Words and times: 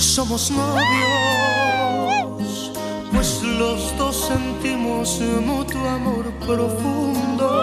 somos 0.00 0.50
novios, 0.50 0.82
pues 3.12 3.42
los 3.42 3.96
dos 3.98 4.28
sentimos 4.28 5.20
mutuo 5.20 5.86
amor 5.88 6.32
profundo. 6.46 7.62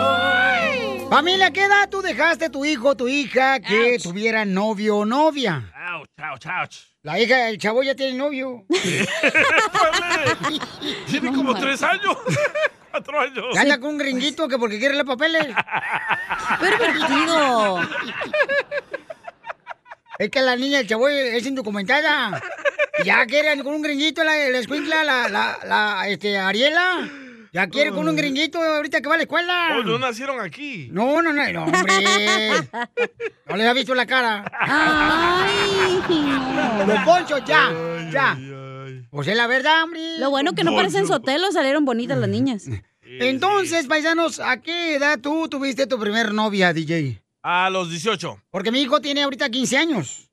Familia, 1.10 1.52
¿qué 1.52 1.64
edad 1.64 1.90
tú 1.90 2.02
dejaste 2.02 2.50
tu 2.50 2.66
hijo 2.66 2.90
o 2.90 2.96
tu 2.96 3.08
hija 3.08 3.60
que 3.60 3.98
tuviera 4.02 4.46
novio 4.46 4.98
o 4.98 5.06
novia? 5.06 5.72
Ouch, 5.94 6.10
ouch, 6.20 6.46
ouch. 6.46 6.76
La 7.04 7.20
hija 7.20 7.38
del 7.46 7.58
chavo 7.58 7.82
ya 7.82 7.96
tiene 7.96 8.18
novio. 8.18 8.66
Tiene 11.08 11.34
como 11.34 11.56
tres 11.56 11.82
años. 11.84 12.18
Cuatro 12.92 13.20
años. 13.20 13.58
Anda 13.58 13.80
con 13.80 13.92
un 13.92 13.98
gringuito 13.98 14.48
que 14.48 14.58
porque 14.58 14.80
quiere 14.80 14.96
los 14.96 15.06
papeles. 15.06 15.48
Pervertido. 16.60 17.80
Es 20.18 20.30
que 20.30 20.42
la 20.42 20.56
niña 20.56 20.80
del 20.80 20.88
chavo 20.88 21.08
es 21.10 21.46
indocumentada. 21.46 22.42
Ya 23.06 23.26
quiere 23.26 23.62
con 23.64 23.76
un 23.76 23.82
gringuito 23.82 24.24
la, 24.24 24.50
la 24.50 24.58
escuincla, 24.58 25.04
la, 25.04 25.30
la, 25.30 25.60
la, 25.66 26.08
este, 26.10 26.38
Ariela. 26.38 27.08
Ya 27.54 27.68
quiere 27.68 27.92
con 27.92 28.08
un 28.08 28.16
gringuito 28.16 28.62
ahorita 28.62 29.02
que 29.02 29.08
va 29.08 29.16
a 29.16 29.18
la 29.18 29.24
escuela. 29.24 29.78
Oh, 29.78 29.84
no 29.84 29.98
nacieron 30.00 30.40
aquí. 30.42 30.90
No, 30.92 31.22
no, 31.22 31.32
no, 31.32 31.52
no, 31.52 31.64
hombre. 31.66 31.94
No 33.48 33.56
les 33.56 33.68
ha 33.68 33.74
visto 33.74 33.96
la 33.96 34.06
cara. 34.06 34.44
Ay, 34.60 36.04
Los 36.88 37.00
ponchos, 37.04 37.42
ya, 37.46 37.72
ya. 38.12 38.38
Pues 39.10 39.28
es 39.28 39.38
la 39.38 39.48
verdad, 39.48 39.84
hombre. 39.84 40.20
Lo 40.20 40.30
bueno 40.30 40.54
que 40.54 40.64
no 40.64 40.76
parecen 40.76 41.08
sotelo, 41.08 41.52
salieron 41.52 41.86
bonitas 41.86 42.18
las 42.18 42.30
niñas. 42.30 42.66
Entonces, 43.04 43.88
paisanos, 43.88 44.40
¿a 44.40 44.62
qué 44.62 44.96
edad 44.96 45.20
tú 45.20 45.48
tuviste 45.48 45.88
tu 45.88 45.98
primer 45.98 46.34
novia, 46.34 46.74
DJ? 46.74 47.22
A 47.50 47.70
los 47.70 47.90
18. 47.90 48.42
Porque 48.52 48.74
mi 48.74 48.82
hijo 48.82 49.00
tiene 49.00 49.24
ahorita 49.24 49.50
15 49.50 49.78
años. 49.78 50.30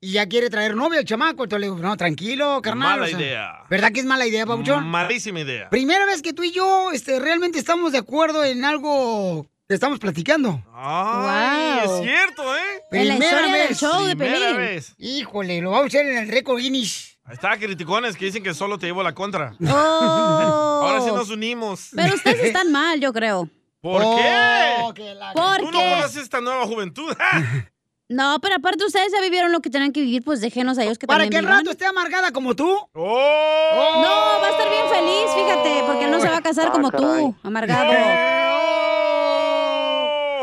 Y 0.00 0.12
ya 0.12 0.26
quiere 0.26 0.48
traer 0.48 0.74
novia 0.74 0.98
el 1.00 1.04
chamaco. 1.04 1.44
Entonces 1.44 1.60
le 1.60 1.66
digo, 1.66 1.76
no, 1.86 1.94
tranquilo, 1.94 2.62
carnal. 2.62 3.00
Mala 3.00 3.04
o 3.04 3.06
sea, 3.06 3.20
idea. 3.20 3.52
¿Verdad 3.68 3.92
que 3.92 4.00
es 4.00 4.06
mala 4.06 4.26
idea, 4.26 4.46
Pabuchón? 4.46 4.86
Malísima 4.86 5.40
idea. 5.40 5.68
Primera 5.68 6.06
vez 6.06 6.22
que 6.22 6.32
tú 6.32 6.42
y 6.42 6.52
yo 6.52 6.90
este, 6.92 7.20
realmente 7.20 7.58
estamos 7.58 7.92
de 7.92 7.98
acuerdo 7.98 8.42
en 8.44 8.64
algo 8.64 9.46
que 9.68 9.74
estamos 9.74 9.98
platicando. 9.98 10.62
Ay, 10.72 11.80
es 11.84 12.02
cierto, 12.02 12.56
¿eh? 12.56 12.60
En 12.92 13.08
la 13.08 13.16
Primera 13.18 13.42
del 13.42 13.68
vez. 13.68 13.78
show 13.78 14.04
de 14.06 14.16
Primera 14.16 14.46
Pelín. 14.46 14.56
vez. 14.56 14.94
Híjole, 14.96 15.60
lo 15.60 15.70
vamos 15.70 15.84
a 15.84 15.88
hacer 15.88 16.06
en 16.06 16.16
el 16.16 16.28
récord 16.28 16.60
Guinness. 16.60 17.18
Ahí 17.24 17.34
está, 17.34 17.58
criticones 17.58 18.16
que 18.16 18.24
dicen 18.24 18.42
que 18.42 18.54
solo 18.54 18.78
te 18.78 18.86
llevo 18.86 19.02
la 19.02 19.14
contra. 19.14 19.54
Oh. 19.68 20.80
Ahora 20.82 21.02
sí 21.02 21.08
nos 21.12 21.28
unimos. 21.28 21.90
Pero 21.94 22.14
ustedes 22.14 22.42
están 22.44 22.72
mal, 22.72 23.00
yo 23.00 23.12
creo. 23.12 23.50
¿Por 23.84 24.00
Oh, 24.02 24.16
qué? 24.16 25.02
que 25.02 25.14
la- 25.14 25.32
Tú 25.34 25.40
no 25.40 25.56
Porque... 25.70 25.94
conoces 25.94 26.16
esta 26.22 26.40
nueva 26.40 26.66
juventud. 26.66 27.14
No, 28.06 28.38
pero 28.42 28.56
aparte 28.56 28.84
ustedes 28.84 29.10
ya 29.12 29.20
vivieron 29.22 29.50
lo 29.50 29.60
que 29.60 29.70
tenían 29.70 29.90
que 29.90 30.02
vivir, 30.02 30.22
pues 30.22 30.42
déjenos 30.42 30.76
a 30.76 30.84
ellos 30.84 30.98
que 30.98 31.06
Para 31.06 31.24
también 31.24 31.40
que 31.40 31.46
vivan. 31.46 31.60
rato 31.60 31.70
esté 31.70 31.86
amargada 31.86 32.32
como 32.32 32.54
tú. 32.54 32.68
¡Oh! 32.92 34.02
No, 34.02 34.42
va 34.42 34.46
a 34.46 34.50
estar 34.50 34.68
bien 34.68 34.86
feliz, 34.90 35.24
fíjate, 35.34 35.82
porque 35.86 36.04
él 36.04 36.10
no 36.10 36.20
se 36.20 36.28
va 36.28 36.36
a 36.36 36.42
casar 36.42 36.70
como 36.70 36.90
tú, 36.92 37.34
amargado. 37.42 37.92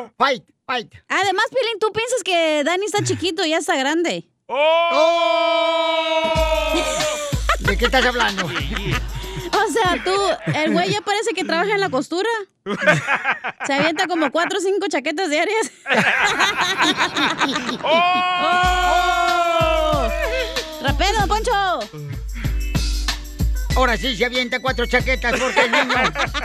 ¡Oh! 0.03 0.09
Fight, 0.17 0.44
fight. 0.66 0.92
Además, 1.08 1.45
Pilín, 1.52 1.78
tú 1.80 1.92
piensas 1.94 2.23
que 2.23 2.64
Dani 2.64 2.86
está 2.86 3.03
chiquito, 3.03 3.45
ya 3.45 3.58
está 3.59 3.75
grande. 3.75 4.28
¡Oh! 4.47 6.23
¿De 7.59 7.78
qué 7.78 7.86
estás 7.86 8.03
hablando? 8.06 8.50
O 9.64 9.72
sea, 9.72 10.04
tú, 10.04 10.12
el 10.54 10.72
güey 10.73 10.90
ya 10.92 11.02
parece 11.02 11.34
que 11.34 11.44
trabaja 11.44 11.73
en 11.73 11.80
la 11.80 11.90
costura. 11.90 12.30
Se 13.66 13.73
avienta 13.73 14.08
como 14.08 14.31
cuatro 14.31 14.58
o 14.59 14.62
cinco 14.62 14.88
chaquetas 14.88 15.30
diarias. 15.30 15.72
¡Oh! 17.84 18.81
¡Rapero, 20.81 21.20
don 21.20 21.28
Poncho! 21.28 21.52
Ahora 23.76 23.98
sí 23.98 24.16
se 24.16 24.26
avienta 24.26 24.59
cuatro 24.59 24.86
chaquetas 24.86 25.40
porque 25.40 25.62
el 25.62 25.72
niño 25.72 25.96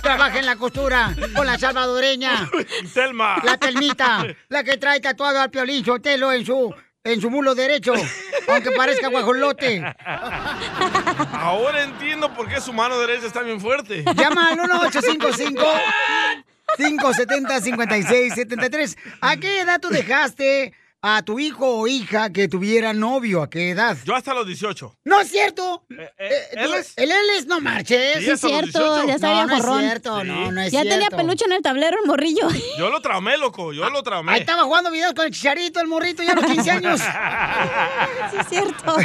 trabaja 0.02 0.38
en 0.38 0.46
la 0.46 0.56
costura 0.56 1.14
con 1.34 1.46
la 1.46 1.58
salvadoreña. 1.58 2.48
Telma. 2.94 3.42
La 3.42 3.56
telmita, 3.56 4.26
la 4.48 4.62
que 4.62 4.76
trae 4.76 5.00
tatuado 5.00 5.40
al 5.40 5.50
piolín 5.50 5.84
Sotelo 5.84 6.32
en 6.32 6.46
su, 6.46 6.72
en 7.06 7.20
su 7.20 7.30
mulo 7.30 7.54
derecho, 7.54 7.94
aunque 8.48 8.70
parezca 8.72 9.08
guajolote. 9.08 9.82
Ahora 11.32 11.84
entiendo 11.84 12.32
por 12.34 12.48
qué 12.48 12.60
su 12.60 12.72
mano 12.72 12.98
derecha 12.98 13.26
está 13.26 13.42
bien 13.42 13.60
fuerte. 13.60 14.04
Llama 14.14 14.48
al 14.48 14.56
1855 14.56 15.62
570 16.76 17.60
5673 17.60 18.96
¿A 19.20 19.36
qué 19.36 19.60
edad 19.60 19.80
tú 19.80 19.88
dejaste 19.88 20.72
a 21.08 21.22
tu 21.22 21.38
hijo 21.38 21.66
o 21.80 21.86
hija 21.86 22.32
que 22.32 22.48
tuviera 22.48 22.92
novio? 22.92 23.42
¿A 23.42 23.48
qué 23.50 23.70
edad? 23.70 23.96
Yo 24.04 24.14
hasta 24.16 24.34
los 24.34 24.46
18. 24.46 24.96
No 25.04 25.20
es 25.20 25.28
cierto. 25.30 25.84
Eh, 25.90 26.10
Eh, 26.18 26.30
¿Él 26.52 26.66
tú- 26.70 26.74
es? 26.74 26.92
El 26.96 27.10
él 27.12 27.16
es, 27.38 27.46
no 27.46 27.60
marches. 27.60 28.24
Sí, 28.24 28.30
hasta 28.30 28.48
los 28.48 28.60
cierto, 28.60 28.78
18. 29.02 29.06
ya 29.08 29.14
está 29.14 29.28
no, 29.28 29.46
no 29.46 29.56
es 29.56 29.64
cierto, 29.80 30.20
Sí. 30.20 30.26
no, 30.26 30.52
no 30.52 30.60
es 30.60 30.72
Ya 30.72 30.80
cierto. 30.82 30.98
tenía 30.98 31.10
peluche 31.16 31.44
en 31.44 31.52
el 31.52 31.62
tablero 31.62 31.96
el 32.02 32.06
morrillo. 32.06 32.48
Yo 32.78 32.90
lo 32.90 33.00
traumé, 33.00 33.36
loco. 33.38 33.72
Yo 33.72 33.88
lo 33.90 34.02
traumé. 34.02 34.32
Ahí 34.32 34.40
estaba 34.40 34.64
jugando 34.64 34.90
videos 34.90 35.14
con 35.14 35.26
el 35.26 35.30
chicharito, 35.32 35.80
el 35.80 35.86
morrito, 35.86 36.22
ya 36.22 36.32
a 36.32 36.34
los 36.34 36.44
15 36.46 36.70
años. 36.70 37.00
Sí, 38.30 38.36
es 38.40 38.48
cierto. 38.48 38.96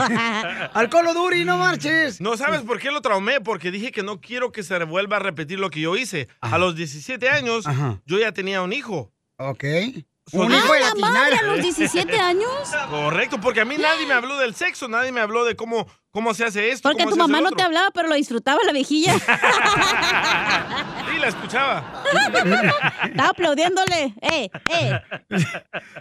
Al 0.73 0.89
Colo 0.89 1.13
Duri, 1.13 1.45
no 1.45 1.57
marches. 1.57 2.19
No 2.22 2.35
sabes 2.38 2.62
por 2.62 2.79
qué 2.79 2.89
lo 2.91 3.01
traumé, 3.01 3.39
porque 3.41 3.69
dije 3.72 3.91
que 3.91 4.01
no 4.03 4.19
quiero 4.19 4.51
que 4.51 4.63
se 4.63 4.83
vuelva 4.83 5.18
a 5.18 5.19
repetir 5.19 5.59
lo 5.59 5.69
que 5.69 5.81
yo 5.81 5.95
hice. 5.95 6.28
A 6.41 6.57
los 6.57 6.75
17 6.75 7.29
años, 7.29 7.68
Ajá. 7.68 8.01
yo 8.06 8.18
ya 8.19 8.31
tenía 8.31 8.62
un 8.62 8.73
hijo. 8.73 9.12
Ok. 9.38 9.63
Solito. 10.31 10.47
Un 10.47 10.53
hijo 10.53 10.74
de 10.74 10.80
¡Ah, 10.84 10.94
la 10.96 11.09
madre 11.09 11.36
a 11.38 11.44
los 11.44 11.62
17 11.62 12.19
años! 12.19 12.50
Correcto, 12.90 13.40
porque 13.42 13.62
a 13.62 13.66
mí 13.66 13.75
nadie 13.78 14.06
me 14.08 14.14
habló 14.14 14.38
del 14.38 14.56
sexo, 14.56 14.88
nadie 14.88 15.12
me 15.12 15.22
habló 15.22 15.44
de 15.46 15.56
cómo, 15.56 15.86
cómo 16.12 16.34
se 16.34 16.46
hace 16.46 16.72
esto. 16.72 16.90
Porque 16.90 17.03
cómo 17.03 17.12
tu 17.12 17.16
se 17.16 17.22
hace 17.22 17.31
mamá 17.31 17.38
lo 17.40 17.44
no 17.44 17.47
otro. 17.50 17.58
te 17.58 17.64
hablaba, 17.64 17.92
pero 17.92 18.08
lo 18.08 18.16
disfrutaba 18.16 18.59
la 18.66 18.72
viejilla. 18.72 19.14
Sí, 21.12 21.18
la 21.19 21.28
escuchaba. 21.28 22.03
Estaba 23.03 23.30
aplaudiéndole. 23.30 24.14
¡Eh, 24.22 24.50
eh! 24.69 25.00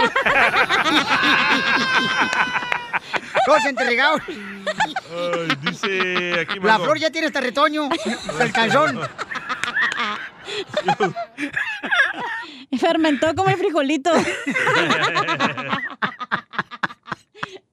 Todos 3.45 3.65
entregados. 3.65 4.21
Ay, 4.27 5.55
dice 5.61 6.39
aquí 6.41 6.59
La 6.61 6.79
flor 6.79 6.97
ya 6.97 7.11
tiene 7.11 7.27
hasta 7.27 7.41
retoño, 7.41 7.89
el 8.39 8.51
calzón. 8.51 8.99
Fermentó 12.79 13.35
como 13.35 13.49
el 13.49 13.57
frijolito. 13.57 14.11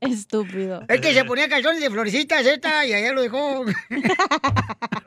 Estúpido. 0.01 0.83
Es 0.89 1.01
que 1.01 1.13
se 1.13 1.25
ponía 1.25 1.49
calzones 1.49 1.81
de 1.81 1.91
florecitas 1.91 2.47
esta 2.47 2.87
y 2.87 2.93
allá 2.95 3.13
lo 3.13 3.21
dejó. 3.23 3.65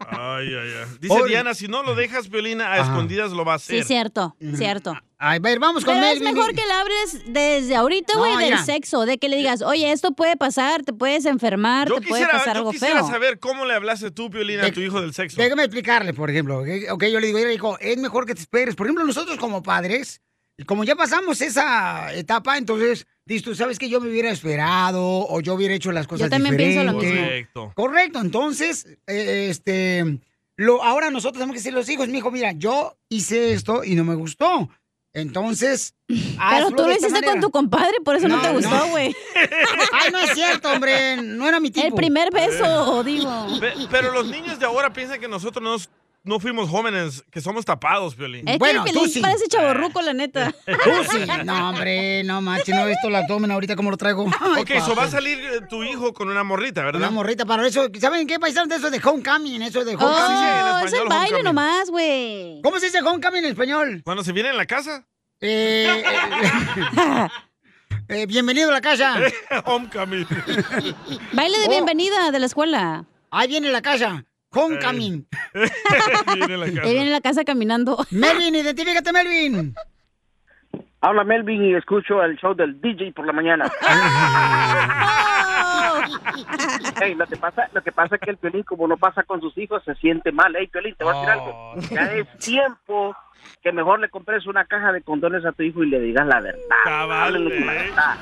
Ay, 0.10 0.48
ay, 0.48 0.56
ay. 0.56 0.98
Dice 1.00 1.14
Oye. 1.14 1.30
Diana, 1.30 1.54
si 1.54 1.68
no 1.68 1.82
lo 1.84 1.96
dejas, 1.96 2.30
Violina, 2.30 2.68
a 2.68 2.74
Ajá. 2.76 2.84
escondidas 2.84 3.32
lo 3.32 3.44
va 3.44 3.54
a 3.54 3.56
hacer. 3.56 3.82
Sí, 3.82 3.88
cierto, 3.88 4.36
cierto. 4.56 4.94
A 5.18 5.40
ver, 5.40 5.58
vamos 5.60 5.84
con 5.86 5.96
Pero 5.96 6.06
es 6.08 6.20
Melvin. 6.20 6.36
mejor 6.36 6.54
que 6.54 6.62
le 6.66 6.74
hables 6.74 7.22
desde 7.28 7.76
ahorita, 7.76 8.14
No, 8.14 8.20
güey, 8.20 8.36
del 8.38 8.44
mira. 8.52 8.64
sexo, 8.66 9.06
de 9.06 9.18
que 9.18 9.30
le 9.30 9.38
digas, 9.38 9.62
oye, 9.62 9.92
esto 9.92 10.12
puede 10.12 10.36
pasar, 10.38 10.84
te 10.84 10.94
puedes 10.94 11.26
enfermar, 11.26 11.88
Yo 11.88 11.96
te 11.96 12.08
puede 12.08 12.24
quisiera, 12.24 12.32
pasar 12.40 12.54
yo 12.56 12.60
algo 12.60 12.72
quisiera 12.72 12.96
feo. 13.00 13.08
saber 13.08 13.40
cómo 13.40 13.66
le 13.66 13.74
hablaste 13.74 14.12
tú, 14.12 14.30
Violina, 14.30 14.66
a 14.68 14.72
tu 14.72 14.82
hijo 14.82 15.02
del 15.02 15.14
sexo. 15.14 15.42
Déjame 15.42 15.64
explicarle, 15.64 16.14
por 16.14 16.30
ejemplo. 16.30 16.60
Ok, 16.60 16.68
Ok, 16.92 17.06
yo 17.06 17.20
le 17.20 17.28
digo, 17.28 17.40
mira, 17.40 17.52
hijo, 17.54 17.80
es 17.80 17.98
mejor 17.98 18.26
que 18.26 18.36
te 18.36 18.42
esperes. 18.42 18.76
Por 18.76 18.86
ejemplo, 18.86 19.06
nosotros 19.06 19.38
como 19.38 19.64
padres, 19.64 20.22
como 20.68 20.84
ya 20.84 20.96
pasamos 20.96 21.42
esa 21.42 22.14
etapa, 22.14 22.58
entonces, 22.58 23.08
dices 23.26 23.44
tú, 23.44 23.56
¿sabes 23.56 23.80
que 23.80 23.90
yo 23.90 24.00
me 24.00 24.10
hubiera 24.10 24.30
esperado 24.32 25.02
o 25.04 25.42
yo 25.42 25.56
hubiera 25.56 25.74
hecho 25.74 25.92
las 25.92 26.08
cosas 26.08 26.30
también 26.30 26.56
pienso 26.58 26.84
lo 26.84 26.94
mismo. 26.94 27.22
Correcto. 27.22 27.72
Correcto, 27.76 28.20
entonces, 28.22 28.86
eh, 29.08 29.48
este, 29.50 30.20
lo, 30.56 30.84
ahora 30.84 31.10
nosotros 31.10 31.40
tenemos 31.40 31.54
que 31.56 31.60
decirle 31.60 31.78
a 31.78 31.82
los 31.82 31.90
hijos, 31.90 32.08
mi 32.08 32.20
hijo, 32.20 32.30
mira, 32.32 32.52
yo 32.52 32.96
hice 33.10 33.54
esto 33.54 33.84
y 33.84 33.96
no 33.96 34.04
me 34.04 34.16
gustó. 34.16 34.70
Entonces, 35.16 35.94
Pero 36.08 36.72
tú 36.72 36.84
lo 36.84 36.90
hiciste 36.92 37.08
con 37.10 37.22
manera. 37.22 37.40
tu 37.42 37.52
compadre, 37.52 37.98
por 38.04 38.16
eso 38.16 38.28
no, 38.28 38.38
No, 38.38 38.42
te 38.42 38.48
no. 38.48 38.54
gustó, 38.56 38.88
güey. 38.90 39.16
Ay, 39.92 40.10
no 40.12 40.18
es 40.20 40.32
cierto, 40.34 40.72
hombre, 40.72 41.18
no 41.22 41.48
era 41.48 41.60
mi 41.60 41.70
tipo. 41.70 41.86
El 41.86 41.94
primer 41.94 42.32
beso, 42.32 43.04
digo. 43.04 43.48
Pe- 43.60 43.74
Pero 43.92 44.12
los 44.12 44.28
niños 44.28 44.58
de 44.60 44.66
ahora 44.66 44.92
piensan 44.92 45.20
que 45.20 45.28
nosotros 45.28 45.64
nos- 45.64 45.90
no 46.24 46.40
fuimos 46.40 46.70
jóvenes, 46.70 47.24
que 47.32 47.42
somos 47.42 47.66
tapados, 47.66 48.16
Piolín. 48.16 48.48
Es 48.48 48.58
Bueno, 48.58 48.84
que 48.84 48.90
el 48.92 48.94
tú 48.96 49.02
Piolín 49.02 49.14
sí. 49.14 49.20
parece 49.22 49.48
chaborruco, 49.48 50.02
la 50.02 50.14
neta. 50.14 50.52
Tú 50.66 50.90
sí. 51.12 51.18
No, 51.44 51.70
hombre, 51.70 52.24
no 52.24 52.42
manches, 52.42 52.74
no 52.74 52.82
he 52.86 52.88
visto 52.90 53.08
el 53.10 53.16
abdomen 53.16 53.52
ahorita 53.52 53.76
como 53.76 53.92
lo 53.92 53.98
traigo. 53.98 54.26
Ay, 54.40 54.62
ok, 54.62 54.70
eso 54.72 54.96
va 54.96 55.04
a 55.04 55.10
salir 55.10 55.38
eh, 55.40 55.62
tu 55.70 55.84
hijo 55.84 56.14
con 56.14 56.30
una 56.30 56.44
morrita, 56.44 56.84
¿verdad? 56.84 57.02
Una 57.02 57.12
morrita 57.12 57.46
para 57.46 57.68
eso. 57.68 57.88
¿Saben 58.00 58.26
qué 58.28 58.40
paisanos 58.40 58.70
de 58.70 58.76
eso 58.78 58.90
de 58.90 59.02
homecoming? 59.04 59.62
Eso 59.64 59.84
de 59.84 59.96
homecoming. 59.96 60.38
sí, 60.38 60.44
en 60.44 60.66
Oh, 60.66 60.80
es 60.80 60.86
español, 60.86 61.04
el 61.04 61.10
baile 61.10 61.26
homecoming. 61.36 61.44
nomás, 61.44 61.90
güey. 61.90 62.62
¿Cómo 62.64 62.80
se 62.80 62.86
dice 62.88 63.02
homecoming 63.02 63.44
en 63.44 63.52
español? 63.52 64.02
Cuando 64.06 64.24
se 64.24 64.32
viene 64.32 64.50
en 64.50 64.58
la 64.58 64.66
casa, 64.66 65.06
Eh, 65.42 66.04
eh, 66.06 67.28
eh, 68.08 68.26
bienvenido 68.28 68.70
a 68.70 68.74
la 68.74 68.82
casa. 68.82 69.16
homecoming. 69.66 70.26
Baile 71.34 71.58
de 71.60 71.66
Oh. 71.68 71.70
bienvenida 71.70 72.32
de 72.32 72.40
la 72.40 72.46
escuela. 72.46 73.06
Ahí 73.30 73.48
viene 73.50 73.70
la 73.72 73.82
casa. 73.82 74.24
Homecoming. 74.54 75.28
viene 76.36 76.58
la 76.58 76.68
casa. 76.68 76.82
Ahí 76.84 76.94
viene 76.94 77.10
la 77.10 77.22
casa 77.22 77.44
caminando. 77.44 77.98
Melvin, 78.12 78.54
identifícate, 78.56 79.12
Melvin. 79.12 79.74
Habla 81.02 81.26
Melvin 81.26 81.66
y 81.66 81.76
escucho 81.76 82.24
el 82.24 82.38
show 82.38 82.56
del 82.56 82.80
DJ 82.80 83.12
por 83.12 83.28
la 83.28 83.34
mañana. 83.34 83.66
Ey, 87.02 87.16
lo 87.16 87.28
que 87.28 87.36
pasa, 87.36 87.68
lo 87.74 87.82
que 87.82 87.92
pasa 87.92 88.16
es 88.16 88.22
que 88.22 88.32
el 88.32 88.38
Piolín, 88.38 88.64
como 88.64 88.88
no 88.88 88.96
pasa 88.96 89.24
con 89.24 89.42
sus 89.42 89.58
hijos, 89.58 89.84
se 89.84 89.96
siente 89.96 90.32
mal. 90.32 90.56
Ey, 90.56 90.68
Piolín, 90.68 90.96
te 90.96 91.04
voy 91.04 91.14
a 91.14 91.18
decir 91.18 91.32
algo. 91.32 91.76
Ya 91.92 92.14
es 92.14 92.26
tiempo 92.38 93.14
que 93.62 93.74
mejor 93.74 94.00
le 94.00 94.08
compres 94.10 94.48
una 94.48 94.64
caja 94.66 94.94
de 94.94 95.02
condones 95.02 95.44
a 95.46 95.52
tu 95.52 95.64
hijo 95.64 95.84
y 95.84 95.90
le 95.90 96.00
digas 96.00 96.26
la 96.26 96.40
verdad. 96.40 96.62
Cabal, 96.86 97.50
la 97.50 97.56
eh. 97.56 97.66
verdad. 97.66 98.16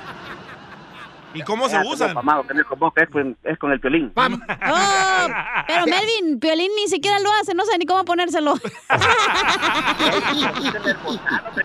¿Y 1.34 1.42
cómo 1.44 1.70
se 1.70 1.80
usan? 1.80 2.14
Pamado, 2.14 2.46
que 2.46 2.54
no 2.54 2.60
es 2.62 2.68
con 2.68 2.80
vos, 2.80 2.94
que 2.94 3.04
es 3.04 3.10
con, 3.10 3.38
es 3.44 3.58
con 3.58 3.72
el 3.72 3.80
Piolín. 3.80 4.10
Pam. 4.12 4.34
Oh, 4.34 5.28
pero 5.74 5.86
Melvin, 5.86 6.40
Piolín 6.40 6.72
ni 6.76 6.88
siquiera 6.88 7.20
lo 7.20 7.32
hace, 7.34 7.54
no 7.54 7.66
sé 7.66 7.78
ni 7.78 7.86
cómo 7.86 8.04
ponérselo. 8.06 8.56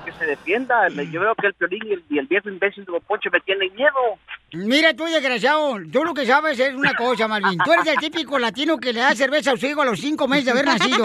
Que 0.05 0.13
se 0.13 0.27
defienda. 0.27 0.89
Yo 0.89 1.21
veo 1.21 1.35
que 1.35 1.49
el 1.49 1.55
Piolín 1.55 1.83
y 1.87 1.93
el, 1.95 2.05
y 2.09 2.19
el 2.19 2.27
viejo 2.27 2.49
imbécil 2.49 2.85
de 2.85 3.01
Poncho 3.01 3.31
me 3.33 3.41
tienen 3.41 3.75
miedo. 3.75 4.19
Mira 4.53 4.95
tú, 4.95 5.05
desgraciado, 5.05 5.77
tú 5.93 6.05
lo 6.05 6.15
que 6.15 6.25
sabes 6.25 6.59
es 6.59 6.75
una 6.75 6.95
cosa, 6.95 7.27
Malvin. 7.27 7.59
Tú 7.65 7.73
eres 7.73 7.87
el 7.89 7.97
típico 7.97 8.39
latino 8.39 8.79
que 8.79 8.93
le 8.93 9.01
da 9.01 9.15
cerveza 9.15 9.53
a 9.53 9.57
su 9.57 9.67
hijo 9.67 9.83
a 9.83 9.85
los 9.85 10.01
cinco 10.01 10.29
meses 10.29 10.47
de 10.47 10.51
haber 10.53 10.67
nacido. 10.67 11.05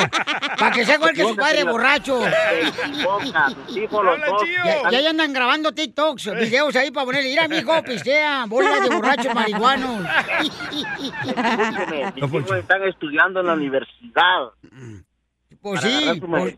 Para 0.58 0.72
que 0.72 0.86
sea 0.86 0.96
igual 0.96 1.14
que 1.14 1.24
su 1.24 1.36
padre 1.36 1.64
borracho. 1.64 2.20
Los 2.20 3.34
ya 4.92 4.98
ahí 4.98 5.08
andan 5.08 5.34
grabando 5.34 5.72
TikToks, 5.74 6.36
videos 6.36 6.76
ahí 6.76 6.92
para 6.92 7.06
ponerle, 7.06 7.30
mira, 7.30 7.48
mijo, 7.48 7.82
pistea, 7.84 8.46
bola 8.48 8.80
de 8.80 8.90
borrachos 8.90 9.34
marihuanos. 9.34 10.06
Hijos 12.16 12.58
están 12.58 12.84
estudiando 12.92 13.40
en 13.40 13.48
la 13.48 13.54
universidad. 13.54 14.52
Pues 15.62 15.82
sí, 15.82 16.20
su 16.20 16.28
pues, 16.28 16.58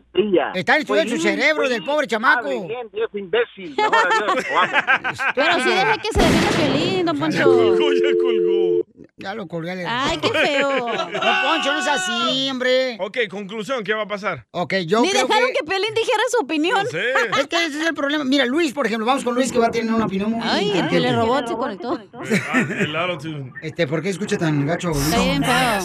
están 0.54 0.80
estudiando 0.80 1.14
su 1.14 1.22
Pues, 1.22 1.34
cerebro 1.34 1.62
pues, 1.64 1.70
del 1.70 1.84
pobre 1.84 2.06
chamaco. 2.06 2.48
bien, 2.66 2.88
viejo 2.90 3.18
imbécil. 3.18 3.76
Adiós, 3.78 4.46
vamos. 4.54 5.18
Pero 5.34 5.54
sí 5.60 5.68
deje 5.68 5.98
que 5.98 6.12
se 6.12 6.22
defienda 6.22 6.50
Piolín, 6.56 7.06
don 7.06 7.18
Poncho. 7.18 7.44
Colgó, 7.44 7.92
ya 7.92 8.12
colgó. 8.22 8.86
Ya 9.16 9.32
lo 9.34 9.46
colgué. 9.46 9.76
le- 9.76 9.86
Ay, 9.86 10.18
qué 10.18 10.28
feo. 10.28 10.86
No, 10.88 11.06
Poncho, 11.12 11.72
no 11.72 11.78
es 11.78 11.86
así, 11.86 12.48
hombre. 12.50 12.96
Ok, 13.00 13.18
conclusión, 13.30 13.84
¿qué 13.84 13.94
va 13.94 14.02
a 14.02 14.08
pasar? 14.08 14.46
Ok, 14.50 14.74
yo 14.86 15.00
Ni 15.02 15.10
creo 15.10 15.26
dejaron 15.26 15.48
que... 15.48 15.54
que 15.60 15.64
Piolín 15.64 15.94
dijera 15.94 16.22
su 16.30 16.38
opinión. 16.44 16.82
No 16.84 16.90
sé. 16.90 17.04
Es 17.40 17.46
que 17.46 17.64
ese 17.66 17.80
es 17.80 17.86
el 17.86 17.94
problema. 17.94 18.24
Mira, 18.24 18.44
Luis, 18.44 18.72
por 18.72 18.86
ejemplo, 18.86 19.06
vamos 19.06 19.22
con 19.22 19.34
Luis 19.34 19.52
que 19.52 19.58
va 19.58 19.68
a 19.68 19.70
tener 19.70 19.92
una 19.94 20.06
opinión 20.06 20.32
muy 20.32 20.40
Ay, 20.42 20.70
el 20.70 20.76
inteligente. 20.78 20.96
telerobot 21.08 21.46
se 21.46 21.54
conectó. 21.54 22.00
El. 22.20 23.52
Este, 23.62 23.86
¿por 23.86 24.02
qué 24.02 24.08
escucha 24.10 24.36
tan 24.36 24.66
gacho? 24.66 24.90
Está 24.90 25.22
bien 25.22 25.44
feo. 25.44 25.80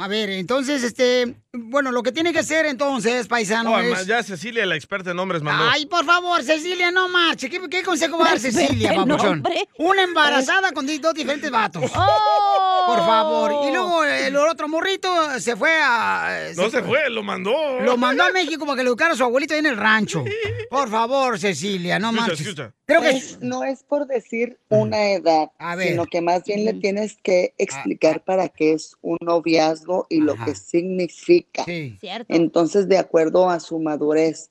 A 0.00 0.06
ver, 0.06 0.30
entonces, 0.30 0.84
este, 0.84 1.34
bueno, 1.52 1.90
lo 1.90 2.04
que 2.04 2.12
tiene 2.12 2.32
que 2.32 2.38
hacer 2.38 2.66
entonces, 2.66 3.26
paisano, 3.26 3.74
además, 3.74 4.02
es... 4.02 4.06
ya 4.06 4.22
Cecilia, 4.22 4.64
la 4.64 4.76
experta 4.76 5.10
en 5.10 5.16
nombres, 5.16 5.42
mandó. 5.42 5.68
Ay, 5.68 5.86
por 5.86 6.04
favor, 6.04 6.40
Cecilia, 6.44 6.92
no 6.92 7.08
marche. 7.08 7.50
¿Qué, 7.50 7.60
qué 7.68 7.82
consejo 7.82 8.16
va 8.16 8.26
a 8.26 8.28
dar 8.28 8.38
Cecilia, 8.38 8.94
papuchón? 8.94 9.42
Una 9.78 10.04
embarazada 10.04 10.70
con 10.70 10.86
dos 10.86 11.14
diferentes 11.14 11.50
vatos. 11.50 11.90
¡Oh! 11.96 12.84
Por 12.86 12.98
favor. 12.98 13.66
Y 13.68 13.72
luego 13.72 14.04
el 14.04 14.36
otro 14.36 14.68
morrito 14.68 15.10
se 15.40 15.56
fue 15.56 15.72
a... 15.82 16.52
no 16.56 16.70
se 16.70 16.80
fue, 16.84 17.10
lo 17.10 17.24
mandó. 17.24 17.80
Lo 17.80 17.96
mandó 17.96 18.22
a 18.22 18.30
México 18.30 18.64
para 18.66 18.76
que 18.76 18.84
le 18.84 18.90
educara 18.90 19.14
a 19.14 19.16
su 19.16 19.24
abuelito 19.24 19.54
ahí 19.54 19.58
en 19.60 19.66
el 19.66 19.76
rancho. 19.76 20.24
Por 20.70 20.88
favor, 20.88 21.40
Cecilia, 21.40 21.98
no 21.98 22.10
Escucha, 22.10 22.26
marches. 22.28 22.46
escucha. 22.46 22.72
Creo 22.88 23.02
que... 23.02 23.10
Es- 23.10 23.38
no 23.40 23.64
es 23.64 23.82
por 23.82 24.06
decir 24.06 24.58
una 24.70 25.10
edad, 25.10 25.50
A 25.58 25.76
ver. 25.76 25.88
sino 25.90 26.06
que 26.06 26.22
más 26.22 26.42
bien 26.44 26.64
le 26.64 26.72
tienes 26.72 27.18
que 27.22 27.52
explicar 27.58 28.24
para 28.24 28.48
qué 28.48 28.72
es 28.72 28.96
un 29.02 29.18
noviazgo 29.20 30.06
y 30.08 30.20
lo 30.20 30.34
que 30.42 30.54
significa. 30.54 31.64
Sí. 31.66 31.98
Cierto. 32.00 32.34
Entonces, 32.34 32.88
de 32.88 32.96
acuerdo 32.96 33.50
a 33.50 33.60
su 33.60 33.78
madurez, 33.78 34.50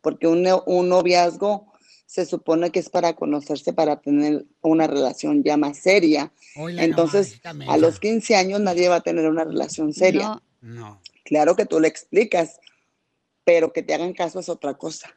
porque 0.00 0.26
un, 0.26 0.44
un 0.66 0.88
noviazgo 0.88 1.72
se 2.06 2.26
supone 2.26 2.70
que 2.72 2.80
es 2.80 2.90
para 2.90 3.14
conocerse, 3.14 3.72
para 3.72 4.00
tener 4.00 4.44
una 4.62 4.88
relación 4.88 5.44
ya 5.44 5.56
más 5.56 5.78
seria. 5.78 6.32
Entonces, 6.56 7.40
a 7.44 7.76
los 7.76 7.92
mensa. 7.94 8.00
15 8.00 8.36
años 8.36 8.60
nadie 8.60 8.88
va 8.88 8.96
a 8.96 9.00
tener 9.00 9.28
una 9.28 9.44
relación 9.44 9.92
seria. 9.92 10.28
No. 10.28 10.42
No. 10.60 11.00
Claro 11.24 11.54
que 11.54 11.66
tú 11.66 11.78
le 11.78 11.86
explicas, 11.86 12.58
pero 13.44 13.72
que 13.72 13.82
te 13.82 13.94
hagan 13.94 14.12
caso 14.12 14.40
es 14.40 14.48
otra 14.48 14.74
cosa. 14.74 15.16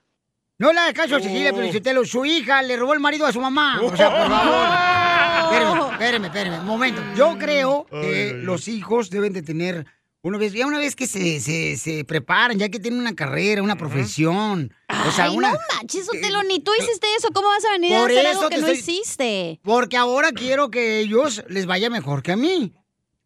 No 0.60 0.72
le 0.74 0.80
hagas 0.80 0.94
caso 0.94 1.16
a 1.16 1.20
Cecilia, 1.22 1.52
Oh. 1.54 1.80
pero 1.84 2.06
su 2.06 2.26
hija 2.26 2.62
le 2.62 2.76
robó 2.78 2.94
el 2.94 3.00
marido 3.00 3.26
a 3.26 3.32
su 3.32 3.40
mamá. 3.42 3.80
O 3.82 3.96
sea, 3.96 4.10
por 4.10 4.30
favor. 4.30 5.54
Espérame, 5.54 5.92
espérame, 5.94 6.26
espérame. 6.26 6.60
Un 6.60 6.66
momento. 6.66 7.02
Yo 7.16 7.38
creo 7.38 7.86
que 7.90 7.96
Ay, 7.98 8.06
ay, 8.06 8.32
ay. 8.36 8.42
los 8.44 8.68
hijos 8.68 9.10
deben 9.10 9.32
de 9.34 9.42
tener, 9.42 9.86
una 10.22 10.38
vez, 10.38 10.52
ya 10.54 10.68
una 10.68 10.78
vez 10.78 10.96
que 10.98 11.08
se, 11.08 11.40
se, 11.40 11.78
se 11.78 12.04
preparan, 12.04 12.58
ya 12.60 12.68
que 12.70 12.80
tienen 12.80 13.00
una 13.00 13.16
carrera, 13.16 13.64
una 13.64 13.78
profesión. 13.78 14.74
O 15.08 15.12
sea, 15.12 15.26
Ay, 15.26 15.38
una... 15.38 15.52
no 15.54 15.58
manches, 15.78 16.06
Sotelo, 16.06 16.44
ni 16.44 16.60
tú 16.60 16.72
hiciste 16.78 17.08
eso. 17.18 17.30
¿Cómo 17.34 17.48
vas 17.48 17.64
a 17.66 17.72
venir 17.72 17.94
a 17.96 18.04
hacer 18.06 18.26
eso 18.26 18.30
algo 18.40 18.50
que 18.50 18.58
no 18.58 18.68
estoy- 18.68 18.80
hiciste? 18.80 19.60
Porque 19.64 19.96
ahora 19.98 20.32
quiero 20.34 20.70
que 20.70 21.00
ellos 21.00 21.44
les 21.48 21.66
vaya 21.68 21.90
mejor 21.90 22.22
que 22.22 22.34
a 22.34 22.36
mí. 22.36 22.74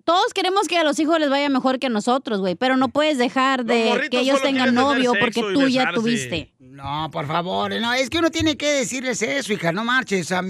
Todos 0.03 0.33
queremos 0.33 0.67
que 0.67 0.77
a 0.77 0.83
los 0.83 0.99
hijos 0.99 1.17
les 1.19 1.29
vaya 1.29 1.47
mejor 1.49 1.79
que 1.79 1.87
a 1.87 1.89
nosotros, 1.89 2.41
güey, 2.41 2.55
pero 2.55 2.75
no 2.75 2.89
puedes 2.89 3.17
dejar 3.17 3.63
de 3.63 4.09
que 4.11 4.19
ellos 4.19 4.41
tengan 4.41 4.75
novio 4.75 5.13
porque 5.19 5.41
tú 5.41 5.67
ya 5.69 5.93
tuviste. 5.93 6.53
No, 6.59 7.09
por 7.11 7.25
favor. 7.25 7.71
No, 7.79 7.93
es 7.93 8.09
que 8.09 8.17
uno 8.17 8.29
tiene 8.29 8.57
que 8.57 8.65
decirles 8.71 9.21
eso, 9.21 9.53
hija. 9.53 9.71
No 9.71 9.85
marches. 9.85 10.25
o 10.25 10.27
sea, 10.27 10.41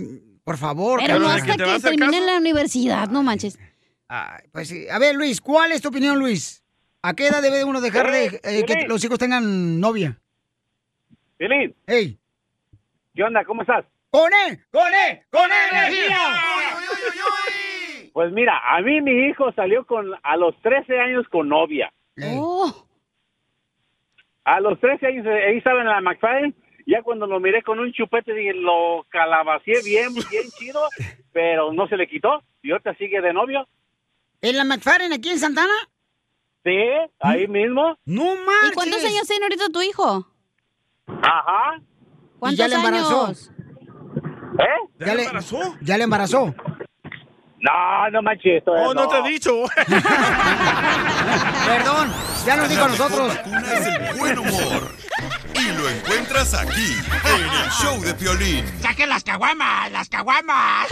por 0.43 0.57
favor. 0.57 0.99
Pero 1.01 1.19
no 1.19 1.27
que 1.27 1.33
hasta 1.33 1.55
que 1.55 1.79
terminen 1.79 2.21
caso. 2.21 2.25
la 2.25 2.37
universidad, 2.37 3.09
no 3.09 3.21
manches. 3.21 3.59
Ay, 4.07 4.43
pues 4.51 4.69
sí. 4.69 4.87
A 4.89 4.99
ver, 4.99 5.15
Luis, 5.15 5.39
¿cuál 5.39 5.71
es 5.71 5.81
tu 5.81 5.89
opinión, 5.89 6.17
Luis? 6.17 6.63
¿A 7.01 7.13
qué 7.13 7.27
edad 7.27 7.41
debe 7.41 7.63
uno 7.63 7.81
dejar 7.81 8.11
de 8.11 8.39
eh, 8.43 8.63
que 8.65 8.85
los 8.87 9.03
hijos 9.03 9.19
tengan 9.19 9.79
novia? 9.79 10.19
Piolín, 11.37 11.75
¡Ey! 11.85 12.17
¿qué 13.13 13.23
onda? 13.23 13.43
¿Cómo 13.43 13.61
estás? 13.61 13.85
¡Con 14.09 14.31
él! 14.47 14.63
¡Con 14.71 14.87
él! 14.87 15.21
¡Con 15.29 15.49
energía! 15.71 16.17
Pues 18.13 18.31
mira, 18.31 18.59
a 18.75 18.79
mí 18.81 19.01
mi 19.01 19.27
hijo 19.27 19.51
salió 19.53 19.85
con 19.85 20.11
a 20.21 20.37
los 20.37 20.55
13 20.61 20.99
años 20.99 21.27
con 21.29 21.49
novia. 21.49 21.91
Oh, 22.37 22.71
A 24.45 24.59
los 24.59 24.79
13 24.79 25.07
años 25.07 25.25
eh, 25.25 25.47
ahí 25.49 25.57
estaba 25.57 25.81
en 25.81 25.87
la 25.87 25.99
McFarlane. 26.01 26.53
Ya 26.85 27.01
cuando 27.01 27.25
lo 27.25 27.39
miré 27.39 27.63
con 27.63 27.79
un 27.79 27.91
chupete 27.93 28.33
dije, 28.33 28.53
lo 28.53 29.05
calabacié 29.09 29.81
bien, 29.83 30.13
bien 30.31 30.43
chido, 30.57 30.81
pero 31.31 31.73
no 31.73 31.87
se 31.87 31.97
le 31.97 32.07
quitó. 32.07 32.43
Y 32.61 32.71
ahorita 32.71 32.93
sigue 32.95 33.19
de 33.21 33.33
novio. 33.33 33.67
¿En 34.41 34.57
la 34.57 34.63
McFarren 34.65 35.11
aquí 35.13 35.29
en 35.31 35.39
Santana? 35.39 35.73
Sí, 36.63 36.77
ahí 37.19 37.47
mismo. 37.47 37.97
¡No 38.05 38.23
manches! 38.25 38.71
¿Y 38.71 38.73
cuántos 38.73 39.03
años 39.05 39.27
tiene 39.27 39.45
ahorita 39.45 39.69
tu 39.69 39.81
hijo? 39.81 40.27
Ajá. 41.07 41.81
¿Cuántos 42.39 42.57
ya 42.59 42.67
le 42.67 42.75
embarazó? 42.75 43.25
años? 43.25 43.51
¿Eh? 44.59 44.89
¿Ya, 44.99 45.15
le- 45.15 45.21
embarazó? 45.23 45.59
¿Ya 45.81 45.97
le 45.97 46.03
embarazó? 46.03 46.53
No, 47.63 48.09
no 48.11 48.21
manches. 48.21 48.61
Oh, 48.65 48.93
no 48.93 49.07
te 49.07 49.19
he 49.19 49.23
dicho. 49.29 49.63
Perdón, 51.65 52.11
ya 52.45 52.57
nos 52.57 52.67
dijo 52.67 52.83
a 52.83 52.87
nosotros. 52.89 53.33
La 53.33 53.41
mejor 53.41 53.61
vacuna 53.61 53.73
es 53.73 53.87
el 53.87 54.19
buen 54.19 54.39
humor. 54.39 54.91
Y 55.55 55.71
lo 55.77 55.89
encuentras 55.89 56.53
aquí, 56.55 56.93
en 57.23 57.41
el 57.41 57.71
show 57.71 58.01
de 58.01 58.13
Piolín. 58.15 58.65
¡Saquen 58.81 59.07
las 59.07 59.23
caguamas! 59.23 59.89
¡Las 59.93 60.09
caguamas! 60.09 60.87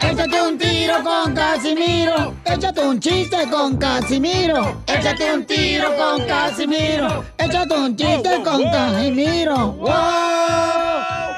Échate 0.00 0.42
un 0.42 0.58
tiro 0.58 1.04
con 1.04 1.32
Casimiro. 1.34 2.34
Échate 2.44 2.80
un 2.80 2.98
chiste 2.98 3.48
con 3.48 3.76
Casimiro. 3.76 4.82
Échate 4.88 5.34
un 5.34 5.46
tiro 5.46 5.96
con 5.96 6.26
Casimiro. 6.26 7.24
Échate 7.38 7.74
un 7.74 7.94
chiste 7.94 8.42
con 8.42 8.64
Casimiro. 8.64 9.68
¡Wow! 9.74 9.92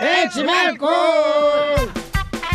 ¡Échame 0.01 0.53
alcohol! 0.53 1.80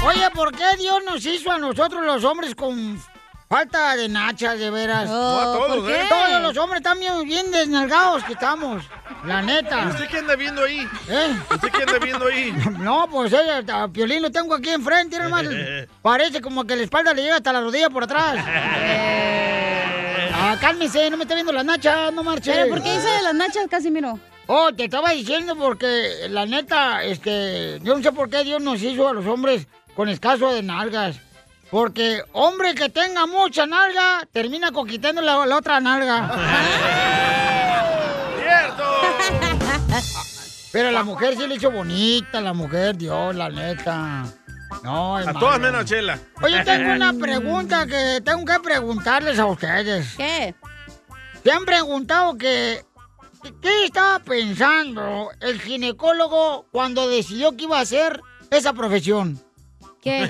Oye, 0.05 0.29
¿por 0.33 0.55
qué 0.55 0.77
Dios 0.77 1.03
nos 1.05 1.25
hizo 1.25 1.51
a 1.51 1.57
nosotros 1.57 2.05
los 2.05 2.23
hombres 2.23 2.55
con 2.55 2.99
Falta 3.47 3.95
de 3.95 4.09
nachas, 4.09 4.57
de 4.57 4.71
veras. 4.71 5.07
No, 5.07 5.39
a 5.39 5.43
todos, 5.43 5.77
¿por 5.77 5.87
qué? 5.87 6.01
¿eh? 6.01 6.05
Todos 6.09 6.41
los 6.41 6.57
hombres 6.57 6.81
están 6.81 6.99
bien, 6.99 7.23
bien 7.25 7.51
desnalgados 7.51 8.23
que 8.23 8.33
estamos. 8.33 8.83
La 9.23 9.43
neta. 9.43 9.87
¿Usted 9.87 10.07
qué 10.07 10.17
anda 10.17 10.35
viendo 10.35 10.63
ahí? 10.63 10.87
¿Eh? 11.07 11.35
¿Usted 11.51 11.69
qué 11.69 11.83
anda 11.83 11.99
viendo 11.99 12.27
ahí? 12.27 12.51
No, 12.79 13.07
pues 13.09 13.31
ella, 13.33 13.63
a 13.83 13.87
Piolín 13.87 14.23
lo 14.23 14.31
tengo 14.31 14.55
aquí 14.55 14.69
enfrente, 14.69 15.17
hermano. 15.17 15.51
Parece 16.01 16.41
como 16.41 16.65
que 16.65 16.75
la 16.75 16.83
espalda 16.83 17.13
le 17.13 17.21
llega 17.21 17.35
hasta 17.35 17.53
la 17.53 17.61
rodilla 17.61 17.89
por 17.89 18.03
atrás. 18.03 18.43
Ah, 20.37 20.57
cálmese, 20.59 21.09
no 21.09 21.17
me 21.17 21.23
está 21.23 21.33
viendo 21.33 21.53
las 21.53 21.63
nachas, 21.63 22.13
no 22.13 22.21
marche. 22.21 22.51
¿Pero 22.51 22.69
por 22.69 22.83
qué 22.83 22.93
dice 22.93 23.07
de 23.07 23.21
las 23.23 23.33
nachas, 23.33 23.67
Casimiro? 23.69 24.19
Oh, 24.47 24.71
te 24.73 24.83
estaba 24.83 25.11
diciendo 25.11 25.55
porque 25.55 26.27
la 26.29 26.45
neta, 26.45 27.03
este, 27.03 27.79
yo 27.81 27.95
no 27.95 28.03
sé 28.03 28.11
por 28.11 28.29
qué 28.29 28.43
Dios 28.43 28.61
nos 28.61 28.81
hizo 28.81 29.07
a 29.07 29.13
los 29.13 29.25
hombres 29.25 29.65
con 29.95 30.09
escaso 30.09 30.53
de 30.53 30.63
nalgas. 30.63 31.17
Porque 31.71 32.21
hombre 32.33 32.75
que 32.75 32.89
tenga 32.89 33.25
mucha 33.25 33.65
nalga, 33.65 34.27
termina 34.31 34.71
conquistando 34.71 35.21
la, 35.21 35.45
la 35.45 35.57
otra 35.57 35.79
nalga. 35.79 36.29
¡Cierto! 38.41 38.83
Pero 40.71 40.91
la 40.91 41.03
mujer 41.03 41.35
sí 41.37 41.47
le 41.47 41.55
hizo 41.55 41.71
bonita, 41.71 42.41
la 42.41 42.53
mujer, 42.53 42.97
Dios, 42.97 43.33
la 43.35 43.49
neta. 43.49 44.25
No, 44.83 45.15
A 45.15 45.19
hermano. 45.21 45.39
todas 45.39 45.59
menos 45.59 45.85
Chela. 45.85 46.19
Oye, 46.41 46.63
tengo 46.63 46.91
una 46.93 47.13
pregunta 47.19 47.85
que 47.87 48.21
tengo 48.23 48.43
que 48.45 48.59
preguntarles 48.59 49.39
a 49.39 49.45
ustedes. 49.45 50.15
¿Qué? 50.17 50.53
¿Se 51.43 51.51
han 51.51 51.63
preguntado 51.65 52.37
que 52.37 52.83
qué 53.61 53.85
estaba 53.85 54.19
pensando 54.19 55.29
el 55.39 55.61
ginecólogo 55.61 56.65
cuando 56.71 57.07
decidió 57.07 57.55
que 57.55 57.63
iba 57.65 57.77
a 57.77 57.81
hacer 57.83 58.19
esa 58.51 58.73
profesión? 58.73 59.39
¿Qué? 60.05 60.29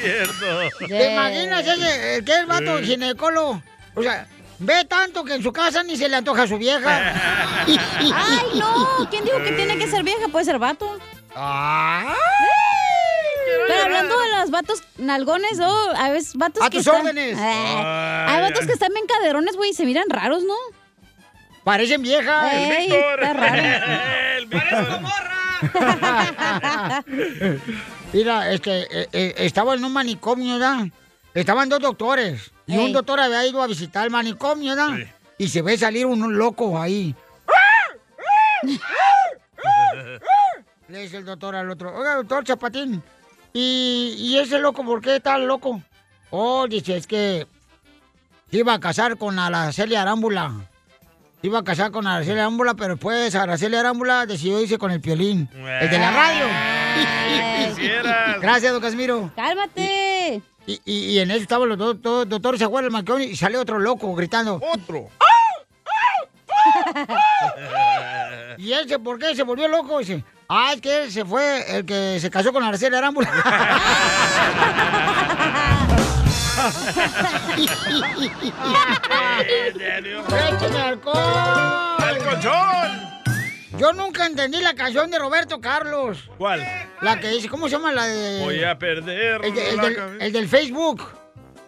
Cierto. 0.00 0.86
¿Te 0.88 1.12
imaginas 1.12 1.64
ese, 1.66 2.16
el 2.16 2.24
que 2.24 2.32
es 2.32 2.46
vato 2.46 2.78
Sí. 2.80 2.86
ginecólogo? 2.86 3.62
O 3.94 4.02
sea, 4.02 4.26
ve 4.58 4.84
tanto 4.84 5.22
que 5.24 5.34
en 5.34 5.42
su 5.44 5.52
casa 5.52 5.84
ni 5.84 5.96
se 5.96 6.08
le 6.08 6.16
antoja 6.16 6.42
a 6.42 6.48
su 6.48 6.58
vieja. 6.58 7.12
¡Ay, 7.66 8.58
no! 8.58 9.06
¿Quién 9.10 9.24
dijo 9.24 9.40
que 9.44 9.52
tiene 9.52 9.78
que 9.78 9.86
ser 9.88 10.02
vieja? 10.02 10.26
Puede 10.28 10.44
ser 10.44 10.58
vato. 10.58 10.98
Ah. 11.36 12.12
Pero 13.68 13.82
hablando 13.84 14.18
de 14.18 14.28
los 14.40 14.50
vatos 14.50 14.82
nalgones, 14.96 15.58
¿no? 15.58 15.72
Hay 15.96 16.10
veces 16.12 16.34
vatos 16.34 16.62
A 16.64 16.70
que 16.70 16.78
tus 16.78 16.86
están... 16.88 17.02
órdenes. 17.02 17.36
Ah, 17.40 18.26
hay 18.28 18.40
vatos 18.42 18.66
que 18.66 18.72
están 18.72 18.92
bien 18.92 19.06
caderones, 19.06 19.54
güey, 19.56 19.70
y 19.70 19.74
se 19.74 19.84
miran 19.86 20.10
raros, 20.10 20.42
¿no? 20.42 20.54
Parecen 21.62 22.02
viejas. 22.02 22.52
Ey, 22.54 22.92
está 22.92 23.32
raro. 23.34 23.62
El 24.38 24.46
Víctor. 24.46 25.00
Mira, 28.12 28.52
este, 28.52 29.02
eh, 29.02 29.08
eh, 29.12 29.34
estaba 29.38 29.74
en 29.74 29.84
un 29.84 29.92
manicomio, 29.92 30.54
¿verdad? 30.54 30.86
Estaban 31.34 31.68
dos 31.68 31.80
doctores. 31.80 32.50
Y 32.66 32.76
un 32.76 32.92
doctor 32.92 33.20
había 33.20 33.46
ido 33.46 33.62
a 33.62 33.66
visitar 33.66 34.04
el 34.04 34.10
manicomio, 34.10 34.74
¿verdad? 34.74 34.96
Sí. 34.96 35.04
Y 35.38 35.48
se 35.48 35.62
ve 35.62 35.78
salir 35.78 36.06
un 36.06 36.36
loco 36.36 36.80
ahí. 36.80 37.14
Le 40.88 41.00
dice 41.00 41.18
el 41.18 41.24
doctor 41.24 41.54
al 41.54 41.70
otro, 41.70 41.94
oiga, 41.94 42.14
doctor 42.14 42.44
Chapatín, 42.44 43.02
¿y, 43.52 44.14
y 44.18 44.38
ese 44.38 44.58
loco 44.58 44.82
por 44.84 45.02
qué 45.02 45.16
está 45.16 45.36
loco? 45.38 45.82
Oh, 46.30 46.66
dice, 46.66 46.96
es 46.96 47.06
que 47.06 47.46
se 48.50 48.56
iba 48.56 48.72
a 48.72 48.80
casar 48.80 49.18
con 49.18 49.38
Araceli 49.38 49.94
Arámbula. 49.96 50.54
Iba 51.42 51.60
a 51.60 51.64
casar 51.64 51.92
con 51.92 52.06
Araceli 52.06 52.40
Arámbula, 52.40 52.74
pero 52.74 52.94
después 52.94 53.34
Araceli 53.34 53.76
Arámbula 53.76 54.26
decidió 54.26 54.60
irse 54.60 54.76
con 54.76 54.90
el 54.90 55.00
piolín, 55.00 55.48
el 55.54 55.88
de 55.88 55.98
la 55.98 56.10
radio. 56.10 56.46
Gracias, 58.40 58.72
don 58.72 58.82
Casimiro. 58.82 59.30
¡Cálmate! 59.36 60.42
Y, 60.66 60.80
y- 60.84 61.10
y 61.12 61.18
en 61.20 61.30
eso 61.30 61.42
estaban 61.42 61.68
los 61.68 61.78
dos, 61.78 62.02
dos 62.02 62.28
doctores, 62.28 62.58
se 62.60 62.68
manicomio 62.68 63.26
y 63.28 63.36
sale 63.36 63.56
otro 63.56 63.78
loco 63.78 64.12
gritando. 64.14 64.60
Otro. 64.74 65.08
¿Y 68.58 68.72
ese 68.72 68.98
por 68.98 69.18
qué 69.18 69.34
se 69.36 69.44
volvió 69.44 69.68
loco? 69.68 70.00
Dice, 70.00 70.24
ah, 70.48 70.72
es 70.74 70.80
que 70.80 71.04
él 71.04 71.12
se 71.12 71.24
fue 71.24 71.76
el 71.78 71.86
que 71.86 72.18
se 72.20 72.30
casó 72.30 72.52
con 72.52 72.64
Araceli 72.64 72.96
Arámbula. 72.96 73.30
¡Échame 79.48 80.78
alcohol! 80.78 81.96
¡Al 81.98 82.18
colchón! 82.18 83.08
Yo 83.78 83.92
nunca 83.92 84.26
entendí 84.26 84.60
la 84.60 84.74
canción 84.74 85.10
de 85.10 85.18
Roberto 85.18 85.60
Carlos. 85.60 86.28
¿Cuál? 86.36 86.64
La 87.00 87.20
que 87.20 87.28
dice, 87.28 87.48
¿cómo 87.48 87.68
se 87.68 87.72
llama 87.76 87.92
la 87.92 88.06
de...? 88.06 88.40
Voy 88.42 88.64
a 88.64 88.76
perder 88.78 89.44
el, 89.44 89.54
de- 89.54 89.70
el 89.70 89.76
la 89.76 89.82
del, 89.84 89.96
cabeza. 89.96 90.24
el 90.24 90.32
del 90.32 90.48
Facebook. 90.48 91.17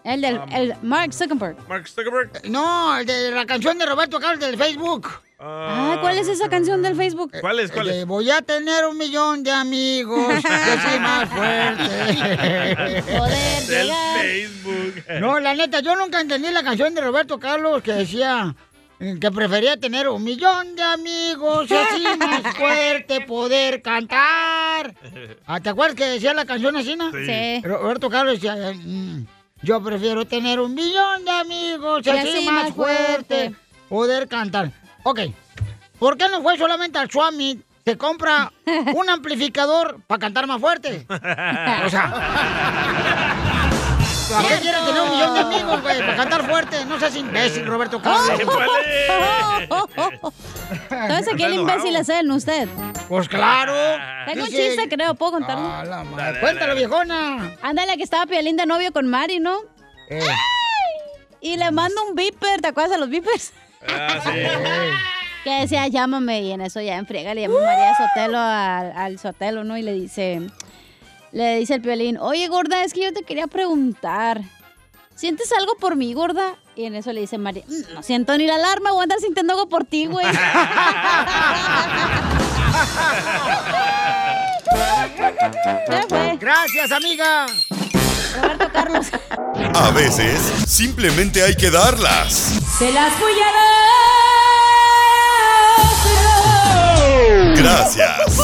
El 0.05 0.21
del 0.23 0.41
el 0.53 0.75
Mark 0.83 1.13
Zuckerberg. 1.13 1.57
Mark 1.69 1.89
Zuckerberg. 1.89 2.49
No, 2.49 2.97
el 2.99 3.07
de 3.07 3.31
la 3.31 3.45
canción 3.47 3.79
de 3.79 3.87
Roberto 3.87 4.19
Carlos 4.19 4.41
del 4.41 4.57
Facebook. 4.57 5.09
Ah, 5.43 5.97
¿cuál 6.03 6.19
es 6.19 6.29
esa 6.29 6.49
canción 6.51 6.83
del 6.83 6.95
Facebook? 6.97 7.33
¿Cuál 7.41 7.61
es? 7.61 7.73
¿Cuál 7.73 7.87
de, 7.87 8.01
es? 8.01 8.07
Voy 8.07 8.31
a 8.31 8.43
tener 8.43 8.85
un 8.87 8.99
millón 8.99 9.43
de 9.43 9.51
amigos, 9.51 10.35
yo 10.35 10.41
soy 10.43 11.01
más 11.01 11.29
fuerte. 11.31 13.03
Poder 13.11 13.63
Del 13.67 13.87
llegar. 13.87 14.21
Facebook. 14.21 15.05
No, 15.21 15.41
la 15.41 15.55
neta, 15.55 15.81
yo 15.81 15.97
nunca 15.97 16.21
entendí 16.21 16.51
la 16.51 16.63
canción 16.63 16.95
de 16.95 17.01
Roberto 17.01 17.39
Carlos 17.39 17.83
que 17.83 17.93
decía 17.93 18.55
eh, 18.99 19.17
que 19.19 19.31
prefería 19.31 19.79
tener 19.79 20.09
un 20.11 20.23
millón 20.23 20.77
de 20.77 20.83
amigos 20.83 21.71
y 21.71 21.75
así 21.75 22.05
más 22.19 22.43
fuerte 22.57 23.23
poder 23.23 23.81
cantar. 23.83 24.95
Ah, 25.47 25.59
¿Te 25.61 25.69
acuerdas 25.71 25.97
que 25.97 26.07
decía 26.07 26.33
la 26.33 26.45
canción 26.45 26.77
así, 26.77 26.95
no? 26.97 27.11
Sí. 27.11 27.61
Roberto 27.65 28.09
Carlos 28.09 28.35
decía, 28.35 28.71
eh, 28.71 28.75
mm, 28.75 29.27
yo 29.63 29.83
prefiero 29.83 30.25
tener 30.25 30.61
un 30.61 30.75
millón 30.75 31.25
de 31.25 31.31
amigos 31.31 32.07
y 32.07 32.11
así, 32.11 32.47
más, 32.47 32.73
fuerte. 32.73 33.55
poder 33.89 34.29
cantar. 34.29 34.73
Ok, 35.03 35.21
¿por 35.99 36.17
qué 36.17 36.29
no 36.29 36.43
fue 36.43 36.57
solamente 36.59 36.99
al 36.99 37.11
Swami? 37.11 37.61
Se 37.85 37.97
compra 37.97 38.53
un 38.95 39.09
amplificador 39.11 40.01
para 40.07 40.19
cantar 40.19 40.47
más 40.47 40.61
fuerte. 40.61 41.07
O 41.87 41.89
sea, 41.91 43.50
¿a 44.37 44.43
qué 44.49 44.61
quiere 44.61 44.79
tener 44.79 45.01
un 45.03 45.11
millón 45.11 45.35
de 45.35 45.41
amigos, 45.41 45.83
güey? 45.83 45.99
Para 46.01 46.17
cantar 46.17 46.47
fuerte. 46.49 46.85
No 46.85 46.99
seas 46.99 47.17
imbécil, 47.17 47.67
Roberto 47.67 48.01
Carlos. 48.01 48.41
Entonces 50.91 51.35
aquí 51.35 51.43
el 51.45 51.55
imbécil 51.55 51.97
es 51.97 52.09
él, 52.09 52.31
usted. 52.31 52.69
Pues 53.09 53.29
claro. 53.29 53.73
Tengo 54.27 54.45
un 54.45 54.51
chiste, 54.51 54.89
creo, 54.89 55.15
¿puedo 55.15 55.33
contarlo? 55.33 55.67
Ah, 55.67 55.85
la 55.85 56.05
madre. 56.05 56.25
Dale, 56.25 56.41
Cuéntalo, 56.41 56.75
viejona. 56.75 57.57
Ándale, 57.63 57.97
que 57.97 58.03
estaba 58.03 58.27
Piolín 58.27 58.57
de 58.57 58.67
novio 58.67 58.93
con 58.93 59.07
Mari, 59.09 59.41
¿no? 59.41 59.59
Eh, 60.09 60.21
Y 61.41 61.57
le 61.57 61.71
mando 61.71 62.05
un 62.09 62.15
beeper, 62.15 62.61
¿te 62.61 62.69
acuerdas 62.69 62.93
de 62.93 62.99
los 62.99 63.09
beepers? 63.11 63.53
Ah, 63.89 64.21
sí. 64.25 64.31
Que 65.43 65.61
decía, 65.63 65.89
llámame, 65.89 66.43
y 66.43 66.53
en 66.53 66.61
eso 66.61 66.83
ya 66.83 66.97
en 66.99 67.07
friega 67.07 67.33
le 67.33 67.41
llama 67.41 67.55
María 67.65 67.95
Sotelo 67.97 68.37
al, 68.39 68.93
al 68.95 69.19
Sotelo, 69.19 69.65
¿no? 69.65 69.79
Y 69.79 69.83
le 69.83 69.95
dice, 69.95 70.43
le 71.33 71.57
dice 71.59 71.75
el 71.75 71.83
Piolín, 71.83 72.19
oye, 72.19 72.49
gorda, 72.49 72.83
es 72.85 72.93
que 72.93 73.05
yo 73.05 73.13
te 73.13 73.23
quería 73.23 73.47
preguntar, 73.47 74.41
¿sientes 75.15 75.53
algo 75.53 75.77
por 75.77 75.97
mí, 75.97 76.13
gorda? 76.15 76.55
Y 76.77 76.85
en 76.85 76.95
eso 76.95 77.13
le 77.13 77.21
dice 77.21 77.39
María, 77.39 77.65
"Mm, 77.67 77.95
no 77.95 78.03
siento 78.03 78.37
ni 78.37 78.47
la 78.47 78.55
alarma, 78.57 78.91
voy 78.93 79.01
a 79.01 79.03
andar 79.05 79.21
sintiendo 79.21 79.53
algo 79.53 79.69
por 79.69 79.85
ti, 79.85 80.07
güey. 80.07 80.27
ya 85.91 86.05
fue, 86.09 86.37
Gracias, 86.39 86.93
amiga. 86.93 87.47
Roberto 88.41 88.69
Carlos. 88.73 89.07
A 89.75 89.91
veces, 89.91 90.41
simplemente 90.67 91.43
hay 91.43 91.55
que 91.57 91.71
darlas. 91.71 92.33
Se 92.79 92.91
las 92.93 93.19
voy 93.21 93.33
a 93.33 93.37
dar. 93.37 93.51
Gracias. 97.57 98.39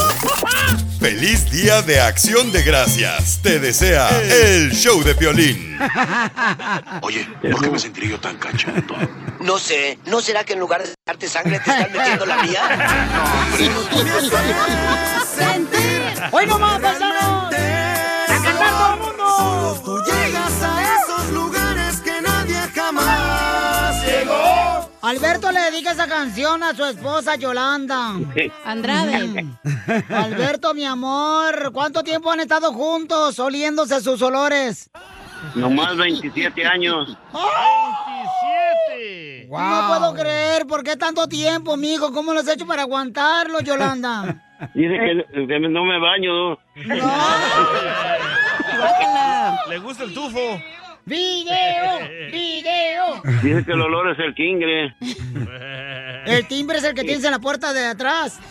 Feliz 1.06 1.48
Día 1.52 1.82
de 1.82 2.00
Acción 2.00 2.50
de 2.50 2.64
Gracias. 2.64 3.38
Te 3.40 3.60
desea 3.60 4.08
el 4.28 4.72
show 4.72 5.04
de 5.04 5.14
Piolín. 5.14 5.78
Oye, 7.02 7.28
¿por 7.48 7.62
qué 7.62 7.70
me 7.70 7.78
sentiré 7.78 8.08
yo 8.08 8.18
tan 8.18 8.36
cachondo? 8.38 8.96
No 9.38 9.56
sé, 9.56 10.00
¿no 10.06 10.20
será 10.20 10.42
que 10.42 10.54
en 10.54 10.58
lugar 10.58 10.82
de 10.82 10.92
darte 11.06 11.28
sangre 11.28 11.60
te 11.60 11.70
están 11.70 11.92
metiendo 11.92 12.26
la 12.26 12.42
mía? 12.42 12.60
¡Hoy 16.32 16.46
nomás, 16.48 16.80
Alberto 25.06 25.52
le 25.52 25.60
dedica 25.60 25.92
esa 25.92 26.08
canción 26.08 26.64
a 26.64 26.74
su 26.74 26.84
esposa 26.84 27.36
Yolanda. 27.36 28.14
Andrade. 28.64 29.46
Alberto, 30.08 30.74
mi 30.74 30.84
amor, 30.84 31.70
¿cuánto 31.72 32.02
tiempo 32.02 32.32
han 32.32 32.40
estado 32.40 32.72
juntos 32.72 33.38
oliéndose 33.38 34.00
sus 34.00 34.20
olores? 34.20 34.90
Nomás 35.54 35.96
27 35.96 36.66
años. 36.66 37.16
27. 38.90 39.46
No 39.48 39.84
puedo 39.86 40.12
creer, 40.14 40.66
¿por 40.66 40.82
qué 40.82 40.96
tanto 40.96 41.28
tiempo, 41.28 41.76
mijo? 41.76 42.12
¿Cómo 42.12 42.34
lo 42.34 42.40
has 42.40 42.48
hecho 42.48 42.66
para 42.66 42.82
aguantarlo, 42.82 43.60
Yolanda? 43.60 44.42
Dice 44.74 45.24
que, 45.32 45.46
que 45.46 45.60
no 45.60 45.84
me 45.84 46.00
baño. 46.00 46.58
Le 49.68 49.78
gusta 49.78 50.02
el 50.02 50.12
tufo. 50.12 50.60
¡Video! 51.06 52.00
¡Video! 52.32 53.22
Dice 53.40 53.64
que 53.64 53.72
el 53.72 53.80
olor 53.80 54.10
es 54.10 54.18
el 54.18 54.34
kingre. 54.34 54.94
El 56.26 56.48
timbre 56.48 56.78
es 56.78 56.84
el 56.84 56.92
que 56.94 57.04
tienes 57.04 57.22
en 57.24 57.30
la 57.30 57.38
puerta 57.38 57.72
de 57.72 57.86
atrás. 57.86 58.40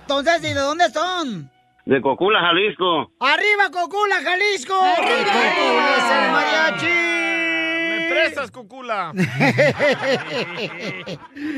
Entonces, 0.00 0.38
¿y 0.42 0.54
de 0.54 0.54
dónde 0.54 0.88
son? 0.88 1.50
De 1.84 2.00
Cocula, 2.00 2.40
Jalisco. 2.40 3.12
¡Arriba, 3.20 3.68
Cocula, 3.70 4.22
Jalisco! 4.22 4.72
¡Cocula 4.72 5.96
es 5.98 6.04
el 6.16 6.32
mariachi! 6.32 6.86
¿Me 7.90 8.08
prestas, 8.08 8.50
Cocula? 8.50 9.12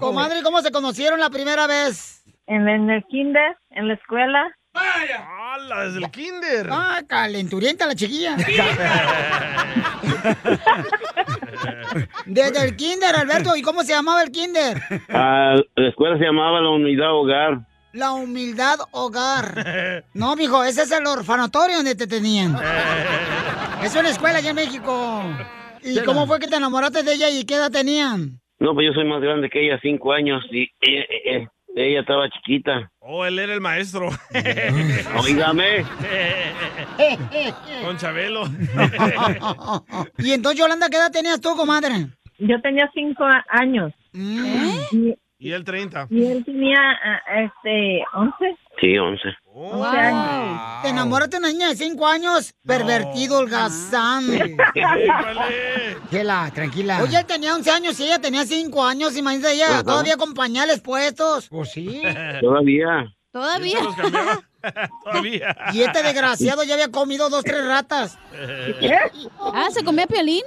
Comadre, 0.00 0.42
¿cómo 0.42 0.62
se 0.62 0.72
conocieron 0.72 1.20
la 1.20 1.28
primera 1.28 1.66
vez? 1.66 2.21
En, 2.46 2.68
en 2.68 2.90
el 2.90 3.04
kinder, 3.04 3.56
en 3.70 3.88
la 3.88 3.94
escuela. 3.94 4.50
¡Hala, 4.74 5.84
desde 5.84 5.98
el 5.98 6.10
kinder! 6.10 6.66
Ah, 6.70 7.00
calenturienta 7.06 7.86
la 7.86 7.94
chiquilla. 7.94 8.36
Desde 12.26 12.64
el 12.64 12.76
kinder, 12.76 13.14
Alberto. 13.16 13.54
¿Y 13.56 13.62
cómo 13.62 13.82
se 13.82 13.92
llamaba 13.92 14.22
el 14.22 14.30
kinder? 14.30 14.78
Ah, 15.10 15.56
la 15.76 15.88
escuela 15.88 16.16
se 16.18 16.24
llamaba 16.24 16.60
la 16.60 16.70
Unidad 16.70 17.12
Hogar. 17.12 17.60
La 17.92 18.12
humildad 18.12 18.76
hogar. 18.92 20.02
No, 20.14 20.34
mijo, 20.34 20.64
ese 20.64 20.82
es 20.84 20.90
el 20.92 21.06
orfanatorio 21.06 21.76
donde 21.76 21.94
te 21.94 22.06
tenían. 22.06 22.56
Es 23.82 23.94
una 23.94 24.08
escuela 24.08 24.38
allá 24.38 24.48
en 24.50 24.56
México. 24.56 25.22
¿Y 25.82 26.00
cómo 26.00 26.26
fue 26.26 26.38
que 26.40 26.46
te 26.48 26.56
enamoraste 26.56 27.02
de 27.02 27.12
ella 27.12 27.28
y 27.28 27.44
qué 27.44 27.56
edad 27.56 27.70
tenían? 27.70 28.40
No, 28.60 28.72
pues 28.72 28.86
yo 28.86 28.94
soy 28.94 29.04
más 29.06 29.20
grande 29.20 29.50
que 29.50 29.66
ella, 29.66 29.78
cinco 29.82 30.12
años, 30.14 30.42
y 30.50 30.70
ella, 30.80 31.04
ella- 31.24 31.50
ella 31.74 32.00
estaba 32.00 32.28
chiquita. 32.30 32.90
Oh, 33.00 33.24
él 33.24 33.38
era 33.38 33.54
el 33.54 33.60
maestro. 33.60 34.08
Oígame. 35.22 35.84
Con 37.84 37.96
Chabelo. 37.98 38.44
y 40.18 40.32
entonces, 40.32 40.60
Yolanda, 40.60 40.88
¿qué 40.90 40.96
edad 40.96 41.10
tenías 41.12 41.40
tú, 41.40 41.56
comadre? 41.56 42.06
Yo 42.38 42.60
tenía 42.60 42.90
cinco 42.94 43.24
años. 43.48 43.92
Y, 44.12 45.14
Y 45.38 45.52
él 45.52 45.64
30. 45.64 46.06
y 46.10 46.24
él 46.26 46.44
tenía, 46.44 46.78
ah, 47.04 47.20
este, 47.42 48.02
once. 48.14 48.56
Sí, 48.80 48.98
años. 49.54 50.82
Te 50.82 50.92
de 51.28 51.36
una 51.38 51.48
niña 51.48 51.68
de 51.68 51.76
cinco 51.76 52.06
años, 52.06 52.54
pervertido, 52.66 53.38
holgazán. 53.38 54.26
Chela, 56.10 56.50
tranquila. 56.54 57.02
Oye, 57.02 57.18
él 57.18 57.26
tenía 57.26 57.54
11 57.54 57.70
años 57.70 58.00
y 58.00 58.04
ella 58.04 58.18
tenía 58.18 58.44
5 58.44 58.84
años. 58.84 59.16
Imagínate 59.16 59.54
ella 59.54 59.66
Ajá. 59.66 59.84
todavía 59.84 60.16
con 60.16 60.34
pañales 60.34 60.80
puestos. 60.80 61.48
Pues 61.48 61.70
sí. 61.72 62.02
Todavía. 62.40 63.14
Todavía. 63.32 63.78
Todavía. 65.04 65.56
Y 65.72 65.82
este 65.82 66.02
desgraciado 66.02 66.62
ya 66.64 66.74
había 66.74 66.90
comido 66.90 67.28
dos, 67.30 67.42
tres 67.44 67.64
ratas. 67.66 68.18
Ah, 69.40 69.68
¿se 69.72 69.82
comía 69.82 70.06
piolín? 70.06 70.42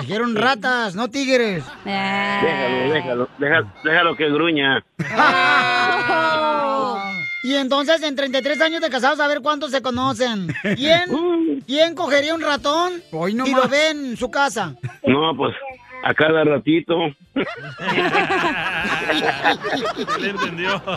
Dijeron 0.00 0.36
ratas, 0.36 0.94
no 0.94 1.08
tigres. 1.08 1.64
Déjalo, 1.84 2.92
déjalo, 2.92 3.28
déjalo, 3.38 3.72
déjalo 3.84 4.16
que 4.16 4.30
gruña. 4.30 4.84
Y 7.42 7.54
entonces, 7.54 8.02
en 8.02 8.16
33 8.16 8.60
años 8.60 8.82
de 8.82 8.90
casados, 8.90 9.18
a 9.18 9.26
ver 9.26 9.40
cuántos 9.40 9.70
se 9.70 9.80
conocen. 9.80 10.48
¿Quién, 10.76 11.04
¿quién 11.66 11.94
cogería 11.94 12.34
un 12.34 12.42
ratón 12.42 13.02
y 13.28 13.54
lo 13.54 13.68
ve 13.68 13.90
en 13.90 14.16
su 14.16 14.30
casa? 14.30 14.74
No, 15.06 15.34
pues 15.36 15.54
a 16.02 16.14
cada 16.14 16.42
ratito. 16.44 17.14
Le 20.20 20.30
entendió. 20.30 20.82
Como 20.82 20.96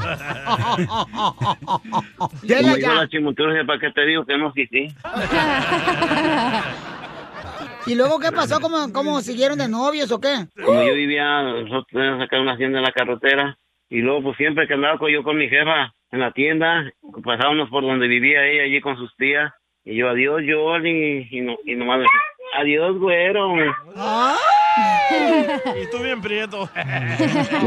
la 2.87 3.07
¿para 3.65 3.79
qué 3.79 3.91
te 3.91 4.05
digo 4.05 4.25
que 4.25 4.37
no 4.37 4.53
sí, 4.53 4.65
sí? 4.67 4.87
¿Y 7.85 7.95
luego 7.95 8.17
qué 8.19 8.31
pasó? 8.31 8.61
¿Cómo, 8.61 8.93
cómo 8.93 9.19
siguieron 9.21 9.57
de 9.57 9.67
novios 9.67 10.09
o 10.11 10.21
qué? 10.21 10.45
Como 10.63 10.83
yo 10.83 10.93
vivía, 10.93 11.41
nosotros 11.43 11.87
teníamos 11.91 12.23
acá 12.23 12.39
una 12.39 12.53
hacienda 12.53 12.77
en 12.79 12.85
la 12.85 12.93
carretera, 12.93 13.57
y 13.89 13.99
luego 13.99 14.23
pues 14.23 14.37
siempre 14.37 14.65
que 14.67 14.75
andaba 14.75 14.97
yo 15.11 15.21
con 15.23 15.35
mi 15.37 15.49
jefa 15.49 15.93
en 16.11 16.21
la 16.21 16.31
tienda, 16.31 16.89
pasábamos 17.23 17.69
por 17.69 17.83
donde 17.83 18.07
vivía 18.07 18.45
ella 18.45 18.63
allí 18.63 18.79
con 18.79 18.95
sus 18.95 19.13
tías, 19.17 19.51
y 19.83 19.95
yo, 19.95 20.07
adiós, 20.09 20.43
Johnny, 20.47 21.27
y, 21.29 21.41
no, 21.41 21.57
y 21.65 21.75
nomás 21.75 21.99
adiós, 22.59 22.97
güero. 22.97 23.53
y 25.81 25.91
tú 25.91 25.99
bien 26.03 26.21
prieto. 26.21 26.69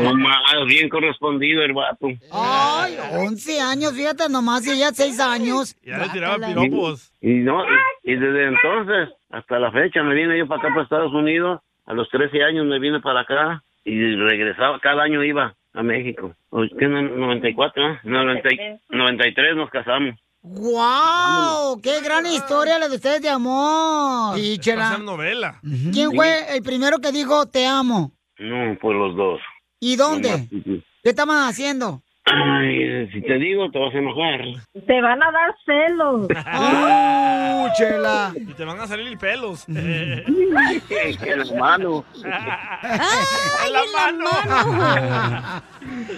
No 0.03 0.14
más, 0.14 0.38
bien 0.66 0.88
correspondido 0.88 1.62
el 1.62 1.72
vato. 1.72 2.09
Ay, 2.33 2.96
11 3.12 3.61
años, 3.61 3.92
fíjate 3.94 4.29
nomás, 4.29 4.66
y 4.66 4.72
ella 4.72 4.90
6 4.92 5.20
años. 5.20 5.77
Ya 5.83 5.99
le 5.99 6.09
tiraba 6.11 6.46
piropos. 6.46 7.12
Y 7.20 7.35
no, 7.35 7.64
y, 7.64 8.12
y 8.12 8.16
desde 8.16 8.49
entonces 8.49 9.14
hasta 9.31 9.59
la 9.59 9.70
fecha 9.72 10.03
me 10.03 10.14
vine 10.14 10.38
yo 10.38 10.46
para 10.46 10.61
acá, 10.61 10.68
para 10.70 10.83
Estados 10.83 11.12
Unidos. 11.12 11.61
A 11.87 11.94
los 11.94 12.09
13 12.11 12.42
años 12.42 12.66
me 12.66 12.79
vine 12.79 13.01
para 13.01 13.20
acá 13.20 13.62
y 13.85 14.14
regresaba, 14.16 14.79
cada 14.81 15.05
año 15.05 15.22
iba 15.22 15.55
a 15.72 15.83
México. 15.83 16.35
¿Qué, 16.79 16.87
no- 16.88 17.03
94, 17.03 18.01
¿no? 18.05 18.25
90 18.25 18.49
y- 18.55 18.59
93 18.96 19.57
nos 19.57 19.70
casamos. 19.70 20.16
¡Guau! 20.48 21.80
¡Qué 21.82 22.00
gran 22.02 22.24
historia 22.24 22.78
la 22.78 22.87
de 22.88 22.94
ustedes 22.94 23.20
de 23.20 23.28
amor! 23.28 24.37
A 24.37 24.61
chela. 24.61 24.96
novela. 24.98 25.61
¿Quién 25.92 26.12
fue 26.14 26.54
el 26.56 26.62
primero 26.62 27.00
que 27.00 27.11
dijo 27.11 27.46
te 27.46 27.66
amo? 27.66 28.12
No, 28.38 28.78
pues 28.80 28.96
los 28.96 29.16
dos. 29.16 29.40
¿Y 29.80 29.96
dónde? 29.96 30.48
Nomás- 30.52 30.85
¿Qué 31.02 31.11
estaban 31.11 31.48
haciendo? 31.48 32.00
Ay, 32.26 33.09
si 33.12 33.22
te 33.22 33.35
digo, 33.38 33.68
te 33.72 33.78
vas 33.80 33.92
a 33.92 33.98
enojar. 33.98 34.40
Te 34.87 35.00
van 35.00 35.20
a 35.20 35.32
dar 35.32 35.52
celos. 35.64 36.28
¡Uh, 36.30 37.68
chela! 37.76 38.32
Y 38.37 38.54
te 38.54 38.64
van 38.64 38.78
a 38.78 38.87
salir 38.87 39.18
pelos. 39.18 39.64
en 39.68 40.24
la 40.24 41.54
mano. 41.59 42.04
¡En 42.14 43.72
la 43.72 43.82
mano! 43.92 44.30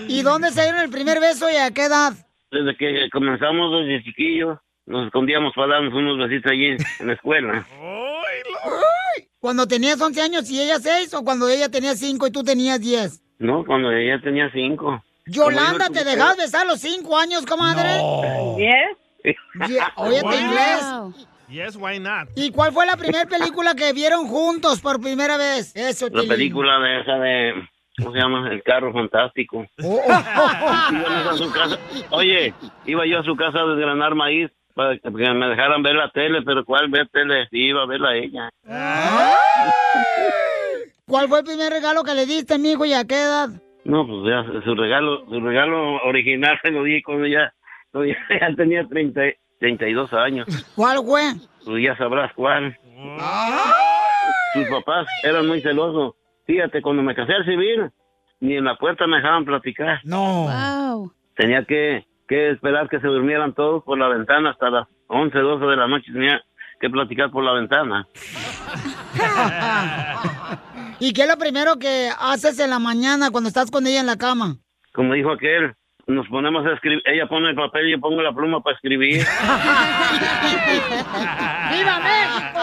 ¿Y 0.07 0.21
dónde 0.21 0.51
se 0.51 0.63
dieron 0.63 0.83
el 0.83 0.91
primer 0.91 1.19
beso 1.19 1.51
y 1.51 1.57
a 1.57 1.71
qué 1.71 1.85
edad? 1.87 2.13
Desde 2.51 2.77
que 2.77 3.09
comenzamos 3.11 3.85
desde 3.85 4.03
chiquillos, 4.05 4.59
nos 4.87 5.07
escondíamos 5.07 5.53
para 5.55 5.75
darnos 5.75 5.93
unos 5.93 6.19
besitos 6.19 6.51
allí 6.51 6.77
en 7.01 7.07
la 7.07 7.13
escuela. 7.13 7.67
¿Cuando 9.39 9.69
tenías 9.69 10.01
11 10.01 10.21
años 10.21 10.51
y 10.51 10.61
ella 10.61 10.79
6 10.81 11.15
o 11.15 11.25
cuando 11.25 11.49
ella 11.49 11.69
tenía 11.69 11.95
5 11.95 12.27
y 12.27 12.31
tú 12.33 12.43
tenías 12.43 12.81
10? 12.81 13.23
No, 13.39 13.65
cuando 13.65 13.93
ella 13.93 14.21
tenía 14.21 14.51
cinco. 14.53 15.01
Yolanda, 15.27 15.87
Como 15.87 15.99
¿te 15.99 16.05
dejas 16.05 16.37
besar 16.37 16.63
a 16.63 16.71
los 16.71 16.81
5 16.81 17.17
años, 17.19 17.47
comadre? 17.47 17.89
¿Yes? 18.57 19.37
Yeah, 19.69 19.93
Wow. 19.97 20.33
inglés. 20.33 21.27
Yes, 21.49 21.77
why 21.77 21.99
not? 21.99 22.29
¿Y 22.35 22.51
cuál 22.51 22.73
fue 22.73 22.85
la 22.85 22.97
primera 22.97 23.27
película 23.27 23.75
que 23.75 23.93
vieron 23.93 24.27
juntos 24.27 24.81
por 24.81 25.01
primera 25.01 25.37
vez? 25.37 25.75
Eso, 25.77 26.09
La 26.11 26.23
película 26.25 26.79
de 26.81 27.01
esa 27.01 27.19
de, 27.19 27.69
¿cómo 27.99 28.13
se 28.13 28.19
llama? 28.19 28.49
El 28.51 28.63
carro 28.63 28.93
fantástico. 28.93 29.67
Oh, 29.85 30.01
Íbamos 30.93 31.27
a 31.27 31.35
su 31.35 31.51
casa. 31.53 31.79
Oye, 32.11 32.55
iba 32.87 33.07
yo 33.07 33.19
a 33.21 33.25
su 33.25 33.37
casa 33.37 33.61
a 33.61 33.67
desgranar 33.67 34.15
maíz 34.15 34.51
para 34.75 34.97
que 34.99 35.11
me 35.11 35.49
dejaran 35.49 35.83
ver 35.83 35.97
la 35.97 36.11
tele, 36.11 36.43
pero 36.43 36.65
¿cuál 36.65 36.89
ver 36.89 37.09
tele? 37.09 37.47
Sí, 37.51 37.59
iba 37.67 37.83
a 37.83 37.87
verla 37.87 38.17
ella. 38.17 38.51
¿Cuál 41.07 41.29
fue 41.29 41.41
el 41.41 41.45
primer 41.45 41.73
regalo 41.73 42.05
que 42.05 42.15
le 42.15 42.27
diste, 42.27 42.59
mijo, 42.59 42.85
y 42.85 42.93
a 42.93 43.05
qué 43.05 43.15
edad? 43.17 43.49
No, 43.85 44.07
pues 44.07 44.19
ya 44.31 44.45
su 44.63 44.75
regalo, 44.75 45.25
su 45.27 45.41
regalo 45.41 45.97
original 46.05 46.59
se 46.63 46.71
lo 46.71 46.83
di 46.85 47.03
cuando 47.03 47.27
ya, 47.27 47.53
cuando 47.91 48.13
ya, 48.13 48.17
ya 48.41 48.55
tenía 48.55 48.87
30, 48.87 49.21
32 49.59 50.13
años. 50.13 50.47
¿Cuál 50.77 50.99
fue? 51.05 51.23
Tú 51.65 51.79
ya 51.79 51.97
sabrás 51.97 52.33
cuál. 52.35 52.77
Sus 54.55 54.69
papás 54.69 55.07
eran 55.23 55.47
muy 55.47 55.61
celosos. 55.61 56.15
Fíjate, 56.49 56.81
cuando 56.81 57.03
me 57.03 57.15
casé 57.15 57.35
al 57.35 57.45
civil, 57.45 57.91
ni 58.41 58.57
en 58.57 58.65
la 58.65 58.77
puerta 58.77 59.07
me 59.07 59.19
dejaban 59.19 59.45
platicar. 59.45 60.01
No. 60.03 60.49
Wow. 60.49 61.13
Tenía 61.37 61.63
que, 61.65 62.07
que 62.27 62.53
esperar 62.53 62.89
que 62.89 63.01
se 63.01 63.07
durmieran 63.07 63.53
todos 63.53 63.85
por 63.85 63.99
la 63.99 64.09
ventana 64.09 64.53
hasta 64.53 64.71
las 64.71 64.89
11, 65.09 65.39
12 65.39 65.67
de 65.67 65.77
la 65.77 65.87
noche. 65.87 66.11
Tenía 66.11 66.43
que 66.81 66.89
platicar 66.89 67.31
por 67.31 67.45
la 67.45 67.53
ventana. 67.53 68.09
¿Y 71.01 71.13
qué 71.13 71.23
es 71.23 71.29
lo 71.29 71.37
primero 71.37 71.79
que 71.79 72.09
haces 72.19 72.59
en 72.61 72.71
la 72.71 72.79
mañana 72.79 73.31
cuando 73.31 73.49
estás 73.49 73.71
con 73.71 73.87
ella 73.87 74.01
en 74.01 74.07
la 74.07 74.17
cama? 74.17 74.57
Como 74.95 75.13
dijo 75.13 75.31
aquel, 75.31 75.75
nos 76.09 76.27
ponemos 76.29 76.67
a 76.67 76.73
escribir. 76.73 77.03
Ella 77.05 77.27
pone 77.27 77.51
el 77.51 77.55
papel 77.55 77.89
y 77.89 77.93
yo 77.93 78.01
pongo 78.01 78.23
la 78.23 78.33
pluma 78.33 78.61
para 78.61 78.75
escribir. 78.77 79.19
¡Viva 81.71 82.01
México! 82.01 82.61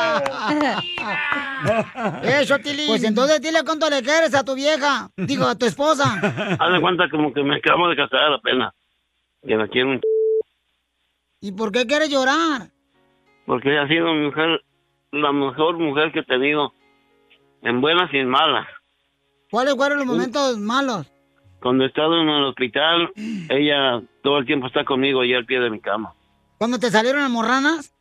Eso, 2.23 2.57
Tilín. 2.59 2.87
Pues 2.87 3.03
entonces 3.03 3.39
dile 3.41 3.59
cuánto 3.63 3.89
le 3.89 4.01
quieres 4.01 4.33
a 4.33 4.43
tu 4.43 4.55
vieja. 4.55 5.09
Digo, 5.15 5.45
a 5.45 5.55
tu 5.55 5.65
esposa. 5.67 6.05
Haz 6.59 6.73
de 6.73 6.81
cuenta 6.81 7.07
como 7.09 7.31
que 7.33 7.43
me 7.43 7.57
acabo 7.57 7.87
de 7.87 7.95
casar 7.95 8.33
apenas. 8.33 8.73
Que 9.45 9.55
la 9.55 9.67
quiero 9.67 9.91
un 9.91 9.99
ch... 9.99 10.03
¿Y 11.41 11.51
por 11.51 11.71
qué 11.71 11.85
quieres 11.85 12.09
llorar? 12.09 12.69
Porque 13.45 13.69
ella 13.69 13.83
ha 13.83 13.87
sido 13.87 14.11
mi 14.13 14.25
mujer, 14.25 14.63
la 15.11 15.31
mejor 15.31 15.77
mujer 15.77 16.11
que 16.11 16.21
he 16.21 16.23
tenido. 16.23 16.73
En 17.61 17.79
buenas 17.79 18.11
y 18.11 18.17
en 18.17 18.27
malas. 18.27 18.67
¿Cuáles 19.51 19.75
fueron 19.75 19.99
los 19.99 20.07
momentos 20.07 20.57
malos? 20.57 21.05
Cuando 21.59 21.83
he 21.83 21.87
estado 21.87 22.21
en 22.21 22.29
el 22.29 22.43
hospital, 22.45 23.11
ella 23.49 24.01
todo 24.23 24.37
el 24.37 24.45
tiempo 24.45 24.67
está 24.67 24.85
conmigo 24.85 25.21
ahí 25.21 25.33
al 25.33 25.45
pie 25.45 25.59
de 25.59 25.69
mi 25.69 25.79
cama. 25.79 26.13
¿Cuando 26.57 26.79
te 26.79 26.91
salieron 26.91 27.21
las 27.21 27.31
morranas? 27.31 27.91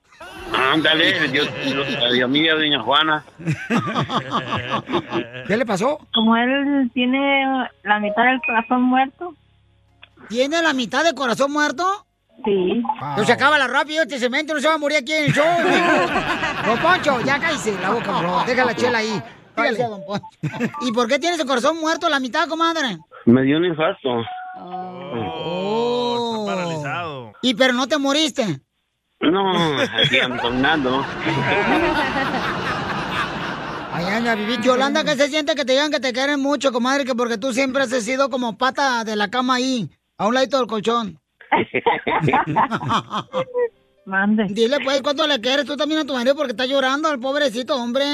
Ándale, 0.53 1.29
Dios, 1.29 1.49
Dios 2.13 2.31
mío, 2.31 2.57
doña 2.57 2.81
Juana. 2.81 3.25
¿Qué 5.47 5.57
le 5.57 5.67
pasó? 5.67 5.99
Como 6.13 6.37
él 6.37 6.91
tiene 6.95 7.69
la 7.83 8.01
mitad 8.01 8.25
del 8.25 8.41
corazón 8.47 8.83
muerto. 8.83 9.35
¿Tiene 10.29 10.63
la 10.63 10.73
mitad 10.73 11.05
del 11.05 11.15
corazón 11.15 11.53
muerto? 11.53 11.85
Sí. 12.45 12.83
No 13.17 13.25
se 13.25 13.33
acaba 13.33 13.59
la 13.59 13.67
rápido, 13.67 14.03
este 14.03 14.19
cemento 14.19 14.55
no 14.55 14.61
se 14.61 14.69
va 14.69 14.75
a 14.75 14.79
morir 14.79 14.99
aquí 14.99 15.13
en 15.13 15.25
el 15.25 15.33
show. 15.33 15.45
don 16.67 16.79
Poncho, 16.79 17.21
ya 17.21 17.39
cállese 17.39 17.79
la 17.81 17.91
boca, 17.91 18.19
bro. 18.19 18.45
Deja 18.47 18.65
la 18.65 18.75
chela 18.75 18.99
ahí. 18.99 19.23
Dígale. 19.57 19.79
don 19.79 20.05
Poncho. 20.05 20.27
¿Y 20.83 20.93
por 20.93 21.09
qué 21.09 21.19
tienes 21.19 21.41
el 21.41 21.47
corazón 21.47 21.81
muerto 21.81 22.09
la 22.09 22.21
mitad, 22.21 22.49
comadre? 22.49 22.99
Me 23.27 23.43
dio 23.43 23.59
un 23.59 23.65
infarto. 23.65 24.23
Oh. 24.61 26.45
paralizado. 26.47 27.33
¿Y 27.43 27.55
pero 27.55 27.73
no 27.73 27.87
te 27.87 27.99
moriste? 27.99 28.61
No, 29.21 29.79
aquí 29.81 30.19
andando. 30.19 31.05
Ay, 33.93 34.07
anda, 34.07 34.35
vivir. 34.35 34.61
Yolanda, 34.61 35.05
¿qué 35.05 35.15
se 35.15 35.29
siente 35.29 35.55
que 35.55 35.65
te 35.65 35.73
digan 35.73 35.91
que 35.91 36.01
te 36.01 36.13
quieren 36.13 36.41
mucho, 36.41 36.73
comadre? 36.73 37.05
Que 37.05 37.15
porque 37.15 37.39
tú 37.39 37.53
siempre 37.53 37.85
has 37.85 37.91
sido 37.91 38.29
como 38.29 38.59
pata 38.59 39.05
de 39.05 39.15
la 39.17 39.31
cama 39.31 39.55
ahí, 39.55 39.89
a 40.19 40.27
un 40.27 40.35
ladito 40.35 40.59
del 40.59 40.67
colchón. 40.67 41.21
Mande. 44.05 44.47
Dile, 44.51 44.79
pues, 44.85 45.01
¿cuánto 45.01 45.27
le 45.27 45.41
quieres 45.41 45.65
tú 45.65 45.77
también 45.77 46.01
a 46.01 46.05
tu 46.05 46.13
marido? 46.13 46.35
Porque 46.35 46.51
está 46.51 46.67
llorando 46.67 47.11
el 47.11 47.21
pobrecito, 47.21 47.77
hombre. 47.77 48.05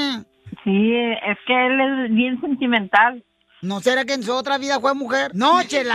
Sí, 0.63 0.95
es 0.95 1.37
que 1.47 1.65
él 1.67 1.81
es 1.81 2.11
bien 2.13 2.39
sentimental. 2.41 3.23
¿No 3.61 3.79
será 3.79 4.05
que 4.05 4.13
en 4.13 4.23
su 4.23 4.33
otra 4.33 4.57
vida 4.57 4.79
fue 4.79 4.93
mujer? 4.95 5.31
¡No, 5.35 5.61
chela! 5.63 5.93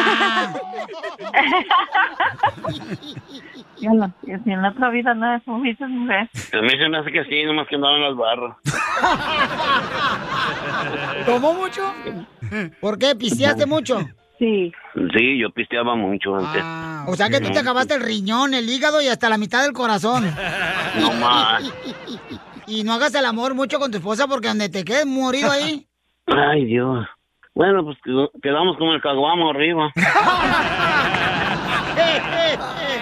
Y 3.78 3.86
en 3.86 3.98
la, 3.98 4.10
y 4.22 4.50
en 4.50 4.62
la 4.62 4.70
otra 4.70 4.90
vida 4.90 5.14
no 5.14 5.34
es 5.34 5.42
fuiste 5.42 5.86
mujer. 5.86 6.28
A 6.52 6.62
mí 6.62 6.70
se 6.70 6.88
me 6.88 6.98
hace 6.98 7.12
que 7.12 7.24
sí, 7.24 7.44
nomás 7.44 7.66
que 7.68 7.74
andaba 7.74 7.96
en 7.96 8.02
las 8.02 8.16
barras. 8.16 8.56
¿Tomó 11.26 11.54
mucho? 11.54 11.92
¿Por 12.80 12.98
qué? 12.98 13.14
¿Pisteaste 13.14 13.66
mucho? 13.66 14.00
Sí. 14.38 14.72
Sí, 15.14 15.38
yo 15.38 15.50
pisteaba 15.50 15.94
mucho 15.96 16.36
antes. 16.36 16.62
O 17.06 17.16
sea 17.16 17.28
que 17.28 17.40
tú 17.40 17.50
te 17.50 17.58
acabaste 17.58 17.94
el 17.94 18.02
riñón, 18.02 18.54
el 18.54 18.68
hígado 18.68 19.02
y 19.02 19.08
hasta 19.08 19.28
la 19.28 19.38
mitad 19.38 19.62
del 19.62 19.72
corazón. 19.72 20.24
No 21.00 21.12
más. 21.14 21.62
Y 22.66 22.84
no 22.84 22.94
hagas 22.94 23.14
el 23.14 23.24
amor 23.24 23.54
mucho 23.54 23.78
con 23.78 23.90
tu 23.90 23.98
esposa 23.98 24.26
porque 24.26 24.48
donde 24.48 24.68
te 24.68 24.84
quedes 24.84 25.06
morido 25.06 25.50
ahí. 25.50 25.86
Ay, 26.26 26.64
Dios. 26.64 27.06
Bueno, 27.54 27.84
pues 27.84 27.96
quedamos 28.42 28.76
como 28.76 28.92
el 28.92 29.00
caguamo 29.00 29.50
arriba. 29.50 29.90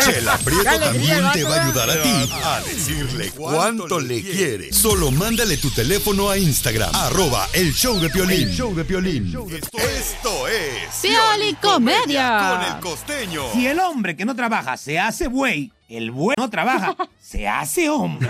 Chela 0.00 0.38
Prieto 0.38 0.78
también 0.80 1.24
te 1.32 1.44
va 1.44 1.56
a 1.56 1.64
ayudar 1.64 1.90
a 1.90 2.02
ti 2.02 2.30
a 2.44 2.60
decirle 2.60 3.30
cuánto 3.30 4.00
le 4.00 4.22
quiere. 4.22 4.72
Solo 4.72 5.10
mándale 5.10 5.56
tu 5.56 5.70
teléfono 5.70 6.30
a 6.30 6.38
Instagram, 6.38 6.94
arroba 6.94 7.48
el 7.52 7.74
show 7.74 7.98
de 7.98 8.10
Piolín. 8.10 8.50
Show 8.50 8.74
de 8.74 8.84
Piolín. 8.84 9.26
Esto 9.72 10.48
es 10.48 10.94
Pioli 11.02 11.54
Comedia. 11.60 12.56
con 12.58 12.74
el 12.74 12.80
costeño. 12.80 13.42
Si 13.52 13.66
el 13.66 13.78
hombre 13.80 14.16
que 14.16 14.24
no 14.24 14.34
trabaja 14.36 14.76
se 14.76 14.98
hace 14.98 15.28
buey, 15.28 15.72
el 15.88 16.10
buey 16.10 16.34
no 16.38 16.48
trabaja, 16.50 16.94
se 17.20 17.48
hace 17.48 17.88
hombre. 17.88 18.28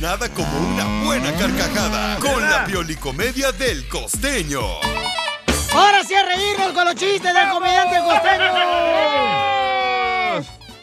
Nada 0.00 0.28
como 0.28 0.58
una 0.58 1.04
buena 1.04 1.32
carcajada 1.32 2.16
con 2.18 2.40
la 2.40 2.64
piolicomedia 2.64 3.52
del 3.52 3.88
costeño. 3.88 4.60
Ahora 5.74 6.04
sí 6.04 6.14
a 6.14 6.22
reírnos 6.24 6.72
con 6.72 6.84
los 6.84 6.94
chistes 6.94 7.32
del 7.34 7.48
comediante 7.50 7.96
costeño. 7.98 8.52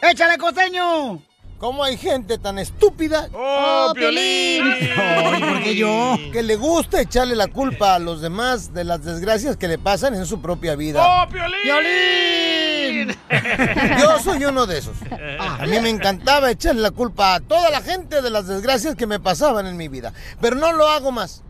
¡Échale, 0.01 0.37
costeño! 0.37 1.21
¿Cómo 1.59 1.83
hay 1.83 1.97
gente 1.97 2.37
tan 2.37 2.57
estúpida? 2.57 3.27
¡Oh, 3.33 3.91
Piolín! 3.93 4.63
Ay, 4.97 5.43
¿por 5.43 5.61
qué 5.61 5.75
yo? 5.75 6.17
Que 6.31 6.41
le 6.41 6.55
gusta 6.55 7.01
echarle 7.01 7.35
la 7.35 7.47
culpa 7.47 7.95
a 7.95 7.99
los 7.99 8.21
demás 8.21 8.73
de 8.73 8.85
las 8.85 9.03
desgracias 9.03 9.57
que 9.57 9.67
le 9.67 9.77
pasan 9.77 10.15
en 10.15 10.25
su 10.25 10.41
propia 10.41 10.75
vida. 10.75 11.05
¡Oh, 11.05 11.29
Piolín! 11.29 11.59
¡Piolín! 11.63 13.17
Yo 13.99 14.19
soy 14.19 14.45
uno 14.45 14.65
de 14.65 14.79
esos. 14.79 14.95
A 15.39 15.65
mí 15.67 15.79
me 15.81 15.89
encantaba 15.89 16.49
echarle 16.49 16.81
la 16.81 16.91
culpa 16.91 17.35
a 17.35 17.39
toda 17.41 17.69
la 17.69 17.81
gente 17.81 18.21
de 18.21 18.29
las 18.29 18.47
desgracias 18.47 18.95
que 18.95 19.05
me 19.05 19.19
pasaban 19.19 19.67
en 19.67 19.77
mi 19.77 19.87
vida. 19.87 20.13
Pero 20.41 20.55
no 20.55 20.71
lo 20.71 20.87
hago 20.87 21.11
más. 21.11 21.43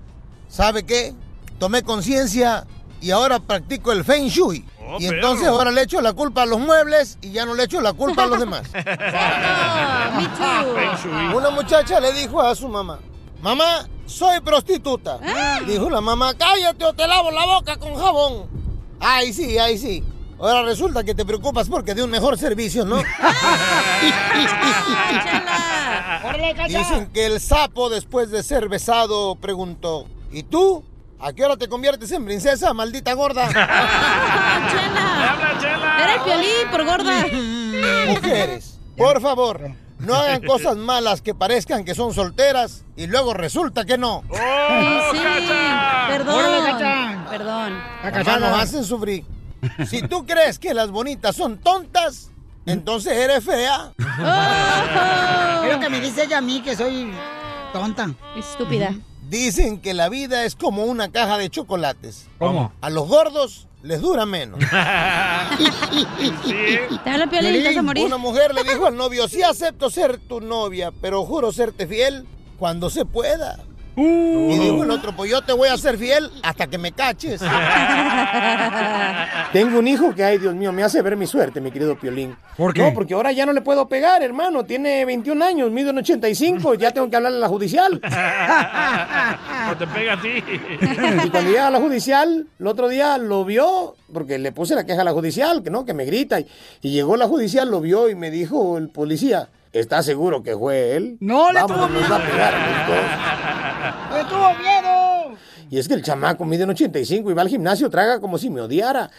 ¿Sabe 0.49 0.85
qué? 0.85 1.13
Tomé 1.59 1.83
conciencia 1.83 2.65
y 3.01 3.11
ahora 3.11 3.39
practico 3.39 3.91
el 3.91 4.03
Feng 4.03 4.27
Shui. 4.27 4.65
y 4.99 5.07
entonces 5.07 5.45
perro. 5.45 5.57
ahora 5.57 5.71
le 5.71 5.83
echo 5.83 6.01
la 6.01 6.13
culpa 6.13 6.43
a 6.43 6.45
los 6.45 6.59
muebles 6.59 7.17
y 7.21 7.31
ya 7.31 7.45
no 7.45 7.53
le 7.53 7.63
echo 7.63 7.81
la 7.81 7.93
culpa 7.93 8.23
a 8.23 8.27
los 8.27 8.39
demás. 8.39 8.63
Una 11.35 11.49
muchacha 11.51 11.99
le 11.99 12.11
dijo 12.13 12.41
a 12.41 12.55
su 12.55 12.67
mamá, 12.67 12.99
mamá, 13.41 13.87
soy 14.05 14.39
prostituta. 14.41 15.19
Dijo 15.65 15.89
la 15.89 16.01
mamá, 16.01 16.33
cállate 16.33 16.85
o 16.85 16.93
te 16.93 17.07
lavo 17.07 17.31
la 17.31 17.45
boca 17.45 17.77
con 17.77 17.95
jabón. 17.95 18.47
Ay, 18.99 19.33
sí, 19.33 19.57
ay, 19.57 19.77
sí. 19.77 20.03
Ahora 20.39 20.63
resulta 20.63 21.03
que 21.03 21.13
te 21.13 21.25
preocupas 21.25 21.67
porque 21.67 21.93
de 21.93 22.03
un 22.03 22.09
mejor 22.09 22.37
servicio, 22.37 22.85
¿no? 22.85 22.97
Dicen 26.67 27.07
que 27.11 27.25
el 27.25 27.41
sapo 27.41 27.89
después 27.89 28.31
de 28.31 28.43
ser 28.43 28.69
besado 28.69 29.35
preguntó, 29.35 30.07
¿y 30.31 30.43
tú? 30.43 30.83
¿A 31.21 31.33
qué 31.33 31.43
hora 31.43 31.57
te 31.57 31.67
conviertes 31.67 32.09
en 32.13 32.23
princesa, 32.23 32.73
maldita 32.73 33.13
gorda? 33.13 33.49
Era 35.99 36.15
el 36.15 36.21
piolín 36.21 36.71
por 36.71 36.85
gorda. 36.85 37.25
Mujeres, 38.07 38.79
por 38.95 39.21
favor, 39.21 39.71
no 39.99 40.15
hagan 40.15 40.41
cosas 40.43 40.77
malas 40.77 41.21
que 41.21 41.35
parezcan 41.35 41.83
que 41.83 41.93
son 41.93 42.13
solteras 42.13 42.85
y 42.95 43.07
luego 43.07 43.33
resulta 43.33 43.83
que 43.83 43.97
no. 43.97 44.23
Sí, 44.31 44.37
sí. 45.11 45.19
Perdón. 46.07 46.35
Órale, 46.35 46.71
Cacha. 46.71 47.25
Perdón. 47.29 47.73
Nos 48.39 48.59
hacen 48.61 48.85
sufrir. 48.85 49.25
Si 49.87 50.01
tú 50.03 50.25
crees 50.25 50.57
que 50.57 50.73
las 50.73 50.89
bonitas 50.89 51.35
son 51.35 51.57
tontas, 51.57 52.31
entonces 52.65 53.11
eres 53.11 53.43
fea. 53.43 53.91
Es 55.65 55.73
lo 55.75 55.79
que 55.81 55.89
me 55.89 55.99
dice 55.99 56.23
ella 56.23 56.37
a 56.37 56.41
mí, 56.41 56.61
que 56.61 56.75
soy 56.75 57.11
tonta. 57.73 58.09
Estúpida. 58.37 58.93
Dicen 59.29 59.79
que 59.79 59.93
la 59.93 60.09
vida 60.09 60.43
es 60.43 60.55
como 60.55 60.85
una 60.85 61.11
caja 61.11 61.37
de 61.37 61.51
chocolates. 61.51 62.27
¿Cómo? 62.39 62.73
A 62.81 62.89
los 62.89 63.07
gordos 63.07 63.67
les 63.83 64.01
dura 64.01 64.25
menos. 64.25 64.59
Te 67.03 67.09
habla 67.09 67.29
Piolín, 67.29 67.53
te 67.53 67.67
vas 67.67 67.77
a 67.77 67.81
morir. 67.83 68.05
Una 68.05 68.17
mujer 68.17 68.55
le 68.55 68.63
dijo 68.63 68.87
al 68.87 68.95
novio, 68.95 69.27
sí 69.27 69.43
acepto 69.43 69.91
ser 69.91 70.17
tu 70.17 70.41
novia, 70.41 70.91
pero 70.99 71.23
juro 71.25 71.51
serte 71.51 71.85
fiel 71.85 72.25
cuando 72.57 72.89
se 72.89 73.05
pueda. 73.05 73.59
Y 74.01 74.59
dijo 74.59 74.83
el 74.83 74.91
otro, 74.91 75.15
pues 75.15 75.31
yo 75.31 75.41
te 75.41 75.53
voy 75.53 75.69
a 75.69 75.77
ser 75.77 75.97
fiel 75.97 76.29
hasta 76.43 76.67
que 76.67 76.77
me 76.77 76.91
caches. 76.91 77.41
Tengo 79.53 79.79
un 79.79 79.87
hijo 79.87 80.13
que, 80.13 80.23
ay 80.23 80.37
Dios 80.37 80.53
mío, 80.55 80.71
me 80.71 80.83
hace 80.83 81.01
ver 81.01 81.17
mi 81.17 81.27
suerte, 81.27 81.59
mi 81.59 81.71
querido 81.71 81.97
Piolín. 81.97 82.35
¿Por 82.55 82.73
qué? 82.73 82.83
No, 82.83 82.93
porque 82.93 83.13
ahora 83.13 83.31
ya 83.31 83.45
no 83.45 83.53
le 83.53 83.61
puedo 83.61 83.87
pegar, 83.87 84.21
hermano. 84.21 84.63
Tiene 84.65 85.05
21 85.05 85.43
años, 85.43 85.71
mide 85.71 85.89
un 85.89 85.97
85, 85.97 86.73
ya 86.79 86.91
tengo 86.91 87.09
que 87.09 87.15
hablarle 87.15 87.37
a 87.37 87.41
la 87.41 87.47
judicial. 87.47 87.99
O 89.71 89.75
te 89.75 89.87
pega 89.87 90.13
a 90.13 90.21
ti. 90.21 90.43
Y 90.81 91.29
cuando 91.29 91.49
llega 91.49 91.67
a 91.67 91.71
la 91.71 91.79
judicial, 91.79 92.47
el 92.59 92.67
otro 92.67 92.87
día 92.87 93.17
lo 93.17 93.43
vio, 93.45 93.95
porque 94.13 94.37
le 94.37 94.51
puse 94.51 94.75
la 94.75 94.85
queja 94.85 95.01
a 95.01 95.05
la 95.05 95.11
judicial, 95.13 95.63
que 95.63 95.69
no, 95.69 95.85
que 95.85 95.93
me 95.93 96.05
grita. 96.05 96.39
Y, 96.39 96.47
y 96.81 96.91
llegó 96.91 97.17
la 97.17 97.27
judicial, 97.27 97.69
lo 97.69 97.81
vio 97.81 98.09
y 98.09 98.15
me 98.15 98.31
dijo 98.31 98.77
el 98.77 98.89
policía, 98.89 99.49
¿está 99.73 100.03
seguro 100.03 100.43
que 100.43 100.55
fue 100.55 100.95
él? 100.95 101.17
No, 101.19 101.51
le 101.51 101.61
tuvo 101.61 101.87
nos 101.87 102.11
va 102.11 102.15
a 102.15 102.25
pegar 102.25 102.53
a 102.53 102.67
los 102.67 102.87
dos". 102.87 104.23
¡Me 104.23 104.28
tuvo 104.39 104.53
miedo! 104.55 105.37
Y 105.69 105.77
es 105.77 105.87
que 105.87 105.93
el 105.93 106.01
chamaco 106.01 106.45
mide 106.45 106.63
un 106.63 106.71
85 106.71 107.29
y 107.29 107.33
va 107.33 107.43
al 107.43 107.49
gimnasio, 107.49 107.89
traga 107.89 108.19
como 108.19 108.37
si 108.37 108.49
me 108.49 108.61
odiara. 108.61 109.11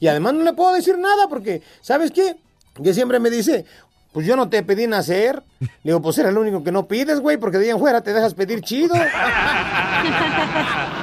Y 0.00 0.08
además 0.08 0.34
no 0.34 0.44
le 0.44 0.52
puedo 0.52 0.74
decir 0.74 0.98
nada 0.98 1.28
porque, 1.28 1.62
¿sabes 1.80 2.10
qué? 2.10 2.36
Que 2.82 2.92
siempre 2.92 3.18
me 3.18 3.30
dice, 3.30 3.64
pues 4.12 4.26
yo 4.26 4.36
no 4.36 4.50
te 4.50 4.62
pedí 4.62 4.86
nacer. 4.86 5.42
Le 5.60 5.68
digo, 5.82 6.02
pues 6.02 6.18
eres 6.18 6.32
el 6.32 6.38
único 6.38 6.62
que 6.62 6.72
no 6.72 6.86
pides, 6.86 7.20
güey, 7.20 7.38
porque 7.38 7.58
de 7.58 7.64
ahí 7.64 7.70
en 7.70 7.78
fuera 7.78 8.02
te 8.02 8.12
dejas 8.12 8.34
pedir 8.34 8.60
chido. 8.60 8.94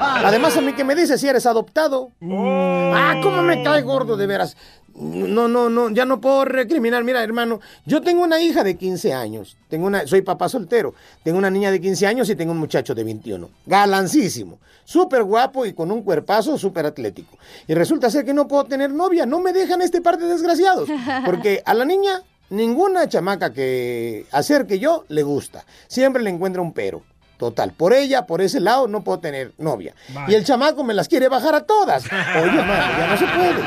Además, 0.00 0.56
a 0.56 0.60
mí 0.62 0.72
que 0.72 0.84
me 0.84 0.94
dice 0.94 1.18
si 1.18 1.28
eres 1.28 1.46
adoptado. 1.46 2.10
Ah, 2.22 3.20
cómo 3.22 3.42
me 3.42 3.62
cae 3.62 3.82
gordo, 3.82 4.16
de 4.16 4.26
veras. 4.26 4.56
No, 4.94 5.46
no, 5.46 5.70
no, 5.70 5.90
ya 5.90 6.04
no 6.04 6.20
puedo 6.20 6.44
recriminar. 6.44 7.04
Mira, 7.04 7.22
hermano, 7.22 7.60
yo 7.86 8.00
tengo 8.00 8.22
una 8.22 8.40
hija 8.40 8.64
de 8.64 8.76
15 8.76 9.12
años. 9.12 9.56
Tengo 9.68 9.86
una, 9.86 10.06
soy 10.06 10.22
papá 10.22 10.48
soltero. 10.48 10.94
Tengo 11.22 11.38
una 11.38 11.50
niña 11.50 11.70
de 11.70 11.80
15 11.80 12.06
años 12.06 12.28
y 12.28 12.34
tengo 12.34 12.52
un 12.52 12.58
muchacho 12.58 12.94
de 12.94 13.04
21. 13.04 13.48
Galancísimo. 13.66 14.58
Súper 14.84 15.22
guapo 15.22 15.64
y 15.64 15.72
con 15.72 15.90
un 15.90 16.02
cuerpazo 16.02 16.58
súper 16.58 16.86
atlético. 16.86 17.38
Y 17.68 17.74
resulta 17.74 18.10
ser 18.10 18.24
que 18.24 18.34
no 18.34 18.48
puedo 18.48 18.64
tener 18.64 18.90
novia. 18.90 19.26
No 19.26 19.40
me 19.40 19.52
dejan 19.52 19.82
este 19.82 20.00
par 20.00 20.18
de 20.18 20.26
desgraciados. 20.26 20.88
Porque 21.24 21.62
a 21.64 21.74
la 21.74 21.84
niña, 21.84 22.22
ninguna 22.48 23.08
chamaca 23.08 23.52
que 23.52 24.26
acerque 24.32 24.78
yo 24.78 25.04
le 25.08 25.22
gusta. 25.22 25.64
Siempre 25.86 26.22
le 26.22 26.30
encuentra 26.30 26.62
un 26.62 26.72
pero. 26.72 27.02
Total, 27.40 27.72
por 27.72 27.94
ella, 27.94 28.26
por 28.26 28.42
ese 28.42 28.60
lado, 28.60 28.86
no 28.86 29.02
puedo 29.02 29.18
tener 29.18 29.54
novia. 29.56 29.94
Y 30.28 30.34
el 30.34 30.44
chamaco 30.44 30.84
me 30.84 30.92
las 30.92 31.08
quiere 31.08 31.26
bajar 31.30 31.54
a 31.54 31.62
todas. 31.62 32.04
Oye, 32.04 32.12
mano, 32.52 32.98
ya 32.98 33.06
no 33.06 33.16
se 33.16 33.24
puede. 33.24 33.60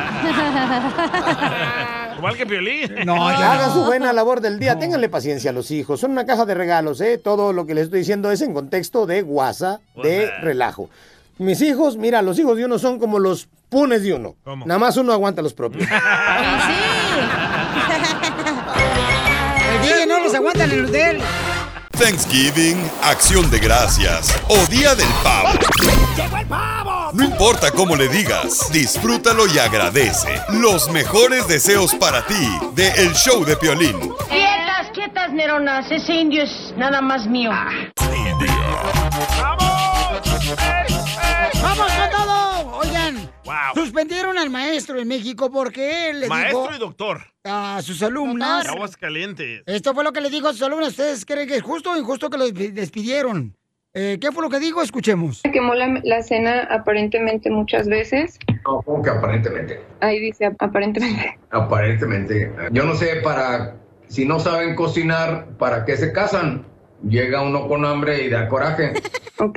Igual 2.19 2.37
que 2.37 2.45
Piolín. 2.45 2.93
No, 3.03 3.27
hagan 3.27 3.73
su 3.73 3.83
buena 3.83 4.13
labor 4.13 4.41
del 4.41 4.59
día. 4.59 4.77
Ténganle 4.77 5.09
paciencia 5.09 5.49
a 5.49 5.53
los 5.53 5.71
hijos. 5.71 5.99
Son 5.99 6.11
una 6.11 6.23
caja 6.27 6.45
de 6.45 6.53
regalos, 6.53 7.01
¿eh? 7.01 7.17
Todo 7.17 7.51
lo 7.51 7.65
que 7.65 7.73
les 7.73 7.85
estoy 7.85 8.01
diciendo 8.01 8.29
es 8.29 8.43
en 8.43 8.53
contexto 8.53 9.07
de 9.07 9.23
guasa, 9.23 9.79
de 10.03 10.29
relajo. 10.41 10.91
Mis 11.39 11.59
hijos, 11.63 11.97
mira, 11.97 12.21
los 12.21 12.37
hijos 12.37 12.55
de 12.55 12.65
uno 12.65 12.77
son 12.77 12.99
como 12.99 13.17
los 13.17 13.49
punes 13.69 14.03
de 14.03 14.13
uno. 14.13 14.35
Nada 14.67 14.77
más 14.77 14.97
uno 14.97 15.13
aguanta 15.13 15.41
los 15.41 15.55
propios. 15.55 15.89
El 19.73 19.81
DJ 19.81 20.05
no 20.05 20.19
los 20.19 20.33
aguanta 20.35 20.63
en 20.65 20.71
el 20.71 20.91
de 20.91 21.09
él. 21.09 21.21
Thanksgiving, 22.03 22.75
Acción 23.01 23.49
de 23.49 23.59
Gracias 23.59 24.37
o 24.49 24.57
Día 24.67 24.93
del 24.93 25.07
Pavo. 25.23 25.57
¡Llegó 26.17 26.35
el 26.35 26.45
pavo! 26.47 27.11
No 27.13 27.23
importa 27.23 27.71
cómo 27.71 27.95
le 27.95 28.09
digas, 28.09 28.69
disfrútalo 28.73 29.47
y 29.47 29.57
agradece. 29.57 30.27
Los 30.49 30.89
mejores 30.89 31.47
deseos 31.47 31.95
para 31.95 32.25
ti 32.25 32.59
de 32.73 32.89
El 32.89 33.13
Show 33.13 33.45
de 33.45 33.55
Piolín. 33.55 33.97
Quietas, 34.27 34.87
quietas, 34.93 35.31
Neronas. 35.31 35.89
Ese 35.89 36.13
indio 36.13 36.43
es 36.43 36.73
nada 36.75 36.99
más 36.99 37.25
mío. 37.25 37.51
¡Vamos 41.61 41.91
con 41.93 42.09
todo! 42.11 42.33
Oigan, 43.45 43.73
suspendieron 43.75 44.37
al 44.37 44.49
maestro 44.49 44.99
en 44.99 45.07
México 45.07 45.51
porque 45.51 46.09
él 46.09 46.21
le 46.21 46.27
Maestro 46.27 46.61
dijo 46.63 46.75
y 46.75 46.79
doctor. 46.79 47.21
a 47.43 47.81
sus 47.81 48.01
alumnas... 48.01 48.67
Aguas 48.67 48.95
calientes. 48.97 49.63
Esto 49.65 49.93
fue 49.93 50.03
lo 50.03 50.13
que 50.13 50.21
le 50.21 50.29
dijo 50.29 50.47
a 50.47 50.53
sus 50.53 50.61
alumnas. 50.63 50.89
¿Ustedes 50.89 51.25
creen 51.25 51.47
que 51.47 51.57
es 51.57 51.61
justo 51.63 51.91
o 51.91 51.97
injusto 51.97 52.29
que 52.29 52.37
los 52.37 52.53
despidieron? 52.53 53.55
Eh, 53.95 54.17
¿Qué 54.19 54.31
fue 54.31 54.41
lo 54.43 54.49
que 54.49 54.59
dijo? 54.59 54.81
Escuchemos. 54.81 55.41
Quemó 55.51 55.75
la, 55.75 55.99
la 56.03 56.23
cena 56.23 56.61
aparentemente 56.71 57.49
muchas 57.51 57.87
veces. 57.87 58.39
No, 58.65 58.81
¿cómo 58.81 59.03
que 59.03 59.09
aparentemente? 59.11 59.79
Ahí 59.99 60.19
dice 60.19 60.45
aparentemente. 60.57 61.37
Aparentemente. 61.51 62.51
Yo 62.71 62.85
no 62.85 62.95
sé 62.95 63.17
para, 63.17 63.75
si 64.07 64.25
no 64.25 64.39
saben 64.39 64.75
cocinar, 64.75 65.49
¿para 65.59 65.85
qué 65.85 65.95
se 65.97 66.11
casan? 66.11 66.65
Llega 67.07 67.41
uno 67.43 67.67
con 67.67 67.85
hambre 67.85 68.23
y 68.23 68.29
da 68.29 68.47
coraje. 68.47 68.93
ok. 69.39 69.55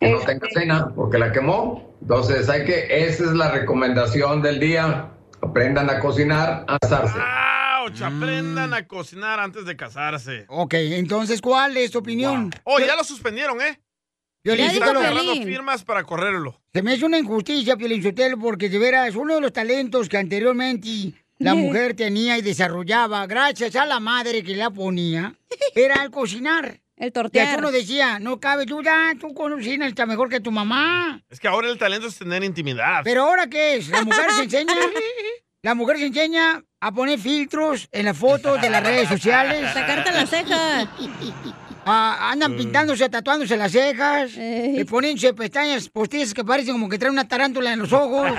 Que 0.00 0.10
no 0.10 0.18
tenga 0.18 0.46
cena 0.52 0.92
porque 0.94 1.16
la 1.16 1.32
quemó. 1.32 1.93
Entonces 2.04 2.50
hay 2.50 2.66
que, 2.66 3.06
esa 3.06 3.24
es 3.24 3.32
la 3.32 3.50
recomendación 3.50 4.42
del 4.42 4.60
día. 4.60 5.10
Aprendan 5.40 5.88
a 5.88 6.00
cocinar, 6.00 6.66
a 6.68 6.76
asarse. 6.82 7.18
¡Auch! 7.18 8.02
Aprendan 8.02 8.74
a 8.74 8.86
cocinar 8.86 9.40
antes 9.40 9.64
de 9.64 9.74
casarse. 9.74 10.44
Ok, 10.48 10.74
entonces, 10.74 11.40
¿cuál 11.40 11.74
es 11.78 11.92
tu 11.92 12.00
opinión? 12.00 12.50
Oh, 12.64 12.78
ya 12.78 12.94
lo 12.94 13.04
suspendieron, 13.04 13.58
¿eh? 13.62 13.80
Piolín, 14.42 14.66
Están 14.66 14.98
agarrando 14.98 15.32
firmas 15.32 15.82
para 15.82 16.04
correrlo. 16.04 16.60
Se 16.74 16.82
me 16.82 16.92
hace 16.92 17.06
una 17.06 17.18
injusticia, 17.18 17.74
Piolín 17.78 18.02
Sotelo, 18.02 18.38
porque 18.38 18.68
de 18.68 18.78
veras, 18.78 19.14
uno 19.14 19.36
de 19.36 19.40
los 19.40 19.54
talentos 19.54 20.06
que 20.06 20.18
anteriormente 20.18 21.14
la 21.38 21.54
mujer 21.54 21.94
tenía 21.94 22.36
y 22.36 22.42
desarrollaba, 22.42 23.26
gracias 23.26 23.76
a 23.76 23.86
la 23.86 23.98
madre 23.98 24.42
que 24.42 24.54
la 24.54 24.68
ponía, 24.68 25.34
era 25.74 26.02
el 26.02 26.10
cocinar. 26.10 26.83
El 26.96 27.08
Y 27.08 27.10
tortear. 27.10 27.48
aquí 27.48 27.58
uno 27.58 27.72
decía, 27.72 28.18
no 28.18 28.38
cabe 28.38 28.66
duda, 28.66 29.12
tú 29.18 29.34
cocinas 29.34 29.88
está 29.88 30.06
mejor 30.06 30.28
que 30.28 30.40
tu 30.40 30.50
mamá. 30.50 31.20
Es 31.28 31.40
que 31.40 31.48
ahora 31.48 31.68
el 31.68 31.78
talento 31.78 32.06
es 32.06 32.16
tener 32.16 32.44
intimidad. 32.44 33.00
Pero 33.04 33.24
ahora 33.24 33.48
qué 33.48 33.76
es? 33.76 33.88
La 33.88 34.02
mujer 34.02 34.30
se 34.30 34.42
enseña, 34.44 34.74
la 35.62 35.74
mujer 35.74 35.98
se 35.98 36.06
enseña 36.06 36.62
a 36.80 36.92
poner 36.92 37.18
filtros 37.18 37.88
en 37.90 38.04
las 38.04 38.16
fotos 38.16 38.60
de 38.60 38.70
las 38.70 38.82
redes 38.82 39.08
sociales. 39.08 39.72
Sacarte 39.72 40.12
la 40.12 40.26
ceja. 40.26 40.90
Ah, 41.86 42.30
andan 42.32 42.56
pintándose, 42.56 43.06
tatuándose 43.10 43.58
las 43.58 43.70
cejas, 43.70 44.30
y 44.38 44.82
poniéndose 44.84 45.34
pestañas 45.34 45.90
postizas 45.90 46.32
que 46.32 46.42
parecen 46.42 46.72
como 46.72 46.88
que 46.88 46.96
traen 46.98 47.12
una 47.12 47.28
tarántula 47.28 47.74
en 47.74 47.80
los 47.80 47.92
ojos. 47.92 48.30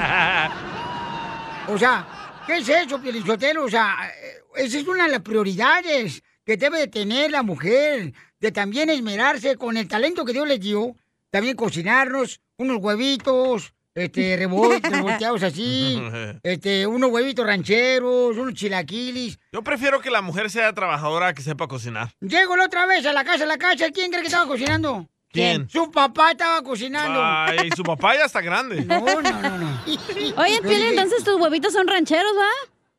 O 1.67 1.77
sea, 1.77 2.07
¿qué 2.45 2.57
es 2.57 2.69
eso, 2.69 3.01
Pielichotelo? 3.01 3.63
O 3.65 3.69
sea, 3.69 3.95
eh, 4.07 4.63
esa 4.63 4.77
es 4.77 4.87
una 4.87 5.05
de 5.05 5.11
las 5.11 5.21
prioridades 5.21 6.21
que 6.45 6.57
debe 6.57 6.79
de 6.79 6.87
tener 6.87 7.31
la 7.31 7.41
mujer, 7.43 8.13
de 8.39 8.51
también 8.51 8.89
esmerarse 8.89 9.55
con 9.57 9.77
el 9.77 9.87
talento 9.87 10.25
que 10.25 10.33
Dios 10.33 10.47
les 10.47 10.59
dio, 10.59 10.95
también 11.29 11.55
cocinarnos 11.55 12.39
unos 12.57 12.77
huevitos, 12.77 13.73
este, 13.93 14.37
revol- 14.47 14.81
revolteados 14.81 15.43
así, 15.43 16.01
este, 16.43 16.85
unos 16.87 17.09
huevitos 17.11 17.45
rancheros, 17.45 18.37
unos 18.37 18.53
chilaquilis. 18.53 19.39
Yo 19.51 19.61
prefiero 19.63 19.99
que 20.01 20.09
la 20.11 20.21
mujer 20.21 20.49
sea 20.49 20.73
trabajadora 20.73 21.33
que 21.33 21.41
sepa 21.41 21.67
cocinar. 21.67 22.11
Llego 22.21 22.55
la 22.57 22.65
otra 22.65 22.85
vez 22.85 23.05
a 23.05 23.13
la 23.13 23.23
casa, 23.23 23.43
a 23.43 23.47
la 23.47 23.57
casa, 23.57 23.89
¿quién 23.91 24.09
cree 24.11 24.21
que 24.21 24.27
estaba 24.27 24.47
cocinando? 24.47 25.07
¿Quién? 25.31 25.69
Su 25.69 25.91
papá 25.91 26.31
estaba 26.31 26.61
cocinando. 26.61 27.19
Ay, 27.21 27.69
su 27.75 27.83
papá 27.83 28.15
ya 28.15 28.23
está 28.23 28.39
grande. 28.39 28.85
No, 28.85 29.01
no, 29.21 29.21
no, 29.41 29.57
no. 29.57 29.81
Oye, 30.37 30.61
entonces 30.89 31.25
tus 31.25 31.35
huevitos 31.41 31.73
son 31.73 31.87
rancheros, 31.87 32.31
¿va? 32.37 32.47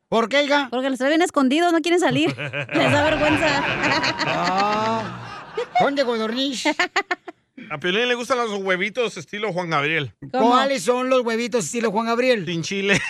¿Por 0.07 0.29
qué, 0.29 0.43
hija? 0.43 0.67
Porque 0.69 0.89
los 0.91 0.99
traen 0.99 1.13
bien 1.13 1.21
escondidos, 1.23 1.73
no 1.73 1.81
quieren 1.81 1.99
salir. 1.99 2.37
Les 2.37 2.91
da 2.91 3.03
vergüenza. 3.09 3.63
Ah, 4.25 5.26
son 5.79 5.95
de 5.95 6.05
codorniz. 6.05 6.63
A 7.71 7.79
Piolín 7.79 8.07
le 8.07 8.15
gustan 8.15 8.37
los 8.37 8.51
huevitos 8.61 9.17
estilo 9.17 9.51
Juan 9.51 9.69
Gabriel. 9.71 10.13
¿Cuáles 10.31 10.83
son 10.83 11.09
los 11.09 11.21
huevitos 11.21 11.65
estilo 11.65 11.91
Juan 11.91 12.05
Gabriel? 12.05 12.45
Sin 12.45 12.61
chile. 12.63 13.01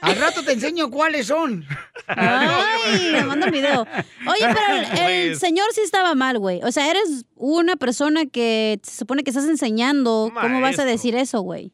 Al 0.00 0.16
rato 0.16 0.42
te 0.44 0.52
enseño 0.52 0.90
cuáles 0.90 1.26
son. 1.26 1.64
Ay, 2.06 3.10
me 3.12 3.24
manda 3.24 3.46
un 3.46 3.52
video. 3.52 3.86
Oye, 4.26 4.46
pero 4.54 4.74
el, 4.76 4.84
el 4.84 5.28
Pues. 5.30 5.38
señor 5.38 5.66
sí 5.72 5.80
estaba 5.82 6.14
mal, 6.14 6.38
güey. 6.38 6.60
O 6.62 6.72
sea, 6.72 6.90
eres 6.90 7.24
una 7.34 7.76
persona 7.76 8.26
que 8.26 8.78
se 8.82 8.96
supone 8.96 9.24
que 9.24 9.30
estás 9.30 9.46
enseñando. 9.46 10.32
¿Cómo 10.40 10.60
vas 10.60 10.78
a 10.78 10.84
decir 10.84 11.14
eso, 11.14 11.40
güey? 11.40 11.72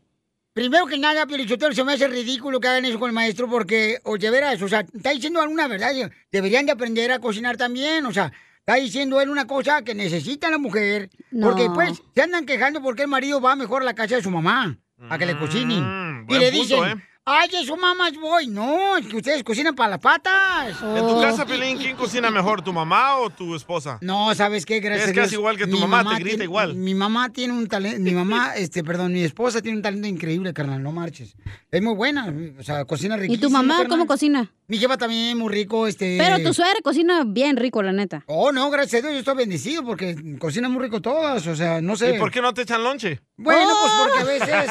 Primero 0.54 0.86
que 0.86 0.96
nada, 0.96 1.26
Piolichotero, 1.26 1.74
se 1.74 1.82
me 1.82 1.94
hace 1.94 2.06
ridículo 2.06 2.60
que 2.60 2.68
hagan 2.68 2.84
eso 2.84 3.00
con 3.00 3.08
el 3.10 3.14
maestro 3.14 3.50
porque, 3.50 3.98
oye, 4.04 4.30
verás, 4.30 4.62
o 4.62 4.68
sea, 4.68 4.80
está 4.94 5.10
diciendo 5.10 5.42
alguna 5.42 5.66
verdad. 5.66 5.90
Deberían 6.30 6.64
de 6.64 6.70
aprender 6.70 7.10
a 7.10 7.18
cocinar 7.18 7.56
también, 7.56 8.06
o 8.06 8.12
sea, 8.12 8.32
está 8.60 8.74
diciendo 8.76 9.20
él 9.20 9.30
una 9.30 9.48
cosa 9.48 9.82
que 9.82 9.96
necesita 9.96 10.48
la 10.50 10.58
mujer. 10.58 11.10
No. 11.32 11.48
Porque, 11.48 11.68
pues, 11.74 12.00
se 12.14 12.22
andan 12.22 12.46
quejando 12.46 12.80
porque 12.80 13.02
el 13.02 13.08
marido 13.08 13.40
va 13.40 13.56
mejor 13.56 13.82
a 13.82 13.84
la 13.84 13.94
casa 13.94 14.14
de 14.14 14.22
su 14.22 14.30
mamá 14.30 14.78
a 15.10 15.18
que 15.18 15.26
le 15.26 15.36
cocinen. 15.36 15.78
y 15.78 15.80
Mm, 15.80 16.26
buen 16.26 16.40
le 16.40 16.50
punto, 16.52 16.62
dicen, 16.62 16.84
¿eh? 16.84 17.04
Ay, 17.26 17.48
de 17.48 17.64
su 17.64 17.76
mamá 17.76 18.10
voy. 18.20 18.46
No, 18.46 18.96
es 18.96 19.06
que 19.06 19.16
ustedes 19.16 19.42
cocinan 19.42 19.74
para 19.74 19.90
las 19.90 19.98
patas. 20.00 20.76
En 20.82 21.06
tu 21.06 21.20
casa, 21.20 21.46
Piolín, 21.46 21.78
¿quién 21.78 21.96
cocina 21.96 22.30
mejor, 22.30 22.62
tu 22.62 22.72
mamá 22.72 23.16
o 23.18 23.30
tu 23.30 23.54
esposa? 23.54 23.98
No, 24.02 24.34
¿sabes 24.34 24.66
qué? 24.66 24.80
Gracias 24.80 25.04
Es 25.04 25.10
a 25.10 25.12
Dios, 25.12 25.24
casi 25.26 25.34
igual 25.36 25.56
que 25.56 25.66
tu 25.66 25.78
mamá, 25.78 26.02
te 26.04 26.14
grita 26.16 26.28
tiene- 26.30 26.44
igual. 26.44 26.74
Mi 26.74 26.94
mamá 26.94 27.30
tiene 27.32 27.52
un 27.54 27.66
talento, 27.66 28.00
mi 28.00 28.10
mamá, 28.14 28.54
este, 28.56 28.84
perdón, 28.84 29.12
mi 29.12 29.22
esposa 29.22 29.62
tiene 29.62 29.76
un 29.78 29.82
talento 29.82 30.06
increíble, 30.06 30.52
carnal, 30.52 30.82
no 30.82 30.92
marches. 30.92 31.34
Es 31.70 31.82
muy 31.82 31.94
buena, 31.94 32.32
o 32.58 32.62
sea, 32.62 32.84
cocina 32.84 33.16
¿Y 33.16 33.20
riquísimo. 33.20 33.48
tu 33.48 33.52
mamá 33.52 33.74
carnal. 33.78 33.88
cómo 33.90 34.06
cocina? 34.06 34.50
Mi 34.66 34.78
jefa 34.78 34.96
también 34.96 35.36
muy 35.36 35.52
rico, 35.52 35.86
este... 35.86 36.16
Pero 36.18 36.42
tu 36.42 36.54
suegra 36.54 36.80
cocina 36.82 37.22
bien 37.26 37.56
rico, 37.58 37.82
la 37.82 37.92
neta. 37.92 38.22
Oh, 38.26 38.50
no, 38.50 38.70
gracias 38.70 39.02
a 39.02 39.06
Dios, 39.08 39.12
yo 39.12 39.18
estoy 39.18 39.36
bendecido 39.36 39.84
porque 39.84 40.36
cocina 40.38 40.70
muy 40.70 40.82
rico 40.82 41.02
todas, 41.02 41.46
o 41.46 41.54
sea, 41.54 41.82
no 41.82 41.96
sé. 41.96 42.16
¿Y 42.16 42.18
por 42.18 42.30
qué 42.30 42.40
no 42.40 42.54
te 42.54 42.62
echan 42.62 42.82
lonche? 42.82 43.20
Bueno, 43.36 43.70
pues 43.82 43.92
porque 43.92 44.18
a 44.20 44.22
¡Oh! 44.22 44.26
veces 44.26 44.70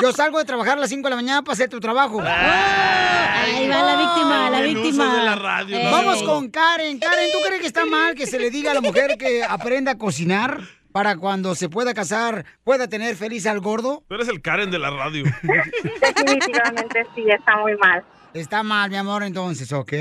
yo 0.00 0.12
salgo 0.12 0.38
de 0.38 0.44
trabajar 0.44 0.78
a 0.78 0.80
las 0.80 0.90
5 0.90 1.02
de 1.02 1.10
la 1.10 1.16
mañana 1.16 1.42
para 1.42 1.54
hacer 1.54 1.68
tu 1.68 1.80
trabajo. 1.80 2.20
Ahí 2.20 3.68
va 3.68 3.82
la 3.82 3.96
víctima, 3.96 4.50
la 4.50 4.58
El 4.60 4.76
uso 4.76 4.82
víctima. 4.82 5.16
de 5.16 5.22
la 5.24 5.34
radio, 5.36 5.78
no 5.82 5.90
Vamos 5.90 6.22
con 6.22 6.50
Karen. 6.50 6.98
Karen, 6.98 7.30
¿tú 7.32 7.38
crees 7.46 7.60
que 7.60 7.66
está 7.66 7.84
mal 7.86 8.14
que 8.14 8.26
se 8.26 8.38
le 8.38 8.50
diga 8.50 8.70
a 8.70 8.74
la 8.74 8.80
mujer 8.80 9.16
que 9.18 9.42
aprenda 9.44 9.92
a 9.92 9.98
cocinar 9.98 10.58
para 10.92 11.16
cuando 11.16 11.54
se 11.54 11.68
pueda 11.68 11.94
casar 11.94 12.44
pueda 12.64 12.88
tener 12.88 13.16
feliz 13.16 13.46
al 13.46 13.60
gordo? 13.60 14.04
Tú 14.08 14.14
eres 14.14 14.28
el 14.28 14.40
Karen 14.42 14.70
de 14.70 14.78
la 14.78 14.90
radio. 14.90 15.24
Definitivamente 15.24 17.06
sí, 17.14 17.24
está 17.28 17.56
muy 17.58 17.76
mal. 17.76 18.04
Está 18.34 18.62
mal, 18.62 18.90
mi 18.90 18.96
amor, 18.96 19.22
entonces, 19.24 19.72
¿ok? 19.72 19.92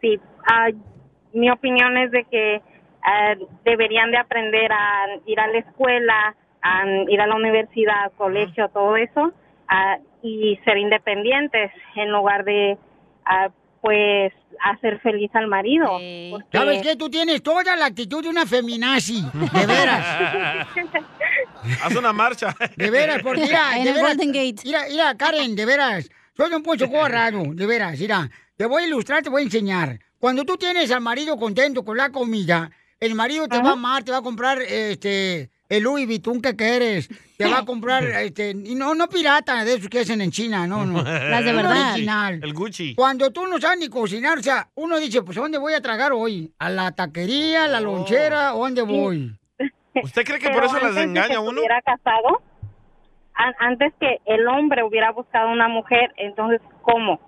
Sí, 0.00 0.18
ah, 0.50 0.68
mi 1.32 1.50
opinión 1.50 1.96
es 1.98 2.10
de 2.10 2.24
que 2.24 2.60
ah, 3.04 3.34
deberían 3.64 4.10
de 4.10 4.18
aprender 4.18 4.72
a 4.72 5.06
ir 5.26 5.38
a 5.38 5.46
la 5.46 5.58
escuela, 5.58 6.34
a 6.62 6.84
ir 7.08 7.20
a 7.20 7.26
la 7.26 7.36
universidad, 7.36 8.12
colegio, 8.16 8.68
todo 8.68 8.96
eso, 8.96 9.32
ah, 9.68 9.98
y 10.22 10.58
ser 10.64 10.76
independientes 10.78 11.70
en 11.96 12.10
lugar 12.10 12.44
de, 12.44 12.76
ah, 13.24 13.48
pues, 13.80 14.32
hacer 14.62 15.00
feliz 15.00 15.30
al 15.34 15.46
marido. 15.46 15.86
porque- 16.30 16.44
¿Sabes 16.52 16.82
qué? 16.82 16.96
Tú 16.96 17.08
tienes 17.08 17.42
toda 17.42 17.74
la 17.76 17.86
actitud 17.86 18.22
de 18.22 18.28
una 18.28 18.44
feminazi, 18.44 19.22
de 19.32 19.66
veras. 19.66 20.66
Haz 21.82 21.94
una 21.96 22.12
marcha. 22.12 22.54
De 22.76 22.90
veras, 22.90 23.22
porque 23.22 23.42
mira, 23.42 23.76
En 23.76 23.84
de 23.84 23.88
el 23.90 23.94
veras, 23.96 24.16
Golden 24.16 24.32
Gate. 24.32 24.62
Mira, 24.64 24.80
mira, 24.88 25.14
Karen, 25.16 25.54
de 25.56 25.66
veras. 25.66 26.10
Soy 26.36 26.52
un 26.52 26.62
pocho 26.62 26.86
raro, 27.08 27.42
de 27.54 27.66
veras, 27.66 27.98
mira. 27.98 28.28
Te 28.56 28.66
voy 28.66 28.82
a 28.82 28.86
ilustrar, 28.86 29.22
te 29.22 29.30
voy 29.30 29.42
a 29.42 29.44
enseñar. 29.44 29.98
Cuando 30.18 30.44
tú 30.44 30.56
tienes 30.56 30.90
al 30.90 31.00
marido 31.00 31.36
contento 31.38 31.84
con 31.84 31.96
la 31.96 32.10
comida, 32.10 32.70
el 32.98 33.14
marido 33.14 33.48
te 33.48 33.58
va 33.62 33.70
a 33.70 33.72
amar, 33.72 34.02
te 34.04 34.12
va 34.12 34.18
a 34.18 34.22
comprar 34.22 34.60
este 34.60 35.49
el 35.70 35.82
Louis 35.84 36.06
Vuitton 36.06 36.42
que 36.42 36.54
quieres. 36.54 37.08
Te 37.38 37.46
va 37.48 37.60
a 37.60 37.64
comprar, 37.64 38.04
este, 38.20 38.50
y 38.50 38.74
no, 38.74 38.94
no 38.94 39.08
pirata 39.08 39.64
de 39.64 39.74
esos 39.76 39.88
que 39.88 40.00
hacen 40.00 40.20
en 40.20 40.30
China, 40.30 40.66
no, 40.66 40.84
no. 40.84 41.02
Las 41.02 41.42
de 41.44 41.52
verdad. 41.54 41.92
original. 41.92 42.40
El 42.42 42.52
Gucci. 42.52 42.94
Cuando 42.94 43.30
tú 43.30 43.46
no 43.46 43.58
sabes 43.58 43.78
ni 43.78 43.88
cocinar, 43.88 44.36
o 44.38 44.42
sea, 44.42 44.68
uno 44.74 44.98
dice, 44.98 45.22
pues, 45.22 45.38
¿a 45.38 45.40
dónde 45.40 45.56
voy 45.56 45.72
a 45.72 45.80
tragar 45.80 46.12
hoy? 46.12 46.52
¿A 46.58 46.68
la 46.68 46.92
taquería, 46.92 47.64
a 47.64 47.68
la 47.68 47.80
lonchera, 47.80 48.54
o 48.54 48.58
dónde 48.64 48.82
voy? 48.82 49.32
¿Usted 50.02 50.24
cree 50.24 50.38
que 50.38 50.48
Pero 50.48 50.56
por 50.56 50.64
eso 50.66 50.74
las 50.74 50.82
antes 50.84 50.96
de 50.96 51.02
engaña 51.04 51.28
que 51.28 51.38
uno? 51.38 51.48
estuviera 51.50 51.80
casado, 51.82 52.42
an- 53.34 53.54
antes 53.58 53.92
que 53.98 54.18
el 54.26 54.46
hombre 54.48 54.82
hubiera 54.84 55.10
buscado 55.12 55.50
una 55.50 55.68
mujer, 55.68 56.12
entonces, 56.16 56.60
¿cómo? 56.82 57.20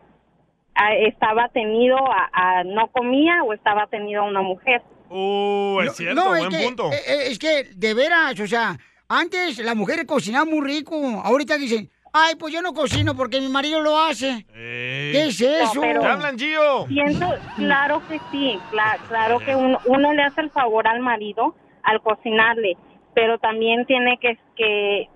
Ah, 0.75 0.95
¿Estaba 0.95 1.49
tenido 1.49 1.97
a, 1.97 2.31
a- 2.33 2.65
no 2.65 2.89
comía 2.89 3.43
o 3.45 3.53
estaba 3.53 3.87
tenido 3.89 4.23
a 4.23 4.27
una 4.27 4.43
mujer? 4.43 4.83
Uh, 5.15 5.81
es 5.83 5.97
cierto, 5.97 6.15
no, 6.25 6.35
es 6.35 6.47
buen 6.47 6.51
que, 6.53 6.65
punto. 6.65 6.93
eh, 6.93 6.97
eh, 7.07 7.19
es 7.27 7.39
que, 7.39 7.65
de 7.75 7.95
veras, 7.95 8.39
o 8.41 8.47
sea, 8.47 8.79
antes 9.09 9.59
las 9.59 9.77
mujeres 9.77 10.07
cocinaban 10.07 10.49
muy 10.49 10.67
rico. 10.67 10.97
Ahorita 11.23 11.59
dicen, 11.59 11.91
ay, 12.15 12.35
pues 12.37 12.53
yo 12.55 12.63
no 12.63 12.73
cocino 12.73 13.15
porque 13.15 13.41
mi 13.41 13.49
marido 13.49 13.81
lo 13.81 13.99
hace. 13.99 14.47
¿Qué 14.49 15.27
es 15.27 15.41
eso? 15.41 15.75
No, 15.75 15.81
pero 15.83 16.01
¿Te 16.01 16.07
hablan, 16.07 16.39
Gio? 16.39 16.87
Siento, 16.89 17.27
claro 17.57 18.03
que 18.09 18.21
sí, 18.31 18.59
cla- 18.71 18.99
claro 19.07 19.39
que 19.41 19.55
uno, 19.55 19.79
uno 19.85 20.13
le 20.15 20.23
hace 20.23 20.41
el 20.41 20.51
favor 20.51 20.89
al 20.89 21.01
marido 21.01 21.55
al 21.83 22.01
cocinarle, 22.01 22.77
pero 23.15 23.39
también 23.39 23.85
tiene 23.87 24.17
que, 24.19 24.39
que, 24.57 25.09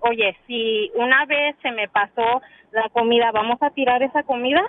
oye, 0.00 0.36
si 0.46 0.90
una 0.94 1.24
vez 1.26 1.56
se 1.62 1.72
me 1.72 1.88
pasó 1.88 2.40
la 2.70 2.88
comida, 2.92 3.30
¿vamos 3.32 3.58
a 3.60 3.70
tirar 3.70 4.02
esa 4.02 4.22
comida? 4.22 4.62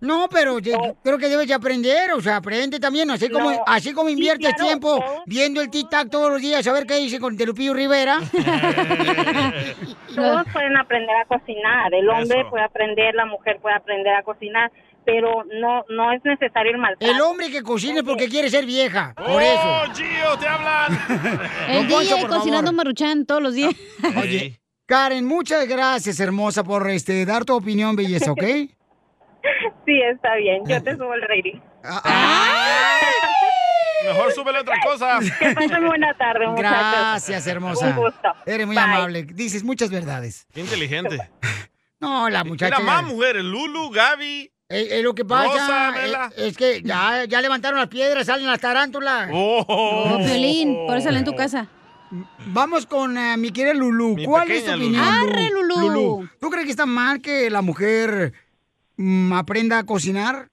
No, 0.00 0.28
pero 0.30 0.58
yo 0.58 0.76
creo 1.02 1.16
que 1.18 1.28
debes 1.28 1.48
de 1.48 1.54
aprender, 1.54 2.12
o 2.12 2.20
sea, 2.20 2.36
aprende 2.36 2.78
también, 2.78 3.10
así 3.10 3.28
como, 3.30 3.50
No, 3.50 3.62
así 3.66 3.92
como 3.94 4.08
sí, 4.08 4.12
inviertes 4.14 4.50
claro, 4.54 4.64
tiempo 4.66 4.98
todos- 5.00 5.22
viendo 5.26 5.60
el 5.62 5.70
tic-tac 5.70 6.10
todos 6.10 6.30
los 6.30 6.40
días, 6.40 6.66
a 6.66 6.72
ver 6.72 6.86
qué 6.86 6.96
dice 6.96 7.18
con 7.18 7.36
Telupillo 7.36 7.72
Rivera. 7.74 8.20
Todos 10.14 10.44
pueden 10.52 10.76
aprender 10.76 11.14
a 11.16 11.24
cocinar, 11.26 11.92
el 11.92 12.08
hombre 12.08 12.40
Eso. 12.40 12.50
puede 12.50 12.64
aprender, 12.64 13.14
la 13.14 13.26
mujer 13.26 13.58
puede 13.60 13.76
aprender 13.76 14.14
a 14.14 14.22
cocinar, 14.22 14.70
pero 15.04 15.44
no 15.60 15.84
no 15.88 16.12
es 16.12 16.24
necesario 16.24 16.72
el 16.72 16.78
maltrato. 16.78 17.12
El 17.12 17.20
hombre 17.20 17.50
que 17.50 17.62
cocina 17.62 17.98
es 17.98 18.02
porque 18.02 18.28
quiere 18.28 18.48
ser 18.50 18.64
vieja, 18.66 19.12
por 19.16 19.26
¡Oh, 19.28 19.40
eso. 19.40 19.94
Gio, 19.94 20.38
te 20.38 20.48
hablan! 20.48 20.98
El 21.68 21.88
Don 21.88 21.88
Poncho, 21.88 22.14
DJ 22.16 22.20
por 22.22 22.30
cocinando 22.30 22.66
favor. 22.70 22.74
maruchan 22.76 23.26
todos 23.26 23.42
los 23.42 23.54
días. 23.54 23.74
Oye, 24.20 24.58
Karen, 24.86 25.26
muchas 25.26 25.66
gracias, 25.68 26.18
hermosa, 26.20 26.64
por 26.64 26.88
este 26.90 27.24
dar 27.26 27.44
tu 27.44 27.54
opinión, 27.54 27.94
belleza, 27.96 28.32
¿ok? 28.32 28.42
Sí, 29.86 30.00
está 30.02 30.34
bien, 30.34 30.62
yo 30.66 30.82
te 30.82 30.96
subo 30.96 31.14
el 31.14 31.22
rating. 31.22 31.60
Mejor 34.04 34.32
súbele 34.32 34.60
otra 34.60 34.76
cosa. 34.84 35.18
Que 35.38 35.54
pasen 35.54 35.86
buena 35.86 36.12
tarde, 36.14 36.46
muchachos. 36.46 36.70
Gracias, 36.70 37.46
hermosa. 37.46 37.86
Un 37.88 37.96
gusto. 37.96 38.28
Eres 38.44 38.66
muy 38.66 38.76
Bye. 38.76 38.84
amable. 38.84 39.22
Dices 39.24 39.64
muchas 39.64 39.90
verdades. 39.90 40.46
Qué 40.52 40.60
inteligente. 40.60 41.18
No, 41.98 42.28
la 42.28 42.44
muchacha. 42.44 42.78
Mira, 42.78 42.92
más 42.92 43.04
mujeres. 43.04 43.42
Lulu, 43.42 43.88
Gaby. 43.88 44.52
Eh, 44.68 44.88
eh, 44.98 45.02
lo 45.02 45.14
que 45.14 45.24
pasa 45.24 45.92
Rosa, 45.92 46.30
eh, 46.36 46.48
es 46.48 46.56
que 46.56 46.82
ya, 46.82 47.24
ya 47.24 47.40
levantaron 47.40 47.78
las 47.78 47.88
piedras, 47.88 48.26
salen 48.26 48.46
las 48.46 48.60
tarántulas. 48.60 49.30
Oh. 49.32 50.06
No, 50.10 50.18
Piolín, 50.18 50.76
por 50.86 50.98
eso 50.98 51.04
sale 51.04 51.20
en 51.20 51.24
tu 51.24 51.34
casa. 51.34 51.68
Vamos 52.46 52.84
con 52.84 53.16
eh, 53.16 53.36
mi 53.38 53.50
querida 53.50 53.72
Lulu. 53.72 54.14
Mi 54.14 54.24
¿Cuál 54.26 54.50
es 54.50 54.66
tu 54.66 54.72
opinión, 54.72 55.02
Lulú. 55.20 55.32
Arre, 55.32 55.50
Lulú. 55.50 56.28
¿Tú 56.38 56.50
crees 56.50 56.66
que 56.66 56.70
está 56.70 56.84
mal 56.84 57.22
que 57.22 57.48
la 57.48 57.62
mujer 57.62 58.34
aprenda 59.34 59.78
a 59.78 59.84
cocinar? 59.84 60.48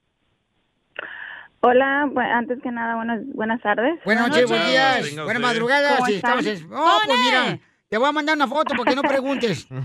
Hola, 1.60 2.06
bu- 2.10 2.20
antes 2.20 2.60
que 2.62 2.70
nada, 2.70 2.96
buenas, 2.96 3.20
buenas 3.34 3.60
tardes. 3.62 3.98
Buenas 4.04 4.28
noches, 4.28 4.48
buenos 4.48 4.68
días, 4.68 5.14
buenas 5.24 5.42
madrugadas. 5.42 5.94
¿Cómo 5.96 6.06
sí, 6.06 6.14
están? 6.16 6.38
estamos 6.40 6.62
en- 6.62 6.72
Oh, 6.72 6.98
pues 7.06 7.18
mira, 7.24 7.58
te 7.88 7.96
voy 7.98 8.08
a 8.08 8.12
mandar 8.12 8.36
una 8.36 8.46
foto 8.46 8.74
porque 8.76 8.94
no 8.94 9.02
preguntes. 9.02 9.66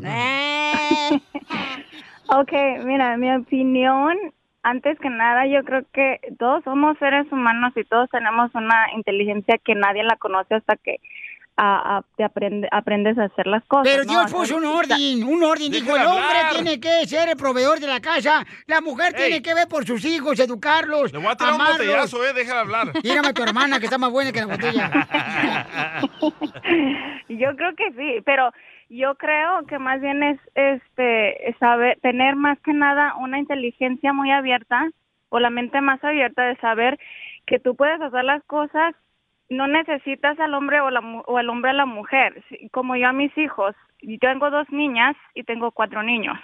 Ok, 2.31 2.51
mira, 2.85 3.17
mi 3.17 3.33
opinión, 3.35 4.15
antes 4.61 4.99
que 4.99 5.09
nada, 5.09 5.47
yo 5.47 5.63
creo 5.63 5.81
que 5.91 6.19
todos 6.37 6.63
somos 6.63 6.95
seres 6.99 7.25
humanos 7.31 7.73
y 7.75 7.83
todos 7.85 8.07
tenemos 8.11 8.53
una 8.53 8.85
inteligencia 8.95 9.57
que 9.57 9.73
nadie 9.73 10.03
la 10.03 10.15
conoce 10.17 10.53
hasta 10.53 10.75
que 10.75 10.97
ah, 11.59 11.97
ah, 11.97 12.01
te 12.15 12.23
aprende, 12.23 12.67
aprendes 12.71 13.17
a 13.17 13.25
hacer 13.25 13.45
las 13.47 13.63
cosas. 13.65 13.83
Pero 13.83 14.05
¿no? 14.05 14.11
Dios 14.11 14.31
puso 14.31 14.55
un 14.55 14.65
orden, 14.65 15.23
un 15.23 15.43
orden. 15.43 15.71
Dijo, 15.71 15.95
el 15.95 16.07
hombre 16.07 16.37
hablar. 16.37 16.53
tiene 16.53 16.79
que 16.79 17.05
ser 17.05 17.29
el 17.29 17.35
proveedor 17.35 17.79
de 17.79 17.87
la 17.87 17.99
casa. 17.99 18.45
La 18.65 18.79
mujer 18.81 19.13
tiene 19.13 19.41
que 19.41 19.53
ver 19.53 19.67
por 19.67 19.85
sus 19.85 20.03
hijos, 20.05 20.39
educarlos, 20.39 21.11
Le 21.11 21.19
voy 21.19 21.27
a 21.27 21.35
tirar 21.35 21.53
un 21.53 21.61
amarlos. 21.61 21.79
botellazo, 21.79 22.25
eh. 22.25 22.33
Déjala 22.33 22.61
hablar. 22.61 22.91
Tírame 23.01 23.27
a 23.27 23.33
tu 23.33 23.43
hermana, 23.43 23.79
que 23.79 23.85
está 23.85 23.97
más 23.97 24.11
buena 24.11 24.31
que 24.31 24.39
la 24.39 24.47
botella. 24.47 24.89
Yo 27.27 27.55
creo 27.55 27.75
que 27.75 27.91
sí, 27.91 28.21
pero 28.25 28.51
yo 28.89 29.13
creo 29.15 29.67
que 29.67 29.77
más 29.77 30.01
bien 30.01 30.23
es 30.23 30.39
este 30.55 31.55
saber 31.59 31.99
tener 32.01 32.35
más 32.35 32.57
que 32.61 32.73
nada 32.73 33.15
una 33.17 33.37
inteligencia 33.37 34.13
muy 34.13 34.31
abierta 34.31 34.89
o 35.29 35.39
la 35.39 35.51
mente 35.51 35.79
más 35.79 36.03
abierta 36.03 36.41
de 36.43 36.55
saber 36.57 36.97
que 37.45 37.59
tú 37.59 37.75
puedes 37.75 38.01
hacer 38.01 38.23
las 38.23 38.43
cosas 38.45 38.95
no 39.49 39.67
necesitas 39.67 40.39
al 40.39 40.53
hombre 40.53 40.79
o, 40.81 40.89
la, 40.89 41.01
mu- 41.01 41.23
o 41.25 41.37
al 41.37 41.49
hombre 41.49 41.71
a 41.71 41.73
la 41.73 41.85
mujer 41.85 42.43
como 42.71 42.95
yo 42.95 43.07
a 43.07 43.13
mis 43.13 43.35
hijos 43.37 43.75
yo 44.01 44.17
tengo 44.19 44.49
dos 44.49 44.67
niñas 44.69 45.15
y 45.35 45.43
tengo 45.43 45.71
cuatro 45.71 46.03
niños 46.03 46.37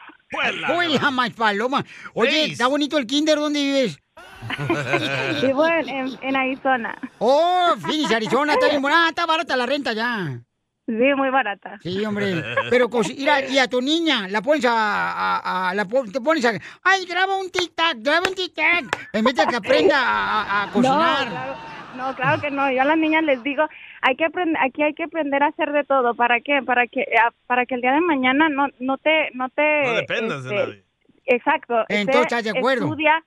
Uy, 0.76 0.98
la 1.00 1.12
más 1.12 1.30
paloma. 1.32 1.86
Oye, 2.14 2.46
está 2.46 2.68
bonito 2.68 2.98
el 2.98 3.06
kinder, 3.08 3.38
¿dónde 3.38 3.62
vives? 3.62 4.00
vivo 5.42 5.66
en, 5.68 5.88
en- 5.90 6.18
en 6.22 6.36
Arizona 6.36 6.98
Oh, 7.20 7.74
Phoenix, 7.80 8.12
Arizona, 8.12 8.54
está 8.54 8.68
bien 8.68 8.82
buena. 8.82 9.06
Ah, 9.06 9.10
está 9.10 9.26
barata 9.26 9.56
la 9.56 9.66
renta 9.66 9.94
ya. 9.94 10.40
Sí 10.86 11.14
muy 11.16 11.30
barata 11.30 11.78
Sí, 11.82 12.06
hombre. 12.06 12.44
Pero, 12.70 12.90
cos- 12.90 13.14
mira, 13.18 13.42
y 13.46 13.58
a 13.58 13.68
tu 13.68 13.82
niña, 13.82 14.28
la 14.28 14.42
pones 14.42 14.66
a, 14.66 14.72
a- 14.74 15.70
a- 15.70 15.74
la 15.74 15.86
pon- 15.86 16.12
te 16.12 16.22
pones 16.22 16.46
a, 16.46 16.52
ay, 16.84 17.06
graba 17.06 17.38
un 17.38 17.48
tic-tac, 17.52 17.98
graba 18.02 18.28
un 18.30 18.36
tic-tac, 18.36 18.86
en 19.14 19.24
vez 19.24 19.36
de 19.36 19.46
que 19.48 19.56
aprenda 19.56 19.98
a, 20.00 20.42
a- 20.42 20.64
a 20.64 20.72
cocinar. 20.72 21.26
No, 21.26 21.32
claro, 21.32 21.56
no, 21.98 22.16
claro 22.16 22.42
que 22.42 22.52
no. 22.52 22.72
Yo 22.72 22.82
a 22.82 22.86
las 22.86 22.98
niñas 22.98 23.24
les 23.24 23.42
digo, 23.44 23.68
hay 24.02 24.16
que 24.16 24.26
aprender, 24.26 24.62
aquí 24.62 24.84
hay 24.84 24.94
que 24.94 25.04
aprender 25.04 25.42
a 25.44 25.48
hacer 25.48 25.72
de 25.72 25.84
todo. 25.84 26.14
¿Para 26.16 26.40
qué? 26.42 26.62
Para 26.66 26.88
que, 26.88 27.06
ah, 27.22 27.32
para 27.48 27.66
que 27.66 27.76
el 27.76 27.82
día 27.82 27.94
de 27.94 28.02
mañana 28.02 28.50
no, 28.50 28.68
no 28.80 28.98
te, 28.98 29.30
no 29.34 29.50
te. 29.50 29.84
No 29.84 29.94
dependas 29.94 30.44
de 30.44 30.50
este, 30.56 30.68
nadie. 30.68 30.84
Exacto. 31.26 31.86
Entonces, 31.90 32.22
¿estás 32.24 32.44
de 32.44 32.50
acuerdo? 32.52 32.86
Estudia. 32.86 33.24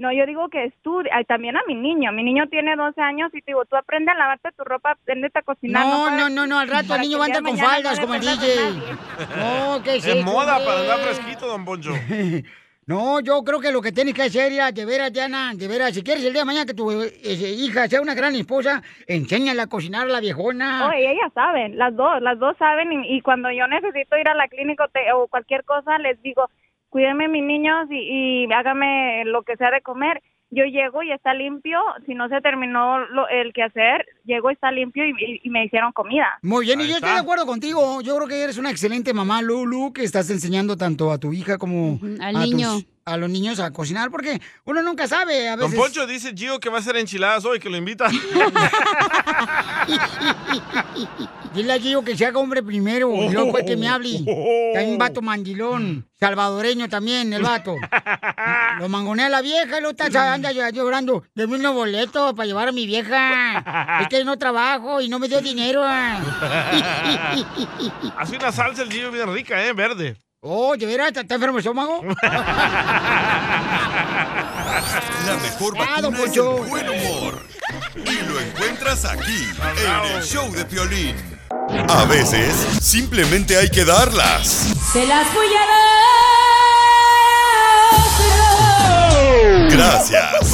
No, 0.00 0.10
yo 0.12 0.24
digo 0.24 0.48
que 0.48 0.64
estudia. 0.64 1.12
Ay, 1.14 1.24
También 1.26 1.56
a 1.58 1.60
mi 1.68 1.74
niño. 1.74 2.10
Mi 2.12 2.22
niño 2.24 2.48
tiene 2.48 2.74
12 2.74 3.00
años 3.02 3.30
y 3.34 3.42
te 3.42 3.50
digo, 3.52 3.66
tú 3.66 3.76
aprende 3.76 4.10
a 4.10 4.14
lavarte 4.14 4.48
tu 4.56 4.64
ropa, 4.64 4.92
aprende 4.92 5.30
a 5.34 5.42
cocinar. 5.42 5.84
No, 5.86 6.10
no, 6.10 6.28
no, 6.30 6.46
no, 6.46 6.58
al 6.58 6.68
rato 6.68 6.94
el 6.94 7.02
niño 7.02 7.16
que 7.16 7.18
va 7.18 7.24
a 7.24 7.28
entrar 7.28 7.44
con 7.44 7.58
faldas 7.58 7.96
no 8.00 8.02
como 8.06 8.14
el 8.14 8.20
DJ. 8.22 8.46
No, 9.36 9.82
¿qué 9.82 9.96
es 9.96 10.06
Es 10.06 10.24
moda 10.24 10.56
hombre? 10.56 10.66
para 10.66 10.80
andar 10.80 10.98
fresquito, 11.00 11.46
don 11.46 11.64
Poncho. 11.64 11.92
No, 12.86 13.20
yo 13.20 13.44
creo 13.44 13.60
que 13.60 13.70
lo 13.70 13.80
que 13.80 13.92
tienes 13.92 14.14
que 14.14 14.22
hacer, 14.22 14.50
ya, 14.52 14.72
de 14.72 14.84
veras, 14.84 15.12
Diana, 15.12 15.52
de 15.54 15.68
veras, 15.68 15.94
si 15.94 16.02
quieres 16.02 16.24
el 16.24 16.32
día 16.32 16.42
de 16.42 16.46
mañana 16.46 16.66
que 16.66 16.74
tu 16.74 16.90
eh, 16.90 17.12
hija 17.22 17.86
sea 17.86 18.00
una 18.00 18.14
gran 18.14 18.34
esposa, 18.34 18.82
enséñala 19.06 19.64
a 19.64 19.66
cocinar 19.68 20.08
a 20.08 20.10
la 20.10 20.18
viejona. 20.18 20.88
Oh, 20.88 20.92
y 20.92 21.06
ellas 21.06 21.30
saben, 21.32 21.78
las 21.78 21.94
dos, 21.94 22.20
las 22.20 22.36
dos 22.40 22.56
saben 22.58 22.90
y, 23.04 23.16
y 23.16 23.20
cuando 23.20 23.48
yo 23.52 23.68
necesito 23.68 24.16
ir 24.18 24.26
a 24.28 24.34
la 24.34 24.48
clínica 24.48 24.86
o, 24.86 24.88
te- 24.88 25.12
o 25.12 25.28
cualquier 25.28 25.62
cosa, 25.64 25.98
les 25.98 26.20
digo, 26.22 26.50
cuídenme 26.90 27.28
mis 27.28 27.42
niños 27.44 27.86
y, 27.90 28.44
y 28.46 28.52
hágame 28.52 29.24
lo 29.24 29.42
que 29.42 29.56
sea 29.56 29.70
de 29.70 29.80
comer. 29.80 30.20
Yo 30.52 30.64
llego 30.64 31.00
y 31.04 31.12
está 31.12 31.32
limpio, 31.32 31.78
si 32.06 32.14
no 32.14 32.28
se 32.28 32.40
terminó 32.40 32.98
lo- 32.98 33.28
el 33.28 33.52
quehacer, 33.52 34.04
llego 34.24 34.50
y 34.50 34.54
está 34.54 34.72
limpio 34.72 35.06
y, 35.06 35.10
y- 35.10 35.40
y 35.44 35.48
me 35.50 35.64
hicieron 35.64 35.92
comida. 35.92 36.26
Muy 36.42 36.66
bien, 36.66 36.80
y 36.80 36.88
yo 36.88 36.94
estoy 36.96 37.10
de 37.12 37.18
acuerdo 37.20 37.46
contigo. 37.46 38.00
Yo 38.02 38.16
creo 38.16 38.26
que 38.26 38.42
eres 38.42 38.58
una 38.58 38.70
excelente 38.72 39.14
mamá, 39.14 39.42
Lulu, 39.42 39.92
que 39.92 40.02
estás 40.02 40.28
enseñando 40.28 40.76
tanto 40.76 41.12
a 41.12 41.18
tu 41.18 41.32
hija 41.32 41.56
como 41.56 42.00
al 42.20 42.34
a, 42.36 42.40
tus- 42.42 42.50
niño. 42.50 42.68
A 43.04 43.16
los 43.16 43.30
niños 43.30 43.58
a 43.60 43.70
cocinar, 43.72 44.10
porque 44.10 44.40
uno 44.64 44.82
nunca 44.82 45.08
sabe 45.08 45.48
a 45.48 45.56
Don. 45.56 45.72
Poncho 45.72 46.06
dice 46.06 46.32
Gio 46.36 46.60
que 46.60 46.68
va 46.68 46.76
a 46.76 46.80
hacer 46.80 46.96
enchiladas 46.96 47.44
hoy, 47.44 47.58
que 47.58 47.68
lo 47.70 47.76
invita. 47.76 48.08
Dile 51.54 51.72
a 51.72 51.78
Gio 51.80 52.02
que 52.04 52.16
se 52.16 52.24
haga 52.26 52.38
hombre 52.38 52.62
primero, 52.62 53.12
y 53.14 53.28
luego 53.30 53.50
fue 53.50 53.64
que 53.64 53.76
me 53.76 53.88
hable. 53.88 54.20
Hay 54.76 54.88
un 54.88 54.98
vato 54.98 55.20
mandilón, 55.22 56.06
salvadoreño 56.18 56.88
también, 56.88 57.32
el 57.32 57.42
vato. 57.42 57.74
Lo 58.78 58.88
mangonea 58.88 59.28
la 59.28 59.40
vieja 59.42 59.78
y 59.78 59.80
luego 59.80 59.90
está, 59.90 60.32
anda 60.32 60.52
ll- 60.52 60.72
llorando. 60.72 61.24
Deme 61.34 61.56
unos 61.56 61.74
boletos 61.74 62.34
para 62.34 62.46
llevar 62.46 62.68
a 62.68 62.72
mi 62.72 62.86
vieja. 62.86 63.98
Es 64.02 64.08
que 64.08 64.22
no 64.24 64.38
trabajo 64.38 65.00
y 65.00 65.08
no 65.08 65.18
me 65.18 65.26
dio 65.28 65.40
dinero. 65.40 65.82
Hace 68.16 68.36
una 68.36 68.52
salsa 68.52 68.82
el 68.82 68.92
Gio 68.92 69.10
bien 69.10 69.32
rica, 69.34 69.64
¿eh? 69.66 69.72
Verde. 69.72 70.16
Oh, 70.42 70.74
¿de 70.74 70.86
veras? 70.86 71.08
¿Está 71.14 71.34
enfermo 71.34 71.58
el 71.58 71.60
estómago? 71.60 72.02
La 75.26 75.36
mejor 75.42 75.74
Ah, 75.78 76.00
vacuna 76.00 76.18
es 76.24 76.36
el 76.36 76.42
buen 76.42 76.88
humor. 76.88 77.46
Y 77.94 78.12
lo 78.26 78.40
encuentras 78.40 79.04
aquí, 79.04 79.46
en 80.06 80.16
el 80.16 80.22
show 80.22 80.50
de 80.50 80.64
Piolín. 80.64 81.14
A 81.90 82.04
veces, 82.06 82.54
simplemente 82.80 83.58
hay 83.58 83.68
que 83.68 83.84
darlas. 83.84 84.46
Se 84.92 85.06
las 85.06 85.32
voy 85.34 85.46
a 85.48 85.60
dar. 89.68 89.70
Gracias. 89.70 90.52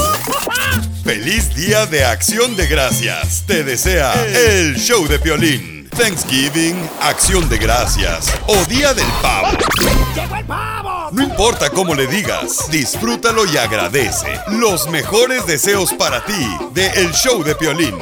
Feliz 1.06 1.54
Día 1.54 1.86
de 1.86 2.04
Acción 2.04 2.56
de 2.56 2.66
Gracias. 2.66 3.44
Te 3.46 3.62
desea 3.62 4.12
el 4.24 4.74
show 4.74 5.06
de 5.06 5.20
Piolín. 5.20 5.88
Thanksgiving, 5.96 6.76
Acción 7.00 7.48
de 7.48 7.58
Gracias 7.58 8.34
o 8.48 8.56
Día 8.64 8.92
del 8.92 9.06
Pavo. 9.22 9.56
¡Llegó 10.16 10.34
el 10.34 10.44
pavo! 10.44 11.08
No 11.12 11.22
importa 11.22 11.70
cómo 11.70 11.94
le 11.94 12.08
digas, 12.08 12.68
disfrútalo 12.72 13.46
y 13.46 13.56
agradece. 13.56 14.26
Los 14.48 14.88
mejores 14.90 15.46
deseos 15.46 15.92
para 15.92 16.24
ti 16.24 16.48
de 16.72 16.88
El 16.88 17.12
Show 17.12 17.44
de 17.44 17.54
Piolín. 17.54 17.96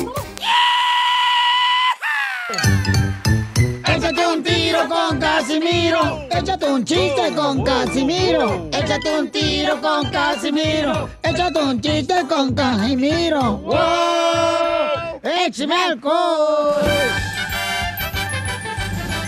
Casimiro. 5.45 6.27
Échate 6.31 6.65
un 6.65 6.85
chiste 6.87 7.35
con 7.37 7.63
Casimiro. 7.63 8.71
Échate 8.73 9.19
un 9.19 9.31
tiro 9.31 9.79
con 9.79 10.11
Casimiro. 10.11 11.11
Échate 11.23 11.59
un 11.59 11.81
chiste 11.83 12.27
con 12.27 12.55
Casimiro. 12.55 13.59
¡Wow! 13.59 15.21
¡Échame 15.23 15.75
alcohol! 15.75 16.83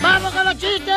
¡Vamos 0.01 0.33
con 0.33 0.45
los 0.47 0.55
chistes! 0.55 0.95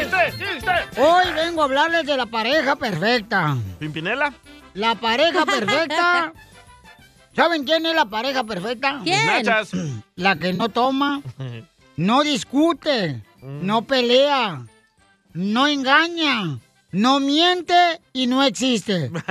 ¡Chiste, 0.00 0.38
chiste! 0.38 1.00
Hoy 1.02 1.24
vengo 1.34 1.60
a 1.60 1.64
hablarles 1.66 2.06
de 2.06 2.16
la 2.16 2.24
pareja 2.24 2.74
perfecta. 2.74 3.58
¿Pimpinela? 3.78 4.32
La 4.72 4.94
pareja 4.94 5.44
perfecta. 5.44 6.32
¿Saben 7.36 7.64
quién 7.64 7.84
es 7.84 7.94
la 7.94 8.06
pareja 8.06 8.42
perfecta? 8.44 9.00
¿Quién? 9.04 9.44
La 10.16 10.36
que 10.36 10.54
no 10.54 10.70
toma, 10.70 11.20
no 11.98 12.22
discute, 12.22 13.22
no 13.42 13.82
pelea, 13.82 14.64
no 15.32 15.66
engaña, 15.66 16.58
no 16.92 17.20
miente 17.20 18.00
y 18.12 18.26
no 18.26 18.42
existe. 18.42 19.10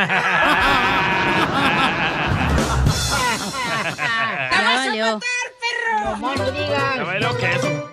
Valió. 4.76 5.20
No 6.20 6.52
digas. 6.52 6.96
Ya 6.98 7.04
bailó 7.04 7.38
queso. 7.38 7.92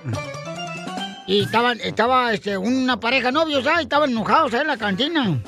Y 1.27 1.43
estaban, 1.43 1.79
estaba 1.81 2.33
este, 2.33 2.57
una 2.57 2.99
pareja 2.99 3.31
novios, 3.31 3.62
¿sabes? 3.62 3.83
Estaban 3.83 4.11
enojados 4.11 4.55
ahí 4.55 4.62
en 4.62 4.66
la 4.66 4.79
cantina. 4.79 5.39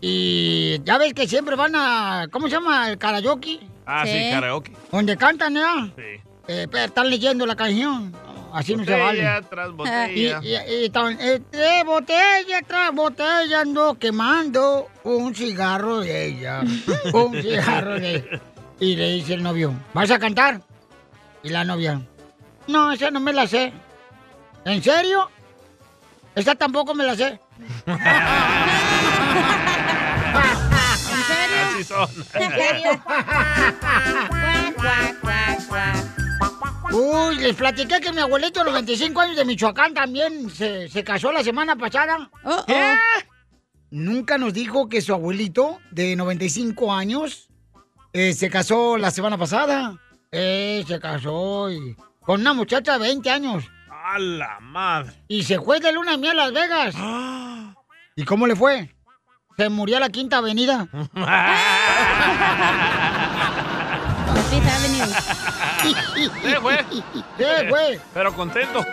Y 0.00 0.82
ya 0.84 0.98
ves 0.98 1.14
que 1.14 1.28
siempre 1.28 1.56
van 1.56 1.74
a, 1.76 2.26
¿cómo 2.30 2.48
se 2.48 2.54
llama? 2.54 2.90
El 2.90 2.98
karaoke. 2.98 3.60
Ah, 3.86 4.04
sí, 4.06 4.30
karaoke. 4.30 4.72
Donde 4.90 5.16
cantan, 5.16 5.54
¿ya? 5.54 5.88
Sí. 5.96 6.20
Eh, 6.48 6.68
pero 6.70 6.84
están 6.86 7.10
leyendo 7.10 7.46
la 7.46 7.56
canción. 7.56 8.14
Así 8.54 8.76
no 8.76 8.84
se 8.84 8.92
vale. 8.92 9.18
Botella 9.20 9.42
tras 9.50 9.70
botella. 9.76 10.40
Y, 10.42 10.48
y- 10.48 10.54
eh, 10.54 11.42
eh, 11.52 11.82
botella 11.84 12.62
tras 12.66 12.92
botella 12.94 13.60
ando 13.62 13.98
quemando 13.98 14.88
un 15.02 15.34
cigarro 15.34 16.00
de 16.00 16.26
ella. 16.26 16.62
un 17.12 17.42
cigarro 17.42 17.98
de 17.98 18.14
ella. 18.16 18.40
Y 18.78 18.94
le 18.96 19.10
dice 19.14 19.34
el 19.34 19.42
novio, 19.42 19.72
¿vas 19.92 20.10
a 20.12 20.18
cantar? 20.18 20.60
Y 21.42 21.48
la 21.48 21.64
novia, 21.64 22.00
no, 22.68 22.92
esa 22.92 23.10
no 23.10 23.18
me 23.20 23.32
la 23.32 23.46
sé. 23.46 23.72
¿En 24.64 24.82
serio? 24.82 25.28
Esa 26.34 26.54
tampoco 26.54 26.94
me 26.94 27.04
la 27.04 27.16
sé. 27.16 27.40
Así 31.74 31.84
son. 31.84 32.08
¿En 32.34 32.50
serio? 32.52 33.00
Uy, 36.94 37.36
les 37.38 37.54
platiqué 37.56 38.00
que 38.00 38.12
mi 38.12 38.20
abuelito 38.20 38.60
de 38.60 38.66
95 38.70 39.20
años 39.20 39.36
de 39.36 39.44
Michoacán 39.44 39.92
también 39.94 40.48
se, 40.50 40.88
se 40.88 41.02
casó 41.02 41.32
la 41.32 41.42
semana 41.42 41.74
pasada. 41.76 42.30
¿Qué? 42.66 42.94
Nunca 43.90 44.38
nos 44.38 44.52
dijo 44.54 44.88
que 44.88 45.00
su 45.02 45.12
abuelito 45.12 45.80
de 45.90 46.14
95 46.16 46.92
años 46.92 47.48
eh, 48.12 48.32
se 48.32 48.48
casó 48.50 48.96
la 48.96 49.10
semana 49.10 49.36
pasada. 49.38 49.96
Eh, 50.30 50.84
se 50.86 51.00
casó 51.00 51.70
y- 51.70 51.96
con 52.20 52.40
una 52.40 52.52
muchacha 52.52 52.92
de 52.94 52.98
20 53.00 53.30
años. 53.30 53.64
A 53.90 54.18
la 54.18 54.60
madre. 54.60 55.12
Y 55.28 55.42
se 55.44 55.58
fue 55.60 55.80
de 55.80 55.92
luna 55.92 56.12
de 56.12 56.18
miel 56.18 56.38
a 56.38 56.50
Las 56.50 56.52
Vegas. 56.52 56.94
¿Y 58.16 58.24
cómo 58.24 58.46
le 58.46 58.54
fue? 58.54 58.94
Se 59.56 59.68
murió 59.68 59.96
a 59.96 60.00
la 60.00 60.10
Quinta 60.10 60.38
Avenida. 60.38 60.86
Fifth 64.50 64.68
Avenue. 64.68 65.14
Sí, 65.84 66.54
güey. 66.60 66.78
Sí, 67.38 67.68
güey. 67.68 68.00
Pero 68.12 68.32
contento. 68.34 68.84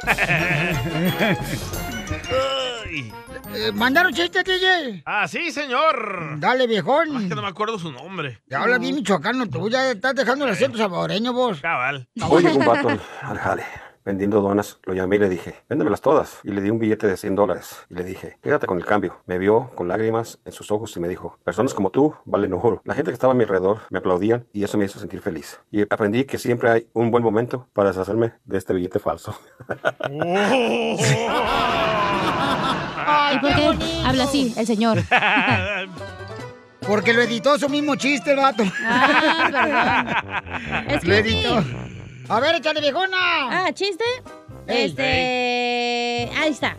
Eh, 3.53 3.71
¿Mandaron 3.73 4.13
chistes, 4.13 4.43
DJ? 4.45 5.03
ah, 5.05 5.27
sí, 5.27 5.51
señor. 5.51 6.39
Dale, 6.39 6.67
viejón. 6.67 7.23
Es 7.23 7.29
que 7.29 7.35
no 7.35 7.41
me 7.41 7.47
acuerdo 7.49 7.77
su 7.77 7.91
nombre. 7.91 8.41
Ya 8.47 8.61
habla 8.61 8.77
bien 8.77 8.95
michoacano, 8.95 9.47
tú 9.47 9.69
ya 9.69 9.91
estás 9.91 10.15
dejando 10.15 10.45
el 10.45 10.51
acento 10.51 10.77
salvadoreño 10.77 11.33
vos. 11.33 11.59
Cabal. 11.61 12.07
Vato 12.15 12.89
al, 12.89 13.01
al 13.21 13.37
jale 13.37 13.65
vendiendo 14.05 14.41
donas. 14.41 14.79
Lo 14.83 14.93
llamé 14.93 15.17
y 15.17 15.19
le 15.19 15.29
dije, 15.29 15.55
véndemelas 15.69 16.01
todas. 16.01 16.39
Y 16.43 16.51
le 16.51 16.61
di 16.61 16.69
un 16.69 16.79
billete 16.79 17.07
de 17.07 17.17
100 17.17 17.35
dólares. 17.35 17.85
Y 17.89 17.95
le 17.95 18.03
dije, 18.03 18.37
quédate 18.41 18.67
con 18.67 18.77
el 18.77 18.85
cambio. 18.85 19.17
Me 19.25 19.37
vio 19.37 19.71
con 19.75 19.87
lágrimas 19.87 20.39
en 20.45 20.51
sus 20.51 20.71
ojos 20.71 20.95
y 20.95 20.99
me 20.99 21.07
dijo, 21.07 21.37
personas 21.43 21.73
como 21.73 21.89
tú 21.89 22.13
valen 22.25 22.53
oro. 22.53 22.81
La 22.85 22.93
gente 22.93 23.11
que 23.11 23.13
estaba 23.15 23.33
a 23.33 23.35
mi 23.35 23.43
alrededor 23.43 23.79
me 23.89 23.99
aplaudían 23.99 24.45
y 24.53 24.63
eso 24.63 24.77
me 24.77 24.85
hizo 24.85 24.99
sentir 24.99 25.21
feliz. 25.21 25.59
Y 25.71 25.81
aprendí 25.83 26.25
que 26.25 26.37
siempre 26.37 26.69
hay 26.69 26.87
un 26.93 27.11
buen 27.11 27.23
momento 27.23 27.67
para 27.73 27.89
deshacerme 27.89 28.33
de 28.45 28.57
este 28.57 28.73
billete 28.73 28.99
falso. 28.99 29.35
¿Y 33.33 33.39
por 33.39 33.55
qué 33.55 33.77
habla 34.05 34.23
así 34.25 34.53
el 34.57 34.67
señor? 34.67 34.97
Porque 36.87 37.13
lo 37.13 37.21
editó 37.21 37.57
su 37.59 37.69
mismo 37.69 37.95
chiste 37.95 38.31
el 38.31 38.37
vato. 38.37 38.63
Ah, 38.83 40.23
Es 40.87 41.03
Lo 41.03 41.13
que 41.13 41.19
editó. 41.19 41.63
A 42.29 42.39
ver, 42.39 42.55
échale, 42.55 42.81
viejona. 42.81 43.17
Ah, 43.17 43.71
¿chiste? 43.73 44.03
Ey. 44.67 44.85
este... 44.85 46.29
Ahí 46.37 46.51
está. 46.51 46.77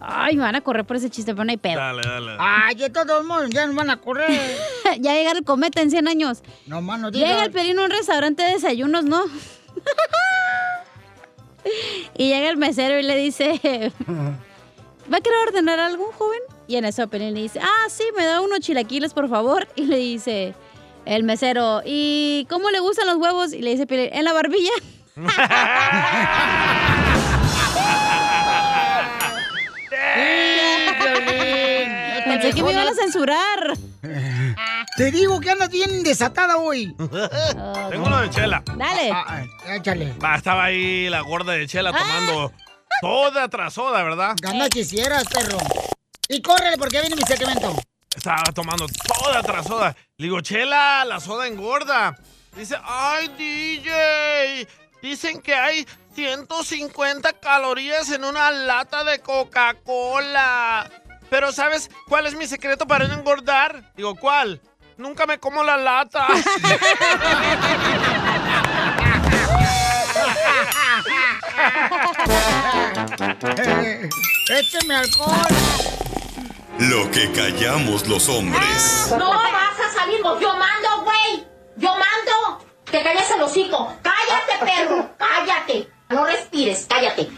Ay, 0.00 0.36
me 0.36 0.42
van 0.42 0.54
a 0.54 0.60
correr 0.60 0.84
por 0.84 0.96
ese 0.96 1.08
chiste, 1.08 1.32
pero 1.32 1.44
no 1.44 1.50
hay 1.50 1.56
pedo. 1.56 1.76
Dale, 1.76 2.02
dale. 2.02 2.36
Ay, 2.38 2.74
de 2.74 2.90
todos 2.90 3.24
modos, 3.24 3.48
ya 3.50 3.66
nos 3.66 3.74
van 3.74 3.90
a 3.90 3.96
correr. 3.96 4.30
ya 5.00 5.14
llega 5.14 5.32
el 5.32 5.44
cometa 5.44 5.80
en 5.80 5.90
100 5.90 6.08
años. 6.08 6.42
No 6.66 6.82
más 6.82 7.00
no 7.00 7.10
digas. 7.10 7.28
Llega 7.28 7.44
el 7.44 7.50
pelín 7.50 7.78
a 7.78 7.84
un 7.84 7.90
restaurante 7.90 8.42
de 8.42 8.52
desayunos, 8.52 9.04
¿no? 9.04 9.24
y 12.16 12.28
llega 12.28 12.50
el 12.50 12.58
mesero 12.58 12.98
y 12.98 13.02
le 13.02 13.16
dice, 13.16 13.92
¿va 15.12 15.16
a 15.16 15.20
querer 15.20 15.38
ordenar 15.48 15.80
algo, 15.80 16.12
joven? 16.18 16.40
Y 16.66 16.76
en 16.76 16.84
eso 16.84 17.08
Pelín 17.08 17.34
le 17.34 17.42
dice, 17.42 17.60
ah, 17.62 17.88
sí, 17.88 18.04
me 18.16 18.24
da 18.24 18.40
unos 18.40 18.60
chilaquiles, 18.60 19.14
por 19.14 19.28
favor. 19.28 19.68
Y 19.76 19.84
le 19.84 19.96
dice 19.96 20.54
el 21.06 21.22
mesero, 21.24 21.82
¿y 21.84 22.46
cómo 22.50 22.70
le 22.70 22.80
gustan 22.80 23.06
los 23.06 23.16
huevos? 23.16 23.52
Y 23.52 23.62
le 23.62 23.70
dice 23.70 23.86
Pelín, 23.86 24.10
en 24.12 24.24
la 24.24 24.32
barbilla. 24.32 24.72
Pensé 32.24 32.52
que 32.52 32.62
me 32.62 32.72
iban 32.72 32.88
a 32.88 32.94
censurar. 32.94 33.74
Te 34.96 35.10
digo 35.10 35.40
que 35.40 35.50
andas 35.50 35.70
bien 35.70 36.02
desatada 36.02 36.56
hoy. 36.56 36.94
Tengo 37.90 38.06
uno 38.06 38.20
de 38.20 38.30
chela. 38.30 38.62
Dale. 38.76 39.10
Ah, 39.12 39.44
échale. 39.74 40.12
Va, 40.22 40.36
estaba 40.36 40.64
ahí 40.64 41.08
la 41.08 41.20
gorda 41.20 41.52
de 41.52 41.66
chela 41.66 41.90
Ah. 41.94 41.98
tomando 41.98 42.52
toda 43.00 43.48
tras 43.48 43.74
soda, 43.74 44.02
¿verdad? 44.02 44.34
Gana 44.40 44.68
quisieras, 44.68 45.24
perro. 45.24 45.58
Y 46.28 46.40
córrele 46.40 46.76
porque 46.78 47.00
viene 47.00 47.16
mi 47.16 47.22
segmento. 47.22 47.74
Estaba 48.14 48.44
tomando 48.54 48.86
toda 48.86 49.42
tras 49.42 49.66
soda. 49.66 49.96
Le 50.16 50.26
digo, 50.26 50.40
chela, 50.40 51.04
la 51.04 51.20
soda 51.20 51.46
engorda. 51.46 52.16
Dice, 52.56 52.76
ay, 52.82 53.28
DJ. 53.36 54.68
Dicen 55.02 55.42
que 55.42 55.54
hay 55.54 55.86
150 56.14 57.32
calorías 57.34 58.10
en 58.10 58.24
una 58.24 58.50
lata 58.50 59.04
de 59.04 59.18
Coca-Cola. 59.18 60.90
Pero 61.28 61.52
¿sabes 61.52 61.90
cuál 62.06 62.26
es 62.26 62.34
mi 62.34 62.46
secreto 62.46 62.86
para 62.86 63.08
no 63.08 63.14
engordar? 63.14 63.92
Digo, 63.96 64.14
¿cuál? 64.14 64.60
Nunca 64.96 65.26
me 65.26 65.38
como 65.38 65.64
la 65.64 65.76
lata. 65.76 66.28
Écheme 74.48 74.94
alcohol. 74.94 76.03
Lo 76.78 77.10
que 77.10 77.30
callamos 77.32 78.06
los 78.08 78.28
hombres. 78.28 79.14
No 79.16 79.30
vas 79.30 79.78
a 79.78 79.92
salir 79.96 80.20
vos. 80.22 80.40
Yo 80.40 80.48
mando, 80.56 81.02
güey. 81.04 81.46
Yo 81.76 81.90
mando. 81.90 82.64
Te 82.84 83.02
calles 83.02 83.30
el 83.30 83.42
hocico. 83.42 83.92
Cállate, 84.02 84.64
perro. 84.64 85.10
Cállate. 85.16 85.88
No 86.08 86.24
respires. 86.26 86.86
Cállate. 86.88 87.30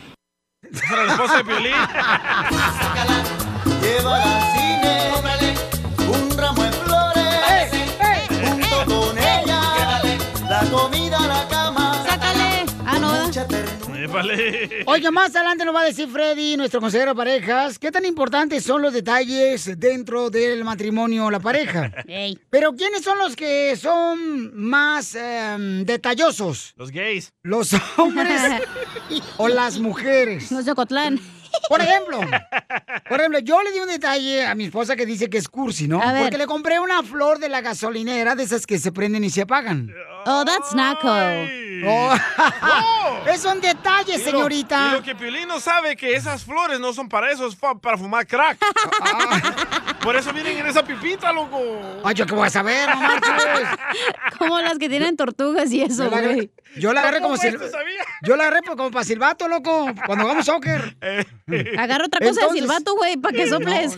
La 0.91 1.12
esposa 1.12 1.37
de 1.39 1.45
Piolín. 1.45 1.74
Llévala 3.82 4.37
al 4.37 4.43
cine, 4.53 5.12
Ándale. 14.20 14.84
Oiga, 14.86 15.10
más 15.10 15.34
adelante 15.34 15.64
nos 15.64 15.74
va 15.74 15.82
a 15.82 15.84
decir 15.84 16.08
Freddy, 16.08 16.56
nuestro 16.56 16.80
consejero 16.80 17.12
de 17.12 17.16
parejas, 17.16 17.78
qué 17.78 17.90
tan 17.90 18.04
importantes 18.04 18.64
son 18.64 18.82
los 18.82 18.92
detalles 18.92 19.78
dentro 19.78 20.30
del 20.30 20.64
matrimonio 20.64 21.26
o 21.26 21.30
la 21.30 21.40
pareja. 21.40 21.92
Pero 22.50 22.74
¿quiénes 22.74 23.02
son 23.02 23.18
los 23.18 23.36
que 23.36 23.76
son 23.76 24.56
más 24.56 25.14
em, 25.14 25.84
detallosos? 25.84 26.74
Los 26.76 26.90
gays. 26.90 27.32
¿Los 27.42 27.70
hombres 27.96 28.40
o 29.36 29.48
las 29.48 29.78
mujeres? 29.78 30.50
Los 30.50 30.64
de 30.64 30.74
Cotlán. 30.74 31.20
Por 31.68 31.80
ejemplo, 31.80 32.20
por 33.09 33.18
ejemplo, 33.20 33.38
yo 33.40 33.62
le 33.62 33.72
di 33.72 33.80
un 33.80 33.88
detalle 33.88 34.46
a 34.46 34.54
mi 34.54 34.64
esposa 34.66 34.94
que 34.96 35.04
dice 35.07 35.28
que 35.28 35.38
es 35.38 35.48
cursi, 35.48 35.88
¿no? 35.88 36.00
A 36.02 36.12
ver. 36.12 36.22
Porque 36.22 36.38
le 36.38 36.46
compré 36.46 36.78
una 36.80 37.02
flor 37.02 37.38
de 37.38 37.48
la 37.48 37.61
gasolinera, 37.61 38.34
de 38.34 38.44
esas 38.44 38.66
que 38.66 38.78
se 38.78 38.92
prenden 38.92 39.24
y 39.24 39.30
se 39.30 39.42
apagan. 39.42 39.92
Oh, 40.26 40.44
that's 40.44 40.74
naco. 40.74 41.09
Oh, 41.84 42.14
es 43.28 43.44
un 43.44 43.61
detalle, 43.61 44.14
Y 44.14 44.18
lo- 44.18 44.24
señorita. 44.24 44.88
Y 44.88 44.92
lo 44.92 45.02
que 45.02 45.14
Piolín 45.14 45.46
no 45.48 45.61
sabe 45.61 45.96
que 45.96 46.14
esas 46.14 46.44
flores 46.44 46.80
no 46.80 46.92
son 46.92 47.09
para 47.09 47.30
eso, 47.30 47.46
es 47.46 47.57
fa- 47.57 47.74
para 47.78 47.98
fumar 47.98 48.26
crack. 48.26 48.59
Por 50.02 50.16
eso 50.16 50.32
vienen 50.32 50.59
en 50.59 50.66
esa 50.66 50.84
pipita, 50.84 51.32
loco. 51.32 51.61
Ay, 52.04 52.14
yo 52.14 52.26
qué 52.26 52.34
voy 52.34 52.46
a 52.46 52.50
saber, 52.50 52.88
no 52.88 52.96
marches. 52.96 53.32
Como 54.38 54.59
las 54.61 54.78
que 54.78 54.88
tienen 54.88 55.16
tortugas 55.16 55.70
y 55.72 55.82
eso, 55.82 56.09
güey. 56.11 56.50
Yo 56.78 56.92
la 56.92 57.00
agarré 57.00 57.20
como 57.20 57.36
¿Cómo 57.36 57.42
sil- 57.42 57.54
esto 57.54 57.70
sabía? 57.70 58.00
Yo 58.22 58.36
la 58.36 58.44
agarré 58.44 58.60
pues, 58.64 58.76
como 58.76 58.90
para 58.90 59.04
silbato, 59.04 59.48
loco, 59.48 59.86
cuando 60.06 60.24
hagamos 60.24 60.44
soccer. 60.46 60.96
Agarra 61.78 62.04
otra 62.06 62.20
cosa 62.20 62.30
Entonces- 62.40 62.52
de 62.52 62.58
silbato, 62.60 62.94
güey, 62.96 63.16
para 63.16 63.36
que 63.36 63.46
No, 63.46 63.56
soples. 63.58 63.96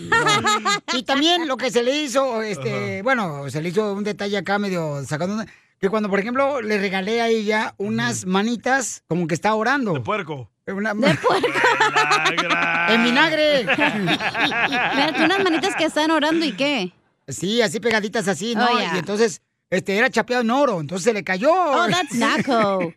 Y 0.95 1.03
también 1.05 1.47
lo 1.49 1.57
que 1.57 1.71
se 1.71 1.83
le 1.83 1.97
hizo, 2.03 2.43
este, 2.43 3.03
bueno, 3.03 3.49
se 3.51 3.61
le 3.63 3.69
hizo 3.71 3.93
un 3.93 4.05
detalle 4.05 4.37
acá 4.39 4.59
medio 4.59 5.03
sacando 5.05 5.35
una- 5.35 5.47
que 5.81 5.89
cuando, 5.91 6.09
por 6.09 6.19
ejemplo, 6.19 6.61
le 6.61 6.79
regalé 6.79 7.21
a 7.21 7.29
ella 7.29 7.75
unas 7.79 8.27
manitas 8.27 9.03
como 9.07 9.27
que 9.29 9.35
está 9.35 9.55
orando. 9.55 9.93
De 9.95 10.01
puerco. 10.01 10.51
Una, 10.67 10.93
De 10.93 11.15
puerco. 11.15 11.39
en 12.91 13.05
vinagre. 13.05 13.61
Espérate, 13.61 15.25
unas 15.25 15.43
manitas 15.43 15.75
que 15.77 15.85
están 15.85 16.11
orando 16.11 16.45
y 16.45 16.53
qué. 16.53 16.93
Sí, 17.27 17.61
así 17.63 17.79
pegaditas 17.81 18.27
así, 18.29 18.55
¿no? 18.55 18.67
Oh, 18.67 18.79
yeah. 18.79 18.95
Y 18.95 18.99
entonces, 18.99 19.41
este, 19.71 19.97
era 19.97 20.11
chapeado 20.11 20.43
en 20.43 20.51
oro, 20.51 20.81
entonces 20.81 21.05
se 21.05 21.13
le 21.13 21.25
cayó. 21.25 21.53
Oh, 21.53 21.87
that's 21.89 22.15
naco. 22.15 22.93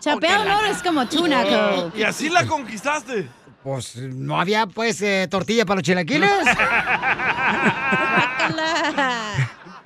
Chapeado 0.00 0.44
en 0.44 0.50
oro 0.50 0.66
es 0.66 0.82
como 0.82 1.06
tú, 1.08 1.26
naco. 1.26 1.92
Y 1.96 2.02
así 2.02 2.28
la 2.28 2.46
conquistaste. 2.46 3.28
Pues 3.62 3.96
no 3.96 4.40
había, 4.40 4.66
pues, 4.66 5.00
eh, 5.02 5.28
tortilla 5.30 5.64
para 5.64 5.76
los 5.76 5.84
chilaquiles. 5.84 6.30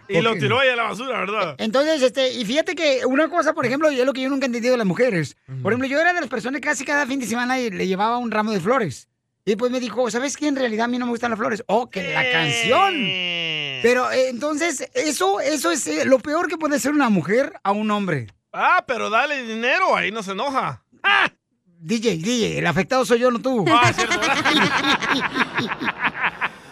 Y 0.08 0.20
lo 0.20 0.36
tiró 0.36 0.60
ahí 0.60 0.68
a 0.68 0.76
la 0.76 0.84
basura, 0.84 1.18
¿verdad? 1.18 1.56
Entonces, 1.58 2.00
este, 2.00 2.32
y 2.32 2.44
fíjate 2.44 2.76
que 2.76 3.04
una 3.06 3.28
cosa, 3.28 3.54
por 3.54 3.66
ejemplo, 3.66 3.90
y 3.90 3.98
es 3.98 4.06
lo 4.06 4.12
que 4.12 4.20
yo 4.20 4.28
nunca 4.28 4.44
he 4.44 4.46
entendido 4.46 4.72
de 4.72 4.78
las 4.78 4.86
mujeres. 4.86 5.36
Por 5.62 5.72
ejemplo, 5.72 5.88
yo 5.88 6.00
era 6.00 6.12
de 6.12 6.20
las 6.20 6.30
personas 6.30 6.60
que 6.60 6.68
casi 6.68 6.84
cada 6.84 7.06
fin 7.06 7.18
de 7.18 7.26
semana 7.26 7.58
y 7.58 7.70
le 7.70 7.86
llevaba 7.86 8.18
un 8.18 8.30
ramo 8.30 8.52
de 8.52 8.60
flores. 8.60 9.08
Y 9.48 9.52
después 9.52 9.70
me 9.70 9.78
dijo, 9.78 10.10
¿sabes 10.10 10.36
qué? 10.36 10.48
En 10.48 10.56
realidad 10.56 10.86
a 10.86 10.88
mí 10.88 10.98
no 10.98 11.06
me 11.06 11.12
gustan 11.12 11.30
las 11.30 11.38
flores. 11.38 11.62
Oh, 11.68 11.88
que 11.88 12.12
la 12.12 12.28
canción. 12.32 12.94
Pero 13.80 14.10
eh, 14.10 14.28
entonces, 14.28 14.90
eso, 14.92 15.38
eso 15.38 15.70
es 15.70 15.86
eh, 15.86 16.04
lo 16.04 16.18
peor 16.18 16.48
que 16.48 16.58
puede 16.58 16.80
ser 16.80 16.90
una 16.90 17.10
mujer 17.10 17.52
a 17.62 17.70
un 17.70 17.88
hombre. 17.92 18.26
Ah, 18.52 18.82
pero 18.88 19.08
dale 19.08 19.44
dinero, 19.44 19.94
ahí 19.94 20.10
no 20.10 20.24
se 20.24 20.32
enoja. 20.32 20.82
DJ, 21.78 22.16
DJ, 22.16 22.58
el 22.58 22.66
afectado 22.66 23.04
soy 23.04 23.20
yo, 23.20 23.30
no 23.30 23.38
tú. 23.38 23.64
Ah, 23.68 23.92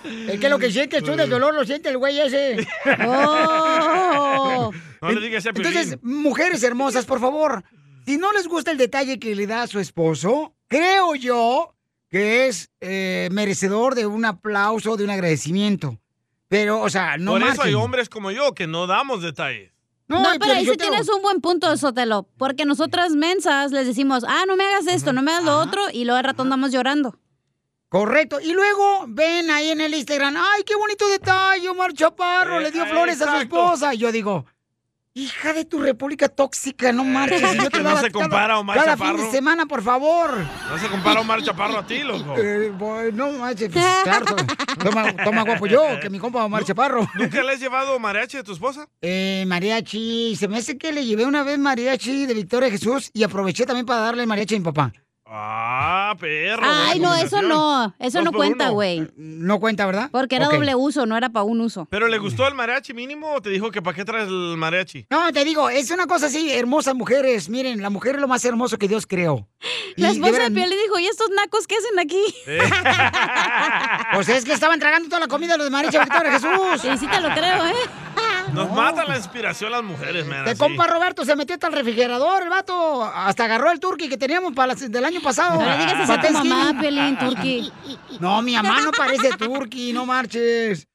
es 0.29 0.41
que 0.41 0.49
lo 0.49 0.59
que 0.59 0.73
sientes 0.73 1.05
tú 1.05 1.15
del 1.15 1.31
dolor 1.31 1.55
lo 1.55 1.65
siente 1.65 1.91
el 1.91 1.99
güey 1.99 2.19
ese. 2.19 2.67
No 5.01 5.13
le 5.13 5.21
digas 5.21 5.47
a. 5.47 5.51
Entonces, 5.51 5.99
mujeres 6.03 6.63
hermosas, 6.63 7.05
por 7.05 7.21
favor, 7.21 7.63
si 8.07 8.17
no 8.17 8.33
les 8.33 8.49
gusta 8.49 8.71
el 8.71 8.79
detalle 8.79 9.19
que 9.21 9.37
le 9.37 9.47
da 9.47 9.63
a 9.63 9.67
su 9.67 9.79
esposo, 9.79 10.57
creo 10.67 11.15
yo 11.15 11.74
que 12.15 12.47
es 12.47 12.71
eh, 12.81 13.29
merecedor 13.33 13.97
de 13.97 14.07
un 14.07 14.25
aplauso, 14.25 14.97
de 14.97 15.03
un 15.03 15.11
agradecimiento. 15.11 15.99
Pero, 16.47 16.81
o 16.81 16.89
sea, 16.89 17.17
no 17.17 17.33
Por 17.33 17.43
eso 17.43 17.63
hay 17.63 17.75
hombres 17.75 18.09
como 18.09 18.31
yo 18.31 18.55
que 18.55 18.69
no 18.69 18.87
damos 18.87 19.21
detalles. 19.21 19.73
No, 20.07 20.23
pero 20.39 20.53
ahí 20.53 20.65
sí 20.65 20.77
tienes 20.77 21.09
un 21.09 21.23
buen 21.23 21.41
punto, 21.41 21.77
Sotelo. 21.77 22.29
Porque 22.39 22.67
nosotras 22.67 23.17
mensas 23.17 23.73
les 23.73 23.89
decimos, 23.89 24.23
ah, 24.29 24.45
no 24.47 24.55
me 24.55 24.63
hagas 24.63 24.87
esto, 24.87 25.13
no 25.13 25.23
me 25.23 25.33
hagas 25.33 25.45
lo 25.45 25.59
otro, 25.59 25.83
y 25.93 26.05
luego 26.05 26.19
al 26.19 26.25
rato 26.25 26.43
andamos 26.43 26.71
llorando. 26.71 27.19
Correcto. 27.89 28.39
Y 28.41 28.53
luego 28.53 29.07
ven 29.09 29.51
ahí 29.51 29.71
en 29.71 29.81
el 29.81 29.93
Instagram, 29.93 30.37
ay, 30.37 30.63
qué 30.63 30.77
bonito 30.77 31.09
detalle, 31.09 31.69
Omar 31.69 31.95
Chaparro, 31.95 32.61
le 32.61 32.71
dio 32.71 32.85
Eh, 32.85 32.91
flores 32.91 33.21
a 33.23 33.29
su 33.33 33.37
esposa. 33.39 33.93
Y 33.93 33.99
yo 33.99 34.13
digo, 34.13 34.47
hija 35.17 35.53
de 35.53 35.65
tu 35.65 35.81
república 35.81 36.29
tóxica, 36.29 36.93
no 36.93 37.05
marches. 37.05 37.41
yo 37.41 37.71
te 37.71 37.81
No 37.83 37.97
se 38.01 38.11
compara 38.11 38.55
a 38.55 38.59
Omar 38.59 38.77
cada 38.77 38.97
fin 38.97 39.07
Chaparro. 39.07 39.25
de 39.25 39.31
semana, 39.31 39.67
por 39.67 39.83
favor. 39.83 40.37
No 40.71 40.79
se 40.79 40.89
compara 40.89 41.21
Omar 41.21 41.41
Chaparro 41.43 41.79
a 41.79 41.87
ti, 41.87 42.01
loco. 42.03 42.35
Eh, 42.37 42.73
no 43.13 43.31
manches, 43.33 43.71
pues, 43.73 43.85
claro, 44.03 44.27
to- 44.27 44.37
toma, 44.83 45.15
toma 45.25 45.43
guapo 45.45 45.67
yo, 45.67 45.83
que 46.01 46.11
mi 46.11 46.19
compa 46.19 46.45
Omar 46.45 46.65
Chaparro. 46.65 47.07
¿Nunca 47.15 47.43
le 47.43 47.53
has 47.53 47.61
llevado 47.61 47.99
mariachi 48.01 48.39
a 48.39 48.43
tu 48.43 48.53
esposa? 48.53 48.89
Eh, 49.03 49.45
mariachi, 49.47 50.35
se 50.37 50.49
me 50.49 50.59
hace 50.59 50.77
que 50.79 50.93
le 50.93 51.05
llevé 51.05 51.25
una 51.27 51.45
vez 51.45 51.59
mariachi 51.59 52.27
de 52.27 52.35
Victoria 52.35 52.71
Jesús 52.71 53.11
y 53.15 53.23
aproveché 53.23 53.67
también 53.67 53.87
para 53.87 54.01
darle 54.01 54.27
mariachi 54.27 54.57
a 54.57 54.59
mi 54.59 54.65
papá. 54.65 54.93
Ah, 55.27 56.15
perro. 56.21 56.63
Ay, 56.63 57.01
no, 57.01 57.15
eso 57.15 57.41
no. 57.41 57.95
Eso 57.99 58.19
Dos 58.19 58.25
no 58.27 58.31
por 58.31 58.41
cuenta, 58.41 58.65
uno. 58.67 58.75
güey. 58.75 59.09
No 59.17 59.59
cuenta, 59.59 59.87
¿verdad? 59.87 60.11
Porque 60.13 60.37
era 60.37 60.49
Ok. 60.49 60.55
doble 60.55 60.75
uso, 60.75 61.07
no 61.07 61.17
era 61.17 61.31
para 61.31 61.45
un 61.45 61.61
uso. 61.63 61.87
¿Pero 61.91 62.09
le 62.09 62.19
gustó 62.19 62.47
el 62.47 62.55
mariachi 62.55 62.93
mínimo 62.93 63.33
o 63.33 63.41
te 63.41 63.49
dijo 63.49 63.71
que 63.71 63.81
para 63.81 63.97
qué 63.97 64.05
traes 64.05 64.29
el 64.29 64.57
mariachi? 64.59 65.07
No, 65.11 65.33
te 65.33 65.43
digo, 65.45 65.71
es 65.71 65.91
una 65.91 66.07
cosa 66.07 66.27
así, 66.27 66.53
hermosas 66.53 66.95
mujeres. 66.95 67.49
Miren, 67.49 67.81
la 67.81 67.89
mujer 67.89 68.17
es 68.17 68.21
lo 68.21 68.29
más 68.29 68.45
hermoso 68.45 68.77
que 68.79 68.87
Dios 68.87 69.07
creó. 69.07 69.49
Y 69.97 70.01
La 70.03 70.09
de 70.09 70.15
esposa 70.15 70.33
de 70.33 70.39
veras, 70.39 70.51
Piel 70.55 70.71
le 70.71 70.77
dijo, 70.77 70.99
¿y 70.99 71.07
estos 71.07 71.31
nacos 71.31 71.69
qué 71.69 71.77
hacen 71.77 71.99
aquí? 72.01 72.21
Pues 74.15 74.29
es 74.29 74.45
que 74.45 74.53
estaban 74.53 74.79
tragando 74.81 75.09
toda 75.09 75.21
la 75.21 75.29
comida 75.29 75.57
los 75.57 75.67
de 75.67 75.71
mariachi 75.71 75.97
de 75.99 76.05
Victoria 76.05 76.33
Jesús. 76.33 76.81
Sí, 76.83 76.89
sí 76.99 77.07
te 77.07 77.21
lo 77.21 77.29
creo, 77.31 77.67
¿eh? 77.67 77.73
Nos 78.53 78.71
mata 78.73 79.05
la 79.05 79.17
inspiración 79.17 79.73
las 79.73 79.83
mujeres, 79.83 80.27
man. 80.27 80.45
De 80.45 80.53
así. 80.53 80.59
compa 80.59 80.87
Roberto 80.87 81.25
se 81.25 81.35
metió 81.37 81.55
hasta 81.55 81.67
el 81.69 81.73
refrigerador, 81.73 82.43
el 82.43 82.49
vato. 82.51 83.03
Hasta 83.05 83.45
agarró 83.45 83.71
el 83.71 83.81
turkey 83.81 84.09
que 84.09 84.17
teníamos 84.19 84.53
para 84.53 84.69
las- 84.75 84.91
del 84.91 85.05
año 85.05 85.21
pasado. 85.23 85.61
No 85.61 85.67
le 85.69 85.79
digas 85.79 86.11
así 86.11 86.13
a 86.13 86.21
tu 86.21 86.33
mamá. 86.33 86.81
Piolín, 86.81 87.19
turkey. 87.19 87.73
No, 88.21 88.43
mi 88.43 88.55
mamá 88.55 88.81
no 88.83 88.91
parece 88.93 89.31
turkey, 89.37 89.93
no 89.93 90.07
marches. 90.07 90.87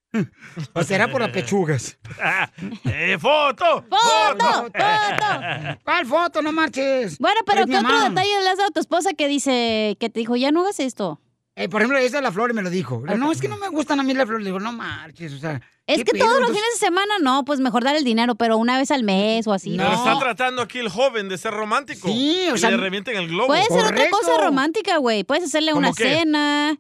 O 0.74 0.84
será 0.84 1.08
por 1.08 1.22
las 1.22 1.30
pechugas. 1.30 1.97
¡Eh, 2.86 3.18
foto! 3.20 3.86
¡Foto! 3.89 4.45
¡Foto! 4.64 5.80
¿Cuál 5.84 6.06
foto? 6.08 6.41
No 6.41 6.52
marches. 6.52 7.18
Bueno, 7.20 7.41
pero 7.45 7.66
¿qué 7.68 7.78
otro 7.78 7.88
mamá. 7.89 8.10
detalle 8.10 8.41
le 8.41 8.50
has 8.50 8.58
dado 8.58 8.70
a 8.70 8.72
tu 8.72 8.80
esposa 8.80 9.14
que 9.14 9.28
dice, 9.28 9.97
que 10.00 10.10
te 10.10 10.20
dijo, 10.20 10.36
ya 10.36 10.52
no 10.52 10.62
hagas 10.62 10.80
esto? 10.80 11.22
Eh, 11.56 11.68
por 11.68 11.82
ejemplo, 11.82 11.97
esa 11.97 12.18
de 12.18 12.24
la 12.24 12.32
flor 12.32 12.54
me 12.54 12.62
lo 12.62 12.70
dijo. 12.70 13.04
No, 13.18 13.32
es 13.32 13.41
que 13.41 13.50
no 13.50 13.58
me 13.58 13.68
gustan 13.68 14.00
a 14.00 14.04
mí 14.04 14.14
las 14.14 14.26
flores. 14.26 14.43
Le 14.43 14.50
digo, 14.50 14.60
no 14.60 14.72
marches, 14.72 15.34
o 15.34 15.39
sea. 15.39 15.62
Es 15.86 15.97
¿qué 15.97 16.04
que 16.06 16.12
pedo? 16.14 16.26
todos 16.26 16.39
los 16.39 16.50
Entonces- 16.50 16.64
fines 16.64 16.80
de 16.80 16.86
semana 16.86 17.14
no, 17.22 17.43
pues 17.43 17.60
mejor 17.60 17.84
dar 17.84 17.95
el 17.95 18.04
dinero, 18.04 18.36
pero 18.36 18.58
una 18.58 18.78
vez 18.78 18.91
al 18.91 19.04
mes 19.04 19.45
o 19.47 19.54
así. 19.54 19.76
Pero 19.76 19.89
¿no? 19.89 19.95
está 19.95 20.20
tratando 20.20 20.62
aquí 20.62 20.78
el 20.80 20.88
joven 20.88 21.28
de 21.30 21.38
ser 21.38 21.52
romántico. 21.54 22.08
Sí, 22.08 22.47
o 22.52 22.56
Y 22.56 22.60
sea, 22.60 22.72
le 22.72 22.78
revienten 22.78 23.18
el 23.18 23.28
globo. 23.28 23.47
Puede 23.47 23.66
ser 23.66 23.86
otra 23.86 24.10
cosa 24.10 24.38
romántica, 24.39 24.97
güey. 24.97 25.24
Puedes 25.24 25.45
hacerle 25.45 25.72
¿Cómo 25.72 25.88
una 25.88 25.95
qué? 25.95 26.20
cena, 26.20 26.78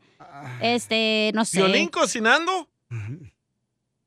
este, 0.61 1.31
no 1.33 1.43
sé. 1.43 1.57
¿Violín 1.57 1.89
cocinando? 1.89 2.69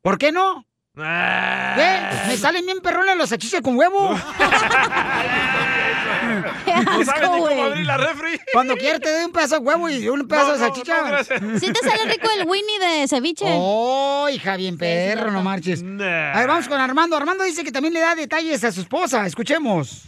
¿Por 0.03 0.19
qué 0.19 0.33
no? 0.33 0.67
Ah. 0.97 1.75
¿Ve? 1.77 2.29
Me 2.29 2.37
salen 2.37 2.65
bien 2.65 2.81
perrones 2.81 3.17
los 3.17 3.29
salchichas 3.29 3.61
con 3.61 3.77
huevo. 3.77 4.15
¿No 6.75 7.05
sabes 7.05 7.31
ni 7.31 7.39
cómo 7.41 7.63
abrir 7.65 7.87
la 7.87 7.97
refri? 7.97 8.41
Cuando 8.53 8.77
quieras 8.77 9.01
te 9.01 9.13
doy 9.13 9.25
un 9.25 9.33
pedazo 9.33 9.55
de 9.57 9.61
huevo 9.61 9.89
y 9.91 10.09
un 10.09 10.27
pedazo 10.29 10.53
de 10.53 10.59
salchicha. 10.59 11.25
¿Sí 11.25 11.73
te 11.73 11.81
sale 11.89 12.05
rico 12.13 12.29
el 12.39 12.47
Winnie 12.49 12.79
de 12.79 13.09
ceviche? 13.09 13.45
Oh, 13.49 14.29
hija, 14.33 14.57
bien 14.57 14.79
perro, 14.79 15.31
no 15.31 15.43
marches. 15.43 15.83
A 15.83 16.39
ver, 16.39 16.47
vamos 16.49 16.69
con 16.69 16.81
Armando. 16.81 17.17
Armando 17.17 17.45
dice 17.45 17.65
que 17.65 17.73
también 17.73 17.95
le 17.95 18.01
da 18.01 18.15
detalles 18.15 18.63
a 18.65 18.73
su 18.73 18.81
esposa. 18.83 19.27
Escuchemos. 19.27 20.03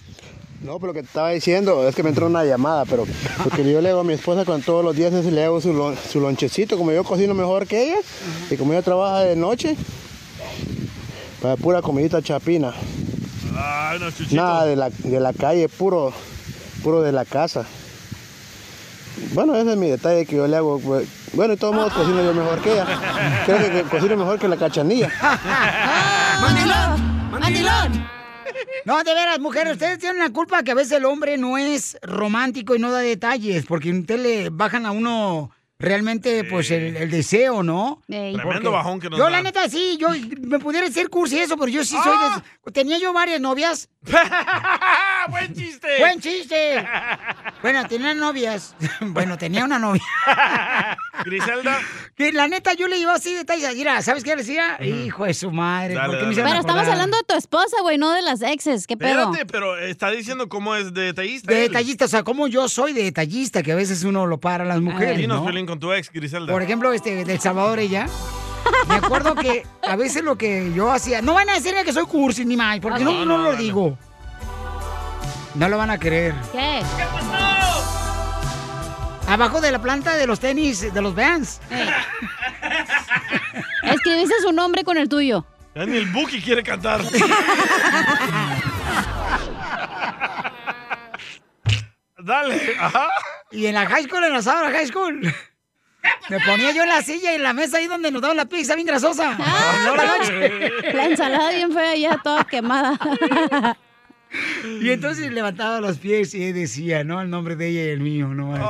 No, 0.62 0.76
pero 0.78 0.88
lo 0.88 0.94
que 0.94 1.00
te 1.00 1.06
estaba 1.08 1.28
diciendo 1.30 1.86
es 1.86 1.94
que 1.94 2.02
me 2.02 2.08
entró 2.08 2.26
una 2.26 2.42
llamada, 2.42 2.86
pero 2.86 3.06
porque 3.42 3.70
yo 3.70 3.82
le 3.82 3.90
hago 3.90 4.00
a 4.00 4.04
mi 4.04 4.14
esposa 4.14 4.46
cuando 4.46 4.64
todos 4.64 4.82
los 4.82 4.96
días 4.96 5.12
es- 5.12 5.26
le 5.26 5.44
hago 5.44 5.60
su, 5.60 5.74
lon- 5.74 5.94
su 6.10 6.20
lonchecito, 6.20 6.78
como 6.78 6.90
yo 6.90 7.04
cocino 7.04 7.34
mejor 7.34 7.66
que 7.66 7.82
ella, 7.90 7.98
y 8.50 8.56
como 8.56 8.72
ella 8.72 8.80
trabaja 8.80 9.20
de 9.24 9.36
noche, 9.36 9.76
para 11.42 11.56
pura 11.56 11.82
comidita 11.82 12.22
chapina. 12.22 12.72
Ay, 13.56 13.98
no. 13.98 14.06
Nada 14.36 14.64
de 14.64 14.76
la, 14.76 14.88
de 14.90 15.20
la 15.20 15.32
calle, 15.34 15.68
puro, 15.68 16.14
puro 16.84 17.00
de 17.02 17.12
la 17.12 17.24
casa. 17.24 17.64
Bueno, 19.32 19.56
ese 19.56 19.70
es 19.72 19.76
mi 19.76 19.88
detalle 19.88 20.26
que 20.26 20.36
yo 20.36 20.46
le 20.46 20.56
hago. 20.56 20.78
pues, 20.78 21.08
Bueno, 21.32 21.54
de 21.54 21.56
todos 21.56 21.74
modos 21.74 21.92
cocino 21.94 22.22
yo 22.22 22.34
mejor 22.34 22.60
que 22.60 22.72
ella. 22.74 22.86
Creo 23.46 23.58
que, 23.58 23.70
que 23.70 23.82
cocino 23.84 24.16
mejor 24.16 24.38
que 24.38 24.48
la 24.48 24.56
cachanilla. 24.56 25.10
¡Mandilón! 26.42 27.30
¡Mandilón! 27.30 28.08
No, 28.84 29.02
de 29.02 29.14
veras, 29.14 29.40
mujeres, 29.40 29.72
ustedes 29.72 29.98
tienen 29.98 30.18
la 30.18 30.30
culpa 30.30 30.62
que 30.62 30.72
a 30.72 30.74
veces 30.74 30.92
el 30.92 31.06
hombre 31.06 31.38
no 31.38 31.56
es 31.56 31.96
romántico 32.02 32.76
y 32.76 32.78
no 32.78 32.92
da 32.92 32.98
detalles, 32.98 33.64
porque 33.64 33.90
ustedes 33.90 34.20
le 34.20 34.50
bajan 34.50 34.84
a 34.84 34.92
uno 34.92 35.50
realmente, 35.84 36.44
pues, 36.44 36.70
el, 36.70 36.96
el 36.96 37.10
deseo, 37.10 37.62
¿no? 37.62 38.02
Tremendo 38.06 38.72
bajón 38.72 39.00
que 39.00 39.10
nos 39.10 39.18
Yo, 39.18 39.28
la 39.30 39.42
neta, 39.42 39.68
sí, 39.68 39.96
yo 40.00 40.08
me 40.40 40.58
pudiera 40.58 40.86
decir 40.86 41.08
cursi 41.10 41.38
eso, 41.38 41.56
pero 41.56 41.68
yo 41.68 41.84
sí 41.84 41.96
soy 42.02 42.16
¡Ah! 42.16 42.42
de... 42.64 42.72
Tenía 42.72 42.98
yo 42.98 43.12
varias 43.12 43.40
novias. 43.40 43.88
¡Buen 45.30 45.54
chiste! 45.54 45.88
¡Buen 45.98 46.20
chiste! 46.20 46.84
Bueno, 47.62 47.86
tenía 47.88 48.14
novias. 48.14 48.74
Bueno, 49.00 49.36
tenía 49.38 49.64
una 49.64 49.78
novia. 49.78 50.02
Griselda. 51.24 51.78
Que 52.16 52.32
la 52.32 52.48
neta 52.48 52.74
yo 52.74 52.88
le 52.88 52.98
iba 52.98 53.14
así 53.14 53.32
detalles. 53.32 53.74
Mira, 53.76 54.00
¿sabes 54.02 54.24
qué 54.24 54.30
le 54.30 54.42
decía? 54.42 54.78
Hijo 54.82 55.24
de 55.24 55.34
su 55.34 55.50
madre. 55.50 55.94
Dale, 55.94 56.06
¿por 56.06 56.14
qué 56.14 56.16
dale. 56.16 56.26
me 56.26 56.32
hicieron 56.32 56.50
Pero 56.50 56.60
estamos 56.60 56.88
hablando 56.88 57.16
de 57.16 57.22
tu 57.24 57.34
esposa, 57.34 57.76
güey, 57.82 57.98
no 57.98 58.12
de 58.12 58.22
las 58.22 58.42
exes. 58.42 58.86
¿Qué 58.86 58.96
pedo? 58.96 59.30
Espérate, 59.30 59.46
pero 59.46 59.78
está 59.78 60.10
diciendo 60.10 60.48
cómo 60.48 60.74
es 60.74 60.92
de 60.92 61.02
detallista. 61.02 61.52
De 61.52 61.60
detallista, 61.60 62.04
o 62.06 62.08
sea, 62.08 62.22
como 62.22 62.48
yo 62.48 62.68
soy 62.68 62.92
de 62.92 63.04
detallista, 63.04 63.62
que 63.62 63.72
a 63.72 63.76
veces 63.76 64.04
uno 64.04 64.26
lo 64.26 64.38
para 64.40 64.64
a 64.64 64.66
las 64.66 64.80
mujeres, 64.80 65.18
Dinos, 65.18 65.38
¿no? 65.38 65.44
Con 65.74 65.80
tu 65.80 65.92
ex, 65.92 66.08
Griselda. 66.08 66.52
Por 66.52 66.62
ejemplo, 66.62 66.92
este, 66.92 67.24
del 67.24 67.40
Salvador, 67.40 67.80
ella. 67.80 68.06
Me 68.88 68.94
acuerdo 68.94 69.34
que 69.34 69.66
a 69.82 69.96
veces 69.96 70.22
lo 70.22 70.38
que 70.38 70.72
yo 70.72 70.92
hacía. 70.92 71.20
No 71.20 71.34
van 71.34 71.50
a 71.50 71.54
decirme 71.54 71.82
que 71.82 71.92
soy 71.92 72.04
cursi 72.04 72.44
ni 72.44 72.56
más, 72.56 72.78
porque 72.78 73.02
no, 73.02 73.10
No, 73.10 73.24
no 73.24 73.38
no, 73.38 73.42
lo 73.50 73.56
digo. 73.56 73.98
No 75.56 75.68
lo 75.68 75.76
van 75.76 75.90
a 75.90 75.98
creer. 75.98 76.32
¿Qué? 76.52 76.80
Abajo 79.26 79.60
de 79.60 79.72
la 79.72 79.82
planta 79.82 80.14
de 80.14 80.28
los 80.28 80.38
tenis, 80.38 80.94
de 80.94 81.02
los 81.02 81.12
Vans. 81.12 81.60
Escribiste 83.82 84.34
su 84.42 84.52
nombre 84.52 84.84
con 84.84 84.96
el 84.96 85.08
tuyo. 85.08 85.44
Ya 85.74 85.86
ni 85.86 85.96
el 85.96 86.06
Buki 86.06 86.40
quiere 86.40 86.62
cantar. 86.62 87.00
Dale, 92.16 92.76
ajá. 92.78 93.08
Y 93.50 93.66
en 93.66 93.74
la 93.74 93.86
high 93.86 94.04
school, 94.04 94.22
en 94.22 94.34
la 94.34 94.40
Sabra 94.40 94.70
High 94.70 94.86
School. 94.86 95.34
Me 96.30 96.40
ponía 96.40 96.72
yo 96.72 96.82
en 96.82 96.88
la 96.88 97.02
silla 97.02 97.32
y 97.32 97.36
en 97.36 97.42
la 97.42 97.52
mesa 97.52 97.78
ahí 97.78 97.86
donde 97.86 98.10
nos 98.10 98.22
daban 98.22 98.36
la 98.36 98.46
pizza 98.46 98.74
bien 98.74 98.86
grasosa. 98.86 99.36
A 99.38 99.96
la 99.96 100.18
noche. 100.18 100.70
Ensalada 101.04 101.50
bien 101.50 101.72
fea 101.72 101.96
ya 101.96 102.18
toda 102.22 102.44
quemada. 102.44 102.98
Y 104.80 104.90
entonces 104.90 105.30
levantaba 105.32 105.80
los 105.80 105.98
pies 105.98 106.34
y 106.34 106.52
decía, 106.52 107.04
¿no? 107.04 107.20
El 107.20 107.30
nombre 107.30 107.56
de 107.56 107.68
ella 107.68 107.84
y 107.84 107.88
el 107.90 108.00
mío, 108.00 108.28
no 108.28 108.48
manches. 108.48 108.68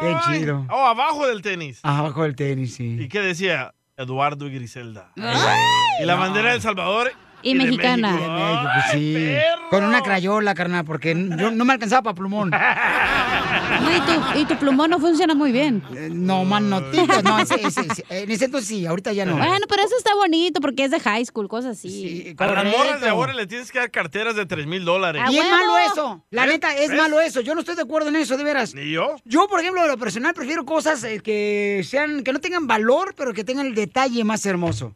Bien 0.00 0.18
chido. 0.40 0.66
Oh, 0.70 0.86
abajo 0.86 1.26
del 1.28 1.40
tenis. 1.42 1.78
Abajo 1.84 2.24
del 2.24 2.34
tenis, 2.34 2.74
sí. 2.74 2.96
¿Y 3.00 3.08
qué 3.08 3.20
decía? 3.20 3.74
Eduardo 3.96 4.48
y 4.48 4.54
Griselda. 4.54 5.12
y 5.14 6.04
la 6.04 6.14
bandera 6.16 6.50
de 6.50 6.56
El 6.56 6.62
Salvador. 6.62 7.12
Y 7.42 7.54
mexicana. 7.54 8.12
México. 8.12 8.32
De 8.32 8.38
México, 8.38 8.68
pues 8.74 8.84
sí. 8.92 9.36
Con 9.70 9.84
una 9.84 10.02
crayola, 10.02 10.54
carnal, 10.54 10.84
porque 10.84 11.14
yo 11.38 11.50
no 11.50 11.64
me 11.64 11.72
alcanzaba 11.74 12.02
para 12.02 12.14
plumón. 12.14 12.50
No, 13.82 13.90
y, 13.96 14.00
tu, 14.00 14.38
y 14.40 14.44
tu 14.44 14.56
plumón 14.56 14.90
no 14.90 14.98
funciona 15.00 15.34
muy 15.34 15.50
bien. 15.50 15.82
Eh, 15.96 16.08
No, 16.12 16.44
man, 16.44 16.68
no 16.68 16.80
digas, 16.90 17.24
no, 17.24 17.38
ese, 17.38 17.54
ese- 17.66 17.80
ese- 17.80 18.04
en 18.10 18.30
ese 18.30 18.44
entonces 18.46 18.68
sí, 18.68 18.84
ahorita 18.86 19.12
ya 19.12 19.24
no. 19.24 19.36
Bueno, 19.36 19.66
pero 19.68 19.82
eso 19.82 19.96
está 19.96 20.14
bonito 20.14 20.60
porque 20.60 20.84
es 20.84 20.90
de 20.90 21.00
high 21.00 21.24
school, 21.24 21.48
cosas 21.48 21.78
así. 21.78 22.34
A 22.38 22.46
las 22.46 22.64
morras 22.64 23.00
de 23.00 23.08
ahora 23.08 23.32
le 23.32 23.46
tienes 23.46 23.72
que 23.72 23.78
dar 23.78 23.90
carteras 23.90 24.36
de 24.36 24.44
3 24.46 24.66
mil 24.66 24.84
dólares. 24.84 25.22
Y 25.30 25.38
es 25.38 25.48
malo 25.50 25.78
eso. 25.78 26.24
La 26.30 26.42
¿Ves? 26.42 26.52
neta, 26.52 26.76
es 26.76 26.92
malo 26.94 27.20
eso. 27.20 27.40
Yo 27.40 27.54
no 27.54 27.60
estoy 27.60 27.74
de 27.76 27.82
acuerdo 27.82 28.08
en 28.10 28.16
eso, 28.16 28.36
de 28.36 28.44
veras. 28.44 28.74
¿Ni 28.74 28.90
yo? 28.92 29.16
Yo, 29.24 29.48
por 29.48 29.60
ejemplo, 29.60 29.82
de 29.82 29.88
lo 29.88 29.96
personal, 29.98 30.34
prefiero 30.34 30.64
cosas 30.66 31.02
eh, 31.04 31.20
que 31.20 31.82
sean, 31.84 32.22
que 32.24 32.32
no 32.32 32.40
tengan 32.40 32.66
valor, 32.66 33.14
pero 33.16 33.32
que 33.32 33.42
tengan 33.44 33.66
el 33.66 33.74
detalle 33.74 34.22
más 34.24 34.44
hermoso. 34.44 34.94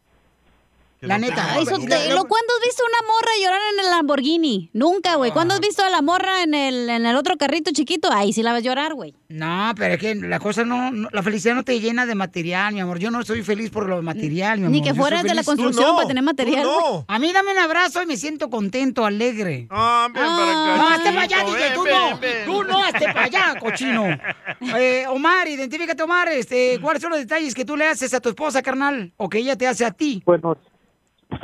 La 1.00 1.18
neta. 1.18 1.52
Ay, 1.52 1.66
Sotelo, 1.66 2.24
¿cuándo 2.24 2.52
has 2.58 2.64
visto 2.66 2.82
una 2.88 3.06
morra 3.06 3.28
llorar 3.42 3.60
en 3.74 3.80
el 3.84 3.90
Lamborghini? 3.90 4.70
Nunca, 4.72 5.16
güey. 5.16 5.30
¿Cuándo 5.30 5.54
has 5.54 5.60
visto 5.60 5.82
a 5.84 5.90
la 5.90 6.00
morra 6.02 6.42
en 6.42 6.54
el, 6.54 6.88
en 6.88 7.04
el 7.06 7.16
otro 7.16 7.36
carrito 7.36 7.70
chiquito? 7.72 8.08
Ahí 8.10 8.32
sí 8.32 8.42
la 8.42 8.52
vas 8.52 8.60
a 8.60 8.64
llorar, 8.64 8.94
güey. 8.94 9.14
No, 9.28 9.72
pero 9.76 9.94
es 9.94 10.00
que 10.00 10.14
la 10.14 10.38
cosa 10.38 10.64
no, 10.64 10.90
no- 10.90 11.08
la 11.12 11.22
felicidad 11.22 11.54
no 11.54 11.64
te 11.64 11.78
llena 11.80 12.06
de 12.06 12.14
material, 12.14 12.72
mi 12.74 12.80
amor. 12.80 12.98
Yo 12.98 13.10
no 13.10 13.22
soy 13.24 13.42
feliz 13.42 13.70
por 13.70 13.88
lo 13.88 14.00
material, 14.02 14.58
mi 14.58 14.66
amor. 14.66 14.72
Ni 14.72 14.82
que 14.82 14.94
fueras 14.94 15.22
de 15.22 15.34
la 15.34 15.44
construcción 15.44 15.96
para 15.96 16.08
tener 16.08 16.22
material. 16.24 16.64
güey. 16.66 17.04
A 17.08 17.18
mí 17.18 17.32
dame 17.32 17.52
un 17.52 17.58
abrazo 17.58 18.02
y 18.02 18.06
me 18.06 18.16
siento 18.16 18.48
contento, 18.48 19.04
alegre. 19.04 19.66
Ah, 19.70 20.08
ven 20.12 20.22
para 20.24 20.50
acá. 20.50 20.76
No, 20.76 20.88
hazte 20.88 21.08
para 21.10 21.22
allá, 21.22 21.36
ven, 21.44 21.74
tú 21.74 21.82
ven, 21.82 21.92
no. 21.94 22.18
ven. 22.18 22.44
Tú 22.46 22.64
no, 22.64 22.82
hazte 22.84 23.04
para 23.06 23.24
allá, 23.24 23.54
cochino. 23.60 24.06
Eh, 24.78 25.04
Omar, 25.08 25.46
identifícate, 25.48 26.02
Omar. 26.02 26.28
Este, 26.28 26.78
¿Cuáles 26.80 27.02
son 27.02 27.10
los 27.10 27.18
detalles 27.20 27.54
que 27.54 27.64
tú 27.64 27.76
le 27.76 27.86
haces 27.86 28.14
a 28.14 28.20
tu 28.20 28.30
esposa, 28.30 28.62
carnal? 28.62 29.12
O 29.16 29.28
que 29.28 29.38
ella 29.38 29.56
te 29.56 29.66
hace 29.66 29.84
a 29.84 29.90
ti. 29.90 30.22
Bueno, 30.24 30.56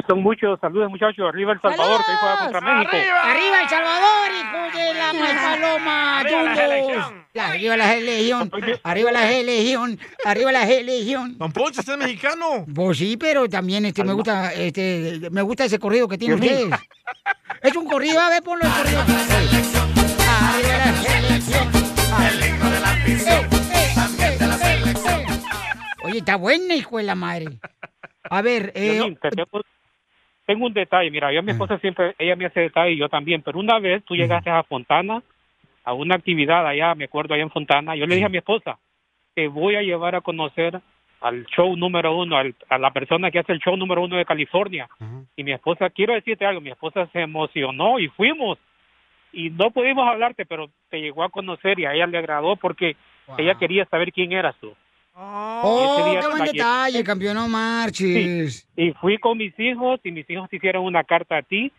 son 0.08 0.22
muchos. 0.22 0.58
Saludos, 0.60 0.90
muchachos. 0.90 1.26
Arriba 1.28 1.52
El 1.52 1.60
Salvador, 1.60 2.00
que 2.04 2.10
hoy 2.10 2.16
juega 2.20 2.38
contra 2.38 2.60
México. 2.60 2.96
¡Arriba 3.22 3.62
El 3.62 3.68
Salvador, 3.68 4.30
hijo 4.40 4.78
de 4.78 4.94
la 4.94 5.12
mal 5.12 5.36
paloma! 5.60 6.18
Arriba 6.20 6.42
la 6.42 6.56
selección. 6.56 7.22
La- 7.34 7.46
Arriba 7.48 7.76
la 7.78 7.94
legión, 7.96 8.50
arriba 8.82 9.10
la 9.12 9.24
legión, 9.30 9.98
arriba 10.24 10.52
la. 10.52 10.66
Don 11.36 11.50
Poncho, 11.52 11.80
usted 11.80 11.94
es 11.94 11.98
mexicano. 11.98 12.66
Pues 12.74 12.98
sí, 12.98 13.16
pero 13.16 13.48
también 13.48 13.86
este, 13.86 14.04
me 14.04 14.12
gusta 14.12 14.52
este, 14.52 15.28
me 15.30 15.40
gusta 15.40 15.64
ese 15.64 15.78
corrido 15.78 16.06
que 16.08 16.18
tienen 16.18 16.38
Piolín. 16.38 16.72
ustedes. 16.72 16.88
Es 17.62 17.74
un 17.76 17.86
corrido, 17.88 18.20
a 18.20 18.28
ver, 18.28 18.42
ponlo 18.42 18.64
el 18.64 18.70
corrido. 18.70 19.00
Arriba 19.00 20.76
la 20.78 20.94
selección. 21.02 21.68
Eh, 22.20 22.28
eh, 23.08 23.18
eh, 23.18 23.22
eh. 23.26 23.48
Oye, 26.04 26.18
está 26.18 26.36
buena, 26.36 26.74
hijo 26.74 26.98
de 26.98 27.04
la 27.04 27.14
madre. 27.14 27.46
A 28.28 28.42
ver, 28.42 28.72
eh, 28.74 29.16
tengo, 30.46 30.66
un 30.66 30.72
detalle. 30.72 31.10
Mira, 31.10 31.32
yo 31.32 31.38
a 31.38 31.42
mi 31.42 31.50
esposa 31.52 31.78
siempre, 31.78 32.14
ella 32.18 32.36
me 32.36 32.46
hace 32.46 32.60
detalle 32.60 32.92
y 32.92 32.98
yo 32.98 33.08
también. 33.08 33.42
Pero 33.42 33.58
una 33.58 33.78
vez 33.78 34.04
tú 34.04 34.14
llegaste 34.14 34.50
a 34.50 34.62
Fontana, 34.64 35.22
a 35.84 35.92
una 35.94 36.14
actividad 36.16 36.66
allá, 36.66 36.94
me 36.94 37.04
acuerdo 37.04 37.34
allá 37.34 37.42
en 37.42 37.50
Fontana. 37.50 37.94
Yo 37.96 38.06
le 38.06 38.14
dije 38.16 38.26
a 38.26 38.30
mi 38.30 38.38
esposa, 38.38 38.78
te 39.34 39.48
voy 39.48 39.76
a 39.76 39.82
llevar 39.82 40.14
a 40.14 40.20
conocer 40.20 40.80
al 41.20 41.46
show 41.46 41.76
número 41.76 42.16
uno, 42.16 42.36
al- 42.36 42.54
a 42.68 42.78
la 42.78 42.90
persona 42.92 43.30
que 43.30 43.38
hace 43.38 43.52
el 43.52 43.60
show 43.60 43.76
número 43.76 44.02
uno 44.02 44.16
de 44.16 44.24
California. 44.24 44.88
Y 45.36 45.44
mi 45.44 45.52
esposa, 45.52 45.88
quiero 45.90 46.12
decirte 46.14 46.44
algo, 46.44 46.60
mi 46.60 46.70
esposa 46.70 47.06
se 47.12 47.20
emocionó 47.20 47.98
y 47.98 48.08
fuimos. 48.08 48.58
Y 49.32 49.48
no 49.50 49.70
pudimos 49.70 50.06
hablarte, 50.06 50.44
pero 50.44 50.68
te 50.90 51.00
llegó 51.00 51.22
a 51.22 51.30
conocer 51.30 51.78
y 51.78 51.86
a 51.86 51.94
ella 51.94 52.06
le 52.06 52.18
agradó 52.18 52.56
porque 52.56 52.96
ella 53.38 53.52
quería 53.58 53.84
saber 53.86 54.12
quién 54.12 54.32
eras 54.32 54.54
tú. 54.60 54.74
Oh, 55.14 55.98
ese 55.98 56.10
día 56.10 56.20
qué 56.20 56.28
buen 56.28 56.44
detalle, 56.44 57.04
campeón, 57.04 57.34
no 57.34 57.48
marches. 57.48 58.68
Y 58.76 58.92
fui 58.92 59.18
con 59.18 59.38
mis 59.38 59.58
hijos 59.58 60.00
y 60.04 60.12
mis 60.12 60.28
hijos 60.28 60.48
te 60.50 60.56
hicieron 60.56 60.84
una 60.84 61.04
carta 61.04 61.38
a 61.38 61.42
ti 61.42 61.72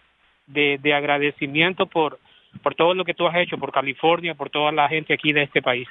de, 0.47 0.79
de 0.81 0.93
agradecimiento 0.93 1.85
por, 1.85 2.19
por 2.61 2.75
todo 2.75 2.93
lo 2.93 3.05
que 3.05 3.13
tú 3.13 3.27
has 3.27 3.35
hecho, 3.37 3.57
por 3.57 3.71
California, 3.71 4.35
por 4.35 4.49
toda 4.49 4.71
la 4.71 4.87
gente 4.89 5.13
aquí 5.13 5.33
de 5.33 5.43
este 5.43 5.61
país. 5.61 5.87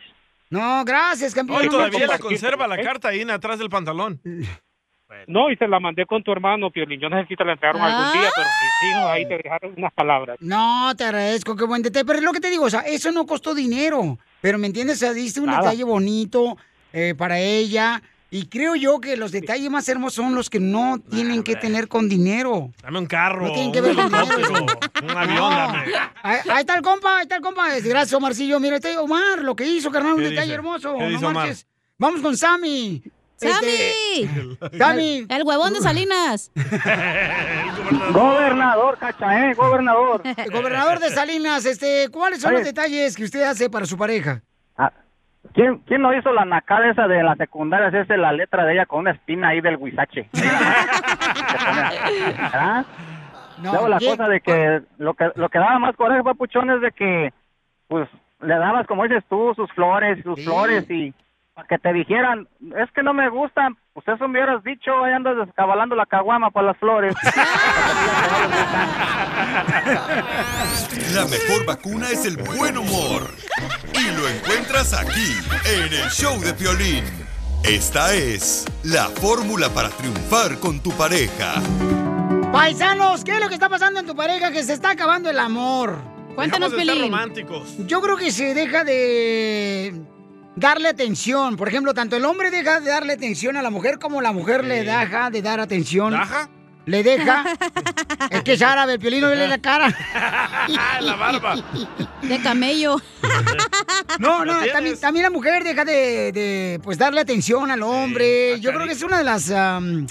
No, 0.50 0.84
gracias, 0.84 1.34
campeón. 1.34 1.60
Hoy 1.60 1.66
no 1.66 1.72
todavía 1.72 2.06
la 2.06 2.18
conserva 2.18 2.66
la 2.66 2.76
¿eh? 2.76 2.84
carta 2.84 3.08
ahí 3.08 3.22
en 3.22 3.30
atrás 3.30 3.58
del 3.58 3.70
pantalón. 3.70 4.20
No, 5.26 5.50
y 5.50 5.56
se 5.56 5.68
la 5.68 5.78
mandé 5.78 6.06
con 6.06 6.22
tu 6.22 6.32
hermano, 6.32 6.70
Piolín. 6.70 7.00
Yo 7.00 7.08
no 7.08 7.20
sé 7.20 7.26
si 7.26 7.36
te 7.36 7.44
la 7.44 7.52
entregaron 7.52 7.82
algún 7.82 8.12
día, 8.12 8.30
pero 8.34 8.48
mis 8.48 8.90
hijos 8.90 9.10
ahí 9.10 9.28
te 9.28 9.36
dejaron 9.36 9.74
unas 9.76 9.92
palabras. 9.92 10.38
No, 10.40 10.92
te 10.96 11.04
agradezco, 11.04 11.56
qué 11.56 11.64
buen 11.64 11.82
detalle. 11.82 12.04
Pero 12.04 12.18
es 12.18 12.24
lo 12.24 12.32
que 12.32 12.40
te 12.40 12.50
digo, 12.50 12.64
o 12.64 12.70
sea, 12.70 12.80
eso 12.80 13.12
no 13.12 13.26
costó 13.26 13.54
dinero. 13.54 14.18
Pero 14.40 14.58
¿me 14.58 14.66
entiendes? 14.66 14.96
O 14.96 15.00
sea, 15.00 15.12
diste 15.12 15.40
un 15.40 15.46
Nada. 15.46 15.60
detalle 15.60 15.84
bonito 15.84 16.56
eh, 16.92 17.14
para 17.16 17.38
ella. 17.38 18.02
Y 18.30 18.46
creo 18.46 18.74
yo 18.76 18.98
que 18.98 19.18
los 19.18 19.30
detalles 19.30 19.70
más 19.70 19.86
hermosos 19.90 20.14
son 20.24 20.34
los 20.34 20.48
que 20.48 20.58
no 20.58 20.98
tienen 21.10 21.42
que 21.42 21.54
tener 21.54 21.86
con 21.86 22.08
dinero. 22.08 22.70
Dame 22.82 22.98
un 23.00 23.06
carro, 23.06 23.48
No 23.48 23.52
tienen 23.52 23.72
que 23.72 23.82
ver 23.82 23.94
con 23.94 24.06
dinero. 24.10 24.66
un 25.02 25.10
avión, 25.10 25.50
dame. 25.54 25.84
Ahí, 26.22 26.38
ahí 26.50 26.60
está 26.60 26.76
el 26.76 26.82
compa, 26.82 27.18
ahí 27.18 27.22
está 27.24 27.36
el 27.36 27.42
compa. 27.42 27.66
Gracias, 27.84 28.12
Omarcillo. 28.14 28.58
Mira, 28.58 28.76
este 28.76 28.96
Omar, 28.96 29.40
lo 29.42 29.54
que 29.54 29.66
hizo, 29.66 29.90
carnal, 29.90 30.14
un 30.14 30.20
¿Qué 30.20 30.30
detalle 30.30 30.44
dice? 30.46 30.54
hermoso. 30.54 30.94
¿Qué 30.96 31.02
no 31.04 31.08
dice 31.10 31.26
Omar? 31.26 31.34
marches. 31.34 31.66
Vamos 31.98 32.22
con 32.22 32.34
Sammy. 32.36 33.02
¡Sammy! 33.36 33.66
Este, 33.66 34.78
Sammy. 34.78 35.26
El 35.28 35.42
huevón 35.42 35.74
de 35.74 35.80
Salinas. 35.82 36.50
Gobernador, 38.12 38.96
cacha, 38.98 39.50
¿eh? 39.50 39.54
Gobernador. 39.54 40.22
Gobernador 40.52 41.00
de 41.00 41.10
Salinas, 41.10 41.64
este, 41.66 42.08
¿cuáles 42.10 42.40
son 42.40 42.54
los 42.54 42.64
detalles 42.64 43.16
que 43.16 43.24
usted 43.24 43.42
hace 43.42 43.68
para 43.68 43.84
su 43.86 43.96
pareja? 43.96 44.42
¿Quién, 45.54 45.78
¿Quién 45.86 46.02
no 46.02 46.14
hizo 46.14 46.32
la 46.32 46.44
nacada 46.44 46.90
esa 46.90 47.06
de 47.06 47.22
la 47.22 47.36
secundaria? 47.36 47.88
Es 47.88 47.94
esa, 47.94 48.16
la 48.16 48.32
letra 48.32 48.64
de 48.64 48.74
ella 48.74 48.86
con 48.86 49.00
una 49.00 49.12
espina 49.12 49.48
ahí 49.48 49.60
del 49.60 49.76
huizache. 49.76 50.28
¿Verdad? 50.32 51.66
Luego 53.62 53.88
la 53.88 53.98
cosa 53.98 54.28
de 54.28 54.40
que 54.40 54.82
lo 54.98 55.14
que 55.14 55.30
lo 55.34 55.48
que 55.48 55.58
daba 55.58 55.78
más 55.78 55.96
coraje, 55.96 56.22
papuchón, 56.22 56.70
es 56.70 56.80
de 56.80 56.92
que, 56.92 57.32
pues, 57.88 58.08
le 58.40 58.56
dabas, 58.56 58.86
como 58.86 59.04
dices 59.04 59.24
tú, 59.28 59.52
sus 59.54 59.70
flores, 59.72 60.22
sus 60.24 60.42
flores 60.42 60.90
y 60.90 61.12
para 61.54 61.68
que 61.68 61.78
te 61.78 61.92
dijeran, 61.92 62.48
es 62.76 62.90
que 62.92 63.02
no 63.02 63.12
me 63.12 63.28
gustan, 63.28 63.76
pues 63.94 64.08
eso 64.08 64.26
me 64.26 64.38
hubieras 64.38 64.64
dicho, 64.64 65.04
ahí 65.04 65.12
andas 65.12 65.36
descabalando 65.46 65.94
la 65.94 66.06
caguama 66.06 66.50
para 66.50 66.68
las 66.68 66.78
flores. 66.78 67.14
La 71.14 71.26
mejor 71.26 71.66
vacuna 71.66 72.08
es 72.08 72.24
el 72.24 72.38
buen 72.38 72.78
humor. 72.78 73.30
Y 73.92 74.16
lo 74.16 74.28
encuentras 74.28 74.94
aquí, 74.94 75.36
en 75.66 75.92
el 75.92 76.08
show 76.10 76.40
de 76.40 76.54
Piolín. 76.54 77.04
Esta 77.64 78.14
es 78.14 78.64
la 78.82 79.04
fórmula 79.04 79.68
para 79.68 79.90
triunfar 79.90 80.58
con 80.58 80.80
tu 80.80 80.90
pareja. 80.92 81.54
Paisanos, 82.50 83.22
¿qué 83.24 83.32
es 83.32 83.40
lo 83.40 83.48
que 83.48 83.54
está 83.54 83.68
pasando 83.68 84.00
en 84.00 84.06
tu 84.06 84.16
pareja? 84.16 84.50
Que 84.50 84.64
se 84.64 84.72
está 84.72 84.90
acabando 84.90 85.28
el 85.30 85.38
amor. 85.38 85.96
Ser 86.34 87.00
románticos. 87.00 87.76
Yo 87.86 88.00
creo 88.00 88.16
que 88.16 88.30
se 88.32 88.54
deja 88.54 88.84
de 88.84 89.94
darle 90.56 90.88
atención. 90.88 91.56
Por 91.56 91.68
ejemplo, 91.68 91.94
tanto 91.94 92.16
el 92.16 92.24
hombre 92.24 92.50
deja 92.50 92.80
de 92.80 92.90
darle 92.90 93.14
atención 93.14 93.56
a 93.56 93.62
la 93.62 93.70
mujer 93.70 93.98
como 93.98 94.20
la 94.20 94.32
mujer 94.32 94.64
le 94.64 94.84
deja 94.84 95.30
de 95.30 95.42
dar 95.42 95.60
atención 95.60 96.12
¿Daja? 96.12 96.48
le 96.86 97.02
deja. 97.02 97.44
es 98.30 98.42
que 98.42 98.52
es 98.54 98.62
árabe, 98.62 98.94
el 98.94 98.98
piolín 98.98 99.20
no 99.20 99.28
le 99.28 99.48
la 99.48 99.58
cara. 99.58 99.88
la 101.00 101.16
barba. 101.16 101.56
De 102.22 102.40
camello. 102.40 103.00
No, 104.18 104.44
¿Lo 104.44 104.54
no, 104.54 104.66
también, 104.66 104.98
también 105.00 105.24
la 105.24 105.30
mujer 105.30 105.64
deja 105.64 105.84
de, 105.84 106.32
de, 106.32 106.80
pues 106.82 106.98
darle 106.98 107.20
atención 107.20 107.70
al 107.70 107.82
hombre. 107.82 108.60
Yo 108.60 108.72
creo 108.72 108.86
que 108.86 108.92
es 108.92 109.02
una 109.02 109.18
de 109.18 109.24
las 109.24 109.50
am, 109.50 110.06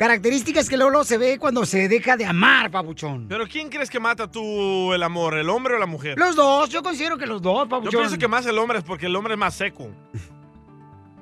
características 0.00 0.68
que 0.70 0.78
luego, 0.78 0.92
luego 0.92 1.04
se 1.04 1.18
ve 1.18 1.38
cuando 1.38 1.66
se 1.66 1.86
deja 1.86 2.16
de 2.16 2.24
amar, 2.24 2.70
papuchón. 2.70 3.26
Pero 3.28 3.46
¿quién 3.46 3.68
crees 3.68 3.90
que 3.90 4.00
mata 4.00 4.30
tú 4.30 4.94
el 4.94 5.02
amor, 5.02 5.36
el 5.36 5.50
hombre 5.50 5.74
o 5.74 5.78
la 5.78 5.84
mujer? 5.84 6.18
Los 6.18 6.34
dos, 6.34 6.70
yo 6.70 6.82
considero 6.82 7.18
que 7.18 7.26
los 7.26 7.42
dos, 7.42 7.64
Yo 7.64 7.68
papuchón. 7.68 8.00
pienso 8.00 8.16
que 8.16 8.26
más 8.26 8.46
el 8.46 8.56
hombre 8.56 8.78
es 8.78 8.84
porque 8.84 9.04
el 9.04 9.14
hombre 9.14 9.34
es 9.34 9.38
más 9.38 9.54
seco. 9.54 9.90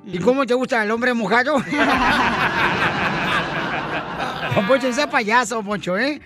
¿Y 0.05 0.17
cómo 0.19 0.45
te 0.45 0.53
gusta 0.53 0.81
el 0.81 0.91
hombre 0.91 1.13
mojado? 1.13 1.55
Don 4.55 4.65
Poncho, 4.65 4.93
sea 4.93 5.09
payaso, 5.09 5.61
Poncho, 5.61 5.97
¿eh? 5.97 6.21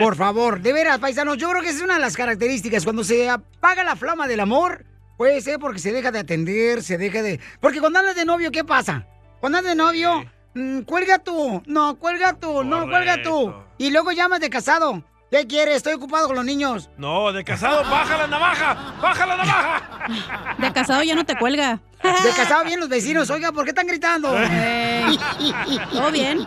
Por 0.00 0.16
favor, 0.16 0.60
de 0.60 0.74
veras, 0.74 0.98
paisanos, 0.98 1.38
yo 1.38 1.48
creo 1.48 1.62
que 1.62 1.70
es 1.70 1.80
una 1.80 1.94
de 1.94 2.00
las 2.00 2.14
características. 2.14 2.84
Cuando 2.84 3.04
se 3.04 3.30
apaga 3.30 3.84
la 3.84 3.96
flama 3.96 4.28
del 4.28 4.40
amor, 4.40 4.84
puede 5.16 5.40
ser 5.40 5.58
porque 5.58 5.78
se 5.78 5.92
deja 5.92 6.12
de 6.12 6.18
atender, 6.18 6.82
se 6.82 6.98
deja 6.98 7.22
de... 7.22 7.40
Porque 7.58 7.80
cuando 7.80 8.00
andas 8.00 8.16
de 8.16 8.26
novio, 8.26 8.50
¿qué 8.50 8.64
pasa? 8.64 9.06
Cuando 9.40 9.56
andas 9.56 9.72
de 9.72 9.82
novio, 9.82 10.26
mm, 10.54 10.80
cuelga 10.82 11.18
tú, 11.18 11.62
no, 11.66 11.96
cuelga 11.96 12.34
tú, 12.34 12.64
no, 12.64 12.88
cuelga 12.88 13.22
tú. 13.22 13.54
Y 13.78 13.90
luego 13.90 14.12
llamas 14.12 14.40
de 14.40 14.50
casado. 14.50 15.02
¿Qué 15.30 15.46
quieres? 15.46 15.76
Estoy 15.76 15.94
ocupado 15.94 16.26
con 16.26 16.36
los 16.36 16.44
niños. 16.44 16.90
No, 16.98 17.32
de 17.32 17.42
casado, 17.42 17.82
baja 17.90 18.18
la 18.18 18.26
navaja, 18.26 18.94
baja 19.00 19.24
la 19.26 19.36
navaja. 19.36 20.56
De 20.58 20.72
casado 20.74 21.02
ya 21.02 21.14
no 21.14 21.24
te 21.24 21.36
cuelga. 21.36 21.80
De 22.02 22.30
casado 22.36 22.64
bien 22.64 22.78
los 22.78 22.90
vecinos. 22.90 23.30
Oiga, 23.30 23.50
¿por 23.50 23.64
qué 23.64 23.70
están 23.70 23.86
gritando? 23.86 24.36
Ey, 24.36 25.18
todo 25.92 26.12
bien. 26.12 26.46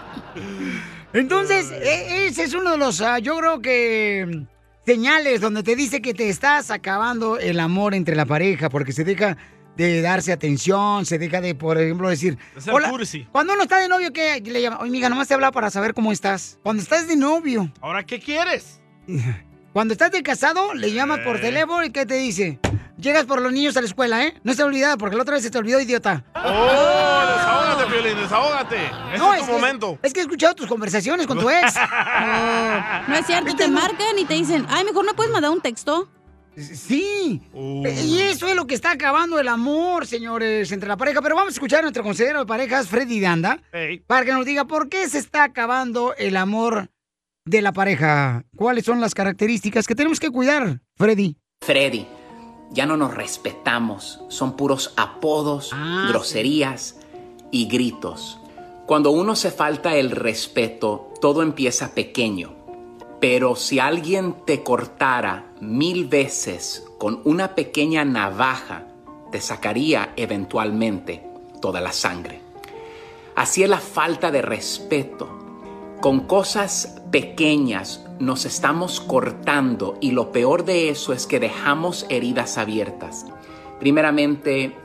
Entonces, 1.14 1.72
e- 1.72 2.28
ese 2.28 2.44
es 2.44 2.54
uno 2.54 2.72
de 2.72 2.78
los, 2.78 3.02
ah, 3.02 3.18
yo 3.18 3.36
creo 3.38 3.60
que 3.60 4.46
señales 4.86 5.42
donde 5.42 5.64
te 5.64 5.76
dice 5.76 6.00
que 6.02 6.14
te 6.14 6.30
estás 6.30 6.70
acabando 6.70 7.40
el 7.40 7.60
amor 7.60 7.96
entre 7.96 8.16
la 8.16 8.26
pareja, 8.26 8.70
porque 8.70 8.92
se 8.92 9.04
deja 9.04 9.36
de 9.78 10.02
darse 10.02 10.32
atención, 10.32 11.06
se 11.06 11.18
deja 11.20 11.42
de, 11.42 11.56
por 11.56 11.78
ejemplo, 11.80 12.10
decir, 12.10 12.38
De 12.64 12.72
hola. 12.72 12.90
cursi. 12.90 13.28
Cuando 13.32 13.54
uno 13.54 13.64
está 13.64 13.78
de 13.80 13.88
novio, 13.88 14.12
¿qué 14.14 14.42
le 14.46 14.62
llama? 14.62 14.78
Oye, 14.80 14.90
amiga, 14.90 15.10
nomás 15.10 15.28
te 15.28 15.34
habla 15.34 15.52
para 15.52 15.70
saber 15.70 15.94
cómo 15.94 16.12
estás. 16.12 16.60
Cuando 16.64 16.82
estás 16.82 17.08
de 17.08 17.16
novio. 17.16 17.72
¿Ahora 17.82 18.04
qué 18.06 18.20
quieres? 18.20 18.80
Cuando 19.74 19.92
estás 19.94 20.10
de 20.12 20.24
casado, 20.24 20.74
le 20.74 20.94
llamas 20.94 21.20
por 21.20 21.36
Eh. 21.36 21.40
teléfono 21.42 21.84
y 21.84 21.90
¿qué 21.92 22.06
te 22.06 22.16
dice? 22.16 22.60
Llegas 22.98 23.26
por 23.26 23.42
los 23.42 23.52
niños 23.52 23.76
a 23.76 23.82
la 23.82 23.88
escuela, 23.88 24.24
¿eh? 24.24 24.34
No 24.44 24.54
se 24.54 24.64
olvida, 24.64 24.96
porque 24.96 25.18
la 25.18 25.24
otra 25.24 25.34
vez 25.34 25.44
se 25.44 25.52
te 25.52 25.58
olvidó, 25.58 25.82
idiota. 25.82 26.24
¡Oh! 26.34 27.26
Desahógate, 27.36 27.86
Piolín, 27.92 28.18
desahógate. 28.18 28.86
Ese 29.10 29.18
No, 29.18 29.34
es 29.34 29.42
tu 29.42 29.46
que- 29.48 29.52
momento. 29.52 30.00
Es 30.02 30.14
que 30.14 30.20
he 30.22 30.24
escuchado 30.24 30.56
tus 30.56 30.68
conversaciones 30.68 31.28
con 31.28 31.38
tu 31.40 31.50
ex. 31.50 31.74
No, 32.26 33.08
no 33.10 33.16
es 33.16 33.26
cierto, 33.26 33.54
te 33.56 33.68
marcan 33.68 34.18
y 34.18 34.24
te 34.26 34.36
dicen, 34.36 34.66
ay, 34.70 34.86
mejor 34.86 35.06
no 35.06 35.14
puedes 35.14 35.32
mandar 35.34 35.52
un 35.52 35.60
texto. 35.62 36.10
Sí. 36.58 37.42
Y 37.54 38.20
eso 38.20 38.48
es 38.48 38.56
lo 38.56 38.66
que 38.68 38.76
está 38.76 38.92
acabando 38.92 39.40
el 39.40 39.48
amor, 39.48 40.08
señores, 40.08 40.72
entre 40.72 40.88
la 40.88 40.98
pareja. 40.98 41.22
Pero 41.22 41.36
vamos 41.36 41.54
a 41.54 41.56
escuchar 41.56 41.80
a 41.80 41.84
nuestro 41.84 42.04
consejero 42.04 42.40
de 42.40 42.46
parejas, 42.46 42.88
Freddy 42.88 43.20
Danda, 43.20 43.62
para 44.08 44.26
que 44.26 44.32
nos 44.32 44.46
diga 44.46 44.66
por 44.66 44.90
qué 44.90 45.08
se 45.10 45.18
está 45.18 45.44
acabando 45.44 46.16
el 46.16 46.38
amor 46.38 46.90
de 47.46 47.62
la 47.62 47.74
pareja. 47.74 48.46
¿Cuáles 48.56 48.86
son 48.86 49.02
las 49.02 49.14
características 49.14 49.86
que 49.88 49.96
tenemos 49.96 50.20
que 50.20 50.30
cuidar, 50.30 50.82
Freddy? 50.96 51.38
Freddy, 51.62 52.08
ya 52.72 52.86
no 52.86 52.98
nos 52.98 53.14
respetamos, 53.14 54.22
son 54.30 54.56
puros 54.56 54.94
apodos, 54.98 55.72
groserías 56.08 56.98
y 57.52 57.68
gritos. 57.68 58.40
Cuando 58.86 59.12
uno 59.12 59.36
se 59.36 59.52
falta 59.52 59.96
el 59.96 60.12
respeto, 60.12 61.12
todo 61.20 61.42
empieza 61.42 61.96
pequeño. 61.96 62.65
Pero 63.28 63.56
si 63.56 63.80
alguien 63.80 64.36
te 64.46 64.62
cortara 64.62 65.48
mil 65.60 66.06
veces 66.06 66.86
con 67.00 67.22
una 67.24 67.56
pequeña 67.56 68.06
navaja, 68.06 68.84
te 69.32 69.42
sacaría 69.42 70.14
eventualmente 70.16 71.24
toda 71.60 71.82
la 71.82 71.92
sangre. 71.92 72.40
Así 73.36 73.64
es 73.64 73.70
la 73.70 73.80
falta 73.80 74.30
de 74.30 74.44
respeto. 74.44 75.28
Con 76.02 76.28
cosas 76.28 77.02
pequeñas 77.10 78.06
nos 78.20 78.46
estamos 78.46 79.02
cortando 79.02 79.98
y 80.02 80.12
lo 80.12 80.32
peor 80.32 80.64
de 80.64 80.90
eso 80.90 81.12
es 81.12 81.26
que 81.26 81.40
dejamos 81.40 82.06
heridas 82.10 82.60
abiertas. 82.60 83.26
Primeramente, 83.80 84.76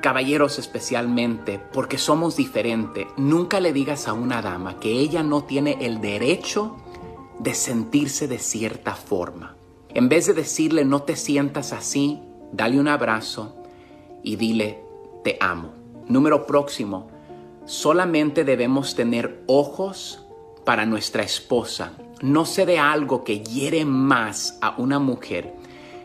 caballeros 0.00 0.58
especialmente, 0.58 1.58
porque 1.58 1.98
somos 1.98 2.34
diferentes, 2.34 3.08
nunca 3.18 3.60
le 3.60 3.74
digas 3.74 4.08
a 4.08 4.14
una 4.14 4.40
dama 4.40 4.80
que 4.80 4.90
ella 4.90 5.22
no 5.22 5.44
tiene 5.44 5.76
el 5.82 6.00
derecho 6.00 6.78
de 7.40 7.54
sentirse 7.54 8.28
de 8.28 8.38
cierta 8.38 8.94
forma. 8.94 9.56
En 9.88 10.08
vez 10.08 10.26
de 10.26 10.34
decirle 10.34 10.84
no 10.84 11.02
te 11.02 11.16
sientas 11.16 11.72
así, 11.72 12.20
dale 12.52 12.78
un 12.78 12.86
abrazo 12.86 13.56
y 14.22 14.36
dile 14.36 14.84
te 15.24 15.38
amo. 15.40 15.72
Número 16.06 16.46
próximo, 16.46 17.08
solamente 17.64 18.44
debemos 18.44 18.94
tener 18.94 19.42
ojos 19.46 20.22
para 20.64 20.84
nuestra 20.84 21.22
esposa. 21.22 21.92
No 22.20 22.44
se 22.44 22.66
de 22.66 22.78
algo 22.78 23.24
que 23.24 23.40
hiere 23.40 23.86
más 23.86 24.58
a 24.60 24.74
una 24.76 24.98
mujer 24.98 25.54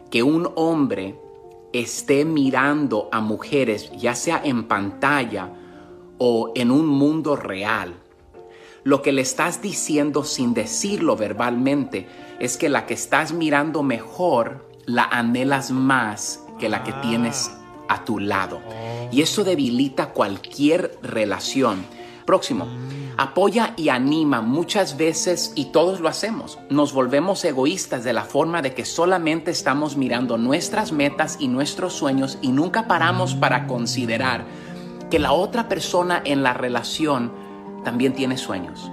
que 0.10 0.24
un 0.24 0.50
hombre 0.56 1.20
esté 1.74 2.24
mirando 2.24 3.10
a 3.12 3.20
mujeres, 3.20 3.92
ya 3.98 4.16
sea 4.16 4.42
en 4.42 4.70
pantalla 4.70 5.50
o 6.18 6.54
en 6.56 6.72
un 6.72 6.88
mundo 6.88 7.36
real. 7.36 8.05
Lo 8.86 9.02
que 9.02 9.12
le 9.12 9.24
estás 9.24 9.64
diciendo 9.64 10.24
sin 10.24 10.54
decirlo 10.54 11.18
verbalmente 11.18 12.08
es 12.40 12.56
que 12.56 12.70
la 12.70 12.86
que 12.86 12.94
estás 12.94 13.34
mirando 13.34 13.82
mejor 13.82 14.70
la 14.86 15.06
anhelas 15.06 15.72
más 15.72 16.44
que 16.60 16.70
la 16.70 16.84
que 16.84 16.94
tienes 16.94 17.50
a 17.90 18.06
tu 18.06 18.20
lado. 18.20 18.62
Y 19.12 19.24
eso 19.24 19.44
debilita 19.44 20.12
cualquier 20.14 21.00
relación. 21.02 21.84
Próximo. 22.28 22.68
Apoya 23.18 23.74
y 23.76 23.90
anima 23.90 24.42
muchas 24.42 24.98
veces, 24.98 25.52
y 25.56 25.72
todos 25.72 26.00
lo 26.00 26.08
hacemos, 26.08 26.60
nos 26.70 26.94
volvemos 26.94 27.44
egoístas 27.44 28.04
de 28.04 28.14
la 28.14 28.24
forma 28.24 28.62
de 28.62 28.76
que 28.76 28.86
solamente 28.86 29.50
estamos 29.50 29.98
mirando 29.98 30.38
nuestras 30.38 30.92
metas 30.92 31.38
y 31.40 31.48
nuestros 31.48 31.94
sueños 31.94 32.38
y 32.44 32.50
nunca 32.50 32.86
paramos 32.86 33.34
para 33.34 33.66
considerar 33.66 34.46
que 35.10 35.18
la 35.18 35.32
otra 35.32 35.68
persona 35.70 36.22
en 36.24 36.44
la 36.44 36.54
relación 36.54 37.45
también 37.86 38.14
tiene 38.14 38.36
sueños, 38.36 38.92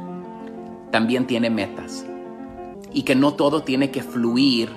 también 0.92 1.26
tiene 1.26 1.50
metas 1.50 2.06
y 2.92 3.02
que 3.02 3.16
no 3.16 3.34
todo 3.34 3.62
tiene 3.62 3.90
que 3.90 4.02
fluir 4.02 4.70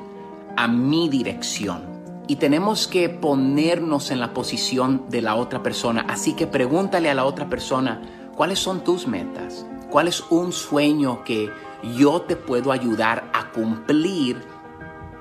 a 0.57 0.67
mi 0.67 1.09
dirección. 1.09 1.83
Y 2.27 2.37
tenemos 2.37 2.87
que 2.87 3.09
ponernos 3.09 4.09
en 4.09 4.19
la 4.19 4.33
posición 4.33 5.05
de 5.09 5.21
la 5.21 5.35
otra 5.35 5.61
persona. 5.61 6.05
Así 6.09 6.33
que 6.33 6.47
pregúntale 6.47 7.09
a 7.11 7.13
la 7.13 7.25
otra 7.25 7.47
persona, 7.49 8.01
¿cuáles 8.35 8.57
son 8.57 8.83
tus 8.83 9.05
metas? 9.05 9.65
¿Cuál 9.91 10.07
es 10.07 10.23
un 10.31 10.51
sueño 10.51 11.23
que 11.23 11.51
yo 11.97 12.21
te 12.21 12.35
puedo 12.35 12.71
ayudar 12.71 13.29
a 13.33 13.51
cumplir 13.51 14.41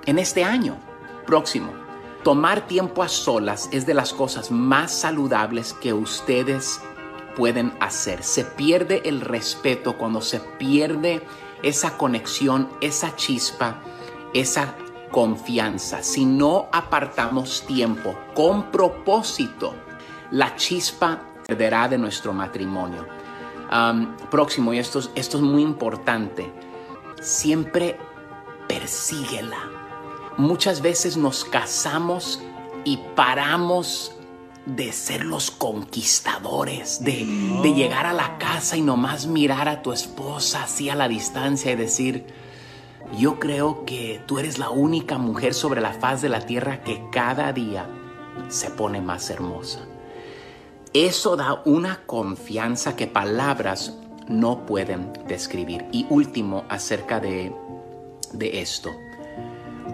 en 0.06 0.18
este 0.18 0.44
año 0.44 0.78
próximo? 1.26 1.72
Tomar 2.22 2.66
tiempo 2.66 3.02
a 3.02 3.08
solas 3.08 3.68
es 3.70 3.84
de 3.84 3.92
las 3.92 4.14
cosas 4.14 4.50
más 4.50 4.90
saludables 4.92 5.74
que 5.74 5.92
ustedes 5.92 6.80
pueden 7.36 7.74
hacer. 7.80 8.22
Se 8.22 8.44
pierde 8.44 9.02
el 9.04 9.20
respeto 9.20 9.96
cuando 9.98 10.20
se 10.20 10.40
pierde 10.40 11.22
esa 11.62 11.96
conexión, 11.96 12.68
esa 12.80 13.16
chispa, 13.16 13.80
esa 14.32 14.74
confianza. 15.10 16.02
Si 16.02 16.24
no 16.24 16.68
apartamos 16.72 17.64
tiempo 17.66 18.16
con 18.34 18.70
propósito, 18.70 19.74
la 20.30 20.56
chispa 20.56 21.20
perderá 21.46 21.88
de 21.88 21.98
nuestro 21.98 22.32
matrimonio. 22.32 23.06
Próximo, 24.30 24.72
y 24.74 24.78
esto, 24.78 24.98
es- 25.00 25.10
esto 25.14 25.36
es 25.38 25.42
muy 25.42 25.62
importante, 25.62 26.52
siempre 27.20 27.98
persíguela. 28.68 29.58
Muchas 30.36 30.80
veces 30.80 31.16
nos 31.16 31.44
casamos 31.44 32.40
y 32.84 32.98
paramos 33.14 34.13
de 34.66 34.92
ser 34.92 35.24
los 35.24 35.50
conquistadores, 35.50 37.04
de, 37.04 37.26
de 37.62 37.74
llegar 37.74 38.06
a 38.06 38.12
la 38.12 38.38
casa 38.38 38.76
y 38.76 38.80
nomás 38.80 39.26
mirar 39.26 39.68
a 39.68 39.82
tu 39.82 39.92
esposa 39.92 40.64
así 40.64 40.88
a 40.88 40.94
la 40.94 41.08
distancia 41.08 41.72
y 41.72 41.76
decir, 41.76 42.26
yo 43.18 43.38
creo 43.38 43.84
que 43.84 44.20
tú 44.26 44.38
eres 44.38 44.58
la 44.58 44.70
única 44.70 45.18
mujer 45.18 45.54
sobre 45.54 45.80
la 45.80 45.92
faz 45.92 46.22
de 46.22 46.28
la 46.28 46.40
tierra 46.40 46.82
que 46.82 47.04
cada 47.12 47.52
día 47.52 47.86
se 48.48 48.70
pone 48.70 49.00
más 49.00 49.30
hermosa. 49.30 49.80
Eso 50.92 51.36
da 51.36 51.60
una 51.64 52.02
confianza 52.06 52.96
que 52.96 53.06
palabras 53.06 53.94
no 54.28 54.64
pueden 54.64 55.12
describir. 55.26 55.86
Y 55.92 56.06
último, 56.08 56.64
acerca 56.68 57.20
de, 57.20 57.52
de 58.32 58.60
esto. 58.60 58.90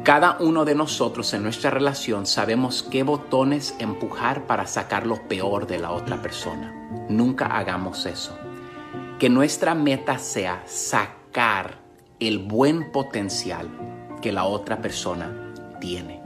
Cada 0.04 0.38
uno 0.40 0.64
de 0.64 0.74
nosotros 0.74 1.34
en 1.34 1.42
nuestra 1.42 1.70
relación 1.70 2.24
sabemos 2.24 2.82
qué 2.82 3.02
botones 3.02 3.74
empujar 3.78 4.46
para 4.46 4.66
sacar 4.66 5.06
lo 5.06 5.28
peor 5.28 5.66
de 5.66 5.78
la 5.78 5.90
otra 5.90 6.22
persona. 6.22 6.72
Nunca 7.08 7.46
hagamos 7.46 8.06
eso. 8.06 8.38
Que 9.18 9.28
nuestra 9.28 9.74
meta 9.74 10.18
sea 10.18 10.62
sacar 10.66 11.78
el 12.18 12.38
buen 12.38 12.92
potencial 12.92 13.68
que 14.22 14.32
la 14.32 14.44
otra 14.44 14.80
persona 14.80 15.52
tiene. 15.80 16.22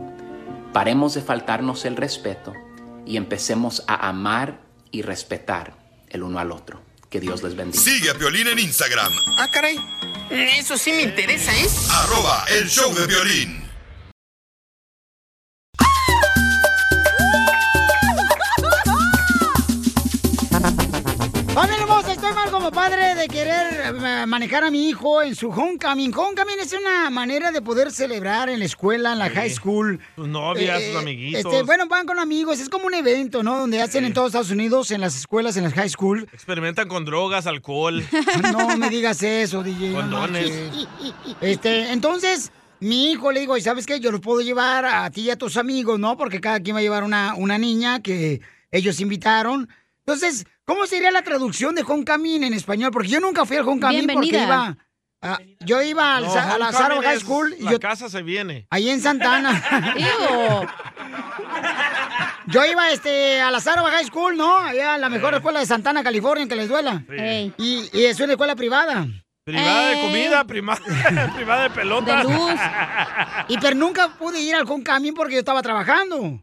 Paremos 0.72 1.14
de 1.14 1.22
faltarnos 1.22 1.84
el 1.84 1.96
respeto 1.96 2.52
y 3.06 3.16
empecemos 3.16 3.82
a 3.86 4.08
amar 4.08 4.60
y 4.90 5.02
respetar 5.02 5.74
el 6.10 6.22
uno 6.22 6.38
al 6.38 6.52
otro. 6.52 6.83
Que 7.14 7.20
Dios 7.20 7.44
les 7.44 7.54
bendiga. 7.54 7.80
Sigue 7.80 8.10
a 8.10 8.14
Piolín 8.14 8.48
en 8.48 8.58
Instagram, 8.58 9.12
Ah, 9.38 9.48
caray. 9.48 9.78
Eso 10.30 10.76
sí 10.76 10.90
me 10.90 11.02
interesa, 11.02 11.56
¿eh? 11.56 11.68
arroba 11.90 12.44
el 12.48 12.68
show 12.68 12.92
de 12.92 13.06
violín. 13.06 13.62
Hermosa, 21.56 21.93
estoy 22.24 22.42
mal 22.42 22.50
como 22.50 22.70
padre 22.70 23.14
de 23.14 23.28
querer 23.28 23.94
eh, 24.02 24.26
manejar 24.26 24.64
a 24.64 24.70
mi 24.70 24.88
hijo 24.88 25.20
en 25.20 25.34
su 25.34 25.50
homecoming. 25.50 26.10
Homecoming 26.14 26.58
es 26.58 26.72
una 26.72 27.10
manera 27.10 27.52
de 27.52 27.60
poder 27.60 27.90
celebrar 27.90 28.48
en 28.48 28.60
la 28.60 28.64
escuela, 28.64 29.12
en 29.12 29.18
la 29.18 29.28
high 29.28 29.50
school. 29.50 30.00
Sus 30.16 30.26
novias, 30.26 30.80
Eh, 30.80 30.92
sus 30.92 31.02
amiguitos. 31.02 31.44
Este, 31.44 31.62
bueno, 31.64 31.86
van 31.86 32.06
con 32.06 32.18
amigos, 32.18 32.60
es 32.60 32.70
como 32.70 32.86
un 32.86 32.94
evento, 32.94 33.42
¿no? 33.42 33.58
Donde 33.58 33.82
hacen 33.82 34.06
en 34.06 34.14
todos 34.14 34.28
Estados 34.28 34.50
Unidos, 34.50 34.90
en 34.90 35.02
las 35.02 35.16
escuelas, 35.16 35.58
en 35.58 35.64
las 35.64 35.74
high 35.74 35.90
school. 35.90 36.26
Experimentan 36.32 36.88
con 36.88 37.04
drogas, 37.04 37.46
alcohol. 37.46 38.02
No 38.54 38.76
me 38.78 38.88
digas 38.88 39.22
eso, 39.22 39.62
DJ. 39.62 39.92
Condones. 39.92 40.50
Este, 41.42 41.92
entonces, 41.92 42.52
mi 42.80 43.10
hijo 43.10 43.32
le 43.32 43.40
digo, 43.40 43.56
¿y 43.58 43.60
sabes 43.60 43.84
qué? 43.84 44.00
Yo 44.00 44.10
los 44.10 44.20
puedo 44.20 44.40
llevar 44.40 44.86
a 44.86 45.10
ti 45.10 45.22
y 45.22 45.30
a 45.30 45.36
tus 45.36 45.58
amigos, 45.58 45.98
¿no? 45.98 46.16
Porque 46.16 46.40
cada 46.40 46.60
quien 46.60 46.74
va 46.74 46.80
a 46.80 46.82
llevar 46.82 47.04
una, 47.04 47.34
una 47.36 47.58
niña 47.58 48.00
que 48.00 48.40
ellos 48.70 49.00
invitaron. 49.00 49.68
Entonces, 50.06 50.46
¿cómo 50.64 50.86
sería 50.86 51.10
la 51.10 51.22
traducción 51.22 51.74
de 51.74 51.82
homecoming 51.82 52.44
en 52.44 52.54
español? 52.54 52.90
Porque 52.92 53.08
yo 53.08 53.20
nunca 53.20 53.44
fui 53.44 53.56
al 53.56 53.68
homecoming 53.68 54.06
porque 54.12 54.30
Bienvenida. 54.30 54.44
iba... 54.44 54.76
a- 55.22 55.38
yo 55.60 55.82
iba 55.82 56.16
al 56.16 56.24
No, 56.24 56.32
Sa- 56.32 56.54
a 56.54 56.58
la 56.58 56.72
Sarah 56.72 57.00
High 57.02 57.20
School 57.20 57.54
y 57.58 57.62
La 57.62 57.70
yo 57.72 57.80
casa 57.80 58.08
se 58.10 58.22
viene. 58.22 58.66
Ahí 58.70 58.88
en 58.90 59.00
Santana. 59.00 59.62
Yo 62.46 62.64
iba 62.66 62.90
este, 62.90 63.40
a 63.40 63.50
la 63.50 63.58
Sarah 63.60 63.82
High 63.82 64.04
School, 64.04 64.36
¿no? 64.36 64.58
Allá 64.58 64.94
a 64.94 64.98
la 64.98 65.08
mejor 65.08 65.34
escuela 65.34 65.60
de 65.60 65.66
Santana, 65.66 66.02
California, 66.04 66.46
que 66.46 66.54
les 66.56 66.68
duela. 66.68 67.02
Sí. 67.08 67.52
Y, 67.56 67.88
y 67.92 68.04
es 68.04 68.20
una 68.20 68.32
escuela 68.34 68.54
privada. 68.54 69.06
Privada 69.44 69.92
Eh. 69.92 69.96
de 69.96 70.00
comida, 70.00 70.44
prima- 70.44 70.78
privada 71.36 71.64
de 71.64 71.70
pelotas. 71.70 72.26
Y 73.48 73.58
pero 73.58 73.76
nunca 73.76 74.08
pude 74.16 74.40
ir 74.40 74.54
al 74.54 74.62
homecoming 74.66 75.12
porque 75.12 75.34
yo 75.34 75.40
estaba 75.40 75.60
trabajando. 75.60 76.40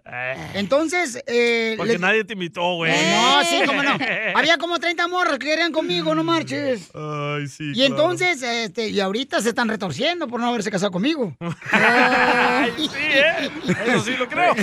Entonces, 0.54 1.20
eh, 1.26 1.74
Porque 1.78 1.98
nadie 1.98 2.24
te 2.24 2.34
invitó, 2.34 2.76
güey. 2.76 2.92
No, 3.12 3.44
sí, 3.44 3.60
cómo 3.66 3.82
no. 3.82 3.98
Había 4.36 4.58
como 4.60 4.78
30 4.78 5.08
morras 5.08 5.40
que 5.40 5.48
querían 5.48 5.72
conmigo, 5.72 6.14
no 6.14 6.24
marches. 6.24 6.92
Ay, 6.94 7.48
sí. 7.48 7.72
Y 7.74 7.84
entonces, 7.86 8.44
este, 8.44 8.90
y 8.90 9.00
ahorita 9.00 9.42
se 9.42 9.50
están 9.50 9.68
retorciendo 9.68 10.28
por 10.28 10.40
no 10.40 10.48
haberse 10.50 10.70
casado 10.70 10.92
conmigo. 10.92 11.36
Ay, 11.72 12.72
sí, 12.78 12.90
¿eh? 13.00 13.50
Eso 13.88 14.00
sí 14.02 14.16
lo 14.16 14.28
creo. 14.30 14.54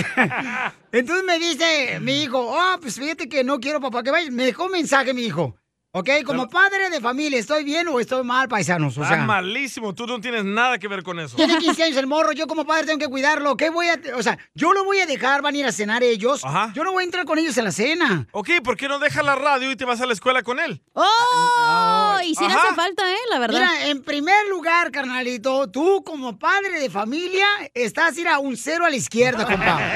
Entonces 0.93 1.25
me 1.25 1.39
dice 1.39 1.99
mi 1.99 2.23
hijo, 2.23 2.39
oh, 2.39 2.77
pues 2.79 2.95
fíjate 2.97 3.27
que 3.27 3.43
no 3.43 3.59
quiero 3.59 3.81
papá 3.81 4.01
que 4.01 4.11
vayas. 4.11 4.31
Me 4.31 4.45
dejó 4.45 4.67
un 4.67 4.71
mensaje 4.71 5.13
mi 5.13 5.23
hijo. 5.23 5.57
¿Ok? 5.91 6.07
Como 6.23 6.47
padre 6.47 6.91
de 6.91 7.01
familia, 7.01 7.39
¿estoy 7.39 7.63
bien 7.63 7.87
o 7.87 7.99
estoy 7.99 8.23
mal, 8.23 8.47
paisanos? 8.47 8.95
O 8.99 9.01
Está 9.01 9.15
sea, 9.15 9.25
malísimo. 9.25 9.95
Tú 9.95 10.05
no 10.05 10.21
tienes 10.21 10.43
nada 10.45 10.77
que 10.77 10.87
ver 10.87 11.01
con 11.01 11.19
eso. 11.19 11.35
tiene 11.35 11.57
15 11.57 11.83
años 11.83 11.97
el 11.97 12.05
morro, 12.05 12.31
yo 12.31 12.45
como 12.45 12.63
padre 12.63 12.85
tengo 12.85 12.99
que 12.99 13.07
cuidarlo. 13.07 13.57
¿Qué 13.57 13.71
voy 13.71 13.87
a...? 13.87 13.99
O 14.15 14.21
sea, 14.21 14.37
yo 14.53 14.71
lo 14.73 14.83
voy 14.83 14.99
a 14.99 15.07
dejar, 15.07 15.41
van 15.41 15.55
a 15.55 15.57
ir 15.57 15.65
a 15.65 15.71
cenar 15.71 16.03
ellos. 16.03 16.43
Yo 16.75 16.83
no 16.83 16.91
voy 16.91 17.01
a 17.01 17.05
entrar 17.05 17.25
con 17.25 17.39
ellos 17.39 17.57
en 17.57 17.63
la 17.65 17.71
cena. 17.71 18.27
Ok, 18.33 18.49
¿por 18.63 18.77
qué 18.77 18.87
no 18.87 18.99
dejas 18.99 19.25
la 19.25 19.33
radio 19.33 19.71
y 19.71 19.75
te 19.75 19.83
vas 19.85 19.99
a 19.99 20.05
la 20.05 20.13
escuela 20.13 20.43
con 20.43 20.59
él? 20.59 20.79
¡Oh! 20.93 22.17
Y 22.23 22.35
sí 22.35 22.45
le 22.47 22.53
Ajá. 22.53 22.67
hace 22.67 22.75
falta, 22.75 23.11
¿eh? 23.11 23.17
La 23.31 23.39
verdad. 23.39 23.59
Mira, 23.59 23.87
en 23.87 24.03
primer 24.03 24.47
lugar, 24.47 24.91
carnalito, 24.91 25.71
tú 25.71 26.03
como 26.05 26.37
padre 26.37 26.79
de 26.79 26.91
familia 26.91 27.47
estás 27.73 28.15
ir 28.19 28.27
a 28.27 28.37
un 28.37 28.55
cero 28.57 28.85
a 28.85 28.91
la 28.91 28.95
izquierda, 28.95 29.43
compa. 29.43 29.79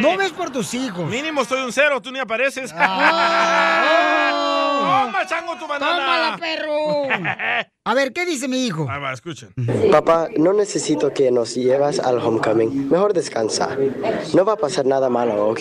No 0.00 0.16
ves 0.16 0.32
por 0.32 0.50
tus 0.50 0.72
hijos. 0.72 1.06
Mínimo 1.10 1.44
soy 1.44 1.60
un 1.60 1.70
cero, 1.70 2.00
tú 2.00 2.10
ni 2.12 2.18
apareces. 2.18 2.74
Oh. 2.78 4.21
¡Toma, 4.92 5.26
chango, 5.26 5.56
tu 5.56 5.66
banana! 5.66 5.96
¡Tómala, 5.96 6.38
perro! 6.38 7.08
A 7.84 7.94
ver, 7.94 8.12
¿qué 8.12 8.24
dice 8.24 8.46
mi 8.46 8.66
hijo? 8.66 8.86
Ahí 8.88 9.00
va, 9.00 9.12
escuchen. 9.12 9.52
Papá, 9.90 10.28
no 10.36 10.52
necesito 10.52 11.12
que 11.12 11.30
nos 11.30 11.54
llevas 11.54 11.98
al 11.98 12.18
homecoming. 12.18 12.88
Mejor 12.88 13.12
descansa. 13.12 13.76
No 14.34 14.44
va 14.44 14.52
a 14.52 14.56
pasar 14.56 14.86
nada 14.86 15.08
malo, 15.08 15.48
¿ok? 15.48 15.60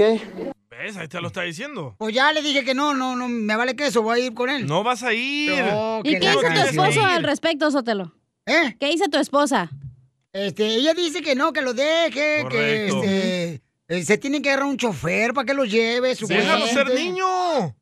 ¿Ves? 0.69 0.97
Ahí 0.97 1.07
te 1.07 1.19
lo 1.19 1.27
está 1.27 1.41
diciendo. 1.41 1.95
Pues 1.97 2.13
ya 2.13 2.31
le 2.31 2.41
dije 2.41 2.63
que 2.63 2.73
no, 2.73 2.93
no, 2.93 3.15
no, 3.15 3.27
me 3.27 3.55
vale 3.55 3.75
queso, 3.75 4.03
voy 4.03 4.21
a 4.21 4.25
ir 4.25 4.33
con 4.33 4.49
él. 4.49 4.67
No 4.67 4.83
vas 4.83 5.03
a 5.03 5.13
ir. 5.13 5.63
No, 5.63 6.01
¿Y 6.03 6.13
que 6.13 6.19
qué 6.19 6.29
dice 6.29 6.47
tu 6.53 6.59
esposo 6.61 7.03
al 7.03 7.23
respecto, 7.23 7.71
Sotelo? 7.71 8.13
¿Eh? 8.45 8.75
¿Qué 8.79 8.87
dice 8.87 9.07
tu 9.09 9.17
esposa? 9.17 9.69
Este, 10.33 10.65
ella 10.65 10.93
dice 10.93 11.21
que 11.21 11.35
no, 11.35 11.51
que 11.51 11.61
lo 11.61 11.73
deje, 11.73 12.45
que 12.49 12.87
este, 12.87 13.30
se 14.05 14.17
tiene 14.17 14.41
que 14.41 14.49
agarrar 14.49 14.67
un 14.69 14.77
chofer 14.77 15.33
para 15.33 15.45
que 15.45 15.53
lo 15.53 15.65
lleve. 15.65 16.15
Déjalo 16.15 16.65
ser 16.67 16.93
niño. 16.93 17.25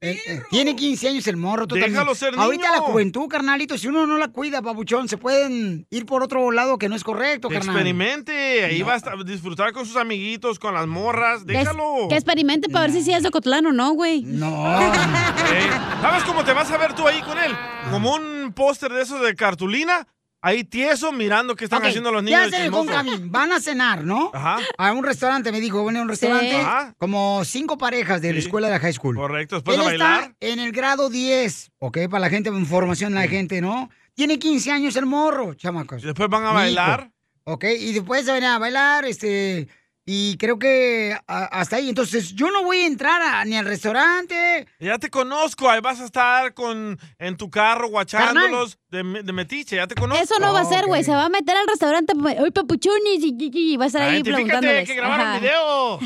Eh, 0.01 0.19
eh, 0.27 0.41
tiene 0.49 0.75
15 0.75 1.09
años 1.09 1.27
el 1.27 1.37
morro, 1.37 1.67
tú 1.67 1.75
Déjalo 1.75 1.95
también. 1.97 2.15
ser 2.15 2.33
Ahorita 2.37 2.67
niño. 2.69 2.75
la 2.75 2.81
juventud, 2.81 3.27
carnalito, 3.27 3.77
si 3.77 3.87
uno 3.87 4.07
no 4.07 4.17
la 4.17 4.29
cuida, 4.29 4.61
papuchón, 4.61 5.07
se 5.07 5.17
pueden 5.17 5.85
ir 5.91 6.05
por 6.05 6.23
otro 6.23 6.51
lado 6.51 6.77
que 6.77 6.89
no 6.89 6.95
es 6.95 7.03
correcto, 7.03 7.47
Que 7.49 7.55
carnal. 7.55 7.75
experimente. 7.75 8.65
Ahí 8.65 8.79
No. 8.79 8.87
va 8.87 8.95
a 8.95 9.23
disfrutar 9.23 9.71
con 9.71 9.85
sus 9.85 9.95
amiguitos, 9.97 10.57
con 10.59 10.73
las 10.73 10.87
morras. 10.87 11.45
Déjalo. 11.45 12.07
que 12.09 12.15
experimente 12.15 12.69
para 12.69 12.85
ver 12.87 12.91
si 12.95 13.03
sí 13.03 13.13
es 13.13 13.21
de 13.23 13.29
Cotlán 13.31 13.65
o 13.67 13.71
no, 13.71 13.91
güey. 13.91 14.23
No. 14.23 14.49
¿Sabes 16.01 16.23
cómo 16.23 16.43
te 16.43 16.53
vas 16.53 16.69
a 16.71 16.77
ver 16.77 16.93
tú 16.93 17.07
ahí 17.07 17.21
con 17.21 17.37
él? 17.37 17.51
Como 17.91 18.13
un 18.15 18.53
póster 18.53 18.91
de 18.91 19.01
esos 19.03 19.21
de 19.21 19.35
cartulina. 19.35 20.07
Ahí 20.41 20.63
tieso 20.63 21.11
mirando 21.11 21.55
qué 21.55 21.65
están 21.65 21.85
haciendo 21.85 22.11
los 22.13 22.21
¿qué 22.23 22.27
niños. 22.31 22.47
hacen 22.47 22.61
en 22.61 22.71
chismosos. 22.71 22.95
homecoming? 22.95 23.31
Van 23.31 23.51
a 23.51 23.59
cenar, 23.59 24.03
¿no? 24.05 24.31
Ajá. 24.33 24.57
A 24.77 24.93
un 24.93 25.03
restaurante, 25.03 25.51
me 25.51 25.59
dijo, 25.59 25.81
bueno, 25.83 25.99
a 25.99 26.01
un 26.03 26.07
restaurante. 26.09 26.55
Ajá. 26.55 26.95
Como 26.97 27.43
cinco 27.43 27.77
parejas 27.77 28.21
de 28.21 28.29
la 28.33 28.39
Sí. 28.39 28.45
escuela 28.45 28.67
de 28.67 28.73
la 28.75 28.79
high 28.79 28.93
school. 28.93 29.15
Correcto, 29.17 29.55
después 29.55 29.77
Él 29.77 29.83
bailar. 29.83 30.21
está 30.21 30.35
en 30.39 30.59
el 30.59 30.71
grado 30.71 31.09
10, 31.09 31.71
¿ok? 31.79 31.97
Para 32.09 32.21
la 32.21 32.29
gente, 32.29 32.49
información 32.49 33.13
la 33.13 33.27
gente, 33.27 33.59
¿no? 33.59 33.89
Tiene 34.13 34.39
15 34.39 34.71
años 34.71 34.95
el 34.95 35.05
morro, 35.05 35.55
chamacos. 35.55 36.01
Después 36.03 36.29
van 36.29 36.45
a 36.45 36.51
bailar. 36.53 36.99
hijo, 37.01 37.11
¿Ok? 37.43 37.65
Y 37.79 37.93
después 37.93 38.25
se 38.25 38.31
van 38.31 38.43
a 38.43 38.59
bailar, 38.59 39.05
este... 39.05 39.67
Y 40.11 40.37
creo 40.37 40.57
que 40.57 41.15
hasta 41.27 41.75
ahí. 41.75 41.87
Entonces, 41.89 42.33
yo 42.33 42.49
no 42.49 42.63
voy 42.63 42.79
a 42.79 42.87
entrar 42.87 43.21
a- 43.21 43.45
ni 43.45 43.55
al 43.55 43.65
restaurante. 43.65 44.65
Ya 44.79 44.97
te 44.97 45.11
conozco, 45.11 45.69
ahí 45.69 45.81
vas 45.81 45.99
a 45.99 46.05
estar 46.05 46.55
con 46.55 46.97
en 47.19 47.37
tu 47.37 47.51
carro 47.51 47.89
guachándolos 47.89 48.78
de, 48.91 49.03
me- 49.03 49.21
de 49.23 49.31
metiche, 49.33 49.75
ya 49.75 49.85
te 49.87 49.95
conozco. 49.95 50.23
Eso 50.23 50.39
no 50.39 50.51
va 50.53 50.61
a 50.61 50.65
ser, 50.65 50.85
güey. 50.87 51.03
Se 51.03 51.11
va 51.11 51.25
a 51.25 51.29
meter 51.29 51.55
al 51.55 51.67
restaurante. 51.67 52.13
Hoy 52.39 52.51
papuchones 52.51 53.19
y, 53.19 53.35
y- 53.39 53.73
y 53.73 53.77
va 53.77 53.83
a 53.85 53.87
estar 53.87 54.01
ahí 54.01 54.15
Identifícate, 54.15 54.43
preguntándoles. 54.43 54.79
hay 54.79 54.85
que 54.85 54.95
grabar 54.95 55.21
Ajá. 55.21 55.33
un 55.35 55.41
video. 55.41 55.99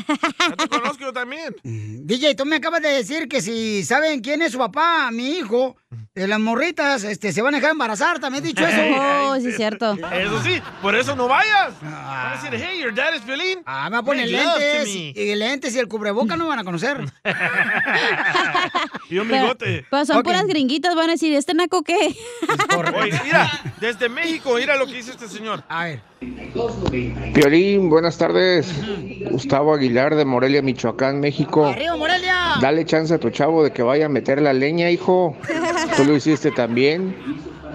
Ya 0.50 0.56
te 0.56 0.68
conozco 0.80 0.98
yo 1.00 1.12
también. 1.12 1.54
DJ, 1.62 2.34
tú 2.34 2.44
me 2.44 2.56
acabas 2.56 2.82
de 2.82 2.88
decir 2.90 3.28
que 3.28 3.40
si 3.40 3.84
saben 3.84 4.20
quién 4.20 4.42
es 4.42 4.52
su 4.52 4.58
papá, 4.58 5.10
mi 5.10 5.30
hijo, 5.30 5.76
de 6.14 6.26
las 6.28 6.38
morritas, 6.40 7.04
este, 7.04 7.32
se 7.32 7.40
van 7.40 7.54
a 7.54 7.58
dejar 7.58 7.70
embarazar. 7.72 8.18
¿También 8.18 8.44
he 8.44 8.48
dicho 8.48 8.66
eso? 8.66 8.74
Oh, 9.26 9.40
sí, 9.40 9.48
es 9.48 9.56
cierto. 9.56 9.96
Eso 10.12 10.42
sí, 10.42 10.60
por 10.82 10.94
eso 10.94 11.16
no 11.16 11.26
vayas. 11.26 11.72
Van 11.80 12.32
a 12.32 12.40
decir, 12.40 12.50
hey, 12.62 12.78
your 12.80 12.94
dad 12.94 13.14
is 13.14 13.22
Piolín. 13.22 13.60
Ah, 13.64 13.84
me 13.88 13.96
va 13.96 13.98
a 14.00 14.02
poner 14.04 14.28
lentes. 14.28 14.86
Y 14.88 15.34
lentes 15.34 15.74
y 15.74 15.78
el 15.78 15.88
cubreboca 15.88 16.36
no 16.36 16.46
van 16.46 16.58
a 16.60 16.64
conocer. 16.64 17.00
Y 19.10 19.18
un 19.18 19.28
bigote. 19.28 19.84
pero 19.90 20.06
son 20.06 20.22
puras 20.22 20.46
gringuitas, 20.46 20.94
van 20.94 21.08
a 21.08 21.12
decir, 21.12 21.32
¿este 21.34 21.52
naco 21.54 21.82
qué? 21.82 22.14
Oye, 22.78 23.20
mira, 23.24 23.50
desde 23.80 24.08
México, 24.08 24.54
mira 24.58 24.76
lo 24.76 24.86
que 24.86 24.94
dice 24.94 25.12
este 25.12 25.28
señor. 25.28 25.62
A 25.68 25.84
ver. 25.84 26.00
Piolín, 27.34 27.90
buenas 27.90 28.18
tardes. 28.18 28.72
Gustavo 29.30 29.74
Aguilar 29.74 30.14
de 30.14 30.24
Morelia, 30.24 30.62
Michoacán, 30.62 31.20
México. 31.20 31.66
¡Arriba, 31.66 31.96
Morelia! 31.96 32.54
Dale 32.60 32.84
chance 32.84 33.12
a 33.12 33.18
tu 33.18 33.30
chavo 33.30 33.64
de 33.64 33.72
que 33.72 33.82
vaya 33.82 34.06
a 34.06 34.08
meter 34.08 34.40
la 34.40 34.52
leña, 34.52 34.90
hijo. 34.90 35.36
Tú 35.96 36.04
lo 36.04 36.14
hiciste 36.16 36.50
también. 36.50 37.16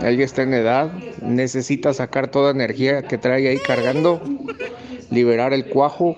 Él 0.02 0.18
ya 0.18 0.26
está 0.26 0.44
en 0.44 0.54
edad. 0.54 0.92
Necesita 1.22 1.94
sacar 1.94 2.30
toda 2.30 2.52
energía 2.52 3.04
que 3.04 3.18
trae 3.18 3.48
ahí 3.48 3.60
cargando. 3.60 4.22
Liberar 5.12 5.54
el 5.54 5.66
cuajo. 5.66 6.16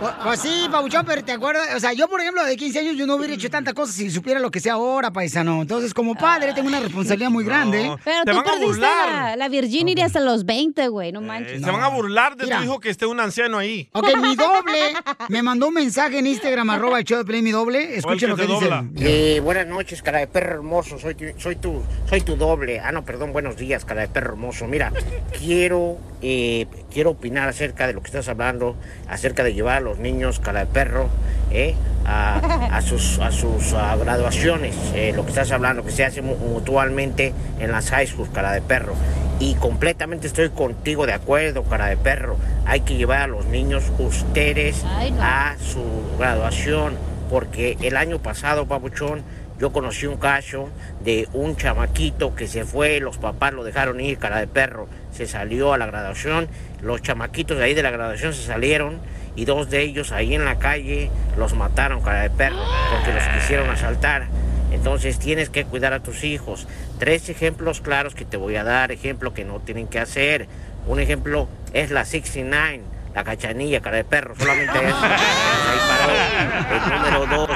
Pues, 0.00 0.14
pues 0.24 0.40
sí, 0.40 0.66
Pabuchón, 0.70 1.04
pero 1.04 1.22
te 1.22 1.32
acuerdas, 1.32 1.74
o 1.76 1.80
sea, 1.80 1.92
yo 1.92 2.08
por 2.08 2.20
ejemplo 2.22 2.42
de 2.42 2.56
15 2.56 2.78
años 2.78 2.96
yo 2.96 3.06
no 3.06 3.16
hubiera 3.16 3.34
hecho 3.34 3.50
tantas 3.50 3.74
cosas 3.74 3.94
si 3.94 4.10
supiera 4.10 4.40
lo 4.40 4.50
que 4.50 4.58
sea 4.58 4.72
ahora, 4.74 5.10
paisano. 5.12 5.60
Entonces, 5.60 5.92
como 5.92 6.14
padre 6.14 6.54
tengo 6.54 6.68
una 6.68 6.80
responsabilidad 6.80 7.30
muy 7.30 7.44
grande. 7.44 7.94
Pero 8.02 8.24
Te 8.24 8.30
tú 8.30 8.36
van 8.38 8.46
a 8.48 8.50
perdiste 8.50 8.66
burlar. 8.66 9.08
la, 9.10 9.36
la 9.36 9.48
virginity 9.50 10.00
hasta 10.00 10.20
los 10.20 10.46
20, 10.46 10.88
güey. 10.88 11.12
No 11.12 11.20
manches. 11.20 11.60
Se 11.62 11.70
van 11.70 11.82
a 11.82 11.88
burlar 11.88 12.34
de 12.36 12.44
Mira. 12.44 12.58
tu 12.58 12.64
hijo 12.64 12.80
que 12.80 12.88
esté 12.88 13.04
un 13.04 13.20
anciano 13.20 13.58
ahí. 13.58 13.90
Ok, 13.92 14.08
mi 14.22 14.34
doble 14.36 14.94
me 15.28 15.42
mandó 15.42 15.68
un 15.68 15.74
mensaje 15.74 16.18
en 16.18 16.26
Instagram, 16.26 16.70
arroba 16.70 16.98
el 16.98 17.04
show 17.04 17.18
de 17.18 17.24
Play, 17.26 17.42
mi 17.42 17.50
doble. 17.50 17.96
Escuchen 17.96 18.30
lo 18.30 18.36
que 18.36 18.46
dice. 18.46 18.70
Eh, 19.00 19.40
buenas 19.44 19.66
noches, 19.66 20.00
cara 20.02 20.20
de 20.20 20.26
perro 20.28 20.54
hermoso. 20.54 20.98
Soy 20.98 21.14
tu, 21.14 21.24
soy 21.38 21.56
tu, 21.56 21.82
soy 22.08 22.22
tu 22.22 22.36
doble. 22.36 22.80
Ah, 22.80 22.90
no, 22.90 23.04
perdón, 23.04 23.32
buenos 23.34 23.56
días, 23.58 23.84
cara 23.84 24.00
de 24.00 24.08
perro 24.08 24.30
hermoso. 24.32 24.66
Mira, 24.66 24.92
quiero 25.38 25.98
eh, 26.22 26.66
quiero 26.92 27.10
opinar 27.10 27.48
acerca 27.48 27.86
de 27.86 27.92
lo 27.92 28.00
que 28.00 28.06
estás 28.08 28.28
hablando, 28.28 28.76
acerca 29.08 29.42
de 29.44 29.54
llevar 29.54 29.78
a 29.78 29.80
los 29.80 29.98
niños 29.98 30.40
cara 30.40 30.60
de 30.60 30.66
perro 30.66 31.08
¿eh? 31.50 31.74
a, 32.04 32.76
a 32.76 32.82
sus, 32.82 33.18
a 33.20 33.30
sus 33.30 33.72
graduaciones, 34.00 34.74
eh, 34.94 35.12
lo 35.14 35.22
que 35.24 35.30
estás 35.30 35.50
hablando, 35.52 35.84
que 35.84 35.92
se 35.92 36.04
hace 36.04 36.22
mu- 36.22 36.36
mutualmente 36.36 37.32
en 37.58 37.72
las 37.72 37.90
high 37.90 38.06
schools, 38.06 38.30
cara 38.30 38.52
de 38.52 38.62
perro. 38.62 38.94
Y 39.38 39.54
completamente 39.54 40.26
estoy 40.26 40.50
contigo 40.50 41.06
de 41.06 41.12
acuerdo, 41.14 41.62
cara 41.64 41.86
de 41.86 41.96
perro. 41.96 42.36
Hay 42.66 42.80
que 42.80 42.96
llevar 42.96 43.22
a 43.22 43.26
los 43.26 43.46
niños 43.46 43.84
ustedes 43.98 44.84
a 45.20 45.56
su 45.58 45.82
graduación, 46.18 46.94
porque 47.30 47.78
el 47.80 47.96
año 47.96 48.18
pasado, 48.18 48.66
papuchón, 48.66 49.22
yo 49.58 49.72
conocí 49.72 50.06
un 50.06 50.16
caso 50.16 50.68
de 51.04 51.28
un 51.32 51.54
chamaquito 51.56 52.34
que 52.34 52.48
se 52.48 52.64
fue, 52.64 52.98
los 53.00 53.18
papás 53.18 53.52
lo 53.52 53.62
dejaron 53.62 54.00
ir, 54.00 54.18
cara 54.18 54.38
de 54.40 54.46
perro, 54.46 54.88
se 55.12 55.26
salió 55.26 55.72
a 55.74 55.78
la 55.78 55.86
graduación, 55.86 56.48
los 56.82 57.02
chamaquitos 57.02 57.58
de 57.58 57.64
ahí 57.64 57.74
de 57.74 57.82
la 57.82 57.90
graduación 57.90 58.32
se 58.34 58.42
salieron 58.42 59.00
y 59.36 59.44
dos 59.44 59.70
de 59.70 59.82
ellos 59.82 60.12
ahí 60.12 60.34
en 60.34 60.44
la 60.44 60.58
calle 60.58 61.10
los 61.36 61.54
mataron, 61.54 62.00
cara 62.00 62.22
de 62.22 62.30
perro, 62.30 62.62
porque 62.90 63.12
los 63.12 63.24
quisieron 63.28 63.70
asaltar. 63.70 64.26
Entonces 64.72 65.18
tienes 65.18 65.50
que 65.50 65.64
cuidar 65.64 65.92
a 65.92 66.00
tus 66.00 66.24
hijos. 66.24 66.66
Tres 66.98 67.28
ejemplos 67.28 67.80
claros 67.80 68.14
que 68.14 68.24
te 68.24 68.36
voy 68.36 68.56
a 68.56 68.64
dar, 68.64 68.92
ejemplo 68.92 69.34
que 69.34 69.44
no 69.44 69.60
tienen 69.60 69.88
que 69.88 69.98
hacer. 69.98 70.46
Un 70.86 71.00
ejemplo 71.00 71.48
es 71.72 71.90
la 71.90 72.04
69, 72.04 72.82
la 73.14 73.24
cachanilla, 73.24 73.80
cara 73.80 73.96
de 73.98 74.04
perro, 74.04 74.34
solamente 74.36 74.72
eso. 74.88 74.96
Ahí 75.02 75.78
paró. 75.88 76.74
El 76.74 76.92
número 76.92 77.26
dos. 77.26 77.50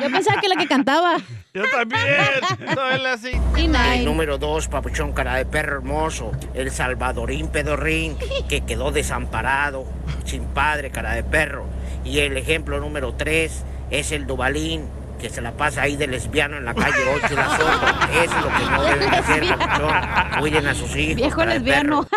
Yo 0.00 0.10
pensaba 0.10 0.40
que 0.40 0.48
la 0.48 0.56
que 0.56 0.66
cantaba. 0.66 1.16
Yo 1.54 1.62
también. 1.70 2.02
Soy 2.74 3.68
la 3.68 3.94
El 3.94 4.04
número 4.04 4.38
dos, 4.38 4.68
papuchón, 4.68 5.12
cara 5.12 5.36
de 5.36 5.46
perro 5.46 5.76
hermoso. 5.76 6.32
El 6.54 6.70
Salvadorín 6.70 7.48
Pedorrín, 7.48 8.16
que 8.48 8.62
quedó 8.62 8.90
desamparado, 8.90 9.84
sin 10.24 10.44
padre, 10.44 10.90
cara 10.90 11.12
de 11.12 11.24
perro. 11.24 11.66
Y 12.04 12.20
el 12.20 12.36
ejemplo 12.36 12.80
número 12.80 13.14
tres 13.14 13.64
es 13.90 14.12
el 14.12 14.26
Dubalín, 14.26 14.88
que 15.22 15.30
se 15.30 15.40
la 15.40 15.56
pasa 15.56 15.82
ahí 15.82 15.96
de 15.96 16.08
lesbiano 16.08 16.56
en 16.56 16.64
la 16.64 16.74
calle 16.74 16.96
8 17.14 17.26
y 17.30 17.36
la 17.36 17.56
sopa. 17.56 18.10
Eso 18.12 18.36
es 18.36 18.42
lo 18.42 18.48
que 18.48 18.70
no 18.70 18.82
deben 18.98 19.14
hacer, 19.14 19.56
papuchón. 19.56 20.40
Cuiden 20.40 20.66
a 20.66 20.74
sus 20.74 20.96
hijos. 20.96 21.16
Viejo 21.16 21.44
lesbiano. 21.44 22.08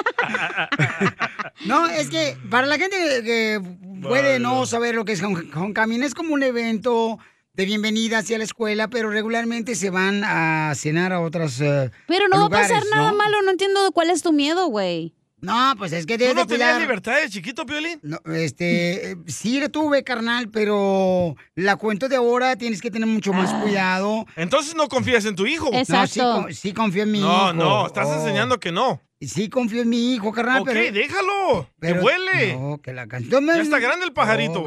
No, 1.66 1.88
es 1.88 2.10
que 2.10 2.38
para 2.50 2.68
la 2.68 2.78
gente 2.78 2.96
que, 2.98 3.24
que 3.24 3.62
puede 4.02 4.40
no 4.40 4.66
saber 4.66 4.94
lo 4.94 5.06
que 5.06 5.14
es 5.14 5.24
homecoming, 5.24 6.04
es 6.04 6.14
como 6.14 6.34
un 6.34 6.44
evento 6.44 7.18
de 7.54 7.66
bienvenida 7.66 8.20
hacia 8.20 8.38
la 8.38 8.44
escuela, 8.44 8.88
pero 8.90 9.10
regularmente 9.10 9.74
se 9.76 9.90
van 9.90 10.24
a 10.26 10.74
cenar 10.76 11.14
a 11.14 11.22
otros 11.22 11.62
eh, 11.62 11.90
Pero 12.08 12.28
no 12.28 12.38
lugares, 12.38 12.72
va 12.72 12.76
a 12.76 12.80
pasar 12.80 12.92
nada 12.94 13.12
¿no? 13.12 13.18
malo, 13.18 13.42
no 13.42 13.52
entiendo 13.52 13.80
cuál 13.94 14.10
es 14.10 14.22
tu 14.22 14.34
miedo, 14.34 14.68
güey. 14.68 15.15
No, 15.42 15.74
pues 15.78 15.92
es 15.92 16.06
que 16.06 16.18
¿Tú 16.18 16.22
debes 16.24 16.36
no 16.36 16.46
de 16.46 16.58
tenías 16.58 16.80
libertad 16.80 17.18
de 17.22 17.30
chiquito, 17.30 17.66
Piolín? 17.66 18.00
No, 18.02 18.18
este, 18.34 19.16
sí 19.28 19.60
la 19.60 19.70
tuve, 19.70 20.04
carnal, 20.04 20.50
pero 20.50 21.36
la 21.56 21.76
cuento 21.76 22.08
de 22.10 22.16
ahora 22.16 22.56
tienes 22.56 22.82
que 22.82 22.90
tener 22.90 23.08
mucho 23.08 23.32
más 23.34 23.54
cuidado. 23.62 24.26
Entonces 24.38 24.76
no 24.76 24.88
confías 24.88 25.26
en 25.26 25.36
tu 25.36 25.46
hijo. 25.46 25.70
No, 25.88 26.08
sí, 26.08 26.20
con- 26.20 26.54
sí 26.54 26.74
confío 26.74 27.04
en 27.04 27.12
mi 27.12 27.20
hijo. 27.20 27.28
No, 27.28 27.54
no, 27.54 27.86
estás 27.88 28.08
Oh. 28.08 28.16
enseñando 28.16 28.60
que 28.60 28.72
no. 28.72 29.02
Sí 29.22 29.50
confío 29.50 29.82
en 29.84 29.90
mi 29.90 30.14
hijo, 30.14 30.32
carnal, 30.32 30.62
Ok, 30.62 30.70
pero... 30.72 30.92
déjalo. 30.94 31.70
pero- 31.80 32.00
que 32.00 32.06
huele. 32.06 32.56
No, 32.56 32.82
que 32.82 32.94
la 32.94 33.08
canción... 33.08 33.46
Ya 33.46 33.62
está 33.62 33.80
grande 33.80 34.06
el 34.06 34.14
pajarito. 34.14 34.64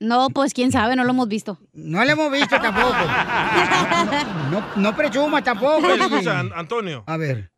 No, 0.00 0.30
pues 0.30 0.52
quién 0.52 0.72
sabe, 0.72 0.96
no 0.96 1.04
lo 1.04 1.10
hemos 1.10 1.28
visto. 1.28 1.60
No 1.72 2.04
lo 2.04 2.10
hemos 2.10 2.32
visto 2.32 2.58
tampoco. 2.60 2.96
No, 4.50 4.64
no 4.76 4.96
presumas 4.96 5.44
tampoco. 5.44 5.86
Oye, 5.86 5.94
escucha, 6.02 6.40
An- 6.40 6.52
Antonio. 6.54 7.04
A 7.06 7.16
ver. 7.16 7.51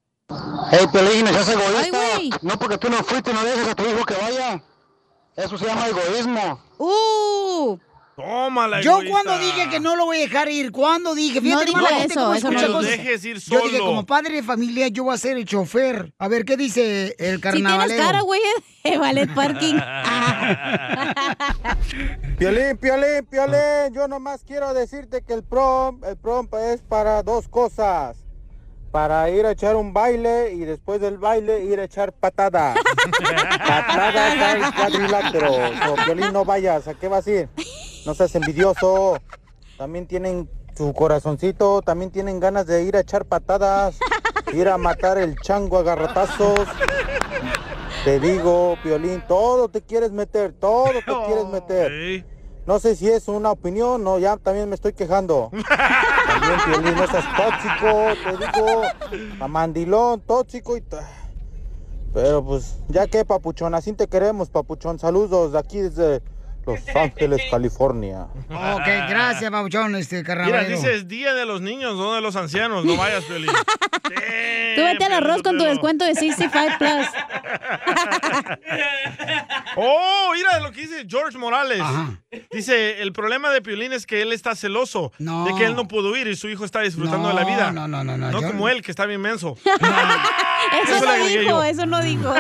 Hey, 0.71 0.87
Pelín, 0.93 1.27
seas 1.27 1.49
Ay, 1.49 1.55
egoísta. 1.55 1.99
güey. 2.15 2.31
no 2.43 2.59
porque 2.59 2.79
tú 2.79 2.89
no 2.89 2.97
fuiste, 3.05 3.33
no 3.35 3.45
dejes 3.45 3.69
a 3.69 3.75
tu 3.75 3.85
hijo 3.85 4.05
que 4.05 4.15
vaya. 4.15 4.63
Eso 5.37 5.59
se 5.59 5.67
llama 5.67 5.87
egoísmo. 5.89 6.61
¡Uh! 6.79 7.77
Tómala, 8.17 8.81
Yo 8.81 8.93
egoísta. 9.03 9.11
cuando 9.11 9.39
dije 9.39 9.69
que 9.69 9.81
no 9.81 9.97
lo 9.97 10.07
voy 10.07 10.19
a 10.19 10.21
dejar 10.21 10.49
ir, 10.49 10.71
¿cuándo 10.73 11.15
dije? 11.15 11.41
No 11.41 11.43
Fíjate 11.43 11.73
cómo 11.73 11.83
la 11.83 11.89
gente 11.89 12.15
eso, 12.15 12.21
no 12.27 12.35
escucha 12.35 12.59
dijo. 12.61 12.73
cosas. 12.73 12.91
Dejes 12.93 13.25
ir 13.25 13.39
Yo 13.41 13.61
dije, 13.65 13.79
solo. 13.79 13.87
como 13.91 14.07
padre 14.07 14.35
de 14.37 14.43
familia, 14.43 14.89
yo 14.89 15.05
voy 15.05 15.15
a 15.15 15.19
ser 15.19 15.37
el 15.37 15.45
chofer. 15.45 16.15
A 16.19 16.29
ver, 16.29 16.45
¿qué 16.45 16.57
dice 16.57 17.15
el 17.19 17.37
Si 17.37 17.41
carnavalero? 17.43 17.87
tienes 17.89 18.07
cara, 18.07 18.21
güey, 18.23 18.41
de 18.85 18.99
valet 18.99 19.35
parking. 19.35 19.75
Piolín, 22.39 22.77
Piolín, 22.79 23.27
Piolín, 23.31 23.93
yo 23.93 24.09
nomás 24.09 24.43
quiero 24.45 24.73
decirte 24.75 25.23
que 25.23 25.35
el 25.35 25.43
prom, 25.43 26.03
el 26.05 26.17
prom 26.17 26.49
es 26.73 26.83
para 26.83 27.23
dos 27.23 27.49
cosas. 27.49 28.24
Para 28.95 29.29
ir 29.29 29.45
a 29.45 29.51
echar 29.51 29.75
un 29.75 29.93
baile 29.93 30.53
y 30.53 30.61
después 30.61 31.01
del 31.01 31.19
baile 31.19 31.65
ir 31.65 31.81
a 31.81 31.83
echar 31.83 32.13
patadas. 32.13 32.79
patadas 33.67 34.63
al 34.63 34.73
cuadrilátero. 34.73 35.53
So, 35.85 35.97
Piolín, 36.05 36.33
no 36.33 36.45
vayas, 36.45 36.87
¿a 36.87 36.95
qué 36.95 37.09
vas 37.09 37.27
a 37.27 37.31
ir? 37.33 37.49
No 38.07 38.15
seas 38.15 38.33
envidioso. 38.37 39.19
También 39.77 40.07
tienen 40.07 40.49
su 40.77 40.95
corazoncito, 40.95 41.83
también 41.83 42.13
tienen 42.13 42.39
ganas 42.39 42.69
de 42.69 42.85
ir 42.85 42.97
a 42.97 43.01
echar 43.01 43.25
patadas, 43.25 43.99
ir 44.53 44.69
a 44.69 44.79
matar 44.79 45.19
el 45.19 45.41
chango 45.41 45.79
a 45.79 45.83
garrotazos. 45.83 46.61
Te 48.05 48.21
digo, 48.21 48.79
Piolín, 48.85 49.25
todo 49.27 49.69
te 49.69 49.83
quieres 49.83 50.13
meter, 50.13 50.53
todo 50.53 50.85
te 50.93 51.27
quieres 51.27 51.47
meter. 51.47 52.25
No 52.65 52.79
sé 52.79 52.95
si 52.95 53.11
es 53.11 53.27
una 53.27 53.51
opinión, 53.51 54.05
no, 54.05 54.21
ya 54.21 54.37
también 54.37 54.69
me 54.69 54.77
estoy 54.77 54.93
quejando. 54.93 55.51
También, 56.41 56.59
Piolín, 56.65 56.95
no 56.97 57.07
seas 57.07 57.25
tóxico, 57.37 58.15
te 58.25 58.31
digo, 58.37 58.83
amandilón, 59.41 60.21
tóxico 60.21 60.77
y... 60.77 60.81
ta- 60.81 61.09
Pero 62.13 62.45
pues, 62.45 62.77
ya 62.89 63.07
que, 63.07 63.25
papuchón, 63.25 63.75
así 63.75 63.93
te 63.93 64.09
queremos, 64.09 64.51
papuchón. 64.51 64.99
Saludos 64.99 65.53
de 65.53 65.59
aquí 65.59 65.81
desde 65.81 66.23
Los 66.67 66.81
Ángeles, 66.97 67.43
California. 67.51 68.27
Ok, 68.51 68.87
gracias, 69.09 69.51
Babuchón, 69.51 69.95
este 69.97 70.17
Mira, 70.17 70.27
carnavalero. 70.27 70.69
dice 70.77 70.95
es 70.95 71.09
día 71.09 71.35
de 71.35 71.45
los 71.47 71.61
niños, 71.61 71.97
no 71.97 72.15
de 72.15 72.21
los 72.21 72.37
ancianos. 72.37 72.85
No 72.85 72.97
vayas, 72.97 73.25
Piolín. 73.25 73.51
Tú 74.05 74.83
vete 74.83 75.05
al 75.05 75.13
arroz 75.13 75.43
con 75.43 75.57
tu 75.57 75.65
descuento 75.65 76.05
de 76.05 76.15
65 76.15 76.79
plus. 76.79 77.07
Oh, 79.77 80.31
mira 80.35 80.61
lo 80.61 80.71
que 80.71 80.83
dice 80.83 81.05
George 81.09 81.37
Morales. 81.37 81.83
Dice, 82.53 83.03
el 83.03 83.13
problema 83.13 83.51
de 83.51 83.61
Piolín 83.61 83.93
es 83.93 84.07
que 84.07 84.23
él 84.23 84.33
está 84.33 84.55
celoso 84.55 85.13
No. 85.19 85.45
de 85.47 85.55
que 85.57 85.65
él 85.65 85.75
no 85.75 85.89
pudo 85.89 86.17
ir 86.17 86.29
y 86.29 86.37
su 86.37 86.49
hijo 86.49 86.65
está 86.65 86.81
disfrutando 86.81 87.29
de 87.29 87.35
la 87.35 87.45
vida. 87.45 87.73
no, 87.73 87.89
no, 87.89 88.05
no, 88.05 88.17
no, 88.17 88.31
No 88.31 88.41
yo- 88.41 88.47
como 88.49 88.69
él, 88.69 88.83
que 88.83 88.93
está 88.93 89.05
bien 89.07 89.21
menso. 89.21 89.57
Eso 89.65 91.05
no 91.05 91.15
dijo, 91.27 91.43
yo. 91.43 91.65
eso 91.65 91.87
no 91.87 92.01
dijo. 92.03 92.33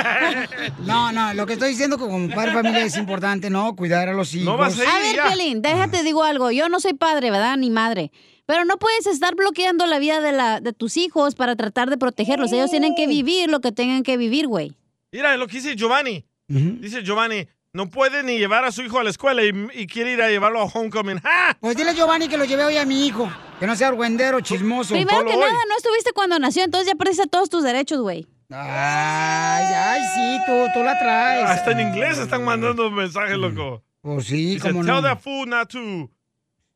No, 0.81 1.11
no, 1.13 1.35
lo 1.35 1.45
que 1.47 1.55
estoy 1.55 1.71
diciendo 1.71 1.99
como 1.99 2.29
padre 2.35 2.51
de 2.51 2.57
familia 2.57 2.85
es 2.85 2.97
importante, 2.97 3.51
¿no? 3.51 3.75
Cuidar 3.75 4.09
a 4.09 4.13
los 4.17 4.35
hijos. 4.35 4.61
A 4.61 4.99
ver, 5.01 5.21
Piolín, 5.27 5.63
déjate 5.63 6.03
digo 6.03 6.23
algo. 6.23 6.51
Yo 6.51 6.69
no 6.69 6.81
soy 6.81 6.95
padre, 6.95 7.31
¿verdad? 7.31 7.57
Ni 7.57 7.71
madre. 7.71 8.11
Pero 8.47 8.65
no 8.65 8.77
puedes 8.77 9.07
estar 9.07 9.35
bloqueando 9.35 9.87
la 9.87 9.99
vida 9.99 10.21
de, 10.21 10.33
la, 10.33 10.61
de 10.61 10.73
tus 10.73 10.97
hijos 10.97 11.35
para 11.35 11.57
tratar 11.57 11.89
de 11.89 11.97
protegerlos. 11.97 12.53
Ellos 12.53 12.71
tienen 12.71 12.95
que 12.95 13.07
vivir 13.07 13.51
lo 13.51 13.61
que 13.61 13.73
tengan 13.73 14.03
que 14.03 14.17
vivir, 14.17 14.47
güey. 14.47 14.75
Mira 15.13 15.37
lo 15.37 15.47
que 15.47 15.57
dice 15.57 15.77
Giovanni. 15.77 16.27
Dice 16.47 17.03
Giovanni, 17.03 17.49
no 17.73 17.89
puede 17.89 18.23
ni 18.23 18.39
llevar 18.39 18.65
a 18.65 18.71
su 18.71 18.83
hijo 18.83 18.99
a 18.99 19.05
la 19.05 19.11
escuela 19.11 19.43
y, 19.43 19.51
y 19.75 19.87
quiere 19.87 20.13
ir 20.13 20.23
a 20.23 20.29
llevarlo 20.29 20.61
a 20.61 20.65
homecoming. 20.65 21.21
¡Ja! 21.21 21.57
Pues 21.59 21.77
dile 21.77 21.91
a 21.91 21.95
Giovanni 21.95 22.29
que 22.29 22.37
lo 22.37 22.45
lleve 22.45 22.65
hoy 22.65 22.77
a 22.77 22.85
mi 22.85 23.07
hijo. 23.07 23.31
Que 23.59 23.67
no 23.67 23.75
sea 23.77 23.89
argüendero, 23.89 24.41
chismoso. 24.41 24.95
Primero 24.95 25.25
que 25.25 25.37
nada, 25.37 25.53
no 25.69 25.77
estuviste 25.77 26.13
cuando 26.13 26.39
nació, 26.39 26.65
entonces 26.65 26.87
ya 26.87 26.95
perdiste 26.97 27.27
todos 27.27 27.49
tus 27.49 27.63
derechos, 27.63 28.01
güey. 28.01 28.27
Ay, 28.51 29.65
ay, 29.75 30.01
sí, 30.15 30.45
tú, 30.47 30.53
tú 30.75 30.85
la 30.85 30.99
traes. 30.99 31.49
Hasta 31.49 31.73
en 31.73 31.81
inglés 31.81 32.19
están 32.19 32.45
mandando 32.45 32.91
mensajes, 32.91 33.37
loco. 33.39 33.83
Pues 34.05 34.27
sí, 34.27 34.55
Dice, 34.57 34.69
cómo 34.69 34.85
tell 34.85 34.97
no. 34.97 35.03
that 35.03 35.19
fool 35.19 35.49
not 35.49 35.69
to... 35.71 35.79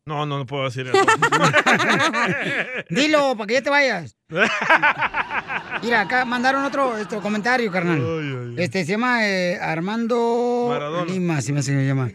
No, 0.07 0.25
no, 0.25 0.39
no 0.39 0.47
puedo 0.47 0.65
decir 0.65 0.87
eso. 0.87 0.97
Dilo, 2.89 3.37
para 3.37 3.47
que 3.47 3.53
ya 3.55 3.63
te 3.63 3.69
vayas. 3.69 4.17
Mira, 5.83 6.01
acá 6.01 6.25
mandaron 6.25 6.65
otro, 6.65 6.89
otro 6.99 7.21
comentario, 7.21 7.71
carnal. 7.71 8.55
Este 8.59 8.87
se 8.87 8.93
llama 8.93 9.29
eh, 9.29 9.59
Armando 9.61 10.67
Maradona. 10.71 11.05
Lima, 11.13 11.43
se 11.43 11.53
me 11.53 11.61
hace 11.61 11.73
que 11.73 11.79
se 11.81 11.87
llama. 11.87 12.11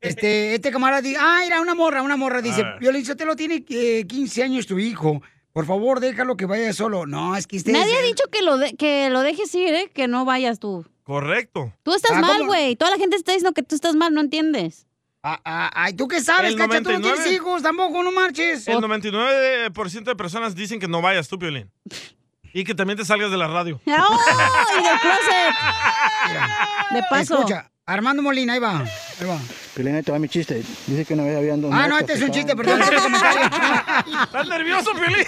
Este, 0.00 0.54
este 0.54 0.70
camarada 0.70 1.02
dice, 1.02 1.18
ah, 1.20 1.42
era 1.44 1.60
una 1.60 1.74
morra, 1.74 2.00
una 2.02 2.16
morra, 2.16 2.40
dice, 2.40 2.62
Ah. 2.64 2.76
Violín 2.80 3.04
lo 3.26 3.36
tiene 3.36 3.62
eh, 3.68 4.06
15 4.08 4.42
años 4.42 4.66
tu 4.66 4.78
hijo. 4.78 5.20
Por 5.52 5.66
favor, 5.66 6.00
déjalo 6.00 6.34
que 6.36 6.46
vaya 6.46 6.72
solo. 6.72 7.04
No, 7.06 7.36
es 7.36 7.46
que 7.46 7.58
ustedes... 7.58 7.78
Nadie 7.78 7.94
ha 7.98 8.02
dicho 8.02 8.24
que 8.32 8.40
lo, 8.42 8.56
de- 8.56 8.74
que 8.76 9.10
lo 9.10 9.20
dejes 9.20 9.54
ir, 9.54 9.74
¿eh? 9.74 9.90
Que 9.92 10.08
no 10.08 10.24
vayas 10.24 10.58
tú. 10.60 10.86
Correcto. 11.08 11.72
Tú 11.82 11.94
estás 11.94 12.12
Ah, 12.14 12.20
mal, 12.20 12.44
güey. 12.44 12.76
Toda 12.76 12.90
la 12.90 12.98
gente 12.98 13.16
está 13.16 13.32
diciendo 13.32 13.54
que 13.54 13.62
tú 13.62 13.74
estás 13.74 13.94
mal, 13.96 14.12
no 14.12 14.20
entiendes. 14.20 14.86
Ah, 15.22 15.70
Ay, 15.74 15.94
¿tú 15.94 16.06
qué 16.06 16.20
sabes, 16.20 16.52
El 16.52 16.58
cacha? 16.58 16.82
Tú 16.82 16.90
no 16.90 16.98
99. 16.98 17.14
tienes 17.14 17.32
hijos, 17.32 17.62
tampoco, 17.62 18.02
no 18.02 18.12
marches. 18.12 18.68
El 18.68 18.76
99% 18.78 20.04
de 20.04 20.14
personas 20.16 20.54
dicen 20.54 20.78
que 20.78 20.86
no 20.86 21.00
vayas 21.00 21.26
tú, 21.28 21.38
Piolín. 21.38 21.70
Y 22.54 22.64
que 22.64 22.74
también 22.74 22.96
te 22.98 23.04
salgas 23.04 23.30
de 23.30 23.36
la 23.36 23.46
radio. 23.46 23.78
¡Oh! 23.86 24.18
Y 24.80 24.82
del 24.82 24.98
closet. 25.00 25.54
De 26.92 27.02
paso. 27.10 27.34
Escucha, 27.36 27.70
Armando 27.88 28.22
Molina, 28.22 28.52
ahí 28.52 28.58
va. 28.58 28.80
Ahí 28.80 29.26
va. 29.26 29.38
Piolín, 29.74 29.94
ahí 29.96 30.02
te 30.02 30.12
va 30.12 30.18
mi 30.18 30.28
chiste. 30.28 30.62
Dice 30.86 31.06
que 31.06 31.14
una 31.14 31.22
vez 31.24 31.38
habían 31.38 31.62
dos 31.62 31.70
Ah, 31.72 31.88
no, 31.88 31.98
este 31.98 32.12
es 32.12 32.20
un 32.22 32.30
chiste, 32.30 32.54
perdón, 32.54 32.82
este 32.82 32.96
es 32.96 33.02
el 33.02 33.10
comentario. 33.12 33.40
¿Estás 34.24 34.46
nervioso, 34.48 34.90
Piolín? 34.92 35.26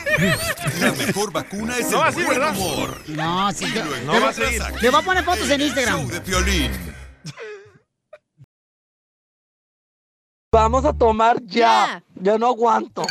La 0.81 0.93
mejor 0.93 1.33
vacuna 1.33 1.79
es 1.79 1.91
No, 1.91 2.03
el 2.03 2.09
así, 2.09 2.23
buen 2.23 2.39
¿verdad? 2.39 2.55
humor. 2.59 3.03
No, 3.09 3.53
sí. 3.53 3.65
Te- 3.73 3.83
lo 3.83 3.91
te- 3.93 4.05
No 4.05 4.21
va 4.21 4.29
a 4.29 4.33
seguir. 4.35 4.63
Le 4.83 4.91
voy 4.91 5.01
a 5.01 5.05
poner 5.05 5.25
fotos 5.25 5.49
en 5.49 5.61
Instagram. 5.63 6.01
show 6.01 6.09
de 6.11 6.21
Piolín. 6.21 6.71
Vamos 10.53 10.85
a 10.85 10.93
tomar 10.93 11.41
ya. 11.47 12.03
Ya 12.17 12.37
no 12.37 12.49
aguanto. 12.49 13.07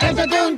Échate 0.00 0.46
un 0.46 0.53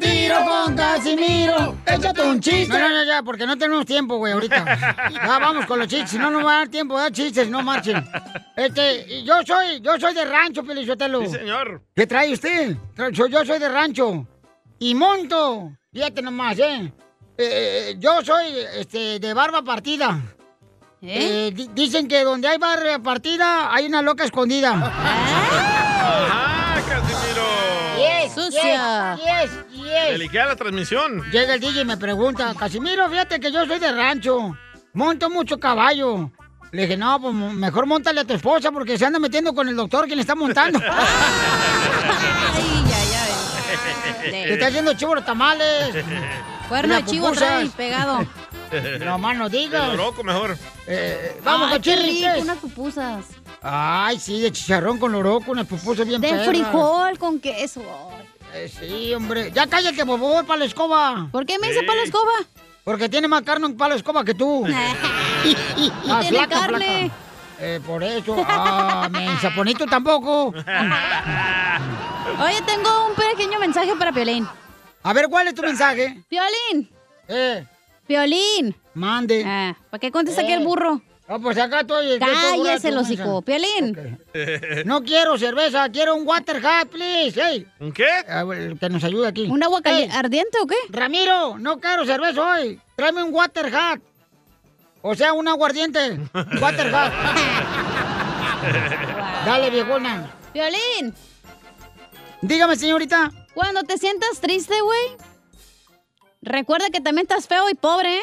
Casimiro. 0.96 1.76
Échate 1.86 2.22
un 2.22 2.40
chiste. 2.40 2.78
No, 2.78 2.88
no, 2.88 3.04
ya, 3.04 3.22
porque 3.22 3.46
no 3.46 3.56
tenemos 3.58 3.84
tiempo, 3.86 4.16
güey, 4.16 4.32
ahorita. 4.32 4.64
Ya 5.12 5.38
vamos 5.38 5.66
con 5.66 5.78
los 5.78 5.88
chistes. 5.88 6.10
Si 6.10 6.18
no, 6.18 6.30
no 6.30 6.42
va 6.44 6.54
a 6.54 6.58
dar 6.58 6.68
tiempo 6.68 6.96
de 6.96 7.02
dar 7.02 7.12
chistes, 7.12 7.48
no 7.48 7.62
marchen. 7.62 8.04
Este, 8.56 9.22
yo 9.24 9.34
soy, 9.46 9.80
yo 9.80 9.98
soy 10.00 10.14
de 10.14 10.24
rancho, 10.24 10.64
Pelizotelo. 10.64 11.20
Sí, 11.22 11.28
señor. 11.28 11.82
¿Qué 11.94 12.06
trae 12.06 12.32
usted? 12.32 12.76
Yo 13.12 13.44
soy 13.44 13.58
de 13.58 13.68
rancho. 13.68 14.26
Y 14.78 14.94
monto. 14.94 15.72
Fíjate 15.92 16.22
nomás, 16.22 16.58
¿eh? 16.58 16.92
Eh, 17.38 17.96
yo 17.98 18.22
soy 18.24 18.46
este, 18.78 19.18
de 19.18 19.34
barba 19.34 19.62
partida. 19.62 20.18
Eh, 21.02 21.52
di- 21.54 21.68
dicen 21.74 22.08
que 22.08 22.24
donde 22.24 22.48
hay 22.48 22.56
barba 22.58 22.98
partida 22.98 23.72
hay 23.72 23.86
una 23.86 24.02
loca 24.02 24.24
escondida. 24.24 24.72
¡Ah, 24.74 26.76
Casimiro! 26.88 27.44
Yes, 27.98 28.32
Sucia. 28.34 29.16
Yes, 29.16 29.50
Delicada 29.90 30.46
la 30.48 30.56
transmisión. 30.56 31.22
Llega 31.30 31.54
el 31.54 31.60
DJ 31.60 31.80
y 31.82 31.84
me 31.84 31.96
pregunta, 31.96 32.54
Casimiro, 32.58 33.08
fíjate 33.08 33.40
que 33.40 33.50
yo 33.52 33.64
soy 33.66 33.78
de 33.78 33.92
rancho, 33.92 34.56
monto 34.92 35.30
mucho 35.30 35.58
caballo. 35.58 36.30
Le 36.72 36.82
dije, 36.82 36.96
no, 36.96 37.20
pues 37.20 37.32
mejor 37.34 37.86
montale 37.86 38.20
a 38.20 38.24
tu 38.24 38.34
esposa 38.34 38.72
porque 38.72 38.98
se 38.98 39.06
anda 39.06 39.18
metiendo 39.18 39.54
con 39.54 39.68
el 39.68 39.76
doctor 39.76 40.06
que 40.06 40.16
le 40.16 40.22
está 40.22 40.34
montando. 40.34 40.78
Ay, 42.54 42.84
ay, 42.86 43.08
ay. 44.24 44.30
Le 44.30 44.54
está 44.54 44.66
haciendo 44.66 44.94
chivo 44.94 45.14
los 45.14 45.24
tamales. 45.24 45.94
Cuerno 46.68 46.94
de 46.96 47.04
chivo 47.04 47.32
trae 47.32 47.66
pegado. 47.68 48.26
No 48.98 49.16
más 49.16 49.36
no 49.36 49.48
digas. 49.48 49.96
loco 49.96 50.24
mejor. 50.24 50.58
Eh, 50.88 51.40
vamos 51.44 51.70
Ay, 51.72 51.80
qué 51.80 52.38
unas 52.42 52.58
pupusas. 52.58 53.24
Ay, 53.62 54.18
sí, 54.18 54.40
de 54.40 54.50
chicharrón 54.50 54.98
con 54.98 55.12
loroco, 55.12 55.52
unas 55.52 55.66
pupusas 55.66 56.04
bien 56.06 56.20
De 56.20 56.28
perras. 56.28 56.48
frijol 56.48 57.16
con 57.16 57.38
queso. 57.38 57.80
Ay. 58.10 58.26
Eh, 58.56 58.68
sí, 58.68 59.12
hombre. 59.14 59.50
Ya 59.52 59.66
cállate, 59.66 60.04
por 60.06 60.18
favor, 60.18 60.46
para 60.46 60.60
la 60.60 60.64
escoba. 60.64 61.28
¿Por 61.30 61.44
qué 61.46 61.58
me 61.58 61.68
dice 61.68 61.82
para 61.82 61.96
la 61.98 62.04
escoba? 62.04 62.32
Porque 62.84 63.08
tiene 63.08 63.28
más 63.28 63.42
carne 63.42 63.66
en 63.66 63.76
palo 63.76 63.94
de 63.94 63.98
escoba 63.98 64.24
que 64.24 64.34
tú. 64.34 64.64
Y 65.44 65.54
Ah, 66.10 66.20
tiene 66.22 66.38
flaca, 66.38 66.60
carne. 66.60 67.10
flaca. 67.10 67.14
Eh, 67.60 67.80
por 67.86 68.02
eso. 68.02 68.36
Ah, 68.48 69.08
men, 69.10 69.38
saponito 69.40 69.86
tampoco. 69.86 70.46
Oye, 72.44 72.60
tengo 72.66 73.06
un 73.08 73.14
pequeño 73.14 73.58
mensaje 73.60 73.94
para 73.96 74.12
Piolín. 74.12 74.46
A 75.02 75.12
ver, 75.12 75.28
¿cuál 75.28 75.46
es 75.48 75.54
tu 75.54 75.62
mensaje? 75.62 76.22
Piolín. 76.28 76.90
Eh, 77.28 77.64
Piolín. 78.06 78.74
mande. 78.94 79.44
Ah, 79.46 79.76
¿Para 79.90 80.00
qué 80.00 80.10
contesta 80.10 80.42
aquí 80.42 80.52
Eh. 80.52 80.56
el 80.56 80.64
burro? 80.64 81.00
No, 81.28 81.40
pues 81.40 81.58
acá 81.58 81.80
estoy. 81.80 82.18
Cállese, 82.20 82.88
el 82.88 82.98
hocico. 82.98 83.42
Piolín. 83.42 84.18
No 84.84 85.02
quiero 85.02 85.36
cerveza, 85.38 85.88
quiero 85.90 86.14
un 86.14 86.26
water 86.26 86.64
hat, 86.64 86.86
please. 86.88 87.40
Hey. 87.42 87.66
¿Un 87.80 87.92
qué? 87.92 88.06
A 88.28 88.44
ver, 88.44 88.78
que 88.78 88.88
nos 88.88 89.02
ayude 89.02 89.26
aquí. 89.26 89.48
¿Un 89.50 89.62
agua 89.62 89.82
cali- 89.82 90.04
Ey, 90.04 90.08
ardiente 90.12 90.56
o 90.62 90.66
qué? 90.66 90.76
Ramiro, 90.88 91.58
no 91.58 91.80
quiero 91.80 92.06
cerveza 92.06 92.40
hoy. 92.42 92.80
Tráeme 92.94 93.24
un 93.24 93.34
water 93.34 93.74
hat. 93.74 94.00
O 95.02 95.14
sea, 95.16 95.32
un 95.32 95.48
aguardiente. 95.48 96.18
water 96.60 96.94
hat. 96.94 97.12
Dale, 99.44 99.70
viejona. 99.70 100.30
Piolín. 100.52 101.12
Dígame, 102.40 102.76
señorita. 102.76 103.32
Cuando 103.54 103.82
te 103.82 103.98
sientas 103.98 104.40
triste, 104.40 104.80
güey, 104.80 105.16
recuerda 106.42 106.86
que 106.92 107.00
también 107.00 107.26
estás 107.28 107.46
feo 107.48 107.68
y 107.70 107.74
pobre, 107.74 108.18
¿eh? 108.18 108.22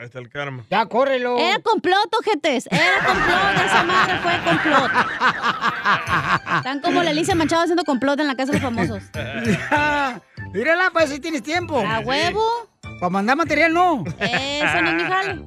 Ahí 0.00 0.06
está 0.06 0.18
el 0.18 0.30
karma. 0.30 0.64
Ya, 0.70 0.86
córrelo. 0.86 1.36
Era 1.36 1.58
complot, 1.58 2.08
ojetes. 2.18 2.66
Era 2.70 3.04
complot. 3.06 3.66
Esa 3.66 3.84
madre 3.84 4.18
fue 4.22 4.32
complot. 4.50 4.90
Están 6.56 6.80
como 6.80 7.02
la 7.02 7.10
Alicia 7.10 7.34
Manchado 7.34 7.64
haciendo 7.64 7.84
complot 7.84 8.18
en 8.18 8.26
la 8.26 8.34
casa 8.34 8.52
de 8.52 8.60
los 8.60 8.62
famosos. 8.62 9.02
Mírala, 10.54 10.88
pues 10.90 11.10
si 11.10 11.20
tienes 11.20 11.42
tiempo. 11.42 11.84
¿A 11.86 12.00
huevo? 12.00 12.42
Para 12.98 13.10
mandar 13.10 13.36
material, 13.36 13.74
no. 13.74 14.04
Eso 14.18 14.80
no 14.80 14.88
es 14.88 14.94
mi 14.94 15.02
jale. 15.02 15.44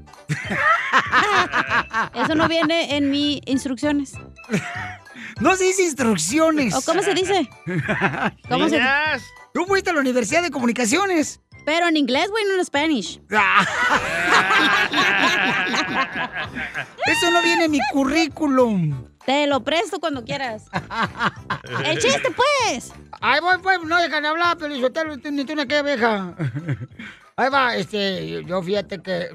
Eso 2.24 2.36
no 2.36 2.48
viene 2.48 2.96
en 2.96 3.10
mis 3.10 3.42
instrucciones. 3.48 4.14
No 5.40 5.56
se 5.56 5.64
dice 5.64 5.82
instrucciones. 5.82 6.76
¿O 6.76 6.82
cómo 6.84 7.02
se 7.02 7.16
dice? 7.16 7.50
¿Cómo 8.48 8.70
se 8.70 8.78
Niñas. 8.78 9.24
Tú 9.52 9.66
fuiste 9.66 9.90
a 9.90 9.94
la 9.94 10.00
Universidad 10.00 10.44
de 10.44 10.52
Comunicaciones. 10.52 11.42
Pero 11.66 11.88
en 11.88 11.98
inglés, 11.98 12.30
güey, 12.30 12.44
no 12.46 12.56
en 12.56 12.66
Spanish. 12.66 13.22
Eso 17.06 17.32
no 17.32 17.42
viene 17.42 17.66
en 17.66 17.72
mi 17.72 17.80
currículum. 17.92 19.08
Te 19.26 19.48
lo 19.48 19.64
presto 19.64 20.00
cuando 20.00 20.24
quieras. 20.26 20.66
El 21.86 21.98
chiste, 22.00 22.30
pues. 22.36 22.92
Ahí 23.22 23.40
voy, 23.40 23.58
pues, 23.62 23.82
no 23.84 23.98
dejan 24.02 24.24
de 24.24 24.30
hablar, 24.30 24.58
pero 24.58 24.76
Isotelo, 24.76 25.18
tú 25.18 25.32
ni 25.32 25.46
tú 25.46 25.56
ni 25.56 25.66
qué 25.66 25.78
abeja. 25.78 26.36
Ahí 27.38 27.50
va, 27.50 27.76
este, 27.76 28.44
yo 28.46 28.62
fíjate 28.62 29.02
que... 29.02 29.30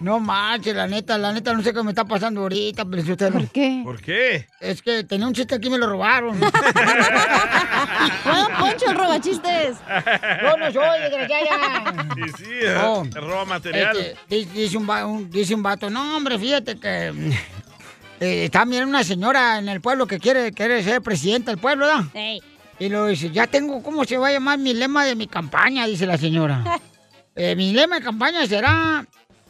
No 0.00 0.18
manches, 0.18 0.74
la 0.74 0.86
neta, 0.88 1.16
la 1.16 1.32
neta, 1.32 1.52
no 1.52 1.62
sé 1.62 1.72
qué 1.72 1.82
me 1.82 1.90
está 1.92 2.04
pasando 2.04 2.40
ahorita, 2.42 2.84
pero 2.84 3.00
Isotelo. 3.02 3.38
¿Por 3.38 3.48
qué? 3.50 3.80
¿Por 3.84 4.00
qué? 4.02 4.48
Es 4.60 4.82
que 4.82 5.04
tenía 5.04 5.26
un 5.26 5.32
chiste 5.34 5.54
aquí 5.54 5.68
y 5.68 5.70
me 5.70 5.78
lo 5.78 5.86
robaron. 5.88 6.38
Don 6.40 6.50
Poncho 8.58 8.90
el 8.90 8.96
robachistes. 8.96 9.76
Yo 10.42 10.56
no 10.56 10.72
soy, 10.72 11.00
desgraciada. 11.00 12.06
Sí, 12.14 12.22
sí, 12.38 12.50
eh, 12.62 12.76
Oh. 12.84 13.04
roba 13.14 13.44
material. 13.44 13.96
Este, 13.96 14.16
di- 14.28 14.44
dice, 14.46 14.76
un, 14.76 14.88
un- 14.90 15.30
dice 15.30 15.54
un 15.54 15.62
vato, 15.62 15.88
no, 15.90 16.16
hombre, 16.16 16.38
fíjate 16.38 16.76
que 16.76 17.08
eh, 18.20 18.44
está 18.46 18.64
mirando 18.64 18.90
una 18.90 19.04
señora 19.04 19.58
en 19.58 19.68
el 19.68 19.80
pueblo 19.80 20.06
que 20.06 20.18
quiere, 20.18 20.52
quiere 20.52 20.82
ser 20.82 21.02
presidenta 21.02 21.50
del 21.50 21.60
pueblo, 21.60 21.86
¿verdad? 21.86 22.04
Ey. 22.14 22.42
Y 22.80 22.88
lo 22.88 23.06
dice, 23.06 23.30
ya 23.30 23.46
tengo, 23.46 23.80
¿cómo 23.82 24.04
se 24.04 24.16
va 24.18 24.28
a 24.28 24.32
llamar 24.32 24.58
mi 24.58 24.74
lema 24.74 25.04
de 25.04 25.14
mi 25.14 25.28
campaña? 25.28 25.86
Dice 25.86 26.06
la 26.06 26.18
señora. 26.18 26.64
Eh, 27.36 27.56
mi 27.56 27.72
lema 27.72 27.96
de 27.96 28.02
campaña 28.04 28.46
será, 28.46 29.04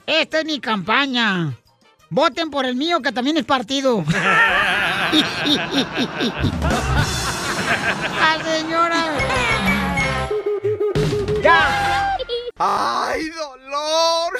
esta 0.06 0.40
es 0.40 0.44
mi 0.44 0.60
campaña. 0.60 1.54
Voten 2.10 2.50
por 2.50 2.64
el 2.64 2.76
mío, 2.76 3.00
que 3.00 3.12
también 3.12 3.36
es 3.36 3.44
partido. 3.44 4.04
la 8.20 8.44
señora. 8.44 9.04
¡Ya! 11.42 12.16
¡Ay, 12.58 13.30
dolor! 13.30 14.32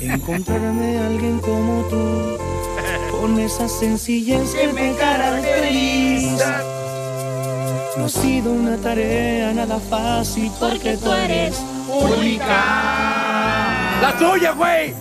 Encontrarme 0.00 0.98
a 0.98 1.06
alguien 1.06 1.38
como 1.40 1.84
tú, 1.88 2.38
con 3.10 3.40
esa 3.40 3.68
sencillez 3.68 4.54
que 4.54 4.72
me 4.72 4.94
caracteriza. 4.96 6.75
No 7.96 8.04
ha 8.04 8.08
sido 8.08 8.52
una 8.52 8.76
tarea 8.76 9.52
nada 9.54 9.78
fácil 9.80 10.52
porque 10.60 10.96
tú 10.98 11.10
eres 11.12 11.58
única. 11.88 12.46
¡La 14.02 14.14
tuya, 14.18 14.52
güey! 14.52 14.94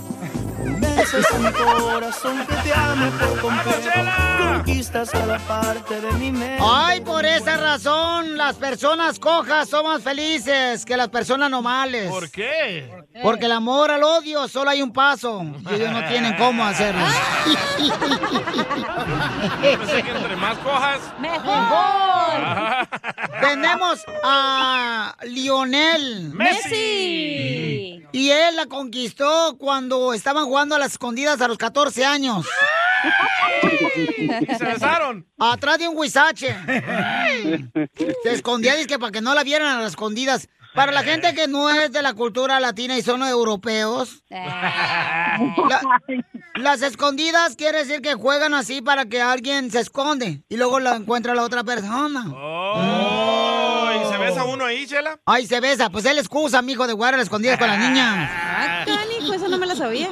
Convences 1.15 1.33
a 1.33 1.39
mi 1.39 1.51
corazón 1.51 2.45
que 2.45 2.55
te 2.55 2.73
ame 2.73 3.11
por 3.11 3.39
completo. 3.39 3.89
Conquistas 4.37 5.09
cada 5.11 5.39
parte 5.39 6.01
de 6.01 6.11
mi 6.13 6.31
mente. 6.31 6.57
Ay, 6.61 7.01
por 7.01 7.25
esa 7.25 7.57
razón, 7.57 8.37
las 8.37 8.55
personas 8.55 9.19
cojas 9.19 9.69
son 9.69 9.85
más 9.85 10.01
felices 10.01 10.83
que 10.83 10.97
las 10.97 11.09
personas 11.09 11.49
normales. 11.49 12.09
¿Por 12.09 12.29
qué? 12.29 12.89
Porque 13.23 13.45
el 13.45 13.51
amor 13.53 13.91
al 13.91 14.03
odio 14.03 14.47
solo 14.47 14.71
hay 14.71 14.81
un 14.81 14.91
paso 14.91 15.45
y 15.69 15.73
ellos 15.75 15.91
no 15.91 16.05
tienen 16.07 16.35
cómo 16.35 16.65
hacerlo. 16.65 17.01
Pensé 19.61 20.03
que 20.03 20.11
entre 20.11 20.35
más 20.35 20.57
cojas. 20.57 20.99
¡Mejor! 21.19 22.87
Tenemos 23.41 24.03
a 24.23 25.15
Lionel 25.23 26.31
Messi. 26.33 28.03
Y 28.11 28.29
él 28.29 28.55
la 28.55 28.67
conquistó 28.67 29.57
cuando 29.57 30.13
estaban 30.13 30.45
jugando 30.45 30.75
a 30.75 30.79
las 30.79 30.97
escondidas 31.05 31.39
a 31.41 31.47
los 31.47 31.57
14 31.59 32.03
años. 32.03 32.47
Y 34.17 34.27
se 34.55 34.65
besaron. 34.65 35.27
Atrás 35.37 35.77
de 35.77 35.87
un 35.87 35.95
huizache. 35.97 36.55
Se 38.23 38.31
escondía, 38.33 38.73
dice 38.75 38.87
que 38.87 38.97
para 38.99 39.11
que 39.11 39.21
no 39.21 39.35
la 39.35 39.43
vieran 39.43 39.67
a 39.77 39.81
las 39.81 39.91
escondidas. 39.91 40.47
Para 40.73 40.91
la 40.91 41.03
gente 41.03 41.33
que 41.35 41.47
no 41.47 41.69
es 41.69 41.91
de 41.93 42.01
la 42.01 42.13
cultura 42.15 42.59
latina 42.59 42.97
y 42.97 43.01
son 43.03 43.21
europeos, 43.23 44.23
la- 44.29 45.81
las 46.55 46.81
escondidas 46.81 47.55
quiere 47.55 47.77
decir 47.85 48.01
que 48.01 48.15
juegan 48.15 48.53
así 48.53 48.81
para 48.81 49.05
que 49.05 49.21
alguien 49.21 49.71
se 49.71 49.79
esconde 49.79 50.41
y 50.49 50.57
luego 50.57 50.81
la 50.81 50.95
encuentra 50.97 51.33
la 51.33 51.43
otra 51.43 51.63
persona. 51.63 52.25
Oh, 52.35 53.89
y 54.03 54.11
se 54.11 54.17
besa 54.17 54.43
uno 54.43 54.65
ahí, 54.65 54.85
Chela? 54.85 55.17
Ay, 55.25 55.45
se 55.47 55.61
besa. 55.61 55.89
Pues 55.89 56.03
él 56.05 56.17
excusa, 56.17 56.61
mijo, 56.61 56.87
de 56.87 56.93
jugar 56.93 57.13
a 57.13 57.17
las 57.17 57.27
escondidas 57.27 57.57
con 57.57 57.69
las 57.69 57.79
niñas. 57.79 58.29
Ah, 58.33 58.83
canijo, 58.85 59.33
eso 59.33 59.47
no 59.47 59.57
me 59.57 59.67
lo 59.67 59.75
sabía. 59.77 60.09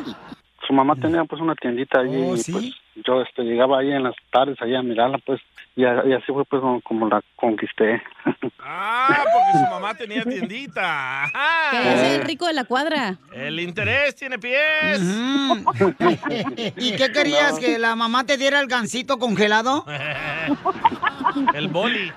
Su 0.74 0.78
mamá 0.78 0.96
tenía 0.96 1.24
pues 1.26 1.40
una 1.40 1.54
tiendita 1.54 2.00
allí 2.00 2.16
Oh, 2.18 2.36
y 2.36 2.52
pues 2.52 2.74
yo 3.06 3.22
este, 3.22 3.44
llegaba 3.44 3.78
ahí 3.78 3.92
en 3.92 4.02
las 4.02 4.16
tardes 4.32 4.60
allá 4.60 4.80
a 4.80 4.82
mirarla 4.82 5.20
pues 5.20 5.40
y, 5.76 5.86
a- 5.86 6.04
y 6.06 6.14
así 6.14 6.26
fue 6.34 6.44
pues 6.46 6.62
como, 6.62 6.82
como 6.82 7.08
la 7.08 7.22
conquisté. 7.36 8.02
Ah, 8.66 9.10
porque 9.34 9.66
su 9.66 9.70
mamá 9.72 9.94
tenía 9.94 10.24
tiendita. 10.24 11.26
Ajá. 11.26 11.72
Que 11.72 11.94
es 11.94 12.02
el 12.14 12.22
rico 12.22 12.48
de 12.48 12.54
la 12.54 12.64
cuadra. 12.64 13.18
El 13.34 13.60
interés 13.60 14.16
tiene 14.16 14.40
pies. 14.40 15.02
¿Y 16.78 16.96
qué 16.96 17.12
querías? 17.12 17.60
¿Que 17.60 17.78
la 17.78 17.96
mamá 17.98 18.24
te 18.26 18.38
diera 18.38 18.62
el 18.62 18.68
gancito 18.68 19.20
congelado? 19.20 19.86
El 21.54 21.68
boli. 21.68 22.10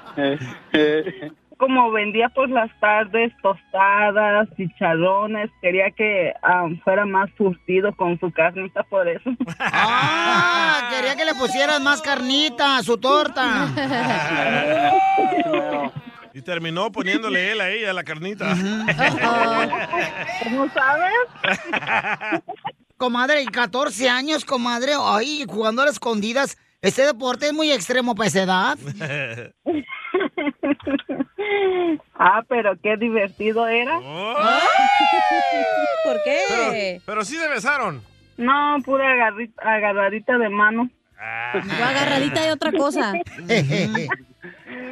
Como 1.59 1.91
vendía 1.91 2.29
por 2.29 2.51
las 2.51 2.71
tardes 2.81 3.33
tostadas, 3.43 4.47
chicharrones, 4.57 5.51
quería 5.63 5.91
que 5.91 6.35
ah, 6.43 6.67
fuera 6.85 7.07
más 7.07 7.31
surtido 7.39 7.97
con 7.97 8.21
su 8.21 8.31
carnita 8.31 8.83
por 8.85 9.09
eso. 9.09 9.31
Ah, 9.59 10.91
quería 10.95 11.17
que 11.17 11.25
le 11.25 11.35
pusieras 11.35 11.81
más 11.81 12.03
carnita 12.03 12.77
a 12.77 12.83
su 12.83 12.99
torta. 12.99 13.69
Y 16.37 16.43
terminó 16.43 16.93
poniéndole 16.93 17.53
él 17.53 17.63
a 17.63 17.71
ella 17.71 17.95
la 17.95 18.05
carnita. 18.05 18.55
¿Cómo 20.45 20.69
sabes? 20.69 22.43
Comadre, 22.99 23.41
y 23.41 23.47
14 23.47 24.11
años, 24.11 24.45
comadre. 24.45 24.93
Ay, 25.01 25.47
jugando 25.49 25.81
a 25.81 25.87
las 25.87 25.95
escondidas. 25.95 26.59
Este 26.87 27.03
deporte 27.05 27.47
es 27.47 27.53
muy 27.53 27.73
extremo 27.73 28.15
para 28.15 28.29
esa 28.29 28.43
edad. 28.43 28.79
Ah, 32.19 32.43
pero 32.49 32.73
qué 32.83 32.97
divertido 32.97 33.69
era. 33.69 33.99
¿Por 36.05 36.23
qué? 36.25 36.39
Pero, 36.49 37.03
pero 37.05 37.25
sí 37.25 37.37
se 37.37 37.49
besaron. 37.49 38.03
No, 38.37 38.77
pura 38.85 39.29
agarradita 39.59 40.39
de 40.39 40.49
mano. 40.49 40.91
Agarradita 41.19 42.43
de 42.43 42.53
otra 42.53 42.73
cosa. 42.73 43.13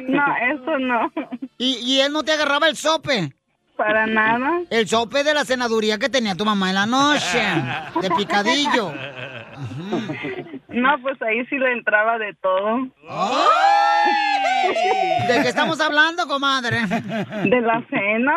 No, 0.07 0.23
eso 0.53 0.77
no. 0.79 1.11
¿Y, 1.57 1.77
y 1.77 1.99
él 2.01 2.11
no 2.11 2.23
te 2.23 2.31
agarraba 2.31 2.67
el 2.69 2.75
sope? 2.75 3.33
Para 3.77 4.07
nada. 4.07 4.61
El 4.69 4.87
sope 4.87 5.23
de 5.23 5.33
la 5.33 5.43
senaduría 5.43 5.97
que 5.97 6.07
tenía 6.09 6.35
tu 6.35 6.45
mamá 6.45 6.69
en 6.69 6.75
la 6.75 6.85
noche. 6.85 7.43
De 8.01 8.09
picadillo. 8.11 8.93
No, 10.69 11.01
pues 11.01 11.21
ahí 11.21 11.45
sí 11.47 11.57
le 11.57 11.73
entraba 11.73 12.17
de 12.17 12.33
todo. 12.41 12.87
¿De 15.27 15.41
qué 15.41 15.47
estamos 15.47 15.79
hablando, 15.79 16.27
comadre? 16.27 16.81
De 17.45 17.61
la 17.61 17.85
cena. 17.89 18.33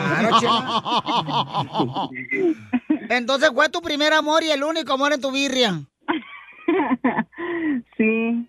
Claro, 0.00 0.40
chela. 0.40 0.82
Entonces 3.08 3.50
fue 3.54 3.68
tu 3.68 3.80
primer 3.80 4.12
amor 4.12 4.42
y 4.42 4.50
el 4.50 4.62
único 4.62 4.92
amor 4.92 5.12
en 5.12 5.20
tu 5.20 5.30
birria. 5.30 5.80
Sí. 7.96 8.48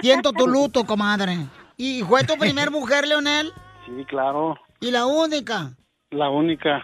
Siento 0.00 0.32
tu 0.32 0.46
luto, 0.46 0.84
comadre. 0.84 1.38
¿Y 1.76 2.02
fue 2.02 2.24
tu 2.24 2.36
primer 2.36 2.70
mujer, 2.70 3.06
Leonel? 3.06 3.52
Sí, 3.86 4.04
claro, 4.06 4.56
¿Y 4.80 4.90
la 4.90 5.06
única? 5.06 5.70
la 6.10 6.28
única. 6.28 6.82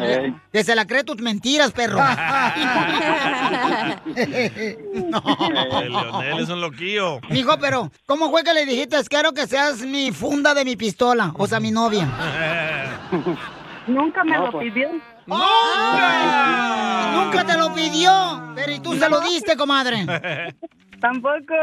Ey. 0.00 0.32
Que 0.52 0.62
se 0.62 0.76
la 0.76 0.86
cree 0.86 1.02
tus 1.02 1.20
mentiras, 1.20 1.72
perro. 1.72 1.98
El 4.16 5.92
Leonel 5.92 6.38
es 6.40 6.48
un 6.48 6.60
loquillo. 6.60 7.18
Mijo, 7.30 7.58
pero, 7.58 7.90
¿cómo 8.06 8.30
fue 8.30 8.44
que 8.44 8.54
le 8.54 8.64
dijiste, 8.66 8.96
quiero 9.08 9.32
que 9.32 9.46
seas 9.48 9.80
mi 9.80 10.12
funda 10.12 10.54
de 10.54 10.64
mi 10.64 10.76
pistola? 10.76 11.32
O 11.36 11.46
sea, 11.48 11.58
mi 11.58 11.72
novia. 11.72 12.06
Nunca 13.88 14.22
me 14.22 14.36
No, 14.36 14.46
lo 14.46 14.52
pues. 14.52 14.72
pidió. 14.72 14.88
¡Ay! 15.30 17.16
Nunca 17.16 17.44
te 17.44 17.58
lo 17.58 17.74
pidió. 17.74 18.52
Pero 18.54 18.72
¿y 18.72 18.78
tú 18.80 18.94
se 18.94 19.08
lo 19.08 19.20
diste, 19.20 19.56
comadre? 19.56 20.06
Tampoco. 21.00 21.54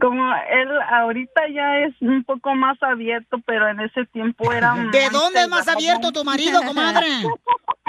Como 0.00 0.32
él 0.50 0.68
ahorita 0.90 1.42
ya 1.54 1.78
es 1.86 1.94
un 2.00 2.24
poco 2.24 2.54
más 2.54 2.76
abierto, 2.82 3.38
pero 3.46 3.68
en 3.68 3.80
ese 3.80 4.04
tiempo 4.06 4.52
era... 4.52 4.74
¿De 4.74 5.08
dónde 5.10 5.42
es 5.42 5.48
más 5.48 5.68
abierto 5.68 6.10
tu 6.12 6.24
marido, 6.24 6.60
comadre? 6.62 7.06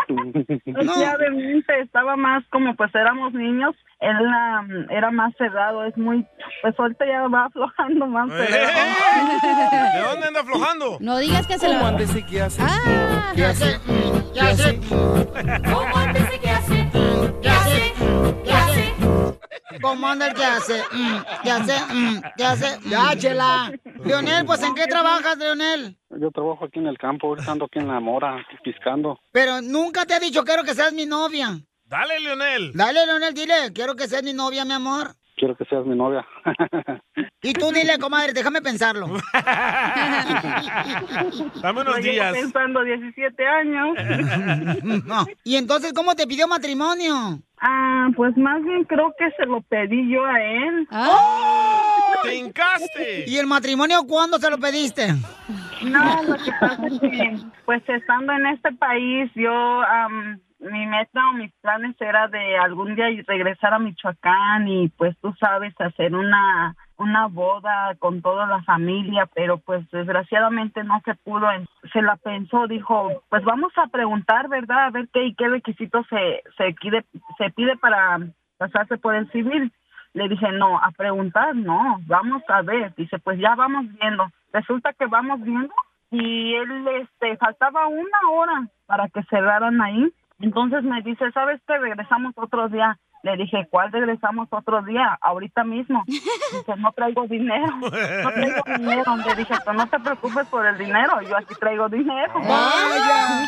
Obviamente 0.07 1.79
estaba 1.81 2.15
más 2.15 2.43
como 2.51 2.75
pues 2.75 2.93
éramos 2.93 3.33
niños, 3.33 3.75
él 3.99 4.17
um, 4.19 4.91
era 4.91 5.09
más 5.09 5.33
cerrado, 5.37 5.83
es 5.85 5.97
muy, 5.97 6.23
pues 6.61 6.75
ahorita 6.77 7.05
ya 7.07 7.27
va 7.27 7.45
aflojando 7.45 8.05
más. 8.05 8.29
pero- 8.29 8.51
¿De 8.51 10.01
dónde 10.07 10.27
anda 10.27 10.41
aflojando? 10.41 10.97
No 10.99 11.17
digas 11.17 11.47
que 11.47 11.57
se 11.57 11.67
la... 11.69 11.79
¿Cómo 11.79 11.97
dice 11.97 12.23
qué 12.29 12.41
hace? 12.41 12.61
Ah. 12.61 13.31
¿Qué 13.35 13.45
hace? 13.45 13.79
¿Qué 14.33 14.39
hace? 14.41 14.79
¿Cómo 14.89 15.97
antes 15.97 16.29
de 16.31 16.39
qué 16.39 16.49
hace? 16.51 16.89
¿Qué 17.41 17.49
hace? 17.49 17.93
¿Qué 19.75 19.77
hace? 19.77 19.81
¿Cómo 19.81 20.07
anda 20.07 20.27
el 20.27 20.33
que 20.33 20.43
hace? 20.45 20.83
Mm, 20.91 21.17
¿Qué 21.43 21.51
hace? 21.51 21.93
Mm, 21.93 22.21
¿Qué 22.37 22.45
hace? 22.45 22.79
Ya, 22.89 23.17
chela. 23.17 23.71
Leonel, 24.03 24.45
pues 24.45 24.63
¿en 24.63 24.73
qué 24.73 24.85
trabajas, 24.87 25.37
Leonel? 25.37 25.97
Yo 26.09 26.31
trabajo 26.31 26.65
aquí 26.65 26.79
en 26.79 26.87
el 26.87 26.97
campo, 26.97 27.27
ahorita 27.27 27.51
ando 27.51 27.65
aquí 27.65 27.79
en 27.79 27.87
la 27.87 27.99
mora, 27.99 28.45
piscando. 28.63 29.19
Pero 29.31 29.61
nunca 29.61 30.05
te 30.05 30.13
ha 30.13 30.19
dicho, 30.19 30.43
quiero 30.43 30.63
que 30.63 30.73
seas 30.73 30.93
mi 30.93 31.05
novia. 31.05 31.59
Dale, 31.85 32.19
Leonel. 32.19 32.71
Dale, 32.73 33.05
Leonel, 33.05 33.33
dile, 33.33 33.73
quiero 33.73 33.95
que 33.95 34.07
seas 34.07 34.23
mi 34.23 34.33
novia, 34.33 34.65
mi 34.65 34.73
amor. 34.73 35.15
Quiero 35.37 35.55
que 35.57 35.65
seas 35.65 35.85
mi 35.85 35.95
novia. 35.97 36.25
Y 37.41 37.53
tú 37.53 37.71
dile, 37.71 37.97
comadre, 37.99 38.31
déjame 38.33 38.61
pensarlo. 38.61 39.07
Dame 41.61 41.83
Lo 41.83 41.91
unos 41.91 41.97
llevo 41.99 42.11
días. 42.13 42.33
pensando 42.33 42.83
17 42.83 43.47
años. 43.47 43.97
No. 45.05 45.25
Y 45.43 45.55
entonces, 45.57 45.93
¿cómo 45.93 46.15
te 46.15 46.25
pidió 46.27 46.47
matrimonio? 46.47 47.39
Ah, 47.59 48.07
pues 48.15 48.35
más 48.37 48.63
bien 48.63 48.83
creo 48.85 49.13
que 49.17 49.29
se 49.37 49.45
lo 49.45 49.61
pedí 49.61 50.09
yo 50.11 50.23
a 50.25 50.41
él. 50.41 50.87
¡Te 52.23 52.35
hincaste! 52.35 53.25
¿Y 53.27 53.37
el 53.37 53.47
matrimonio 53.47 54.03
cuándo 54.07 54.37
se 54.39 54.49
lo 54.49 54.57
pediste? 54.57 55.07
No, 55.83 56.23
lo 56.23 56.35
que 56.37 56.51
pasa 56.59 56.87
es 56.87 56.99
que, 56.99 57.37
pues 57.65 57.83
estando 57.87 58.33
en 58.33 58.47
este 58.47 58.71
país, 58.73 59.29
yo, 59.35 59.51
am, 59.81 60.39
mi 60.65 60.85
meta 60.85 61.29
o 61.29 61.33
mis 61.33 61.51
planes 61.61 61.95
era 61.99 62.27
de 62.27 62.57
algún 62.57 62.95
día 62.95 63.07
regresar 63.27 63.73
a 63.73 63.79
Michoacán 63.79 64.67
y 64.67 64.89
pues 64.89 65.17
tú 65.21 65.33
sabes, 65.39 65.73
hacer 65.79 66.15
una, 66.15 66.75
una 66.97 67.27
boda 67.27 67.95
con 67.99 68.21
toda 68.21 68.45
la 68.45 68.61
familia, 68.63 69.27
pero 69.33 69.57
pues 69.57 69.89
desgraciadamente 69.91 70.83
no 70.83 71.01
se 71.05 71.15
pudo. 71.15 71.47
Se 71.93 72.01
la 72.01 72.15
pensó, 72.17 72.67
dijo, 72.67 73.23
pues 73.29 73.43
vamos 73.43 73.73
a 73.77 73.87
preguntar, 73.87 74.47
¿verdad? 74.47 74.85
A 74.85 74.89
ver 74.91 75.07
qué 75.13 75.25
y 75.25 75.35
qué 75.35 75.47
requisitos 75.47 76.05
se, 76.09 76.43
se, 76.57 76.73
pide, 76.81 77.05
se 77.37 77.49
pide 77.51 77.77
para 77.77 78.19
casarse 78.57 78.97
por 78.97 79.15
el 79.15 79.29
civil. 79.31 79.71
Le 80.13 80.29
dije, 80.29 80.51
no, 80.53 80.79
a 80.79 80.91
preguntar, 80.91 81.55
no, 81.55 81.99
vamos 82.07 82.41
a 82.47 82.61
ver. 82.61 82.93
Dice, 82.95 83.19
pues 83.19 83.37
ya 83.39 83.53
vamos 83.55 83.85
viendo. 83.99 84.27
Resulta 84.53 84.93
que 84.93 85.05
vamos 85.07 85.41
viendo 85.41 85.73
y 86.11 86.53
él, 86.55 86.87
este, 87.01 87.35
faltaba 87.37 87.87
una 87.87 88.29
hora 88.31 88.67
para 88.85 89.09
que 89.09 89.23
cerraran 89.23 89.81
ahí. 89.81 90.11
Entonces 90.39 90.83
me 90.83 91.01
dice, 91.01 91.29
¿sabes 91.33 91.59
qué? 91.67 91.77
Regresamos 91.77 92.33
otro 92.37 92.69
día. 92.69 92.97
Le 93.23 93.35
dije, 93.37 93.67
¿cuál 93.71 93.91
regresamos 93.91 94.47
otro 94.51 94.83
día? 94.83 95.17
Ahorita 95.19 95.63
mismo. 95.63 96.03
Dice, 96.05 96.75
no 96.77 96.91
traigo 96.91 97.25
dinero. 97.25 97.75
No 97.77 97.89
traigo 97.89 98.61
dinero. 98.77 99.17
Le 99.17 99.33
dije, 99.35 99.55
pues 99.65 99.75
no 99.75 99.87
te 99.87 99.99
preocupes 99.99 100.45
por 100.47 100.63
el 100.63 100.77
dinero. 100.77 101.19
Yo 101.21 101.35
aquí 101.35 101.55
traigo 101.59 101.89
dinero. 101.89 102.33
Vaya. 102.35 103.39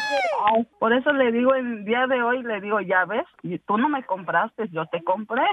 "Ay". 0.47 0.67
Por 0.79 0.93
eso 0.93 1.13
le 1.13 1.31
digo, 1.31 1.53
el 1.53 1.85
día 1.85 2.07
de 2.07 2.23
hoy, 2.23 2.41
le 2.41 2.59
digo, 2.59 2.81
ya 2.81 3.05
ves, 3.05 3.25
tú 3.67 3.77
no 3.77 3.87
me 3.87 4.03
compraste, 4.03 4.67
yo 4.69 4.87
te 4.87 5.03
compré. 5.03 5.43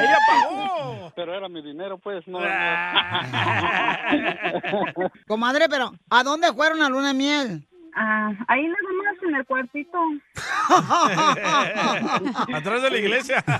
¡Ella 0.00 0.18
pagó! 0.26 1.12
Pero 1.14 1.34
era 1.34 1.46
mi 1.50 1.60
dinero, 1.60 1.98
pues, 1.98 2.26
no. 2.26 2.38
Comadre, 5.28 5.68
pero 5.68 5.92
¿a 6.10 6.22
dónde 6.22 6.50
fueron 6.54 6.80
a 6.82 6.88
luna 6.88 7.08
de 7.08 7.14
miel? 7.14 7.68
Ah, 7.96 8.32
ahí 8.48 8.66
nada 8.66 8.92
más 9.04 9.14
en 9.22 9.36
el 9.36 9.46
cuartito. 9.46 9.98
Atrás 12.54 12.82
de 12.82 12.90
la 12.90 12.98
iglesia. 12.98 13.44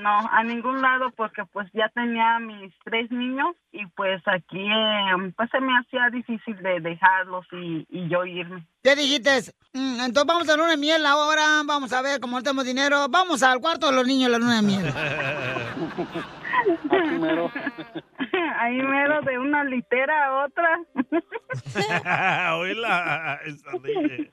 No, 0.00 0.18
a 0.30 0.42
ningún 0.44 0.80
lado 0.82 1.10
porque 1.16 1.42
pues 1.52 1.68
ya 1.72 1.88
tenía 1.94 2.38
mis 2.38 2.72
tres 2.84 3.10
niños 3.10 3.54
y 3.72 3.84
pues 3.96 4.22
aquí 4.26 4.60
eh, 4.60 5.32
pues 5.36 5.50
se 5.50 5.60
me 5.60 5.72
hacía 5.78 6.10
difícil 6.12 6.56
de 6.62 6.80
dejarlos 6.80 7.46
y, 7.52 7.86
y 7.88 8.08
yo 8.08 8.24
irme. 8.24 8.64
¿Qué 8.82 8.94
dijiste? 8.94 9.52
Mm, 9.72 10.00
entonces 10.00 10.26
vamos 10.26 10.48
a 10.48 10.56
luna 10.56 10.70
de 10.70 10.76
miel 10.76 11.04
ahora, 11.06 11.62
vamos 11.64 11.92
a 11.92 12.02
ver 12.02 12.20
cómo 12.20 12.42
tenemos 12.42 12.64
dinero, 12.64 13.06
vamos 13.08 13.42
al 13.42 13.60
cuarto 13.60 13.86
de 13.86 13.92
los 13.96 14.06
niños 14.06 14.30
la 14.30 14.38
luna 14.38 14.56
de 14.56 14.62
miel. 14.62 14.86
Así 16.60 17.18
mero. 17.18 17.50
Ahí 18.58 18.76
mero 18.76 19.20
de 19.22 19.38
una 19.38 19.64
litera 19.64 20.26
a 20.26 20.46
otra. 20.46 22.54
Oíla, 22.56 23.40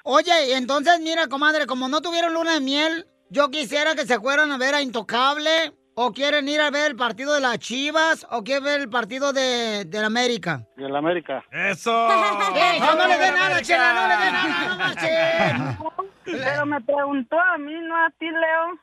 Oye, 0.03 0.55
entonces 0.55 0.99
mira, 1.01 1.27
comadre, 1.27 1.65
como 1.65 1.87
no 1.87 2.01
tuvieron 2.01 2.33
luna 2.33 2.55
de 2.55 2.61
miel, 2.61 3.07
yo 3.29 3.49
quisiera 3.49 3.95
que 3.95 4.05
se 4.05 4.19
fueran 4.19 4.51
a 4.51 4.57
ver 4.57 4.75
a 4.75 4.81
Intocable 4.81 5.73
o 5.95 6.11
quieren 6.11 6.47
ir 6.47 6.59
a 6.61 6.71
ver 6.71 6.91
el 6.91 6.95
partido 6.97 7.33
de 7.33 7.39
las 7.41 7.59
Chivas 7.59 8.25
o 8.31 8.43
quieren 8.43 8.63
ver 8.63 8.81
el 8.81 8.89
partido 8.89 9.31
de, 9.33 9.85
de 9.85 9.99
la 9.99 10.07
América? 10.07 10.65
De 10.75 10.89
la 10.89 10.99
América. 10.99 11.43
¡Eso! 11.51 11.91
¡Ey, 12.55 12.79
no, 12.79 12.95
no 12.95 13.07
le 13.07 13.17
dé 13.17 13.31
nada, 13.31 13.61
Chela, 13.61 13.93
no 13.93 14.07
le 14.07 14.15
dé 14.25 14.31
nada, 14.31 14.67
no 14.69 14.77
marchen! 14.77 15.77
Pero 16.25 16.65
me 16.65 16.79
preguntó 16.81 17.37
a 17.37 17.57
mí, 17.57 17.73
no 17.81 17.95
a 17.97 18.09
ti, 18.17 18.25
Leo. 18.25 18.79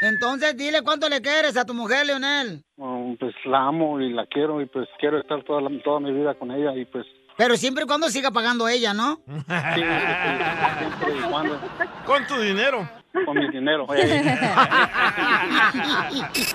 Entonces, 0.00 0.56
dile 0.56 0.82
cuánto 0.82 1.08
le 1.08 1.20
quieres 1.20 1.56
a 1.56 1.64
tu 1.66 1.74
mujer, 1.74 2.06
Leonel. 2.06 2.62
Oh, 2.78 3.14
pues 3.18 3.34
la 3.44 3.66
amo 3.66 4.00
y 4.00 4.12
la 4.12 4.26
quiero 4.26 4.60
y 4.60 4.66
pues 4.66 4.88
quiero 5.00 5.18
estar 5.20 5.42
toda, 5.44 5.60
la- 5.60 5.82
toda 5.82 5.98
mi 6.00 6.12
vida 6.12 6.34
con 6.34 6.50
ella 6.52 6.72
y 6.76 6.84
pues 6.84 7.04
Pero 7.38 7.56
siempre 7.56 7.84
y 7.84 7.86
cuando 7.86 8.10
siga 8.10 8.32
pagando 8.32 8.66
ella, 8.68 8.92
¿no? 8.92 9.20
sí, 9.24 9.32
siempre 9.46 11.16
y 11.16 11.20
cuando 11.30 11.60
Con 12.04 12.26
tu 12.26 12.40
dinero. 12.40 12.90
con 13.24 13.38
mi 13.38 13.48
dinero. 13.48 13.86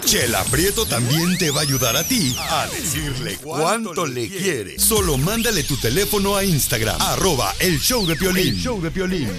Chela 0.06 0.44
Prieto 0.52 0.86
también 0.86 1.38
te 1.38 1.52
va 1.52 1.62
a 1.62 1.64
ayudar 1.64 1.96
a 1.96 2.04
ti 2.04 2.36
a 2.38 2.68
decirle 2.68 3.38
cuánto 3.42 4.06
le 4.06 4.28
quiere. 4.28 4.78
Solo 4.78 5.18
mándale 5.18 5.64
tu 5.64 5.78
teléfono 5.78 6.36
a 6.36 6.44
Instagram, 6.44 7.02
arroba 7.02 7.54
el 7.62 7.80
show 7.80 8.06
de 8.06 8.18
Piolín. 8.18 8.50
El 8.50 8.60
show 8.60 8.82
de 8.82 8.92
Piolín. 8.92 9.32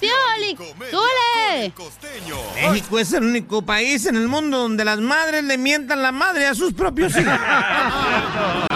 ¡Pioli! 0.00 0.56
¡Súbele! 0.90 1.74
México 2.70 2.98
es 2.98 3.12
el 3.12 3.24
único 3.24 3.60
país 3.60 4.06
en 4.06 4.16
el 4.16 4.28
mundo 4.28 4.58
donde 4.60 4.82
las 4.84 4.98
madres 4.98 5.44
le 5.44 5.58
mientan 5.58 6.00
la 6.02 6.10
madre 6.10 6.46
a 6.46 6.54
sus 6.54 6.72
propios 6.72 7.12
hijos. 7.18 7.32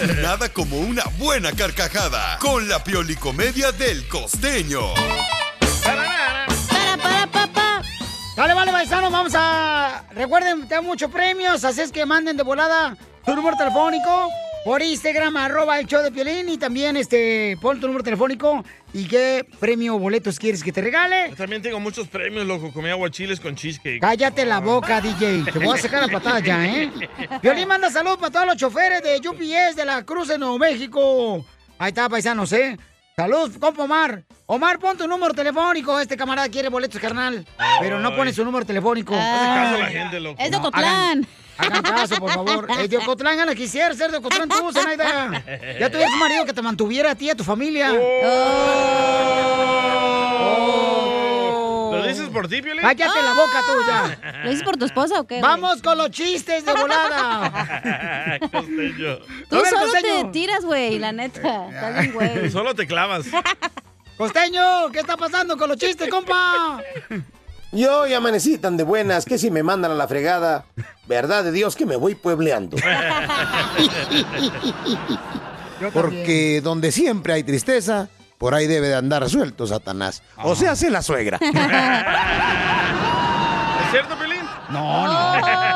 Nada 0.22 0.48
como 0.48 0.78
una 0.78 1.04
buena 1.18 1.52
carcajada 1.52 2.38
con 2.38 2.68
la 2.68 2.82
piolicomedia 2.82 3.70
del 3.72 4.08
costeño. 4.08 4.94
Para, 5.84 6.46
para, 7.02 7.26
papá. 7.26 7.82
Dale, 8.36 8.54
vale, 8.54 8.72
paisanos, 8.72 9.12
vamos 9.12 9.32
a... 9.36 10.04
Recuerden, 10.12 10.66
tengo 10.68 10.84
muchos 10.84 11.10
premios, 11.10 11.64
así 11.64 11.82
es 11.82 11.92
que 11.92 12.06
manden 12.06 12.36
de 12.36 12.42
volada 12.42 12.96
tu 13.26 13.34
número 13.34 13.56
telefónico 13.56 14.30
por 14.64 14.82
Instagram, 14.82 15.36
arroba 15.36 15.78
el 15.78 15.86
show 15.86 16.02
de 16.02 16.10
Piolín, 16.10 16.48
y 16.48 16.58
también, 16.58 16.96
este, 16.96 17.56
pon 17.60 17.80
tu 17.80 17.86
número 17.86 18.04
telefónico 18.04 18.64
y 18.92 19.06
qué 19.06 19.46
premio 19.58 19.96
o 19.96 19.98
boletos 19.98 20.38
quieres 20.38 20.62
que 20.62 20.72
te 20.72 20.80
regale. 20.80 21.30
Yo 21.30 21.36
también 21.36 21.62
tengo 21.62 21.80
muchos 21.80 22.08
premios, 22.08 22.46
loco. 22.46 22.72
Comí 22.72 22.90
aguachiles 22.90 23.40
con 23.40 23.54
cheesecake. 23.54 24.00
Cállate 24.00 24.44
la 24.44 24.60
boca, 24.60 25.00
DJ. 25.00 25.44
Te 25.52 25.58
voy 25.58 25.78
a 25.78 25.80
sacar 25.80 26.02
la 26.02 26.08
patada 26.18 26.40
ya, 26.40 26.66
¿eh? 26.66 26.90
Violín 27.42 27.68
manda 27.68 27.90
salud 27.90 28.18
para 28.18 28.32
todos 28.32 28.46
los 28.46 28.56
choferes 28.56 29.02
de 29.02 29.16
UPS 29.26 29.76
de 29.76 29.84
la 29.84 30.04
Cruz 30.04 30.28
de 30.28 30.38
Nuevo 30.38 30.58
México. 30.58 31.44
Ahí 31.78 31.88
está, 31.88 32.08
paisanos, 32.08 32.52
¿eh? 32.52 32.76
Salud, 33.16 33.54
compa 33.58 33.84
Omar. 33.84 34.24
Omar, 34.46 34.78
pon 34.78 34.96
tu 34.96 35.06
número 35.06 35.32
telefónico. 35.34 35.98
Este 36.00 36.16
camarada 36.16 36.48
quiere 36.48 36.68
boletos, 36.68 37.00
carnal. 37.00 37.46
Pero 37.80 38.00
no 38.00 38.14
pone 38.16 38.32
su 38.32 38.44
número 38.44 38.64
telefónico. 38.64 39.14
Hazle 39.14 39.46
caso 39.46 39.74
a 39.76 39.78
la 39.78 39.86
gente, 39.86 40.20
loco. 40.20 40.42
Es 40.42 40.50
de 40.50 40.58
No. 40.58 40.70
Hagan 40.72 41.26
caso, 41.82 42.16
por 42.16 42.30
favor. 42.30 42.66
Es 42.78 42.90
de 42.90 42.96
Ocotlán, 42.98 43.40
Ana, 43.40 43.54
quisiera 43.54 43.94
ser 43.94 44.10
de 44.10 44.18
Ocotlán 44.18 44.48
tú, 44.48 44.72
Zenaida. 44.72 45.44
Ya 45.78 45.90
tuvieras 45.90 46.12
un 46.12 46.18
marido 46.18 46.44
que 46.44 46.52
te 46.52 46.62
mantuviera 46.62 47.12
a 47.12 47.14
ti 47.14 47.26
y 47.26 47.30
a 47.30 47.34
tu 47.34 47.44
familia. 47.44 47.92
Oh. 47.92 49.40
¿Lo 51.92 52.06
dices 52.06 52.28
por 52.28 52.48
ti, 52.48 52.62
Piolín? 52.62 52.82
Cállate 52.82 53.22
la 53.22 53.34
boca 53.34 53.62
tú 53.66 53.72
ya. 53.86 54.18
¿Lo 54.44 54.50
dices 54.50 54.64
por 54.64 54.76
tu 54.76 54.84
esposa 54.86 55.20
o 55.20 55.26
qué? 55.26 55.40
Vamos 55.40 55.82
con 55.82 55.98
los 55.98 56.10
chistes 56.10 56.64
de 56.64 56.72
volada. 56.72 58.38
Costeño. 58.52 59.18
Tú 59.48 59.56
ver, 59.56 59.66
solo 59.66 59.92
te 59.92 60.24
tiras, 60.32 60.64
güey, 60.64 60.98
la 60.98 61.12
neta. 61.12 61.68
Estás 61.68 62.00
bien, 62.00 62.12
güey. 62.12 62.50
Solo 62.50 62.74
te 62.74 62.86
clavas. 62.86 63.26
Costeño, 64.16 64.90
¿qué 64.92 65.00
está 65.00 65.16
pasando 65.16 65.56
con 65.56 65.68
los 65.68 65.78
chistes, 65.78 66.08
compa? 66.08 66.82
Yo 67.72 68.06
ya 68.06 68.16
amanecí 68.16 68.58
tan 68.58 68.76
de 68.76 68.82
buenas 68.82 69.24
que 69.24 69.38
si 69.38 69.50
me 69.50 69.62
mandan 69.62 69.92
a 69.92 69.94
la 69.94 70.08
fregada, 70.08 70.64
verdad 71.06 71.44
de 71.44 71.52
Dios 71.52 71.76
que 71.76 71.86
me 71.86 71.94
voy 71.96 72.16
puebleando. 72.16 72.76
Porque 75.92 76.60
donde 76.62 76.90
siempre 76.92 77.32
hay 77.32 77.44
tristeza, 77.44 78.08
por 78.38 78.54
ahí 78.54 78.66
debe 78.66 78.88
de 78.88 78.96
andar 78.96 79.28
suelto 79.30 79.66
Satanás. 79.66 80.22
O 80.42 80.56
sea, 80.56 80.72
hace 80.72 80.90
la 80.90 81.00
suegra. 81.02 81.38
¿Es 81.40 81.50
cierto, 83.92 84.16
Piolín? 84.18 84.40
No, 84.68 85.06
no. 85.06 85.69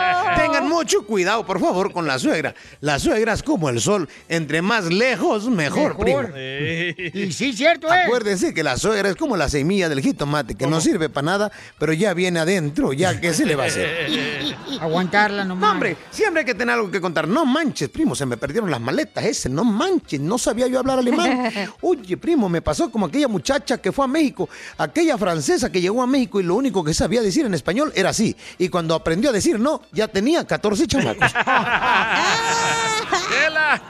Mucho 0.74 1.06
cuidado, 1.06 1.46
por 1.46 1.60
favor, 1.60 1.92
con 1.92 2.04
la 2.04 2.18
suegra. 2.18 2.52
La 2.80 2.98
suegra 2.98 3.32
es 3.32 3.44
como 3.44 3.68
el 3.68 3.80
sol. 3.80 4.08
Entre 4.28 4.60
más 4.60 4.86
lejos, 4.86 5.48
mejor, 5.48 5.96
primo. 5.96 6.22
Y 6.36 7.30
sí, 7.30 7.52
cierto, 7.52 7.86
¿eh? 7.86 8.02
Acuérdese 8.04 8.52
que 8.52 8.64
la 8.64 8.76
suegra 8.76 9.08
es 9.08 9.14
como 9.14 9.36
la 9.36 9.48
semilla 9.48 9.88
del 9.88 10.00
jitomate, 10.00 10.56
que 10.56 10.66
no 10.66 10.80
sirve 10.80 11.08
para 11.08 11.26
nada, 11.26 11.52
pero 11.78 11.92
ya 11.92 12.12
viene 12.12 12.40
adentro, 12.40 12.92
ya 12.92 13.20
que 13.20 13.32
se 13.32 13.46
le 13.46 13.54
va 13.54 13.64
a 13.64 13.66
hacer. 13.68 14.56
Aguantarla 14.80 15.44
nomás. 15.44 15.62
No, 15.62 15.72
hombre, 15.74 15.96
siempre 16.10 16.40
hay 16.40 16.46
que 16.46 16.56
tener 16.56 16.74
algo 16.74 16.90
que 16.90 17.00
contar. 17.00 17.28
No 17.28 17.46
manches, 17.46 17.88
primo, 17.88 18.16
se 18.16 18.26
me 18.26 18.36
perdieron 18.36 18.68
las 18.68 18.80
maletas 18.80 19.24
ese, 19.24 19.48
no 19.48 19.62
manches, 19.62 20.18
no 20.18 20.38
sabía 20.38 20.66
yo 20.66 20.80
hablar 20.80 20.98
alemán. 20.98 21.52
Oye, 21.82 22.16
primo, 22.16 22.48
me 22.48 22.62
pasó 22.62 22.90
como 22.90 23.06
aquella 23.06 23.28
muchacha 23.28 23.78
que 23.78 23.92
fue 23.92 24.06
a 24.06 24.08
México, 24.08 24.48
aquella 24.76 25.16
francesa 25.16 25.70
que 25.70 25.80
llegó 25.80 26.02
a 26.02 26.08
México 26.08 26.40
y 26.40 26.42
lo 26.42 26.56
único 26.56 26.82
que 26.82 26.94
sabía 26.94 27.22
decir 27.22 27.46
en 27.46 27.54
español 27.54 27.92
era 27.94 28.10
así. 28.10 28.34
Y 28.58 28.68
cuando 28.68 28.96
aprendió 28.96 29.30
a 29.30 29.32
decir 29.32 29.60
no, 29.60 29.80
ya 29.92 30.08
tenía 30.08 30.44
14 30.44 30.63
chamacos. 30.86 31.32
¡Chela! 33.28 33.82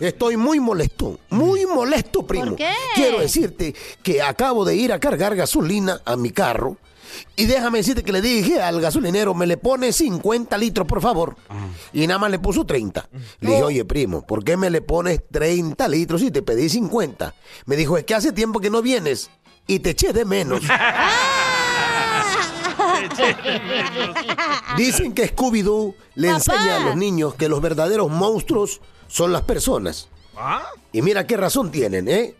Estoy 0.00 0.36
muy 0.36 0.60
molesto, 0.60 1.20
muy 1.30 1.64
molesto, 1.66 2.26
primo. 2.26 2.46
¿Por 2.46 2.56
qué? 2.56 2.72
Quiero 2.94 3.20
decirte 3.20 3.74
que 4.02 4.20
acabo 4.22 4.64
de 4.64 4.76
ir 4.76 4.92
a 4.92 5.00
cargar 5.00 5.34
gasolina 5.34 6.00
a 6.04 6.16
mi 6.16 6.30
carro. 6.30 6.76
Y 7.34 7.46
déjame 7.46 7.78
decirte 7.78 8.02
que 8.02 8.12
le 8.12 8.20
dije 8.20 8.60
al 8.60 8.80
gasolinero, 8.80 9.32
me 9.32 9.46
le 9.46 9.56
pone 9.56 9.92
50 9.92 10.58
litros, 10.58 10.86
por 10.86 11.00
favor. 11.00 11.36
Y 11.94 12.06
nada 12.06 12.18
más 12.18 12.30
le 12.30 12.38
puso 12.38 12.66
30. 12.66 13.08
Le 13.40 13.50
dije, 13.50 13.62
oye, 13.62 13.84
primo, 13.86 14.26
¿por 14.26 14.44
qué 14.44 14.56
me 14.58 14.68
le 14.68 14.82
pones 14.82 15.20
30 15.30 15.88
litros 15.88 16.20
si 16.20 16.30
te 16.30 16.42
pedí 16.42 16.68
50? 16.68 17.34
Me 17.64 17.76
dijo, 17.76 17.96
es 17.96 18.04
que 18.04 18.14
hace 18.14 18.32
tiempo 18.32 18.60
que 18.60 18.68
no 18.68 18.82
vienes 18.82 19.30
y 19.66 19.78
te 19.78 19.90
eché 19.90 20.12
de 20.12 20.24
menos. 20.24 20.62
Dicen 24.76 25.14
que 25.14 25.34
Scooby-Doo 25.34 25.94
le 26.14 26.28
Papá. 26.28 26.36
enseña 26.38 26.76
a 26.76 26.80
los 26.80 26.96
niños 26.96 27.34
que 27.34 27.48
los 27.48 27.60
verdaderos 27.60 28.10
monstruos 28.10 28.80
son 29.08 29.32
las 29.32 29.42
personas. 29.42 30.08
¿Ah? 30.36 30.62
Y 30.92 31.02
mira 31.02 31.26
qué 31.26 31.36
razón 31.36 31.70
tienen, 31.70 32.08
¿eh? 32.08 32.34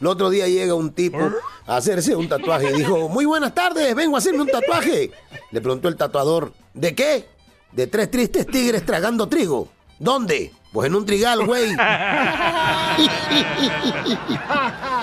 El 0.00 0.06
otro 0.06 0.30
día 0.30 0.48
llega 0.48 0.74
un 0.74 0.92
tipo 0.92 1.18
a 1.66 1.76
hacerse 1.76 2.16
un 2.16 2.28
tatuaje 2.28 2.70
y 2.70 2.74
dijo, 2.74 3.08
muy 3.08 3.24
buenas 3.24 3.54
tardes, 3.54 3.94
vengo 3.94 4.16
a 4.16 4.18
hacerme 4.18 4.42
un 4.42 4.48
tatuaje. 4.48 5.10
Le 5.50 5.60
preguntó 5.60 5.88
el 5.88 5.96
tatuador, 5.96 6.52
¿de 6.74 6.94
qué? 6.94 7.28
De 7.72 7.86
tres 7.86 8.10
tristes 8.10 8.46
tigres 8.46 8.84
tragando 8.86 9.28
trigo. 9.28 9.68
¿Dónde? 9.98 10.52
Pues 10.72 10.88
en 10.88 10.94
un 10.94 11.04
trigal, 11.04 11.44
güey. 11.44 11.70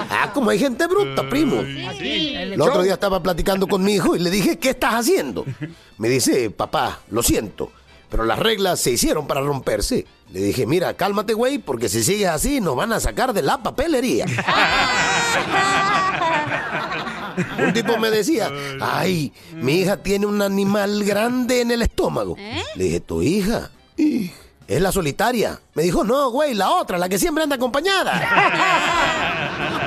ah, 0.10 0.32
como 0.34 0.50
hay 0.50 0.60
gente 0.60 0.86
bruta, 0.88 1.28
primo. 1.30 1.62
El 1.62 2.60
otro 2.62 2.84
día 2.84 2.94
estaba 2.94 3.22
platicando 3.22 3.68
con 3.68 3.84
mi 3.84 3.94
hijo 3.96 4.16
y 4.16 4.20
le 4.20 4.30
dije, 4.30 4.58
¿qué 4.58 4.70
estás 4.72 4.94
haciendo? 4.96 5.46
Me 5.98 6.10
dice, 6.10 6.50
papá, 6.50 7.00
lo 7.10 7.24
siento, 7.24 7.72
pero 8.10 8.24
las 8.26 8.40
reglas 8.40 8.80
se 8.80 8.92
hicieron 8.92 9.28
para 9.28 9.42
romperse. 9.42 10.06
Le 10.32 10.42
dije, 10.42 10.66
mira, 10.66 10.94
cálmate, 10.96 11.34
güey, 11.34 11.58
porque 11.58 11.88
si 11.90 12.04
sigues 12.04 12.28
así 12.28 12.60
nos 12.60 12.76
van 12.76 12.92
a 12.94 13.00
sacar 13.00 13.32
de 13.34 13.42
la 13.42 13.64
papelería. 13.64 14.26
Un 17.60 17.72
tipo 17.74 17.98
me 17.98 18.10
decía, 18.10 18.50
ay, 18.82 19.32
mi 19.54 19.74
hija 19.82 19.98
tiene 19.98 20.26
un 20.26 20.42
animal 20.42 21.04
grande 21.04 21.62
en 21.62 21.70
el 21.72 21.84
estómago. 21.84 22.36
Le 22.76 22.84
dije, 22.84 23.00
¿tu 23.00 23.22
hija? 23.22 23.70
"Y, 23.96 24.32
Es 24.68 24.82
la 24.82 24.92
solitaria. 24.92 25.60
Me 25.76 25.84
dijo, 25.84 26.04
no, 26.04 26.30
güey, 26.32 26.54
la 26.54 26.72
otra, 26.72 26.98
la 26.98 27.08
que 27.08 27.18
siempre 27.20 27.44
anda 27.44 27.56
acompañada. 27.56 28.20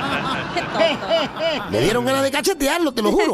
Me 1.69 1.79
dieron 1.79 2.05
ganas 2.05 2.23
de 2.23 2.31
cachetearlo, 2.31 2.93
te 2.93 3.01
lo 3.01 3.11
juro. 3.11 3.33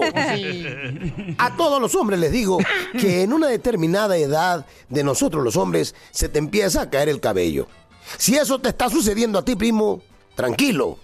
A 1.38 1.56
todos 1.56 1.82
los 1.82 1.95
hombres 1.95 2.19
les 2.19 2.32
digo 2.32 2.57
que 2.99 3.24
en 3.24 3.34
una 3.34 3.48
determinada 3.48 4.18
edad 4.18 4.65
de 4.90 5.03
nosotros 5.03 5.44
los 5.44 5.56
hombres 5.56 5.95
se 6.11 6.30
te 6.30 6.40
empieza 6.40 6.84
a 6.84 6.90
caer 6.90 7.10
el 7.10 7.19
cabello. 7.19 7.68
Si 8.18 8.36
eso 8.36 8.60
te 8.60 8.69
está 8.69 8.90
sucediendo 8.90 9.40
a 9.40 9.45
ti, 9.45 9.56
primo, 9.56 10.02
tranquilo, 10.36 10.98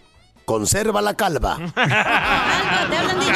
conserva 0.46 1.02
la 1.02 1.16
calva. 1.16 1.58
¡Te 1.76 2.98
hablan, 2.98 3.20
DJ! 3.20 3.34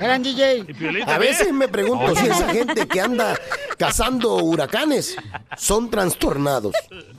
Eran 0.00 0.22
DJ. 0.22 0.66
A 1.06 1.18
veces 1.18 1.52
me 1.52 1.68
pregunto 1.68 2.14
si 2.14 2.26
esa 2.26 2.48
gente 2.48 2.86
que 2.86 3.00
anda 3.00 3.38
cazando 3.76 4.36
huracanes 4.36 5.16
son 5.56 5.90
trastornados. 5.90 6.74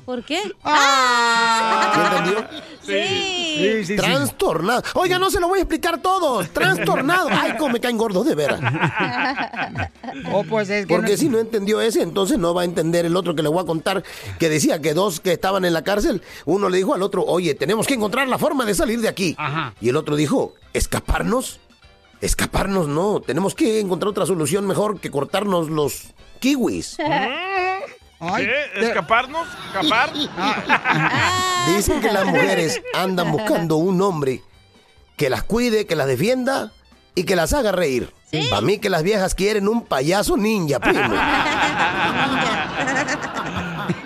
¿Por 0.06 0.24
qué? 0.24 0.42
¿Sí 0.42 2.00
entendió? 2.00 2.48
Sí. 2.90 3.96
Trastornado. 3.96 4.82
Oiga, 4.96 5.20
no 5.20 5.30
se 5.30 5.40
lo 5.40 5.48
voy 5.48 5.60
a 5.60 5.62
explicar 5.64 6.02
todo. 6.02 6.44
Trastornado. 6.46 7.30
Ay, 7.32 7.54
cómo 7.58 7.74
me 7.74 7.80
caen 7.80 7.98
gordos 7.98 8.26
de 8.26 8.36
veras. 8.36 8.60
Oh, 10.32 10.44
pues 10.44 10.70
es 10.70 10.86
que 10.86 10.94
Porque 10.94 11.12
no- 11.12 11.18
si 11.18 11.30
no 11.30 11.40
entendió 11.40 11.82
ese, 11.82 12.02
entonces 12.02 12.38
no 12.38 12.54
va 12.54 12.62
a 12.64 12.66
entender 12.66 13.06
el 13.06 13.16
otro 13.16 13.36
que 13.36 13.42
le 13.44 13.50
voy 13.50 13.62
a 13.62 13.66
contar, 13.66 14.04
que 14.40 14.50
decía 14.50 14.80
que 14.82 14.94
dos 14.94 15.20
que 15.20 15.32
estaban 15.34 15.66
en 15.66 15.74
la 15.74 15.84
cárcel, 15.84 16.22
uno 16.46 16.70
le 16.70 16.78
dijo 16.78 16.94
al 16.94 17.02
otro, 17.04 17.24
oye, 17.26 17.54
tenemos 17.56 17.88
que 17.88 17.94
encontrar 17.96 18.28
la 18.28 18.38
forma 18.38 18.66
de 18.66 18.74
salir 18.76 19.02
de 19.02 19.08
aquí. 19.08 19.36
Y 19.82 19.90
el 19.90 19.96
otro 19.96 20.16
dijo, 20.16 20.54
¿escaparnos? 20.74 21.60
Escaparnos 22.22 22.88
no, 22.88 23.22
tenemos 23.22 23.56
que 23.56 23.80
encontrar 23.80 24.10
otra 24.10 24.26
solución 24.26 24.68
mejor 24.68 25.00
que 25.00 25.10
cortarnos 25.12 25.70
los 25.70 26.14
kiwis. 26.40 26.98
¿Qué? 28.20 28.88
¿Escaparnos? 28.88 29.48
¿Escapar? 29.68 30.12
Dicen 31.76 32.02
que 32.02 32.12
las 32.12 32.26
mujeres 32.26 32.82
andan 32.94 33.32
buscando 33.32 33.78
un 33.78 34.02
hombre 34.02 34.42
que 35.16 35.30
las 35.30 35.44
cuide, 35.44 35.86
que 35.86 35.96
las 35.96 36.08
defienda 36.08 36.72
y 37.16 37.24
que 37.24 37.36
las 37.36 37.54
haga 37.54 37.72
reír. 37.72 38.14
Para 38.50 38.62
mí 38.62 38.78
que 38.78 38.90
las 38.90 39.04
viejas 39.04 39.34
quieren 39.36 39.68
un 39.68 39.84
payaso 39.86 40.38
ninja, 40.38 40.80
primo. 40.80 41.16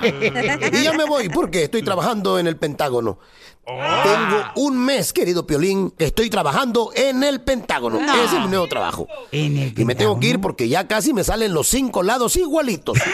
y 0.72 0.84
ya 0.84 0.94
me 0.94 1.04
voy 1.04 1.30
porque 1.30 1.64
estoy 1.64 1.84
trabajando 1.84 2.40
en 2.40 2.48
el 2.48 2.56
Pentágono. 2.58 3.20
Tengo 3.66 4.44
un 4.56 4.78
mes, 4.78 5.14
querido 5.14 5.48
Piolín, 5.48 5.92
que 5.92 6.06
estoy 6.06 6.30
trabajando 6.30 6.92
en 6.96 7.24
el 7.24 7.42
Pentágono. 7.42 8.00
No. 8.02 8.14
Ese 8.24 8.36
es 8.36 8.42
mi 8.42 8.48
nuevo 8.48 8.68
trabajo. 8.68 9.08
y 9.32 9.50
me 9.86 9.96
tengo 9.96 10.20
que 10.20 10.28
ir 10.28 10.42
porque 10.42 10.68
ya 10.68 10.88
casi 10.88 11.14
me 11.14 11.24
salen 11.24 11.54
los 11.54 11.68
cinco 11.68 12.04
lados 12.04 12.36
igualitos. 12.36 12.98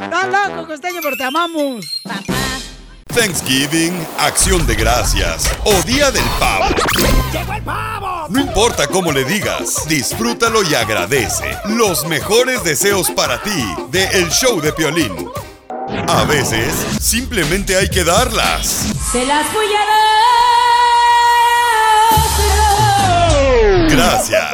¡Estás 0.00 0.48
loco, 0.50 0.66
costeño, 0.66 1.00
pero 1.02 1.16
te 1.16 1.24
amamos! 1.24 2.02
Thanksgiving, 3.18 3.92
Acción 4.16 4.64
de 4.64 4.76
Gracias 4.76 5.50
o 5.64 5.72
Día 5.82 6.12
del 6.12 6.22
Pavo. 6.38 6.66
¡Llegó 7.32 7.52
el 7.52 7.62
pavo! 7.64 8.28
No 8.28 8.40
importa 8.40 8.86
cómo 8.86 9.10
le 9.10 9.24
digas, 9.24 9.88
disfrútalo 9.88 10.62
y 10.62 10.76
agradece. 10.76 11.44
Los 11.64 12.06
mejores 12.06 12.62
deseos 12.62 13.10
para 13.10 13.42
ti 13.42 13.74
de 13.90 14.04
El 14.04 14.30
Show 14.30 14.60
de 14.60 14.72
Piolín. 14.72 15.28
A 16.06 16.22
veces, 16.26 16.72
simplemente 17.00 17.76
hay 17.76 17.88
que 17.88 18.04
darlas. 18.04 18.84
Se 19.10 19.26
las 19.26 19.52
voy 19.52 19.66
a 19.66 19.80
dar. 23.80 23.90
Gracias. 23.90 24.52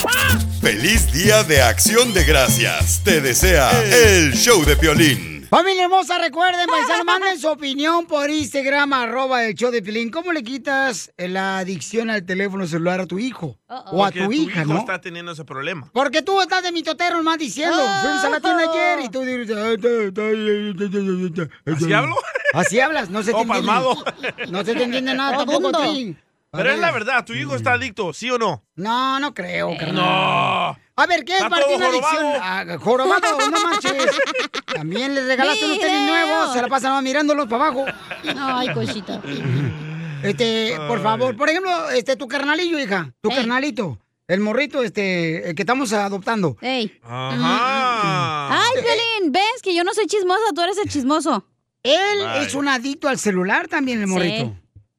Feliz 0.60 1.12
Día 1.12 1.44
de 1.44 1.62
Acción 1.62 2.12
de 2.12 2.24
Gracias. 2.24 3.00
Te 3.04 3.20
desea 3.20 3.70
El 3.80 4.34
Show 4.34 4.64
de 4.64 4.76
Piolín. 4.76 5.41
Familia 5.52 5.82
hermosa, 5.84 6.16
recuerden, 6.16 6.66
paisanos, 6.66 7.04
manden 7.04 7.38
su 7.38 7.46
opinión 7.46 8.06
por 8.06 8.30
Instagram, 8.30 8.90
arroba 8.94 9.44
el 9.44 9.52
show 9.54 9.70
de 9.70 9.82
Pilín. 9.82 10.10
¿Cómo 10.10 10.32
le 10.32 10.42
quitas 10.42 11.12
la 11.18 11.58
adicción 11.58 12.08
al 12.08 12.24
teléfono 12.24 12.66
celular 12.66 13.00
a 13.00 13.06
tu 13.06 13.18
hijo? 13.18 13.58
O 13.68 14.02
a 14.02 14.06
Porque 14.06 14.24
tu 14.24 14.32
hija, 14.32 14.62
hijo 14.62 14.72
¿no? 14.72 14.78
está 14.80 14.98
teniendo 15.02 15.32
ese 15.32 15.44
problema. 15.44 15.90
Porque 15.92 16.22
tú 16.22 16.40
estás 16.40 16.62
de 16.62 16.72
mitotero 16.72 17.18
nomás 17.18 17.36
diciendo, 17.36 17.76
fuimos 18.00 18.24
a 18.24 18.30
la 18.30 18.40
tienda 18.40 18.62
ayer 18.72 19.00
y 19.04 19.08
tú 19.10 19.20
dices... 19.20 19.54
¿Así 21.66 21.92
hablo? 21.92 22.16
Así 22.54 22.80
hablas, 22.80 23.10
no 23.10 23.22
se 23.22 23.32
te 23.32 23.36
Oh, 23.36 23.42
entiende. 23.42 23.66
palmado. 23.66 24.04
No 24.50 24.64
se 24.64 24.74
te 24.74 24.84
entiende 24.84 25.12
nada 25.14 25.36
tampoco 25.36 25.68
a 25.68 25.84
ti. 25.92 26.16
Pero 26.54 26.70
es 26.70 26.78
la 26.78 26.90
verdad, 26.90 27.24
tu 27.24 27.32
hijo 27.32 27.56
está 27.56 27.72
adicto, 27.72 28.12
¿sí 28.12 28.30
o 28.30 28.36
no? 28.36 28.62
No, 28.76 29.18
no 29.18 29.32
creo, 29.32 29.74
carnal. 29.78 29.94
No. 29.94 30.78
A 30.96 31.06
ver, 31.08 31.24
¿qué 31.24 31.38
es 31.38 31.44
para 31.44 31.66
ti 31.66 31.72
una 31.74 31.86
adicción? 31.86 32.14
jorobado. 32.14 32.40
Ah, 32.42 32.78
jorobado, 32.78 33.50
no 33.50 33.62
manches. 33.70 34.20
También 34.74 35.14
le 35.14 35.24
regalaste 35.24 35.64
unos 35.64 35.78
tenis 35.78 36.02
nuevos, 36.02 36.52
se 36.52 36.60
la 36.60 36.68
pasan 36.68 37.02
mirándolos 37.02 37.48
para 37.48 37.68
abajo. 37.68 37.86
Ay, 38.38 38.68
cosita. 38.74 39.22
Este, 40.22 40.76
por 40.88 41.02
favor, 41.02 41.34
por 41.38 41.48
ejemplo, 41.48 41.88
este, 41.88 42.16
tu 42.16 42.28
carnalillo, 42.28 42.78
hija, 42.78 43.14
tu 43.22 43.30
carnalito, 43.30 43.98
el 44.28 44.40
morrito, 44.40 44.82
este, 44.82 45.48
el 45.48 45.54
que 45.54 45.62
estamos 45.62 45.90
adoptando. 45.94 46.58
Ey. 46.60 47.00
Ajá. 47.02 48.48
Ay, 48.62 48.72
Piolín, 48.74 49.32
¿ves 49.32 49.62
que 49.62 49.74
yo 49.74 49.84
no 49.84 49.94
soy 49.94 50.06
chismosa? 50.06 50.52
Tú 50.54 50.60
eres 50.60 50.76
el 50.76 50.90
chismoso. 50.90 51.46
Él 51.82 52.20
es 52.42 52.54
un 52.54 52.68
adicto 52.68 53.08
al 53.08 53.18
celular 53.18 53.68
también, 53.68 54.02
el 54.02 54.06
morrito. 54.06 54.54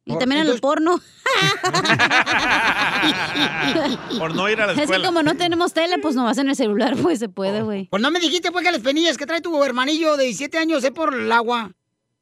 Y 0.05 0.17
también 0.17 0.41
al 0.41 0.59
porno. 0.59 0.99
Por 4.19 4.35
no 4.35 4.49
ir 4.49 4.59
a 4.61 4.65
la 4.67 4.71
Es 4.73 4.77
que 4.77 4.83
escuela. 4.83 5.07
como 5.07 5.23
no 5.23 5.35
tenemos 5.35 5.73
tele, 5.73 5.97
pues 5.99 6.15
nomás 6.15 6.37
en 6.37 6.49
el 6.49 6.55
celular, 6.55 6.95
pues 7.01 7.19
se 7.19 7.29
puede, 7.29 7.61
güey. 7.61 7.87
Pues 7.89 8.01
no 8.01 8.11
me 8.11 8.19
dijiste, 8.19 8.51
pues, 8.51 8.65
que 8.65 8.71
las 8.71 8.81
penillas 8.81 9.17
que 9.17 9.25
trae 9.25 9.41
tu 9.41 9.63
hermanillo 9.63 10.17
de 10.17 10.25
17 10.25 10.57
años 10.57 10.83
es 10.83 10.91
por 10.91 11.13
el 11.13 11.31
agua. 11.31 11.71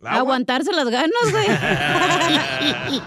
Aguantarse 0.03 0.72
las 0.74 0.90
ganas, 0.90 1.32
güey. 1.32 1.45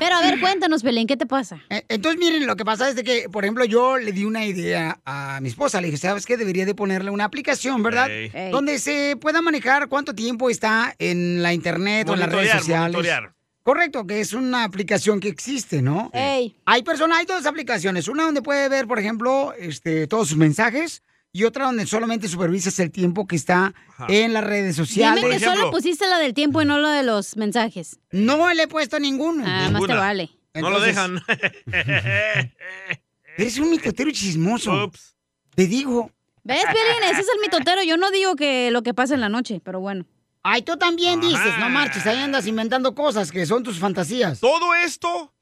Pero 0.00 0.16
a 0.16 0.22
ver, 0.22 0.40
cuéntanos, 0.40 0.82
Pelín, 0.82 1.06
¿qué 1.06 1.18
te 1.18 1.26
pasa? 1.26 1.60
Eh, 1.68 1.84
Entonces, 1.90 2.18
miren, 2.18 2.46
lo 2.46 2.56
que 2.56 2.64
pasa 2.64 2.88
es 2.88 2.96
de 2.96 3.04
que, 3.04 3.28
por 3.30 3.44
ejemplo, 3.44 3.66
yo 3.66 3.98
le 3.98 4.12
di 4.12 4.24
una 4.24 4.46
idea 4.46 4.98
a 5.04 5.40
mi 5.42 5.50
esposa. 5.50 5.78
Le 5.82 5.88
dije, 5.88 5.98
¿sabes 5.98 6.24
qué? 6.24 6.38
Debería 6.38 6.64
de 6.64 6.74
ponerle 6.74 7.10
una 7.10 7.24
aplicación, 7.26 7.82
¿verdad? 7.82 8.08
Donde 8.50 8.78
se 8.78 9.18
pueda 9.20 9.42
manejar 9.42 9.88
cuánto 9.88 10.14
tiempo 10.14 10.48
está 10.48 10.94
en 10.98 11.42
la 11.42 11.52
internet 11.52 12.08
o 12.08 12.14
en 12.14 12.20
las 12.20 12.32
redes 12.32 12.50
sociales. 12.52 12.96
monitorear. 12.96 13.34
Correcto, 13.62 14.06
que 14.06 14.20
es 14.20 14.32
una 14.32 14.64
aplicación 14.64 15.20
que 15.20 15.28
existe, 15.28 15.82
¿no? 15.82 16.10
Ey. 16.14 16.56
Hay 16.64 16.82
personas, 16.82 17.18
hay 17.18 17.26
dos 17.26 17.44
aplicaciones. 17.46 18.08
Una 18.08 18.24
donde 18.24 18.42
puede 18.42 18.68
ver, 18.68 18.86
por 18.86 18.98
ejemplo, 18.98 19.52
este, 19.58 20.06
todos 20.06 20.28
sus 20.28 20.38
mensajes 20.38 21.02
y 21.32 21.44
otra 21.44 21.66
donde 21.66 21.86
solamente 21.86 22.26
supervisas 22.26 22.78
el 22.80 22.90
tiempo 22.90 23.26
que 23.26 23.36
está 23.36 23.74
en 24.08 24.32
las 24.32 24.44
redes 24.44 24.76
sociales. 24.76 25.22
Dime 25.22 25.36
que 25.36 25.44
solo 25.44 25.70
pusiste 25.70 26.08
la 26.08 26.18
del 26.18 26.34
tiempo 26.34 26.62
y 26.62 26.64
no 26.64 26.78
la 26.78 26.92
de 26.92 27.02
los 27.02 27.36
mensajes. 27.36 27.98
No 28.10 28.52
le 28.52 28.64
he 28.64 28.68
puesto 28.68 28.98
ninguno. 28.98 29.44
Ah, 29.46 29.68
más 29.70 29.86
te 29.86 29.94
vale. 29.94 30.30
No 30.54 30.70
lo 30.70 30.80
dejan. 30.80 31.22
Eres 33.36 33.58
un 33.58 33.70
mitotero 33.70 34.10
chismoso. 34.10 34.90
Te 35.54 35.66
digo. 35.66 36.10
¿Ves, 36.42 36.64
Piolín? 36.64 37.12
Ese 37.12 37.20
es 37.20 37.28
el 37.28 37.40
mitotero. 37.40 37.82
Yo 37.82 37.96
no 37.96 38.10
digo 38.10 38.34
que 38.34 38.70
lo 38.70 38.82
que 38.82 38.94
pasa 38.94 39.14
en 39.14 39.20
la 39.20 39.28
noche, 39.28 39.60
pero 39.62 39.80
bueno. 39.80 40.06
Ay, 40.42 40.62
tú 40.62 40.76
también 40.76 41.20
dices, 41.20 41.58
no 41.58 41.68
marches, 41.68 42.06
ahí 42.06 42.18
andas 42.18 42.46
inventando 42.46 42.94
cosas 42.94 43.30
que 43.30 43.44
son 43.44 43.62
tus 43.62 43.78
fantasías. 43.78 44.40
Todo 44.40 44.74
esto, 44.74 45.34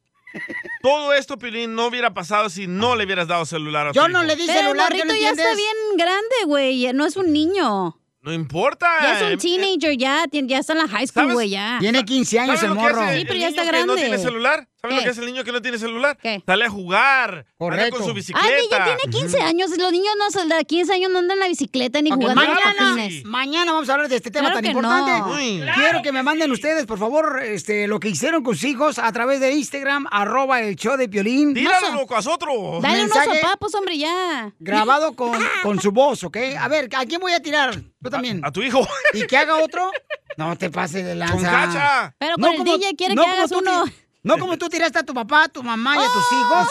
todo 0.82 1.12
esto, 1.12 1.38
Pilín, 1.38 1.74
no 1.74 1.86
hubiera 1.86 2.12
pasado 2.12 2.50
si 2.50 2.66
no 2.66 2.96
le 2.96 3.04
hubieras 3.04 3.28
dado 3.28 3.44
celular 3.46 3.88
a 3.88 3.92
tu 3.92 3.96
Yo 3.96 4.08
no 4.08 4.18
hijo. 4.20 4.26
le 4.26 4.36
di 4.36 4.46
Pero 4.46 4.58
el 4.58 4.64
celular, 4.66 4.88
¿qué 4.92 4.98
morrito 5.04 5.14
no 5.14 5.20
ya 5.20 5.30
está 5.30 5.54
bien 5.54 5.76
grande, 5.96 6.36
güey. 6.46 6.92
No 6.92 7.06
es 7.06 7.16
un 7.16 7.32
niño. 7.32 8.00
No 8.20 8.32
importa. 8.32 8.88
Ya 9.00 9.16
es 9.16 9.22
eh, 9.22 9.32
un 9.34 9.38
teenager, 9.38 9.96
ya, 9.96 10.24
ya 10.30 10.58
está 10.58 10.72
en 10.72 10.78
la 10.80 10.88
high 10.88 11.06
school, 11.06 11.32
güey, 11.32 11.50
ya. 11.50 11.76
Tiene 11.78 12.04
15 12.04 12.40
años 12.40 12.58
¿Sabes 12.60 12.70
el 12.70 12.76
morro. 12.76 13.00
Sí, 13.08 13.18
el 13.20 13.26
pero 13.26 13.38
ya 13.38 13.48
está 13.48 13.62
que 13.62 13.66
no 13.70 13.72
grande. 13.72 13.94
tiene 14.02 14.18
celular? 14.18 14.68
¿Sabes 14.80 14.96
lo 14.96 15.02
que 15.02 15.08
hace 15.08 15.20
el 15.20 15.26
niño 15.26 15.42
que 15.42 15.50
no 15.50 15.60
tiene 15.60 15.76
celular? 15.76 16.16
¿Qué? 16.22 16.40
Sale 16.46 16.64
a 16.66 16.70
jugar. 16.70 17.30
Anda 17.34 17.46
Correcto. 17.58 17.96
con 17.96 18.04
su 18.04 18.10
Ay, 18.10 18.14
bicicleta. 18.14 18.48
que 18.48 18.68
ya 18.70 18.84
tiene 18.96 19.12
15 19.18 19.40
años. 19.42 19.70
Los 19.76 19.90
niños 19.90 20.14
no 20.16 20.30
son 20.30 20.48
de 20.48 20.64
15 20.64 20.92
años 20.92 21.10
no 21.10 21.18
andan 21.18 21.36
en 21.38 21.40
la 21.40 21.48
bicicleta 21.48 22.00
ni 22.00 22.12
Ok, 22.12 22.18
jugando 22.20 22.40
mañana, 22.42 22.60
patines. 22.94 23.24
mañana 23.24 23.72
vamos 23.72 23.88
a 23.88 23.94
hablar 23.94 24.08
de 24.08 24.14
este 24.16 24.30
tema 24.30 24.50
Claro 24.52 24.60
tan 24.62 24.66
importante. 24.66 25.66
no. 25.66 25.74
Quiero 25.74 26.02
que 26.02 26.12
me 26.12 26.22
manden 26.22 26.52
ustedes, 26.52 26.86
por 26.86 27.00
favor, 27.00 27.42
este, 27.42 27.88
lo 27.88 27.98
que 27.98 28.08
hicieron 28.10 28.44
con 28.44 28.54
sus 28.54 28.64
hijos 28.64 29.00
a 29.00 29.10
través 29.10 29.40
de 29.40 29.50
Instagram, 29.52 30.06
arroba 30.12 30.60
el 30.60 30.76
show 30.76 30.96
de 30.96 31.08
Piolín. 31.08 31.54
Tíralo, 31.54 31.94
loco, 31.96 32.14
a 32.14 32.20
otro. 32.20 32.78
Dale 32.80 33.04
unos 33.04 33.18
sopapos, 33.24 33.74
hombre, 33.74 33.98
ya. 33.98 34.52
Grabado 34.60 35.12
con, 35.16 35.32
con 35.64 35.80
su 35.80 35.90
voz, 35.90 36.22
¿ok? 36.22 36.36
A 36.56 36.68
ver, 36.68 36.88
¿a 36.96 37.04
quién 37.04 37.20
voy 37.20 37.32
a 37.32 37.40
tirar? 37.42 37.74
Tú 38.00 38.10
también. 38.10 38.44
A 38.44 38.52
tu 38.52 38.62
hijo. 38.62 38.86
¿Y 39.12 39.26
que 39.26 39.36
haga 39.36 39.56
otro? 39.56 39.90
No 40.36 40.56
te 40.56 40.70
pases 40.70 41.04
de 41.04 41.16
lanza. 41.16 41.34
Con 41.34 41.42
cacha. 41.42 42.14
Pero 42.20 42.36
No 42.36 42.46
con 42.46 42.52
el 42.54 42.58
como- 42.58 42.78
DJ 42.78 42.94
quiere 42.94 43.16
no 43.16 43.24
que 43.24 43.28
hagas 43.30 43.50
tú 43.50 43.58
uno. 43.58 43.84
No 44.24 44.36
como 44.36 44.58
tú 44.58 44.68
tiraste 44.68 44.98
a 44.98 45.04
tu 45.04 45.14
papá, 45.14 45.44
a 45.44 45.48
tu 45.48 45.62
mamá 45.62 45.94
y 45.96 46.00
a 46.00 46.12
tus 46.12 46.32
hijos. 46.32 46.68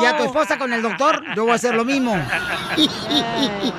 Y 0.00 0.04
a 0.06 0.16
tu 0.16 0.24
esposa 0.24 0.58
con 0.58 0.72
el 0.72 0.80
doctor, 0.80 1.22
yo 1.36 1.42
voy 1.42 1.52
a 1.52 1.56
hacer 1.56 1.74
lo 1.74 1.84
mismo. 1.84 2.16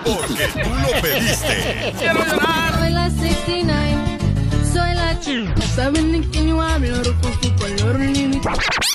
Porque 0.03 0.47
tú 0.53 0.69
lo 0.69 1.01
pediste. 1.01 1.93
Quiero 1.97 2.23
llorar. 2.25 2.79
Soy 2.79 2.91
la 2.91 3.09
69, 3.09 4.19
soy 4.71 4.93
la 4.93 5.19
chica. 5.19 5.53
Saben 5.75 6.11
de 6.11 6.29
quién 6.29 6.49
yo 6.49 6.61
hablo, 6.61 7.03
su 7.03 7.11
color. 7.55 7.99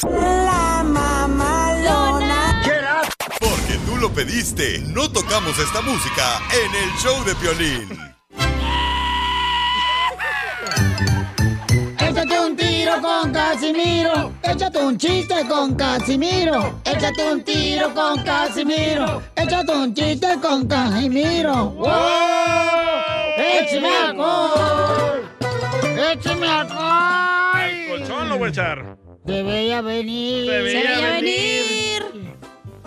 La 0.02 0.84
mamalona. 0.84 2.62
Porque 3.40 3.78
tú 3.86 3.96
lo 3.96 4.10
pediste. 4.12 4.80
No 4.86 5.10
tocamos 5.10 5.58
esta 5.58 5.80
música 5.80 6.40
en 6.52 6.74
el 6.74 6.90
show 7.00 7.24
de 7.24 7.34
Piolín. 7.34 8.14
Échate 12.84 12.98
un 12.98 12.98
tiro 12.98 13.00
con 13.00 13.32
Casimiro. 13.32 14.32
Échate 14.42 14.78
un 14.84 14.98
chiste 14.98 15.48
con 15.48 15.74
Casimiro. 15.74 16.80
Échate 16.84 17.32
un 17.32 17.42
tiro 17.42 17.94
con 17.94 18.22
Casimiro. 18.22 19.22
Échate 19.36 19.72
un 19.72 19.94
chiste 19.94 20.28
con 20.42 20.66
Casimiro. 20.66 21.70
¡Wow! 21.70 21.88
¡Échame 23.38 23.88
alcohol! 23.88 25.30
¡Échame 26.12 26.46
alcohol! 26.46 27.60
El 27.70 27.88
colchón 27.88 28.28
lo 28.28 28.36
voy 28.38 28.48
a 28.48 28.50
echar. 28.50 28.96
Se 29.26 29.42
veía 29.42 29.80
venir. 29.80 30.44
Se 30.50 30.58
veía 30.62 30.80
Se 30.82 30.86
veía 30.86 31.10
venir. 31.16 32.02
venir. 32.12 32.34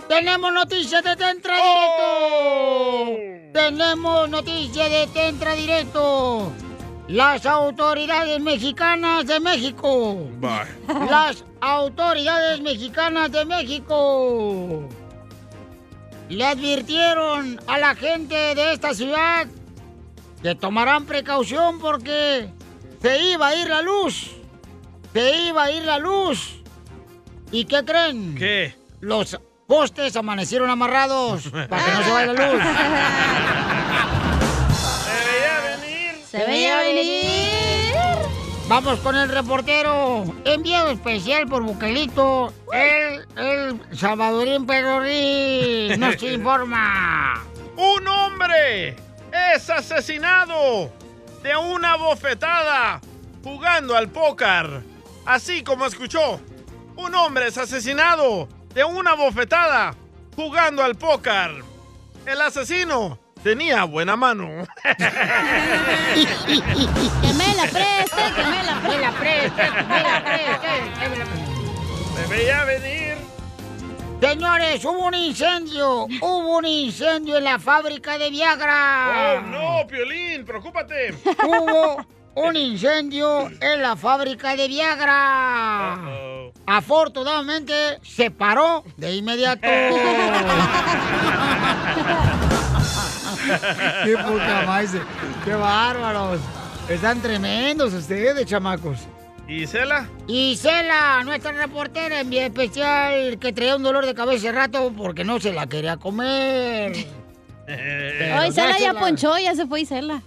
Tenemos 0.08 0.52
noticias 0.52 1.02
de 1.02 1.16
Tentra 1.16 1.54
Oh. 1.60 3.06
Directo. 3.16 3.52
Tenemos 3.52 4.28
noticias 4.30 4.90
de 4.90 5.06
Tentra 5.12 5.54
Directo. 5.54 6.52
Las 7.08 7.46
autoridades 7.46 8.38
mexicanas 8.38 9.26
de 9.26 9.40
México. 9.40 10.28
Las 11.08 11.42
autoridades 11.58 12.60
mexicanas 12.60 13.32
de 13.32 13.46
México 13.46 14.86
le 16.28 16.44
advirtieron 16.44 17.58
a 17.66 17.78
la 17.78 17.94
gente 17.94 18.34
de 18.54 18.74
esta 18.74 18.92
ciudad 18.92 19.46
que 20.42 20.54
tomarán 20.54 21.06
precaución 21.06 21.78
porque 21.80 22.50
se 23.00 23.22
iba 23.22 23.48
a 23.48 23.54
ir 23.54 23.68
la 23.68 23.80
luz. 23.80 24.32
Se 25.14 25.46
iba 25.46 25.64
a 25.64 25.72
ir 25.72 25.84
la 25.84 25.98
luz. 25.98 26.62
¿Y 27.50 27.64
qué 27.64 27.86
creen? 27.86 28.34
¿Qué? 28.34 28.74
Los 29.00 29.40
postes 29.66 30.14
amanecieron 30.14 30.68
amarrados 30.68 31.48
para 31.48 31.84
que 31.84 31.92
no 31.92 32.04
se 32.04 32.10
vaya 32.10 32.32
la 32.34 32.52
luz. 32.52 32.62
Se 36.30 36.44
veía 36.44 36.80
venir. 36.80 37.94
Vamos 38.68 39.00
con 39.00 39.16
el 39.16 39.30
reportero. 39.30 40.24
Enviado 40.44 40.90
especial 40.90 41.48
por 41.48 41.62
Buquelito, 41.62 42.52
el, 42.70 43.26
el 43.38 43.96
Salvadorín 43.96 44.66
Perrorín. 44.66 45.98
Nos 45.98 46.22
informa. 46.22 47.42
Un 47.78 48.06
hombre 48.06 48.96
es 49.54 49.70
asesinado 49.70 50.92
de 51.42 51.56
una 51.56 51.96
bofetada 51.96 53.00
jugando 53.42 53.96
al 53.96 54.10
póker. 54.10 54.82
Así 55.24 55.62
como 55.62 55.86
escuchó. 55.86 56.40
Un 56.96 57.14
hombre 57.14 57.46
es 57.46 57.56
asesinado 57.56 58.50
de 58.74 58.84
una 58.84 59.14
bofetada 59.14 59.94
jugando 60.36 60.84
al 60.84 60.94
póker. 60.94 61.64
El 62.26 62.42
asesino 62.42 63.18
tenía 63.42 63.84
buena 63.84 64.16
mano. 64.16 64.66
Que 64.82 64.94
me 67.34 67.54
la 67.54 67.62
preste, 67.62 68.22
que 68.36 68.44
me 68.44 68.62
la 68.62 68.74
Me 68.80 68.98
la 68.98 69.10
preste, 69.12 69.70
me 69.88 70.02
la 70.02 70.22
preste, 70.24 70.68
que 71.00 71.08
me 71.08 71.16
la 71.16 71.24
veía 72.28 72.64
venir. 72.64 73.16
Señores, 74.20 74.84
hubo 74.84 75.06
un 75.06 75.14
incendio. 75.14 76.04
Hubo 76.20 76.58
un 76.58 76.66
incendio 76.66 77.38
en 77.38 77.44
la 77.44 77.58
fábrica 77.58 78.18
de 78.18 78.30
Viagra. 78.30 79.38
Oh, 79.38 79.40
no, 79.42 79.86
Piolín, 79.86 80.44
preocúpate. 80.44 81.14
Hubo 81.46 82.04
un 82.34 82.56
incendio 82.56 83.48
en 83.60 83.82
la 83.82 83.96
fábrica 83.96 84.56
de 84.56 84.68
Viagra. 84.68 85.98
Afortunadamente 86.66 87.98
se 88.02 88.30
paró 88.30 88.84
de 88.96 89.14
inmediato. 89.14 89.66
Qué 94.04 94.16
poca 94.16 94.62
más. 94.66 94.90
Qué 95.44 95.52
bárbaros. 95.52 96.40
Están 96.88 97.20
tremendos 97.20 97.92
ustedes, 97.92 98.46
chamacos. 98.46 99.00
¿Y 99.46 99.66
Cela? 99.66 100.06
Y 100.26 100.56
Cela, 100.56 101.22
nuestra 101.24 101.52
reportera 101.52 102.20
en 102.20 102.28
vía 102.28 102.46
especial, 102.46 103.38
que 103.38 103.52
traía 103.52 103.76
un 103.76 103.82
dolor 103.82 104.04
de 104.04 104.14
cabeza 104.14 104.48
hace 104.48 104.52
rato 104.52 104.92
porque 104.96 105.24
no 105.24 105.40
se 105.40 105.52
la 105.52 105.66
quería 105.66 105.96
comer. 105.96 106.92
Hoy 107.68 108.52
Cela 108.52 108.78
ya 108.78 108.94
ponchó, 108.94 109.38
ya 109.38 109.54
se 109.54 109.66
fue 109.66 109.82
Isela. 109.82 110.22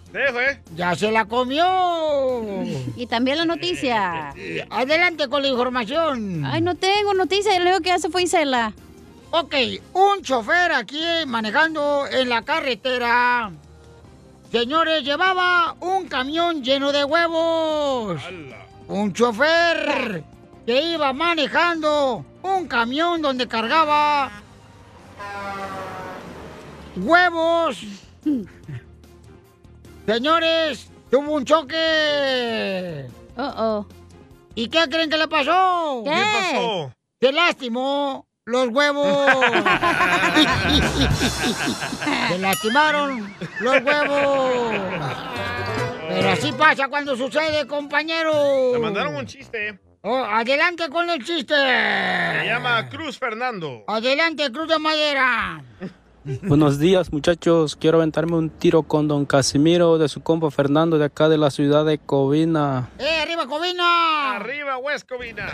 Ya 0.75 0.95
se 0.95 1.11
la 1.11 1.25
comió. 1.25 2.63
Y 2.95 3.07
también 3.07 3.37
la 3.37 3.45
noticia. 3.45 4.29
Adelante 4.69 5.27
con 5.27 5.41
la 5.41 5.47
información. 5.47 6.45
Ay, 6.45 6.61
no 6.61 6.75
tengo 6.75 7.15
noticia, 7.15 7.53
yo 7.53 7.59
le 7.59 7.71
digo 7.71 7.81
que 7.81 7.89
ya 7.89 7.97
se 7.99 8.09
fue 8.09 8.23
Isela. 8.23 8.73
Ok, 9.33 9.55
un 9.93 10.21
chofer 10.21 10.73
aquí 10.73 11.01
manejando 11.25 12.05
en 12.05 12.27
la 12.27 12.41
carretera. 12.41 13.49
Señores, 14.51 15.05
llevaba 15.05 15.77
un 15.79 16.07
camión 16.09 16.61
lleno 16.61 16.91
de 16.91 17.05
huevos. 17.05 18.21
Un 18.89 19.13
chofer 19.13 20.25
que 20.65 20.81
iba 20.81 21.13
manejando 21.13 22.25
un 22.41 22.67
camión 22.67 23.21
donde 23.21 23.47
cargaba 23.47 24.29
huevos. 26.97 27.85
Señores, 30.05 30.91
tuvo 31.09 31.35
un 31.35 31.45
choque. 31.45 33.07
Oh, 33.37 33.53
oh. 33.57 33.85
¿Y 34.55 34.67
qué 34.67 34.89
creen 34.89 35.09
que 35.09 35.17
le 35.17 35.29
pasó? 35.29 36.01
¿Qué? 36.03 36.11
¿Qué 36.11 36.23
pasó? 36.53 36.93
Se 37.21 37.31
lastimó 37.31 38.27
los 38.51 38.67
huevos. 38.67 39.07
Se 42.27 42.37
lastimaron 42.39 43.33
los 43.59 43.83
huevos. 43.83 44.75
Pero 46.09 46.29
así 46.29 46.51
pasa 46.51 46.89
cuando 46.89 47.15
sucede, 47.15 47.65
compañero. 47.67 48.73
Le 48.73 48.79
mandaron 48.79 49.15
un 49.15 49.25
chiste. 49.25 49.79
Oh, 50.03 50.17
adelante 50.17 50.89
con 50.89 51.09
el 51.09 51.23
chiste. 51.23 51.53
Se 51.53 52.45
llama 52.45 52.89
Cruz 52.89 53.19
Fernando. 53.19 53.83
Adelante, 53.87 54.51
Cruz 54.51 54.67
de 54.67 54.79
Madera. 54.79 55.63
Buenos 56.23 56.77
días 56.77 57.11
muchachos, 57.11 57.75
quiero 57.75 57.97
aventarme 57.97 58.35
un 58.35 58.51
tiro 58.51 58.83
con 58.83 59.07
don 59.07 59.25
Casimiro 59.25 59.97
de 59.97 60.07
su 60.07 60.21
compa 60.21 60.51
Fernando 60.51 60.99
de 60.99 61.05
acá 61.05 61.29
de 61.29 61.39
la 61.39 61.49
ciudad 61.49 61.83
de 61.83 61.97
Covina. 61.97 62.91
¡Eh, 62.99 63.21
arriba, 63.23 63.47
Covina! 63.47 64.35
Arriba, 64.35 64.77
West 64.77 65.09
Covina. 65.09 65.47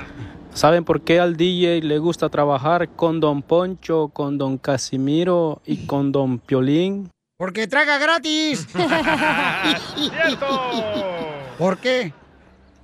¿Saben 0.53 0.84
por 0.84 0.99
qué 1.02 1.22
al 1.22 1.38
DJ 1.38 1.81
le 1.84 1.99
gusta 1.99 2.27
trabajar 2.27 2.89
con 2.89 3.22
don 3.22 3.44
Poncho, 3.44 4.10
con 4.10 4.38
don 4.38 4.57
Casimiro 4.57 5.61
y 5.65 5.85
con 5.85 6.11
don 6.11 6.38
Piolín? 6.38 7.11
Porque 7.38 7.68
traga 7.68 7.98
gratis. 7.98 8.68
¿Por 11.57 11.77
qué? 11.77 12.11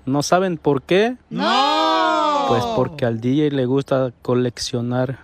¿No 0.05 0.23
saben 0.23 0.57
por 0.57 0.83
qué? 0.83 1.17
¡No! 1.29 2.45
Pues 2.47 2.63
porque 2.77 3.05
al 3.05 3.19
DJ 3.19 3.51
le 3.51 3.65
gusta 3.65 4.13
coleccionar 4.21 5.19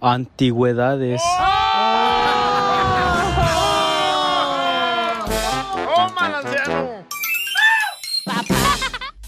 antigüedades. 0.00 1.20
¡Toma, 1.22 1.53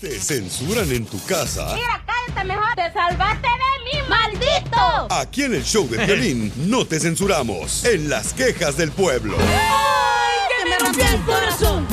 ¿Te 0.07 0.21
censuran 0.21 0.89
en 0.93 1.05
tu 1.05 1.21
casa? 1.25 1.75
Mira, 1.75 2.01
cállate 2.07 2.47
mejor. 2.47 2.75
Te 2.77 2.93
salvaste 2.93 3.49
de 3.49 3.83
mí, 3.85 4.09
maldito. 4.09 5.09
Aquí 5.11 5.43
en 5.43 5.55
el 5.55 5.65
show 5.65 5.89
de 5.89 6.07
violín 6.07 6.53
no 6.71 6.87
te 6.87 7.01
censuramos. 7.01 7.85
En 7.85 8.09
las 8.09 8.33
quejas 8.33 8.77
del 8.77 8.93
pueblo. 8.93 9.37
¡Ay, 9.41 10.39
que 10.63 10.71
me 10.71 10.79
rompió 10.79 11.05
el 11.09 11.21
corazón! 11.23 11.89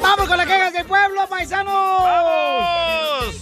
¡Vamos 0.00 0.28
con 0.28 0.36
las 0.36 0.46
quejas 0.46 0.72
del 0.72 0.86
pueblo, 0.86 1.28
paisanos! 1.28 2.02
¡Vamos! 2.04 3.34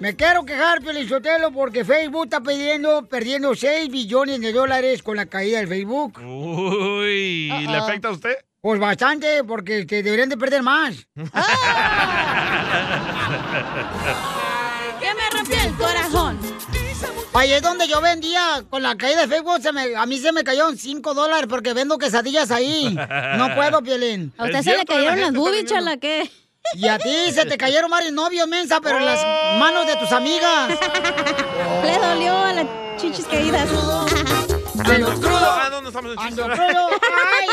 Me 0.00 0.14
quiero 0.14 0.44
quejar, 0.44 0.82
Pelizotelo, 0.82 1.50
porque 1.50 1.82
Facebook 1.82 2.24
está 2.24 2.42
pidiendo, 2.42 3.06
perdiendo 3.06 3.54
6 3.54 3.90
billones 3.90 4.38
de 4.42 4.52
dólares 4.52 5.02
con 5.02 5.16
la 5.16 5.24
caída 5.24 5.60
del 5.60 5.68
Facebook. 5.68 6.18
Uy, 6.18 7.48
¿le 7.48 7.68
Uh-oh. 7.68 7.84
afecta 7.84 8.08
a 8.08 8.10
usted? 8.10 8.36
Pues 8.64 8.80
bastante, 8.80 9.44
porque 9.44 9.84
te 9.84 10.02
deberían 10.02 10.30
de 10.30 10.38
perder 10.38 10.62
más. 10.62 10.94
Que 11.14 11.22
me 15.14 15.30
rompió 15.30 15.56
el 15.62 15.74
corazón. 15.74 16.40
Oye, 17.34 17.60
donde 17.60 17.86
yo 17.86 18.00
vendía 18.00 18.64
con 18.70 18.82
la 18.82 18.96
caída 18.96 19.26
de 19.26 19.28
Facebook, 19.28 19.60
se 19.60 19.70
me- 19.70 19.94
a 19.94 20.06
mí 20.06 20.18
se 20.18 20.32
me 20.32 20.42
cayeron 20.44 20.78
5 20.78 21.12
dólares 21.12 21.44
porque 21.50 21.74
vendo 21.74 21.98
quesadillas 21.98 22.50
ahí. 22.50 22.96
No 23.36 23.54
puedo, 23.54 23.82
Piolín. 23.82 24.32
¿A 24.38 24.44
usted 24.44 24.62
se 24.62 24.78
le 24.78 24.86
cayeron 24.86 25.20
las 25.20 25.34
boobies, 25.34 25.66
chala, 25.66 25.98
qué? 25.98 26.30
Y 26.72 26.88
a 26.88 26.98
ti 26.98 27.32
se 27.34 27.44
te 27.44 27.58
cayeron 27.58 27.90
varios 27.90 28.14
novios, 28.14 28.48
mensa, 28.48 28.80
pero 28.80 28.96
en 28.96 29.04
las 29.04 29.20
Oh. 29.22 29.58
manos 29.58 29.86
de 29.86 29.96
tus 29.96 30.10
amigas. 30.10 30.70
Le 31.84 31.98
dolió 31.98 32.34
a 32.38 32.52
las 32.54 32.64
chichis 32.96 33.26
caídas. 33.26 33.68
Ando 33.68 34.06
crudo. 35.20 35.38
Ah, 35.42 35.68
¿dónde 35.70 35.90
estamos 35.90 36.12
en 36.12 36.18
Ando 36.18 36.44
chiste? 36.48 36.66
crudo. 36.66 36.88
Ay, 37.40 37.48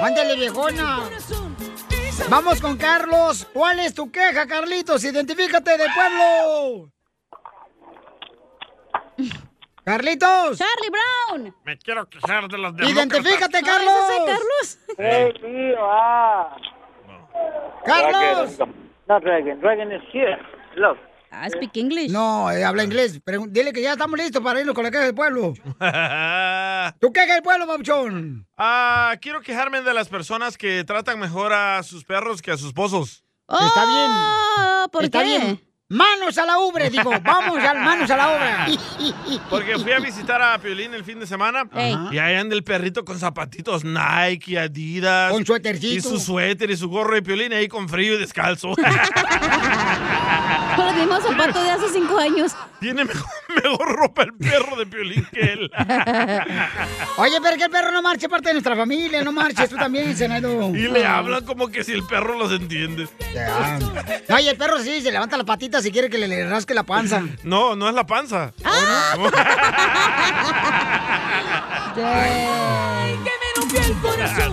Ándale, 0.00 0.36
viejona. 0.36 1.08
Vamos 2.28 2.60
con 2.60 2.76
Carlos. 2.76 3.46
¿Cuál 3.52 3.80
es 3.80 3.94
tu 3.94 4.10
queja, 4.10 4.46
Carlitos? 4.46 5.04
Identifícate 5.04 5.78
de 5.78 5.86
pueblo. 5.94 6.90
Carlitos. 9.84 10.58
Charlie 10.58 10.90
Brown. 10.90 11.54
Me 11.64 11.78
quiero 11.78 12.08
quejar 12.08 12.48
de 12.48 12.58
las 12.58 12.76
demócratas. 12.76 12.90
Identifícate, 12.90 13.62
Carlos. 13.62 14.78
Hey, 14.98 15.32
ah. 15.78 16.56
Carlos. 17.86 18.58
Not 19.08 19.24
Reagan. 19.24 19.62
Reagan 19.62 19.92
is 19.92 20.02
here. 20.12 20.38
Look. 20.76 20.98
I 21.30 21.50
speak 21.50 21.76
English. 21.76 22.10
No, 22.10 22.50
eh, 22.50 22.64
habla 22.64 22.84
inglés. 22.84 23.20
Pregun- 23.22 23.50
Dile 23.52 23.72
que 23.72 23.82
ya 23.82 23.92
estamos 23.92 24.18
listos 24.18 24.42
para 24.42 24.60
irnos 24.60 24.74
con 24.74 24.84
la 24.84 24.90
queja 24.90 25.04
del 25.04 25.14
pueblo. 25.14 25.52
¿Tu 27.00 27.12
queja 27.12 27.34
del 27.34 27.42
pueblo, 27.42 27.66
Pabuchón? 27.66 28.46
Ah, 28.56 29.14
quiero 29.20 29.40
quejarme 29.40 29.82
de 29.82 29.94
las 29.94 30.08
personas 30.08 30.56
que 30.56 30.84
tratan 30.84 31.18
mejor 31.18 31.52
a 31.52 31.82
sus 31.82 32.04
perros 32.04 32.40
que 32.42 32.50
a 32.50 32.56
sus 32.56 32.68
esposos. 32.68 33.24
Está 33.48 33.84
bien. 33.86 34.10
Oh, 34.10 34.88
¿Por 34.92 35.04
Está 35.04 35.20
qué? 35.20 35.24
bien. 35.26 35.67
Manos 35.90 36.36
a 36.36 36.44
la 36.44 36.58
ubre, 36.58 36.90
digo, 36.90 37.10
vamos 37.24 37.64
al 37.64 37.78
manos 37.78 38.10
a 38.10 38.16
la 38.18 38.28
obra. 38.28 38.66
Porque 39.48 39.78
fui 39.78 39.92
a 39.92 39.98
visitar 39.98 40.42
a 40.42 40.58
Piolín 40.58 40.92
el 40.92 41.02
fin 41.02 41.18
de 41.18 41.26
semana 41.26 41.62
Ey. 41.74 41.96
y 42.12 42.18
ahí 42.18 42.34
anda 42.34 42.54
el 42.54 42.62
perrito 42.62 43.06
con 43.06 43.18
zapatitos 43.18 43.84
Nike, 43.84 44.52
y 44.52 44.56
Adidas. 44.58 45.32
Con 45.32 45.46
suétercito. 45.46 45.94
Y 45.94 46.00
su 46.02 46.20
suéter 46.20 46.70
y 46.70 46.76
su 46.76 46.90
gorro 46.90 47.14
de 47.14 47.22
Piolín 47.22 47.54
ahí 47.54 47.68
con 47.68 47.88
frío 47.88 48.12
y 48.12 48.18
descalzo. 48.18 48.74
Con 50.76 50.86
los 50.86 50.94
mismos 50.94 51.22
zapatos 51.24 51.64
de 51.64 51.70
hace 51.70 51.88
cinco 51.88 52.18
años. 52.18 52.54
Tiene 52.78 53.04
mejor, 53.04 53.26
mejor 53.64 53.96
ropa 53.96 54.22
el 54.22 54.34
perro 54.34 54.76
de 54.76 54.86
Piolín 54.86 55.26
que 55.32 55.40
él. 55.40 55.70
Oye, 57.16 57.38
pero 57.42 57.56
que 57.56 57.64
el 57.64 57.70
perro 57.70 57.90
no 57.90 58.00
marche 58.00 58.28
parte 58.28 58.50
de 58.50 58.54
nuestra 58.54 58.76
familia, 58.76 59.24
no 59.24 59.32
marches 59.32 59.68
tú 59.68 59.76
también, 59.76 60.16
Senado. 60.16 60.70
Y 60.70 60.86
le 60.86 61.04
hablan 61.04 61.44
como 61.44 61.66
que 61.68 61.82
si 61.82 61.92
el 61.92 62.04
perro 62.06 62.38
los 62.38 62.52
entiende. 62.52 63.08
No, 64.28 64.38
y 64.38 64.46
el 64.46 64.56
perro 64.56 64.78
sí, 64.78 65.00
se 65.00 65.10
levanta 65.10 65.36
las 65.36 65.46
patitas 65.46 65.77
y 65.86 65.92
quiere 65.92 66.10
que 66.10 66.18
le, 66.18 66.28
le 66.28 66.48
rasque 66.48 66.74
la 66.74 66.82
panza. 66.82 67.22
No, 67.44 67.76
no 67.76 67.88
es 67.88 67.94
la 67.94 68.06
panza. 68.06 68.52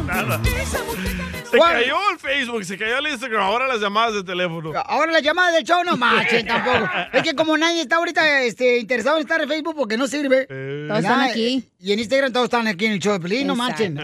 Nada. 0.06 0.42
Se 1.50 1.58
¿Cuál? 1.58 1.74
cayó 1.74 1.96
el 2.12 2.20
Facebook, 2.20 2.66
se 2.66 2.78
cayó 2.78 2.98
el 2.98 3.08
Instagram, 3.08 3.42
ahora 3.42 3.68
las 3.68 3.80
llamadas 3.80 4.16
de 4.16 4.24
teléfono. 4.24 4.74
Ahora 4.86 5.12
la 5.12 5.20
llamada 5.20 5.52
del 5.52 5.64
show 5.64 5.84
no 5.86 5.96
marchen 5.96 6.46
tampoco. 6.46 6.90
Es 7.14 7.24
que 7.24 7.36
como 7.36 7.58
nadie 7.58 7.82
está 7.82 7.98
ahorita 7.98 8.42
este, 8.42 8.80
interesado 8.80 9.18
en 9.18 9.22
estar 9.22 9.40
en 9.42 9.48
Facebook 9.48 9.76
porque 9.76 9.98
no 9.98 10.08
sirve. 10.08 10.46
Todos 10.88 11.00
están 11.00 11.22
aquí. 11.22 11.70
Y 11.80 11.94
en 11.94 12.00
Instagram 12.00 12.34
todos 12.34 12.46
están 12.46 12.68
aquí 12.68 12.86
en 12.88 12.94
el 12.94 13.00
show 13.00 13.14
de 13.14 13.20
Pelín, 13.20 13.48
no 13.48 13.56
marchen. 13.56 13.96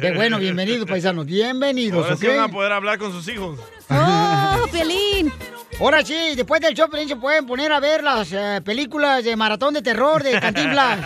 Qué 0.00 0.12
bueno, 0.16 0.38
bienvenidos, 0.38 0.88
paisanos. 0.88 1.26
Bienvenidos, 1.26 2.02
Ahora 2.02 2.14
¿ok? 2.14 2.20
sí 2.20 2.26
van 2.26 2.40
a 2.40 2.48
poder 2.48 2.72
hablar 2.72 2.98
con 2.98 3.12
sus 3.12 3.28
hijos. 3.28 3.60
¡Oh, 3.90 4.66
Piolín! 4.72 5.32
Ahora 5.78 6.02
sí, 6.02 6.34
después 6.34 6.60
del 6.62 6.72
show, 6.74 6.88
se 7.06 7.16
pueden 7.16 7.46
poner 7.46 7.70
a 7.70 7.80
ver 7.80 8.02
las 8.02 8.32
eh, 8.32 8.62
películas 8.64 9.22
de 9.24 9.36
maratón 9.36 9.74
de 9.74 9.82
terror 9.82 10.22
de 10.22 10.40
Cantinflas. 10.40 10.98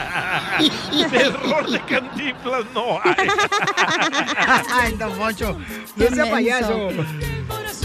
Terror 1.10 1.68
de 1.70 1.80
cantinflas 1.86 2.64
no 2.72 3.00
hay. 3.02 3.14
Ay, 4.72 4.92
don 4.92 5.18
Moncho, 5.18 5.58
no 5.96 6.06
sea 6.06 6.10
menso. 6.10 6.30
payaso. 6.30 6.88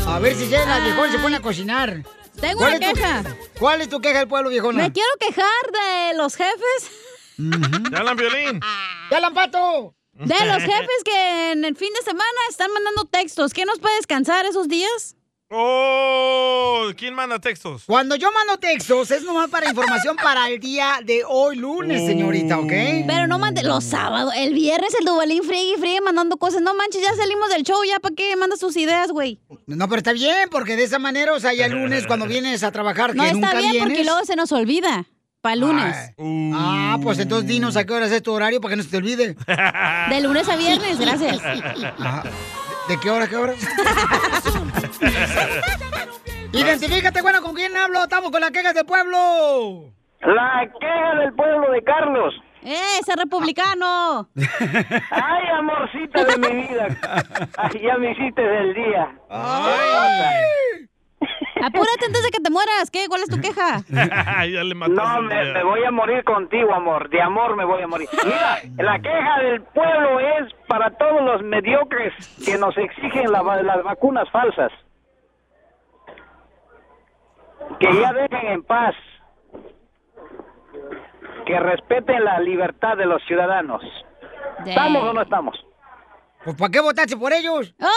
A 0.08 0.20
ver 0.20 0.36
si 0.36 0.46
llega 0.46 0.78
el 0.78 0.84
viejón 0.84 1.12
se 1.12 1.20
pone 1.20 1.36
a 1.38 1.40
cocinar. 1.40 2.04
Tengo 2.40 2.58
¿Cuál 2.60 2.76
una 2.76 2.86
es 2.86 2.94
tu- 2.94 3.00
queja. 3.00 3.24
¿Cuál 3.60 3.82
es 3.82 3.90
tu 3.90 4.00
queja 4.02 4.20
del 4.20 4.28
pueblo, 4.28 4.50
viejona? 4.52 4.84
Me 4.84 4.92
quiero 4.94 5.10
quejar 5.20 5.46
de 5.72 6.18
los 6.18 6.36
jefes. 6.36 6.92
¿Ya 7.38 7.98
hablan 7.98 8.16
violín? 8.18 8.60
¡Ya 9.10 9.20
la 9.22 9.28
empato! 9.28 9.96
De 10.14 10.46
los 10.46 10.62
jefes 10.62 11.04
que 11.04 11.52
en 11.54 11.66
el 11.66 11.76
fin 11.76 11.90
de 11.98 12.04
semana 12.04 12.30
están 12.50 12.72
mandando 12.72 13.06
textos. 13.06 13.54
¿Qué 13.54 13.66
nos 13.66 13.80
puede 13.80 13.96
descansar 13.98 14.46
esos 14.46 14.68
días? 14.68 15.16
Oh, 15.52 16.88
¿quién 16.98 17.14
manda 17.14 17.40
textos? 17.40 17.84
Cuando 17.86 18.16
yo 18.16 18.32
mando 18.32 18.58
textos 18.58 19.12
es 19.12 19.24
nomás 19.24 19.50
para 19.50 19.70
información 19.70 20.16
para 20.16 20.50
el 20.50 20.60
día 20.60 21.00
de 21.04 21.24
hoy 21.28 21.56
lunes, 21.58 22.06
señorita, 22.06 22.58
¿ok? 22.60 22.72
Pero 23.06 23.28
no 23.28 23.38
mande 23.38 23.62
los 23.64 23.84
sábados. 23.84 24.34
El 24.36 24.54
viernes 24.56 24.94
el 25.00 25.06
Dubalín 25.06 25.44
friegue 25.44 25.76
y 25.76 25.80
friegue 25.80 26.02
mandando 26.02 26.38
cosas. 26.38 26.62
No 26.62 26.74
manches, 26.74 27.02
ya 27.04 27.14
salimos 27.16 27.50
del 27.50 27.64
show. 27.64 27.78
¿Ya 27.88 28.00
para 28.00 28.16
qué 28.16 28.36
mandas 28.36 28.60
tus 28.60 28.76
ideas, 28.76 29.12
güey? 29.12 29.40
No, 29.68 29.88
pero 29.88 29.98
está 30.00 30.14
bien, 30.14 30.50
porque 30.50 30.76
de 30.76 30.84
esa 30.84 30.98
manera, 31.00 31.34
o 31.34 31.40
sea, 31.40 31.54
ya 31.54 31.68
el 31.68 31.74
lunes 31.74 32.08
cuando 32.08 32.26
vienes 32.26 32.64
a 32.64 32.72
trabajar, 32.72 33.12
que 33.12 33.18
No 33.18 33.32
nunca 33.32 33.48
está 33.48 33.60
bien 33.60 33.72
vienes. 33.72 33.88
porque 33.90 34.04
luego 34.04 34.26
se 34.26 34.36
nos 34.36 34.52
olvida. 34.52 35.06
Para 35.42 35.54
el 35.54 35.60
lunes. 35.60 35.96
Ah, 36.56 36.98
pues 37.04 37.20
entonces 37.20 37.48
dinos 37.48 37.78
a 37.78 37.86
qué 37.86 37.94
hora 37.94 38.08
es 38.08 38.24
tu 38.24 38.32
horario 38.32 38.60
para 38.60 38.72
que 38.72 38.78
no 38.78 38.84
se 38.84 38.90
te 38.90 38.98
olvide. 38.98 39.36
De 40.10 40.22
lunes 40.22 40.50
a 40.50 40.56
viernes, 40.56 40.98
gracias. 41.00 41.38
Ah, 42.00 42.24
¿De 42.88 43.00
qué 43.00 43.10
hora, 43.10 43.28
qué 43.28 43.36
hora? 43.36 43.54
Identifícate, 46.54 47.22
bueno, 47.22 47.42
¿con 47.42 47.54
quién 47.56 47.76
hablo? 47.76 48.04
Estamos 48.04 48.32
con 48.32 48.42
las 48.42 48.52
quejas 48.52 48.74
del 48.74 48.86
pueblo. 48.86 49.92
La 50.22 50.70
queja 50.80 51.16
del 51.20 51.34
pueblo 51.34 51.72
de 51.72 51.84
Carlos. 51.84 52.34
¡Eh, 52.64 53.00
ese 53.00 53.16
republicano! 53.16 54.30
Ay, 54.36 55.48
amorcita 55.54 56.24
de 56.24 56.38
mi 56.38 56.68
vida. 56.68 56.88
Ay, 57.58 57.82
ya 57.82 57.98
me 57.98 58.12
hiciste 58.12 58.42
del 58.42 58.74
día. 58.74 59.16
Apúrate 61.66 62.06
antes 62.06 62.24
de 62.24 62.30
que 62.30 62.44
te 62.44 62.52
mueras. 62.52 62.92
¿Qué? 62.92 63.08
¿Cuál 63.08 63.22
es 63.22 63.30
tu 63.30 63.42
queja? 63.42 63.82
ya 63.90 64.64
le 64.64 64.76
No, 64.76 65.22
me, 65.24 65.64
voy 65.64 65.84
a 65.84 65.90
morir 65.90 66.24
contigo, 66.24 66.76
amor. 66.76 67.10
De 67.10 67.20
amor 67.20 67.56
me 67.56 67.66
voy 67.66 67.82
a 67.82 67.88
morir. 67.88 68.08
Mira, 68.24 68.60
la 68.78 69.00
queja 69.00 69.40
del 69.40 69.64
pueblo 69.64 70.20
es 70.20 70.54
para 70.68 70.92
todos 70.92 71.24
los 71.24 71.42
mediocres 71.42 72.14
que 72.46 72.60
nos 72.60 72.78
exigen 72.78 73.32
la 73.32 73.42
las 73.64 73.84
vacunas 73.84 74.30
falsas. 74.30 74.72
Que 77.80 77.88
ya 78.00 78.14
dejen 78.14 78.48
en 78.48 78.64
paz. 78.64 78.94
Que 81.48 81.60
respeten 81.60 82.24
la 82.24 82.40
libertad 82.42 82.96
de 82.96 83.08
los 83.08 83.24
ciudadanos. 83.24 83.82
¿Estamos 84.68 85.04
o 85.04 85.14
no 85.14 85.22
estamos? 85.24 85.66
Pues 86.46 86.56
¿para 86.58 86.72
qué 86.72 86.80
votaste 86.80 87.18
por 87.18 87.34
ellos? 87.34 87.74
La 87.80 87.88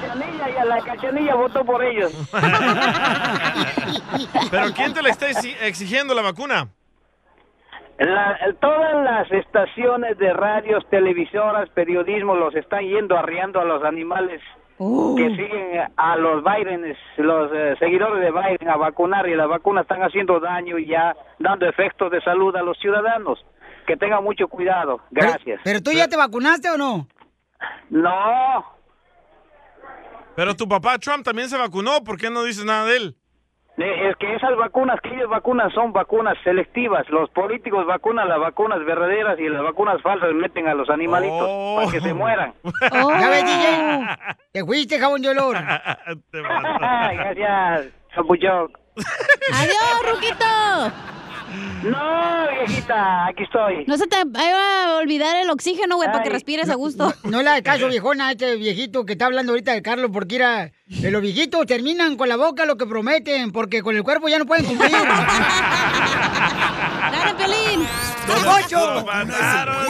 cachanilla 0.00 0.50
y 0.50 0.56
a 0.56 0.64
la 0.64 0.80
cachanilla 0.80 1.34
votó 1.36 1.64
por 1.64 1.84
ellos. 1.84 2.12
¿Pero 4.50 4.66
quién 4.74 4.92
te 4.92 5.02
le 5.02 5.10
está 5.10 5.28
exi- 5.28 5.56
exigiendo 5.62 6.14
la 6.14 6.22
vacuna? 6.22 6.66
La- 7.98 8.36
todas 8.60 9.04
las 9.04 9.30
estaciones 9.32 10.18
de 10.18 10.32
radios, 10.32 10.84
televisoras, 10.90 11.68
periodismo 11.70 12.34
los 12.34 12.54
están 12.56 12.80
yendo 12.84 13.16
arriando 13.16 13.60
a 13.60 13.64
los 13.64 13.84
animales 13.84 14.40
que 14.78 15.30
siguen 15.30 15.88
a 15.96 16.16
los 16.16 16.44
Biden, 16.44 16.94
los 17.16 17.50
eh, 17.54 17.76
seguidores 17.78 18.20
de 18.20 18.30
Biden 18.30 18.68
a 18.68 18.76
vacunar 18.76 19.26
y 19.26 19.34
las 19.34 19.48
vacunas 19.48 19.84
están 19.84 20.02
haciendo 20.02 20.38
daño 20.38 20.76
y 20.78 20.84
ya 20.86 21.16
dando 21.38 21.66
efectos 21.66 22.10
de 22.10 22.20
salud 22.20 22.54
a 22.56 22.62
los 22.62 22.76
ciudadanos. 22.78 23.42
Que 23.86 23.96
tengan 23.96 24.22
mucho 24.24 24.48
cuidado. 24.48 25.00
Gracias. 25.10 25.60
¿Pero 25.64 25.80
tú 25.82 25.92
ya 25.92 26.08
te 26.08 26.16
vacunaste 26.16 26.68
o 26.70 26.76
no? 26.76 27.06
No. 27.90 28.64
Pero 30.34 30.54
tu 30.54 30.68
papá 30.68 30.98
Trump 30.98 31.24
también 31.24 31.48
se 31.48 31.56
vacunó, 31.56 32.04
¿por 32.04 32.18
qué 32.18 32.28
no 32.28 32.42
dices 32.44 32.64
nada 32.64 32.84
de 32.84 32.96
él? 32.96 33.16
Eh, 33.78 34.08
Es 34.08 34.16
que 34.16 34.34
esas 34.34 34.56
vacunas 34.56 34.98
que 35.02 35.10
ellos 35.14 35.28
vacunan 35.28 35.70
son 35.70 35.92
vacunas 35.92 36.36
selectivas. 36.44 37.08
Los 37.10 37.28
políticos 37.30 37.86
vacunan 37.86 38.28
las 38.28 38.38
vacunas 38.40 38.78
verdaderas 38.84 39.38
y 39.38 39.48
las 39.48 39.62
vacunas 39.62 40.00
falsas 40.02 40.32
meten 40.34 40.66
a 40.66 40.74
los 40.74 40.88
animalitos 40.90 41.48
para 41.76 41.90
que 41.92 42.00
se 42.00 42.12
mueran. 42.14 42.54
¿Ya 42.92 43.28
ves, 43.30 43.44
DJ? 43.44 44.06
Te 44.52 44.64
fuiste, 44.64 44.98
jabón 44.98 45.22
de 45.22 45.28
olor. 45.28 45.56
Gracias. 46.32 47.92
¡Adiós, 49.52 50.12
Ruquito! 50.14 50.44
No, 51.82 52.48
viejita, 52.50 53.26
aquí 53.26 53.44
estoy. 53.44 53.84
No 53.86 53.96
se 53.96 54.06
te 54.06 54.16
vaya 54.26 54.86
a 54.86 54.96
olvidar 54.96 55.36
el 55.36 55.50
oxígeno, 55.50 55.96
güey, 55.96 56.10
para 56.10 56.22
que 56.22 56.30
respires 56.30 56.68
a 56.68 56.74
gusto. 56.74 57.14
No 57.24 57.42
le 57.42 57.50
hagas 57.50 57.62
caso, 57.62 57.88
viejona, 57.88 58.28
a 58.28 58.32
este 58.32 58.56
viejito 58.56 59.04
que 59.04 59.12
está 59.12 59.26
hablando 59.26 59.52
ahorita 59.52 59.72
de 59.72 59.82
Carlos, 59.82 60.10
porque 60.12 60.36
era, 60.36 60.64
eh, 60.64 61.10
los 61.10 61.22
viejitos 61.22 61.66
terminan 61.66 62.16
con 62.16 62.28
la 62.28 62.36
boca 62.36 62.66
lo 62.66 62.76
que 62.76 62.86
prometen, 62.86 63.52
porque 63.52 63.82
con 63.82 63.96
el 63.96 64.02
cuerpo 64.02 64.28
ya 64.28 64.38
no 64.38 64.46
pueden 64.46 64.64
cumplir. 64.64 64.90
¡Dale, 67.12 67.34
Pelín! 67.34 67.86
Lo 68.26 68.40
mataron. 68.40 69.86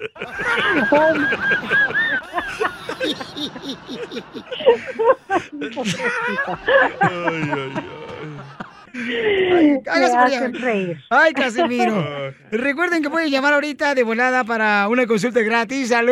Ay, 8.93 9.81
allá. 9.87 10.23
hacen 10.25 10.53
reír. 10.53 10.97
Ay, 11.09 11.33
Casimiro. 11.33 12.33
Recuerden 12.51 13.01
que 13.03 13.09
pueden 13.09 13.29
llamar 13.29 13.53
ahorita 13.53 13.93
de 13.93 14.03
volada 14.03 14.43
para 14.45 14.87
una 14.87 15.05
consulta 15.05 15.41
gratis 15.41 15.91
al 15.91 16.09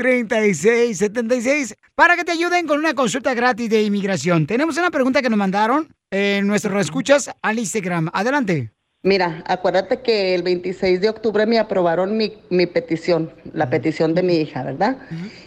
1-800-333-3676 0.00 1.74
para 1.94 2.16
que 2.16 2.24
te 2.24 2.32
ayuden 2.32 2.66
con 2.66 2.78
una 2.78 2.94
consulta 2.94 3.34
gratis 3.34 3.68
de 3.70 3.82
inmigración. 3.82 4.46
Tenemos 4.46 4.76
una 4.78 4.90
pregunta 4.90 5.22
que 5.22 5.30
nos 5.30 5.38
mandaron 5.38 5.94
en 6.10 6.46
nuestro 6.46 6.80
escuchas 6.80 7.30
al 7.42 7.58
Instagram. 7.58 8.10
Adelante. 8.12 8.70
Mira, 9.02 9.42
acuérdate 9.46 10.00
que 10.00 10.34
el 10.34 10.42
26 10.42 11.00
de 11.00 11.08
octubre 11.08 11.46
me 11.46 11.58
aprobaron 11.58 12.18
mi, 12.18 12.34
mi 12.50 12.66
petición, 12.66 13.32
la 13.54 13.70
petición 13.70 14.14
de 14.14 14.22
mi 14.22 14.36
hija, 14.36 14.62
¿verdad? 14.62 14.98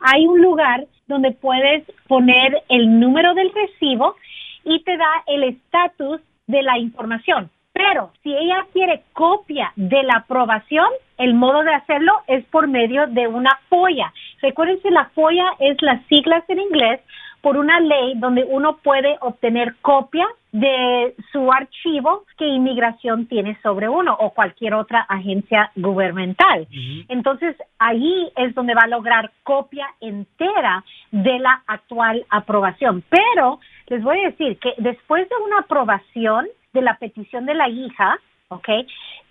Hay 0.00 0.26
un 0.26 0.42
lugar 0.42 0.84
donde 1.06 1.30
puedes 1.30 1.84
poner 2.08 2.60
el 2.68 2.98
número 2.98 3.34
del 3.34 3.52
recibo 3.52 4.16
y 4.64 4.82
te 4.82 4.96
da 4.96 5.22
el 5.26 5.44
estatus 5.44 6.20
de 6.46 6.62
la 6.62 6.78
información. 6.78 7.50
Pero 7.72 8.12
si 8.22 8.32
ella 8.32 8.66
quiere 8.72 9.02
copia 9.12 9.72
de 9.74 10.04
la 10.04 10.18
aprobación, 10.18 10.86
el 11.18 11.34
modo 11.34 11.64
de 11.64 11.74
hacerlo 11.74 12.12
es 12.28 12.44
por 12.46 12.68
medio 12.68 13.06
de 13.08 13.26
una 13.26 13.58
FOIA. 13.68 14.12
Recuerden 14.42 14.80
que 14.80 14.90
la 14.90 15.06
FOIA 15.06 15.44
es 15.58 15.82
las 15.82 16.04
siglas 16.06 16.44
en 16.48 16.60
inglés 16.60 17.00
por 17.40 17.56
una 17.56 17.78
ley 17.80 18.14
donde 18.16 18.44
uno 18.44 18.78
puede 18.78 19.18
obtener 19.20 19.74
copia 19.82 20.26
de 20.50 21.14
su 21.30 21.52
archivo 21.52 22.22
que 22.38 22.46
inmigración 22.46 23.26
tiene 23.26 23.58
sobre 23.60 23.88
uno 23.88 24.16
o 24.18 24.30
cualquier 24.30 24.74
otra 24.74 25.00
agencia 25.00 25.70
gubernamental. 25.74 26.66
Entonces, 27.08 27.56
ahí 27.78 28.30
es 28.36 28.54
donde 28.54 28.74
va 28.74 28.82
a 28.84 28.88
lograr 28.88 29.32
copia 29.42 29.88
entera 30.00 30.84
de 31.10 31.38
la 31.40 31.62
actual 31.66 32.24
aprobación. 32.30 33.02
Pero 33.10 33.58
les 33.86 34.02
voy 34.02 34.20
a 34.20 34.30
decir 34.30 34.58
que 34.58 34.74
después 34.78 35.28
de 35.28 35.36
una 35.44 35.58
aprobación 35.60 36.46
de 36.72 36.82
la 36.82 36.96
petición 36.98 37.46
de 37.46 37.54
la 37.54 37.68
hija, 37.68 38.18
¿ok? 38.48 38.68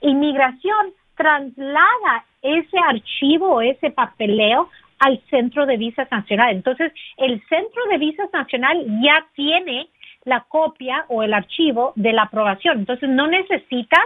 Inmigración 0.01 0.93
traslada 1.15 2.25
ese 2.41 2.77
archivo 2.77 3.55
o 3.55 3.61
ese 3.61 3.91
papeleo 3.91 4.69
al 4.99 5.19
Centro 5.29 5.65
de 5.65 5.77
Visas 5.77 6.09
Nacional. 6.11 6.51
Entonces, 6.55 6.91
el 7.17 7.41
Centro 7.47 7.85
de 7.89 7.97
Visas 7.97 8.31
Nacional 8.31 8.83
ya 9.03 9.25
tiene 9.35 9.87
la 10.25 10.41
copia 10.47 11.05
o 11.09 11.23
el 11.23 11.33
archivo 11.33 11.93
de 11.95 12.13
la 12.13 12.23
aprobación. 12.23 12.79
Entonces, 12.79 13.09
no 13.09 13.27
necesitas 13.27 14.05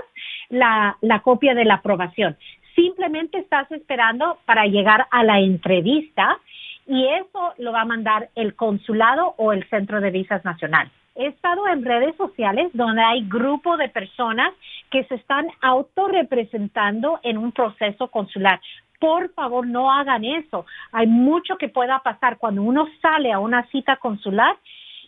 la, 0.49 0.97
la 1.01 1.19
copia 1.19 1.53
de 1.53 1.65
la 1.65 1.75
aprobación. 1.75 2.35
Simplemente 2.75 3.39
estás 3.39 3.71
esperando 3.71 4.39
para 4.45 4.65
llegar 4.65 5.07
a 5.11 5.23
la 5.23 5.39
entrevista 5.39 6.39
y 6.87 7.05
eso 7.05 7.53
lo 7.57 7.73
va 7.73 7.81
a 7.81 7.85
mandar 7.85 8.29
el 8.35 8.55
consulado 8.55 9.35
o 9.37 9.51
el 9.51 9.67
Centro 9.69 9.99
de 9.99 10.09
Visas 10.09 10.43
Nacional. 10.45 10.89
He 11.15 11.27
estado 11.27 11.67
en 11.67 11.83
redes 11.83 12.15
sociales 12.15 12.69
donde 12.73 13.01
hay 13.01 13.27
grupo 13.27 13.75
de 13.75 13.89
personas 13.89 14.53
que 14.89 15.03
se 15.05 15.15
están 15.15 15.47
autorrepresentando 15.61 17.19
en 17.23 17.37
un 17.37 17.51
proceso 17.51 18.07
consular. 18.07 18.61
Por 18.99 19.33
favor, 19.33 19.67
no 19.67 19.91
hagan 19.91 20.23
eso. 20.23 20.65
Hay 20.91 21.07
mucho 21.07 21.57
que 21.57 21.69
pueda 21.69 21.99
pasar 21.99 22.37
cuando 22.37 22.61
uno 22.61 22.87
sale 23.01 23.31
a 23.31 23.39
una 23.39 23.65
cita 23.67 23.97
consular 23.97 24.55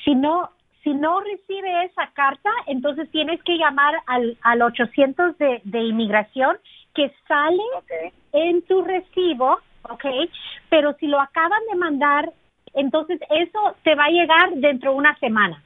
Si 0.05 0.15
no, 0.15 0.49
si 0.87 0.93
no 0.93 1.19
recibe 1.19 1.83
esa 1.83 2.07
carta, 2.13 2.49
entonces 2.65 3.11
tienes 3.11 3.43
que 3.43 3.57
llamar 3.57 3.93
al, 4.05 4.37
al 4.41 4.61
800 4.61 5.37
de, 5.37 5.59
de 5.65 5.79
inmigración 5.81 6.57
que 6.95 7.11
sale 7.27 7.61
en 8.31 8.61
tu 8.61 8.81
recibo, 8.83 9.59
¿ok? 9.83 10.05
Pero 10.69 10.93
si 10.93 11.07
lo 11.07 11.19
acaban 11.19 11.59
de 11.69 11.77
mandar, 11.77 12.31
entonces 12.73 13.19
eso 13.29 13.75
te 13.83 13.95
va 13.95 14.05
a 14.05 14.11
llegar 14.11 14.51
dentro 14.55 14.91
de 14.91 14.97
una 14.97 15.13
semana. 15.19 15.61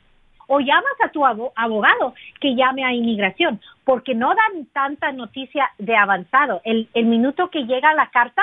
O 0.48 0.60
llamas 0.60 0.98
a 1.06 1.10
tu 1.10 1.24
abo- 1.24 1.52
abogado 1.56 2.16
que 2.40 2.56
llame 2.56 2.84
a 2.84 2.92
inmigración, 2.92 3.62
porque 3.86 4.16
no 4.16 4.30
dan 4.30 4.66
tanta 4.74 5.12
noticia 5.12 5.70
de 5.78 5.96
avanzado. 5.96 6.62
El, 6.64 6.90
el 6.96 7.06
minuto 7.06 7.52
que 7.52 7.66
llega 7.66 7.94
la 7.94 8.08
carta, 8.10 8.42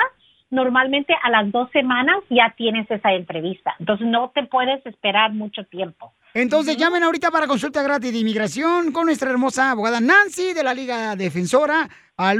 normalmente 0.49 1.13
a 1.21 1.29
las 1.29 1.51
dos 1.51 1.69
semanas 1.71 2.19
ya 2.29 2.53
tienes 2.55 2.89
esa 2.89 3.11
entrevista. 3.11 3.75
Entonces 3.79 4.07
no 4.07 4.29
te 4.29 4.43
puedes 4.43 4.83
esperar 4.85 5.33
mucho 5.33 5.65
tiempo. 5.65 6.13
Entonces 6.33 6.77
llamen 6.77 7.03
ahorita 7.03 7.31
para 7.31 7.47
consulta 7.47 7.81
gratis 7.81 8.11
de 8.11 8.19
inmigración 8.19 8.91
con 8.91 9.05
nuestra 9.05 9.31
hermosa 9.31 9.71
abogada 9.71 9.99
Nancy 9.99 10.53
de 10.53 10.63
la 10.63 10.75
Liga 10.75 11.15
Defensora 11.15 11.89
al 12.17 12.39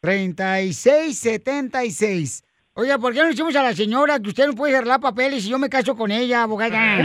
3676. 0.00 2.44
Oiga, 2.74 2.98
¿por 2.98 3.12
qué 3.12 3.18
no 3.18 3.24
le 3.24 3.30
decimos 3.30 3.56
a 3.56 3.62
la 3.62 3.74
señora 3.74 4.20
que 4.20 4.28
usted 4.28 4.46
no 4.46 4.54
puede 4.54 4.76
arreglar 4.76 5.00
papeles 5.00 5.44
y 5.44 5.48
yo 5.48 5.58
me 5.58 5.68
caso 5.68 5.96
con 5.96 6.12
ella, 6.12 6.44
abogada? 6.44 6.98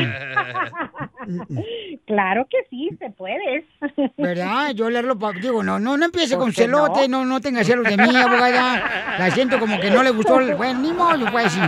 Claro 2.06 2.48
que 2.50 2.58
sí, 2.70 2.90
se 3.00 3.10
puede. 3.12 3.66
¿Verdad? 4.18 4.72
Yo 4.76 4.90
le 4.90 5.00
arreglo 5.00 5.18
pa- 5.18 5.32
Digo, 5.32 5.64
no, 5.64 5.80
no, 5.80 5.96
no 5.98 6.06
empiece 6.06 6.36
¿Por 6.36 6.44
con 6.46 6.52
qué 6.52 6.64
celote, 6.64 7.08
no? 7.08 7.20
no, 7.20 7.26
no 7.26 7.42
tenga 7.42 7.64
celos 7.64 7.86
de 7.86 7.96
mí, 7.98 8.16
abogada. 8.16 9.16
La 9.18 9.32
siento 9.32 9.60
como 9.60 9.80
que 9.80 9.90
no 9.90 10.04
le 10.04 10.10
gustó 10.12 10.40
el... 10.40 10.56
Bueno, 10.56 10.82
ni 10.82 10.92
modo, 10.92 11.32
pues 11.32 11.54
sí. 11.54 11.60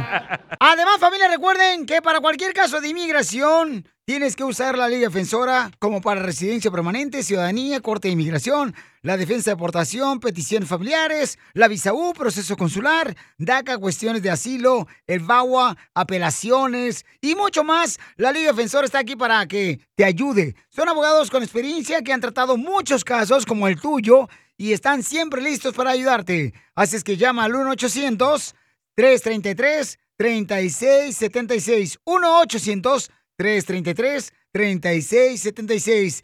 Además, 0.59 0.97
familia, 0.99 1.29
recuerden 1.29 1.85
que 1.85 2.01
para 2.01 2.19
cualquier 2.19 2.53
caso 2.53 2.81
de 2.81 2.89
inmigración 2.89 3.87
tienes 4.05 4.35
que 4.35 4.43
usar 4.43 4.77
la 4.77 4.87
ley 4.87 4.99
defensora 4.99 5.71
como 5.79 5.99
para 5.99 6.21
residencia 6.21 6.69
permanente, 6.69 7.23
ciudadanía, 7.23 7.81
corte 7.81 8.07
de 8.07 8.13
inmigración, 8.13 8.75
la 9.01 9.17
defensa 9.17 9.49
de 9.49 9.55
deportación, 9.55 10.19
peticiones 10.19 10.69
familiares, 10.69 11.39
la 11.53 11.67
visa 11.67 11.91
U, 11.91 12.13
proceso 12.13 12.55
consular, 12.55 13.15
DACA, 13.39 13.79
cuestiones 13.79 14.21
de 14.21 14.29
asilo, 14.29 14.87
el 15.07 15.21
VAWA, 15.21 15.75
apelaciones 15.95 17.03
y 17.19 17.33
mucho 17.33 17.63
más. 17.63 17.99
La 18.15 18.31
ley 18.31 18.43
defensora 18.43 18.85
está 18.85 18.99
aquí 18.99 19.15
para 19.15 19.47
que 19.47 19.79
te 19.95 20.05
ayude. 20.05 20.55
Son 20.69 20.87
abogados 20.87 21.31
con 21.31 21.41
experiencia 21.41 22.03
que 22.03 22.13
han 22.13 22.21
tratado 22.21 22.57
muchos 22.57 23.03
casos 23.03 23.45
como 23.45 23.67
el 23.67 23.81
tuyo 23.81 24.29
y 24.55 24.73
están 24.73 25.01
siempre 25.01 25.41
listos 25.41 25.73
para 25.73 25.91
ayudarte. 25.91 26.53
Así 26.75 26.95
es 26.95 27.03
que 27.03 27.17
llama 27.17 27.43
al 27.45 27.55
1 27.55 27.71
800 27.71 28.55
333 33.37 36.21